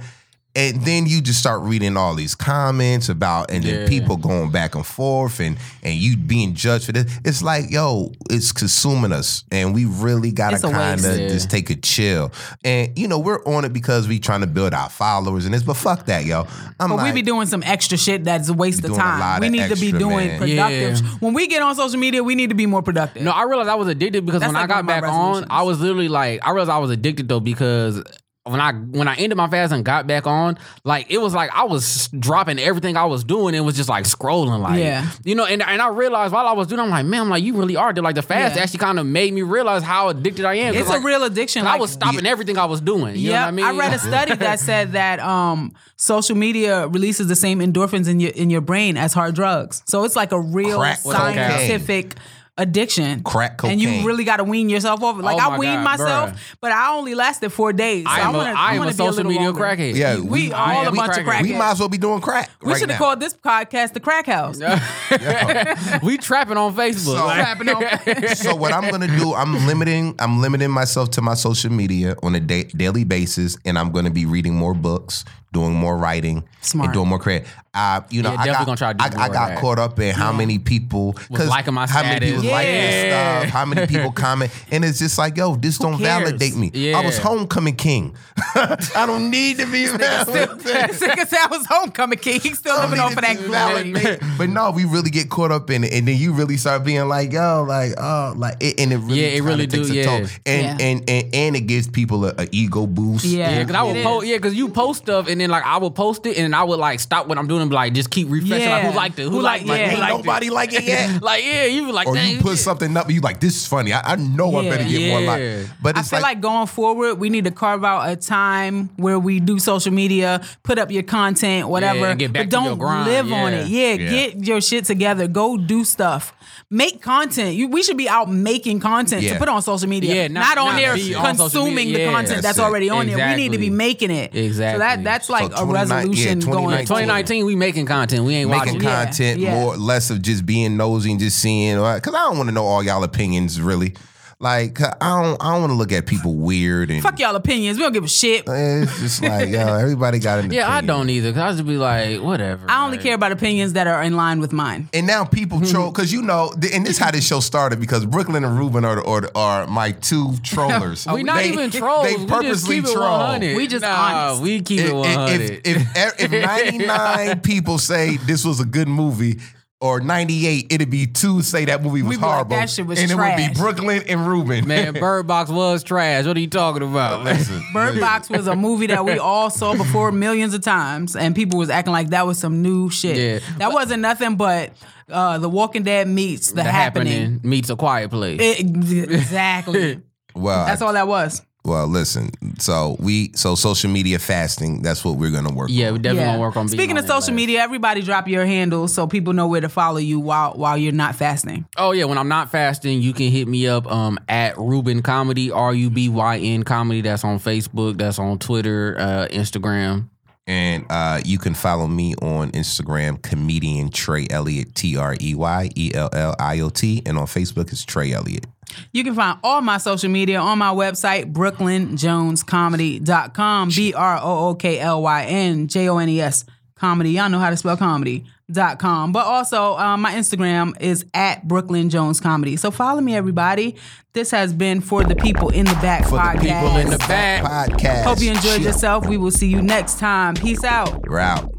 and 0.56 0.82
then 0.84 1.06
you 1.06 1.20
just 1.20 1.38
start 1.38 1.60
reading 1.62 1.96
all 1.96 2.14
these 2.14 2.34
comments 2.34 3.08
about, 3.08 3.50
and 3.50 3.62
then 3.62 3.82
Yeah. 3.82 3.88
people 3.88 4.16
going 4.16 4.50
back 4.50 4.74
and 4.74 4.84
forth, 4.84 5.38
and 5.38 5.56
and 5.82 5.94
you 5.94 6.16
being 6.16 6.54
judged 6.54 6.86
for 6.86 6.92
this. 6.92 7.04
It's 7.24 7.42
like, 7.42 7.70
yo, 7.70 8.12
it's 8.30 8.50
consuming 8.50 9.12
us, 9.12 9.44
and 9.52 9.74
we 9.74 9.84
really 9.84 10.32
gotta 10.32 10.58
kind 10.58 11.04
of 11.04 11.18
Yeah. 11.20 11.28
just 11.28 11.50
take 11.50 11.70
a 11.70 11.76
chill. 11.76 12.32
And 12.64 12.90
you 12.98 13.06
know, 13.06 13.18
we're 13.18 13.44
on 13.44 13.64
it 13.64 13.72
because 13.72 14.08
we 14.08 14.18
trying 14.18 14.40
to 14.40 14.46
build 14.46 14.74
our 14.74 14.88
followers 14.88 15.44
and 15.44 15.54
this, 15.54 15.62
but 15.62 15.76
fuck 15.76 16.06
that, 16.06 16.24
yo. 16.24 16.46
I'm 16.80 16.88
But 16.90 16.96
like, 16.96 17.14
we 17.14 17.20
be 17.20 17.22
doing 17.22 17.46
some 17.46 17.62
extra 17.64 17.98
shit 17.98 18.24
that's 18.24 18.48
a 18.48 18.54
waste 18.54 18.78
of 18.80 18.86
doing 18.86 18.98
a 19.00 19.02
time. 19.02 19.40
We 19.40 19.46
of 19.48 19.52
need 19.52 19.68
to 19.68 19.76
be 19.76 19.92
doing 19.92 20.26
man. 20.28 20.38
productive. 20.38 21.00
Yeah. 21.00 21.10
When 21.20 21.34
we 21.34 21.46
get 21.46 21.62
on 21.62 21.74
social 21.76 21.98
media, 22.00 22.24
we 22.24 22.34
need 22.34 22.48
to 22.48 22.54
be 22.56 22.66
more 22.66 22.82
productive. 22.82 23.22
No, 23.22 23.30
I 23.30 23.42
realized 23.44 23.68
I 23.68 23.74
was 23.74 23.88
addicted 23.88 24.24
because 24.24 24.40
That's 24.40 24.52
when 24.52 24.60
like 24.62 24.70
I 24.70 24.74
got 24.82 24.86
back 24.86 25.04
on. 25.04 25.44
I 25.50 25.62
was 25.62 25.80
literally 25.80 26.08
like, 26.08 26.40
I 26.46 26.50
realized 26.50 26.70
I 26.70 26.78
was 26.78 26.90
addicted 26.90 27.28
though 27.28 27.40
because 27.40 28.02
when 28.46 28.60
I 28.60 28.72
when 28.72 29.08
I 29.08 29.16
ended 29.16 29.36
my 29.36 29.48
fast 29.48 29.72
and 29.72 29.84
got 29.84 30.06
back 30.06 30.26
on, 30.26 30.56
like 30.84 31.10
it 31.10 31.18
was 31.18 31.34
like 31.34 31.50
I 31.52 31.64
was 31.64 32.08
dropping 32.18 32.58
everything 32.58 32.96
I 32.96 33.04
was 33.06 33.24
doing 33.24 33.54
and 33.54 33.66
was 33.66 33.76
just 33.76 33.88
like 33.88 34.04
scrolling, 34.04 34.60
like 34.60 34.78
Yeah. 34.78 35.08
you 35.24 35.34
know. 35.34 35.44
And 35.44 35.62
and 35.62 35.82
I 35.82 35.88
realized 35.88 36.32
while 36.32 36.46
I 36.46 36.52
was 36.52 36.68
doing, 36.68 36.80
I'm 36.80 36.90
like, 36.90 37.06
man, 37.06 37.22
I'm 37.22 37.28
like, 37.28 37.42
you 37.42 37.54
really 37.56 37.76
are. 37.76 37.92
Like 37.92 38.14
the 38.14 38.22
fast 38.22 38.56
Yeah. 38.56 38.62
actually 38.62 38.78
kind 38.78 38.98
of 38.98 39.06
made 39.06 39.32
me 39.34 39.42
realize 39.42 39.82
how 39.82 40.08
addicted 40.08 40.44
I 40.44 40.54
am. 40.54 40.74
it's 40.74 40.88
like, 40.88 41.00
a 41.00 41.04
real 41.04 41.24
addiction. 41.24 41.66
I 41.66 41.76
was 41.76 41.90
stopping 41.90 42.26
everything 42.26 42.56
I 42.58 42.66
was 42.66 42.80
doing. 42.80 43.16
You 43.16 43.28
know 43.28 43.32
yeah, 43.34 43.40
what 43.42 43.48
I 43.48 43.50
mean? 43.50 43.66
I 43.66 43.76
read 43.76 43.92
a 43.92 43.98
study 43.98 44.34
that 44.36 44.60
said 44.68 44.92
that 44.92 45.18
um, 45.20 45.74
social 45.96 46.36
media 46.36 46.86
releases 46.86 47.26
the 47.26 47.36
same 47.36 47.58
endorphins 47.60 48.08
in 48.08 48.20
your 48.20 48.30
in 48.30 48.50
your 48.50 48.60
brain 48.60 48.96
as 48.96 49.12
hard 49.12 49.34
drugs. 49.34 49.82
So 49.86 50.04
it's 50.04 50.14
like 50.16 50.32
a 50.32 50.40
real 50.40 50.78
Crack 50.78 50.98
scientific 50.98 52.14
addiction. 52.58 53.22
Crack 53.22 53.62
and 53.64 53.80
you 53.80 54.06
really 54.06 54.24
got 54.24 54.38
to 54.38 54.44
wean 54.44 54.68
yourself 54.68 55.02
off. 55.02 55.18
it. 55.18 55.22
Like 55.22 55.36
Oh 55.36 55.46
I 55.46 55.48
my 55.50 55.58
weaned 55.58 55.74
God, 55.74 55.84
myself, 55.84 56.30
bruh. 56.30 56.56
but 56.60 56.72
I 56.72 56.94
only 56.94 57.14
lasted 57.14 57.50
four 57.50 57.72
days. 57.72 58.04
So 58.04 58.10
I 58.10 58.20
am 58.20 58.34
a, 58.34 58.38
wanna, 58.38 58.54
I 58.56 58.72
am 58.72 58.78
wanna 58.78 58.90
a 58.90 58.92
be 58.92 58.94
a 58.94 58.96
social 58.96 59.14
little 59.16 59.30
media 59.32 59.50
longer. 59.50 59.60
crackhead. 59.62 59.94
Yeah, 59.94 60.20
We 60.20 60.52
I 60.52 60.74
all 60.76 60.86
a 60.86 60.88
a 60.88 60.92
bunch 60.92 61.18
of 61.18 61.24
crackhead. 61.26 61.42
we 61.42 61.52
might 61.52 61.72
as 61.72 61.80
well 61.80 61.88
be 61.88 61.98
doing 61.98 62.20
crack. 62.20 62.50
We 62.62 62.72
right 62.72 62.78
should 62.80 62.90
have 62.90 62.98
called 62.98 63.20
this 63.20 63.34
podcast 63.34 63.92
the 63.92 64.00
Crack 64.00 64.26
House. 64.26 64.58
we 66.02 66.16
trapping 66.18 66.56
on 66.56 66.74
Facebook. 66.74 67.16
So- 67.16 67.26
like- 67.26 67.36
Trapping 67.36 67.68
on- 67.68 68.36
so 68.36 68.54
what 68.54 68.72
I'm 68.72 68.90
gonna 68.90 69.06
do, 69.18 69.34
I'm 69.34 69.66
limiting, 69.66 70.14
I'm 70.18 70.40
limiting 70.40 70.70
myself 70.70 71.10
to 71.12 71.22
my 71.22 71.34
social 71.34 71.70
media 71.72 72.16
on 72.22 72.34
a 72.34 72.40
da- 72.40 72.64
daily 72.64 73.04
basis, 73.04 73.56
and 73.64 73.78
I'm 73.78 73.90
gonna 73.92 74.10
be 74.10 74.26
reading 74.26 74.54
more 74.54 74.74
books, 74.74 75.24
doing 75.52 75.74
more 75.74 75.96
writing, 75.96 76.44
Smart. 76.60 76.86
and 76.88 76.94
doing 76.94 77.08
more 77.08 77.18
credit. 77.18 77.46
Uh, 77.74 78.00
you 78.10 78.22
know, 78.22 78.32
Yeah, 78.32 78.40
I 78.40 78.46
got, 78.46 78.66
gonna 78.66 78.76
try 78.76 78.92
to 78.94 78.98
do 78.98 79.04
I, 79.04 79.10
more 79.10 79.20
I 79.24 79.28
got 79.28 79.58
caught 79.60 79.78
up 79.78 80.00
in 80.00 80.14
how 80.14 80.32
many 80.32 80.58
people 80.58 81.14
Was 81.30 81.46
liking 81.48 81.74
my 81.74 81.86
how 81.86 82.02
many 82.02 82.26
people 82.32 82.42
status. 82.46 82.52
like 82.52 82.66
this 82.66 83.12
stuff, 83.12 83.44
how 83.52 83.64
many 83.64 83.86
people 83.86 84.12
comment, 84.26 84.52
and 84.70 84.84
it's 84.84 84.98
just 84.98 85.18
like, 85.18 85.36
yo, 85.36 85.56
this 85.56 85.78
don't 85.78 85.98
cares? 85.98 86.02
validate 86.30 86.56
me. 86.56 86.94
I 86.94 87.04
was 87.04 87.18
homecoming 87.18 87.76
king. 87.76 88.16
I 88.54 89.04
don't 89.06 89.30
need 89.30 89.58
to 89.58 89.66
be 89.70 89.86
validated. 89.86 90.60
This 90.86 91.00
nigga 91.00 91.26
said 91.26 91.38
I 91.44 91.48
was 91.50 91.66
homecoming 91.66 92.18
king. 92.18 92.40
He's 92.40 92.58
still 92.58 92.78
living 92.80 92.98
off 93.00 93.12
of 93.16 93.20
that 93.22 93.36
glory. 93.38 94.18
But 94.38 94.48
no, 94.50 94.70
we 94.70 94.84
really 94.84 95.10
get 95.10 95.30
caught 95.30 95.50
up 95.50 95.70
in 95.70 95.84
it, 95.84 95.92
and 95.92 96.06
then 96.06 96.16
you 96.16 96.32
really 96.32 96.56
start 96.56 96.84
being 96.84 97.06
like, 97.08 97.32
"Yo, 97.32 97.64
like, 97.66 97.92
oh, 97.98 98.34
like," 98.36 98.56
it, 98.60 98.78
and 98.80 98.92
it 98.92 98.98
really, 98.98 99.20
Yeah, 99.22 99.26
it 99.28 99.42
really 99.42 99.66
takes 99.66 99.88
do, 99.88 99.92
a 99.92 99.96
yeah. 99.96 100.04
toll, 100.04 100.16
and, 100.16 100.30
Yeah. 100.46 100.76
and 100.86 101.10
and 101.10 101.34
and 101.34 101.56
it 101.56 101.62
gives 101.62 101.88
people 101.88 102.24
a, 102.26 102.34
a 102.38 102.48
ego 102.52 102.86
boost. 102.86 103.24
Yeah. 103.24 103.50
Yeah, 103.50 103.58
because 103.64 103.74
I 103.76 103.84
It 103.88 103.94
would 103.94 104.02
post. 104.04 104.26
Yeah, 104.26 104.36
because 104.36 104.54
you 104.54 104.68
post 104.68 105.02
stuff 105.02 105.28
and 105.28 105.40
then 105.40 105.50
like 105.50 105.64
I 105.64 105.76
would 105.78 105.94
post 105.94 106.26
it 106.26 106.36
and 106.36 106.44
then 106.44 106.54
I 106.54 106.62
would 106.64 106.78
like 106.78 107.00
stop 107.00 107.26
what 107.26 107.38
I'm 107.38 107.46
doing 107.46 107.62
and 107.62 107.70
be 107.70 107.76
like 107.76 107.92
just 107.94 108.10
keep 108.10 108.28
refreshing. 108.30 108.68
Like 108.68 108.82
Yeah. 108.82 108.90
who 108.90 108.96
liked 108.96 109.18
it? 109.18 109.22
Who, 109.24 109.30
Who 109.30 109.40
liked 109.42 109.66
liked- 109.66 109.80
it? 109.80 109.82
yeah. 109.82 109.86
Who 109.88 109.92
Ain't 109.92 110.00
liked 110.12 110.24
nobody 110.26 110.50
like 110.50 110.72
it 110.72 110.84
yet. 110.84 111.22
Like 111.22 111.44
yeah, 111.44 111.64
you 111.64 111.86
be 111.86 111.92
like, 111.92 112.06
Or 112.08 112.14
dang, 112.14 112.35
you 112.36 112.42
put 112.42 112.50
shit. 112.52 112.58
something 112.60 112.96
up, 112.96 113.06
and 113.06 113.14
you 113.14 113.20
like, 113.20 113.40
this 113.40 113.56
is 113.56 113.66
funny. 113.66 113.92
I, 113.92 114.12
I 114.12 114.16
know 114.16 114.56
I 114.56 114.68
better 114.68 114.84
get 114.84 115.10
more 115.10 115.20
like. 115.20 115.40
Yeah. 115.40 115.64
But 115.82 115.96
I 115.96 116.00
it's 116.00 116.10
feel 116.10 116.20
like, 116.20 116.40
going 116.40 116.66
forward, 116.66 117.16
we 117.16 117.30
need 117.30 117.44
to 117.44 117.50
carve 117.50 117.84
out 117.84 118.08
a 118.08 118.16
time 118.16 118.90
where 118.96 119.18
we 119.18 119.40
do 119.40 119.58
social 119.58 119.92
media, 119.92 120.40
put 120.62 120.78
up 120.78 120.90
your 120.90 121.02
content, 121.02 121.68
whatever. 121.68 122.06
and 122.06 122.18
get 122.18 122.32
back 122.32 122.46
but 122.46 122.50
don't 122.50 122.64
your 122.66 122.76
grind, 122.76 123.08
live 123.10 123.32
on 123.32 123.52
it. 123.52 123.66
Yeah, 123.68 123.94
Yeah. 123.94 124.10
get 124.10 124.44
your 124.46 124.60
shit 124.60 124.84
together. 124.84 125.28
Go 125.28 125.56
do 125.56 125.84
stuff. 125.84 126.32
Make 126.68 127.00
content. 127.00 127.54
You, 127.54 127.68
we 127.68 127.82
should 127.84 127.96
be 127.96 128.08
out 128.08 128.28
making 128.28 128.80
content 128.80 129.22
to 129.22 129.38
put 129.38 129.48
on 129.48 129.62
social 129.62 129.88
media. 129.88 130.14
Yeah, 130.14 130.28
not- 130.28 130.58
on 130.58 130.72
not 130.72 130.76
there 130.76 130.94
be 130.94 131.14
on 131.14 131.36
consuming 131.36 131.92
the 131.92 132.00
Yeah. 132.00 132.10
content 132.12 132.42
That's 132.42 132.56
that's, 132.56 132.58
already 132.58 132.90
on 132.90 133.06
there. 133.06 133.28
We 133.28 133.36
need 133.36 133.52
to 133.52 133.58
be 133.58 133.70
making 133.70 134.10
it. 134.10 134.32
So 134.32 134.38
Exactly. 134.38 134.78
that 134.80 135.04
that's 135.04 135.28
like 135.30 135.44
a 135.52 135.56
29 135.56 135.74
yeah, 135.74 135.96
resolution 135.96 136.40
going. 136.40 136.86
2019. 136.86 136.86
2019 136.86 137.46
we 137.46 137.56
making 137.56 137.86
content. 137.86 138.24
We 138.24 138.34
ain't 138.34 138.50
making 138.50 138.74
watching. 138.74 138.80
Content 138.80 139.40
yeah. 139.40 139.54
more 139.54 139.76
less 139.76 140.10
of 140.10 140.22
just 140.22 140.44
being 140.44 140.76
nosy 140.76 141.12
and 141.12 141.20
just 141.20 141.38
seeing 141.38 141.76
because 141.76 142.14
I 142.14 142.25
don't 142.28 142.36
want 142.38 142.48
to 142.48 142.54
know 142.54 142.64
all 142.64 142.82
y'all 142.82 143.04
opinions 143.04 143.60
really. 143.60 143.94
Like 144.38 144.82
I 144.82 144.92
don't 145.00 145.42
I 145.42 145.52
don't 145.52 145.62
want 145.62 145.70
to 145.70 145.76
look 145.76 145.92
at 145.92 146.04
people 146.04 146.34
weird 146.34 146.90
and 146.90 147.02
Fuck 147.02 147.18
y'all 147.20 147.34
opinions. 147.36 147.78
We 147.78 147.84
don't 147.84 147.92
give 147.94 148.04
a 148.04 148.08
shit. 148.08 148.46
Uh, 148.46 148.52
it's 148.52 149.00
just 149.00 149.22
like 149.22 149.48
yo 149.48 149.60
everybody 149.78 150.18
got 150.18 150.40
an 150.40 150.52
Yeah, 150.52 150.68
I 150.68 150.80
opinion. 150.80 150.86
don't 150.86 151.08
either. 151.08 151.32
Cause 151.32 151.40
I 151.40 151.52
just 151.52 151.66
be 151.66 151.78
like, 151.78 152.20
whatever. 152.20 152.66
I 152.68 152.84
only 152.84 152.98
like- 152.98 153.04
care 153.06 153.14
about 153.14 153.32
opinions 153.32 153.72
that 153.72 153.86
are 153.86 154.02
in 154.02 154.14
line 154.14 154.40
with 154.40 154.52
mine. 154.52 154.90
And 154.92 155.06
now 155.06 155.24
people 155.24 155.60
troll 155.64 155.90
because 155.90 156.12
you 156.12 156.20
know, 156.20 156.52
th- 156.60 156.74
and 156.74 156.84
this 156.84 156.96
is 156.96 156.98
how 156.98 157.10
this 157.12 157.26
show 157.26 157.40
started 157.40 157.80
because 157.80 158.04
Brooklyn 158.04 158.44
and 158.44 158.58
Rubyn 158.58 158.84
are 158.84 159.02
are, 159.06 159.30
are 159.34 159.66
my 159.68 159.92
two 159.92 160.34
trollers. 160.42 161.06
We 161.10 161.22
not 161.22 161.38
They- 161.38 161.48
even 161.54 161.70
trolls. 161.70 162.04
They 162.04 162.16
we 162.16 162.26
just 162.26 162.28
purposely 162.28 162.76
keep 162.76 162.84
it 162.84 162.92
troll. 162.92 163.18
100. 163.18 163.56
We 163.56 163.66
just 163.68 163.82
nah, 163.82 164.26
honest. 164.28 164.42
we 164.42 164.60
keep 164.60 164.80
If, 164.80 164.86
it 164.90 164.92
100. 164.94 165.40
if, 165.40 165.60
if, 165.64 165.96
if, 166.20 166.32
if 166.34 166.44
99 166.44 167.40
people 167.40 167.78
say 167.78 168.18
this 168.18 168.44
was 168.44 168.60
a 168.60 168.66
good 168.66 168.86
movie, 168.88 169.38
or 169.80 170.00
98, 170.00 170.66
it'd 170.70 170.88
be 170.90 171.06
two 171.06 171.42
say 171.42 171.66
that 171.66 171.82
movie 171.82 172.00
was 172.02 172.16
We'd 172.16 172.22
like, 172.22 172.30
horrible. 172.30 172.56
"That 172.56 172.70
shit 172.70 172.86
was 172.86 172.98
and 172.98 173.10
it 173.10 173.14
would 173.14 173.36
be 173.36 173.48
Brooklyn 173.54 174.02
and 174.08 174.20
Rubyn. 174.20 174.64
Man, 174.66 174.94
Bird 175.00 175.26
Box 175.26 175.50
was 175.50 175.82
trash. 175.84 176.24
What 176.24 176.36
are 176.36 176.40
you 176.40 176.48
talking 176.48 176.82
about? 176.82 177.24
Listen, 177.24 177.62
Bird 177.74 178.00
Box 178.00 178.30
was 178.30 178.46
a 178.46 178.56
movie 178.56 178.86
that 178.86 179.04
we 179.04 179.18
all 179.18 179.50
saw 179.50 179.76
before 179.76 180.12
millions 180.12 180.54
of 180.54 180.62
times, 180.62 181.14
and 181.14 181.34
people 181.34 181.58
was 181.58 181.68
acting 181.68 181.92
like 181.92 182.08
that 182.08 182.26
was 182.26 182.38
some 182.38 182.62
new 182.62 182.88
shit. 182.90 183.16
Yeah. 183.42 183.48
That 183.58 183.72
wasn't 183.72 184.00
nothing 184.00 184.36
but 184.36 184.72
uh, 185.10 185.36
The 185.38 185.48
Walking 185.48 185.82
Dead 185.82 186.08
meets 186.08 186.48
The, 186.48 186.62
the 186.62 186.64
Happening. 186.64 187.40
meets 187.42 187.68
a 187.68 187.76
quiet 187.76 188.10
place. 188.10 188.40
It- 188.40 188.60
exactly. 188.60 190.00
well, 190.34 190.64
That's 190.66 190.80
all 190.80 190.94
that 190.94 191.06
was. 191.06 191.42
Well, 191.66 191.88
listen. 191.88 192.30
So 192.60 192.96
we 193.00 193.32
so 193.34 193.56
social 193.56 193.90
media 193.90 194.20
fasting. 194.20 194.82
That's 194.82 195.04
what 195.04 195.16
we're 195.16 195.32
gonna 195.32 195.52
work. 195.52 195.68
On. 195.68 195.74
Yeah, 195.74 195.90
we 195.90 195.98
definitely 195.98 196.20
Yeah. 196.22 196.32
gonna 196.34 196.40
work 196.40 196.56
on. 196.56 196.68
Speaking 196.68 196.92
on 196.92 196.98
of 196.98 197.06
that 197.08 197.12
social 197.22 197.34
media, 197.34 197.60
everybody 197.60 198.02
drop 198.02 198.28
your 198.28 198.46
handle 198.46 198.86
so 198.86 199.08
people 199.08 199.32
know 199.32 199.48
where 199.48 199.60
to 199.60 199.68
follow 199.68 199.98
you 199.98 200.20
while 200.20 200.52
while 200.54 200.78
you're 200.78 200.92
not 200.92 201.16
fasting. 201.16 201.64
Oh 201.76 201.90
yeah, 201.90 202.04
when 202.04 202.18
I'm 202.18 202.28
not 202.28 202.52
fasting, 202.52 203.02
you 203.02 203.12
can 203.12 203.32
hit 203.32 203.48
me 203.48 203.66
up 203.66 203.90
um, 203.90 204.16
at 204.28 204.54
Rubyn 204.54 205.02
Comedy, 205.02 205.50
R 205.50 205.74
U 205.74 205.90
B 205.90 206.08
Y 206.08 206.38
N 206.38 206.62
Comedy. 206.62 207.00
That's 207.00 207.24
on 207.24 207.40
Facebook. 207.40 207.98
That's 207.98 208.20
on 208.20 208.38
Twitter, 208.38 208.94
uh, 208.98 209.26
Instagram. 209.32 210.08
And 210.48 210.86
uh, 210.90 211.20
you 211.24 211.38
can 211.38 211.54
follow 211.54 211.88
me 211.88 212.14
on 212.22 212.52
Instagram, 212.52 213.20
comedian 213.20 213.90
Trey 213.90 214.28
Elliot, 214.30 214.76
T 214.76 214.96
R 214.96 215.16
E 215.20 215.34
Y 215.34 215.70
E 215.74 215.90
L 215.92 216.08
L 216.12 216.36
I 216.38 216.60
O 216.60 216.68
T, 216.68 217.02
and 217.04 217.18
on 217.18 217.26
Facebook 217.26 217.72
it's 217.72 217.84
Trey 217.84 218.12
Elliot. 218.12 218.46
You 218.92 219.04
can 219.04 219.14
find 219.14 219.38
all 219.44 219.60
my 219.62 219.78
social 219.78 220.10
media 220.10 220.40
on 220.40 220.58
my 220.58 220.74
website, 220.74 221.32
brooklynjonescomedy.com. 221.32 223.68
B 223.70 223.94
R 223.94 224.18
O 224.22 224.48
O 224.48 224.54
K 224.54 224.78
L 224.80 225.02
Y 225.02 225.24
N 225.24 225.66
J 225.68 225.88
O 225.88 225.98
N 225.98 226.08
E 226.08 226.20
S 226.20 226.44
comedy. 226.74 227.10
Y'all 227.12 227.28
know 227.30 227.38
how 227.38 227.50
to 227.50 227.56
spell 227.56 227.76
comedy.com. 227.76 229.12
But 229.12 229.26
also, 229.26 229.76
um, 229.76 230.00
my 230.02 230.12
Instagram 230.14 230.78
is 230.80 231.04
at 231.14 231.46
Brooklyn 231.48 231.88
Jones 231.90 232.20
Comedy. 232.20 232.56
So 232.56 232.70
follow 232.70 233.00
me, 233.00 233.16
everybody. 233.16 233.76
This 234.12 234.30
has 234.30 234.52
been 234.52 234.80
For 234.80 235.02
the 235.04 235.14
People 235.16 235.48
in 235.50 235.66
the 235.66 235.74
Back 235.74 236.04
For 236.04 236.10
the 236.12 236.16
podcast. 236.16 236.40
people 236.40 236.76
in 236.78 236.90
the 236.90 236.98
back. 236.98 237.44
Podcast. 237.44 238.04
Hope 238.04 238.20
you 238.20 238.30
enjoyed 238.30 238.56
Shit. 238.56 238.62
yourself. 238.62 239.06
We 239.06 239.16
will 239.16 239.30
see 239.30 239.48
you 239.48 239.62
next 239.62 239.98
time. 239.98 240.34
Peace 240.34 240.64
out. 240.64 241.06
We're 241.08 241.18
out. 241.18 241.52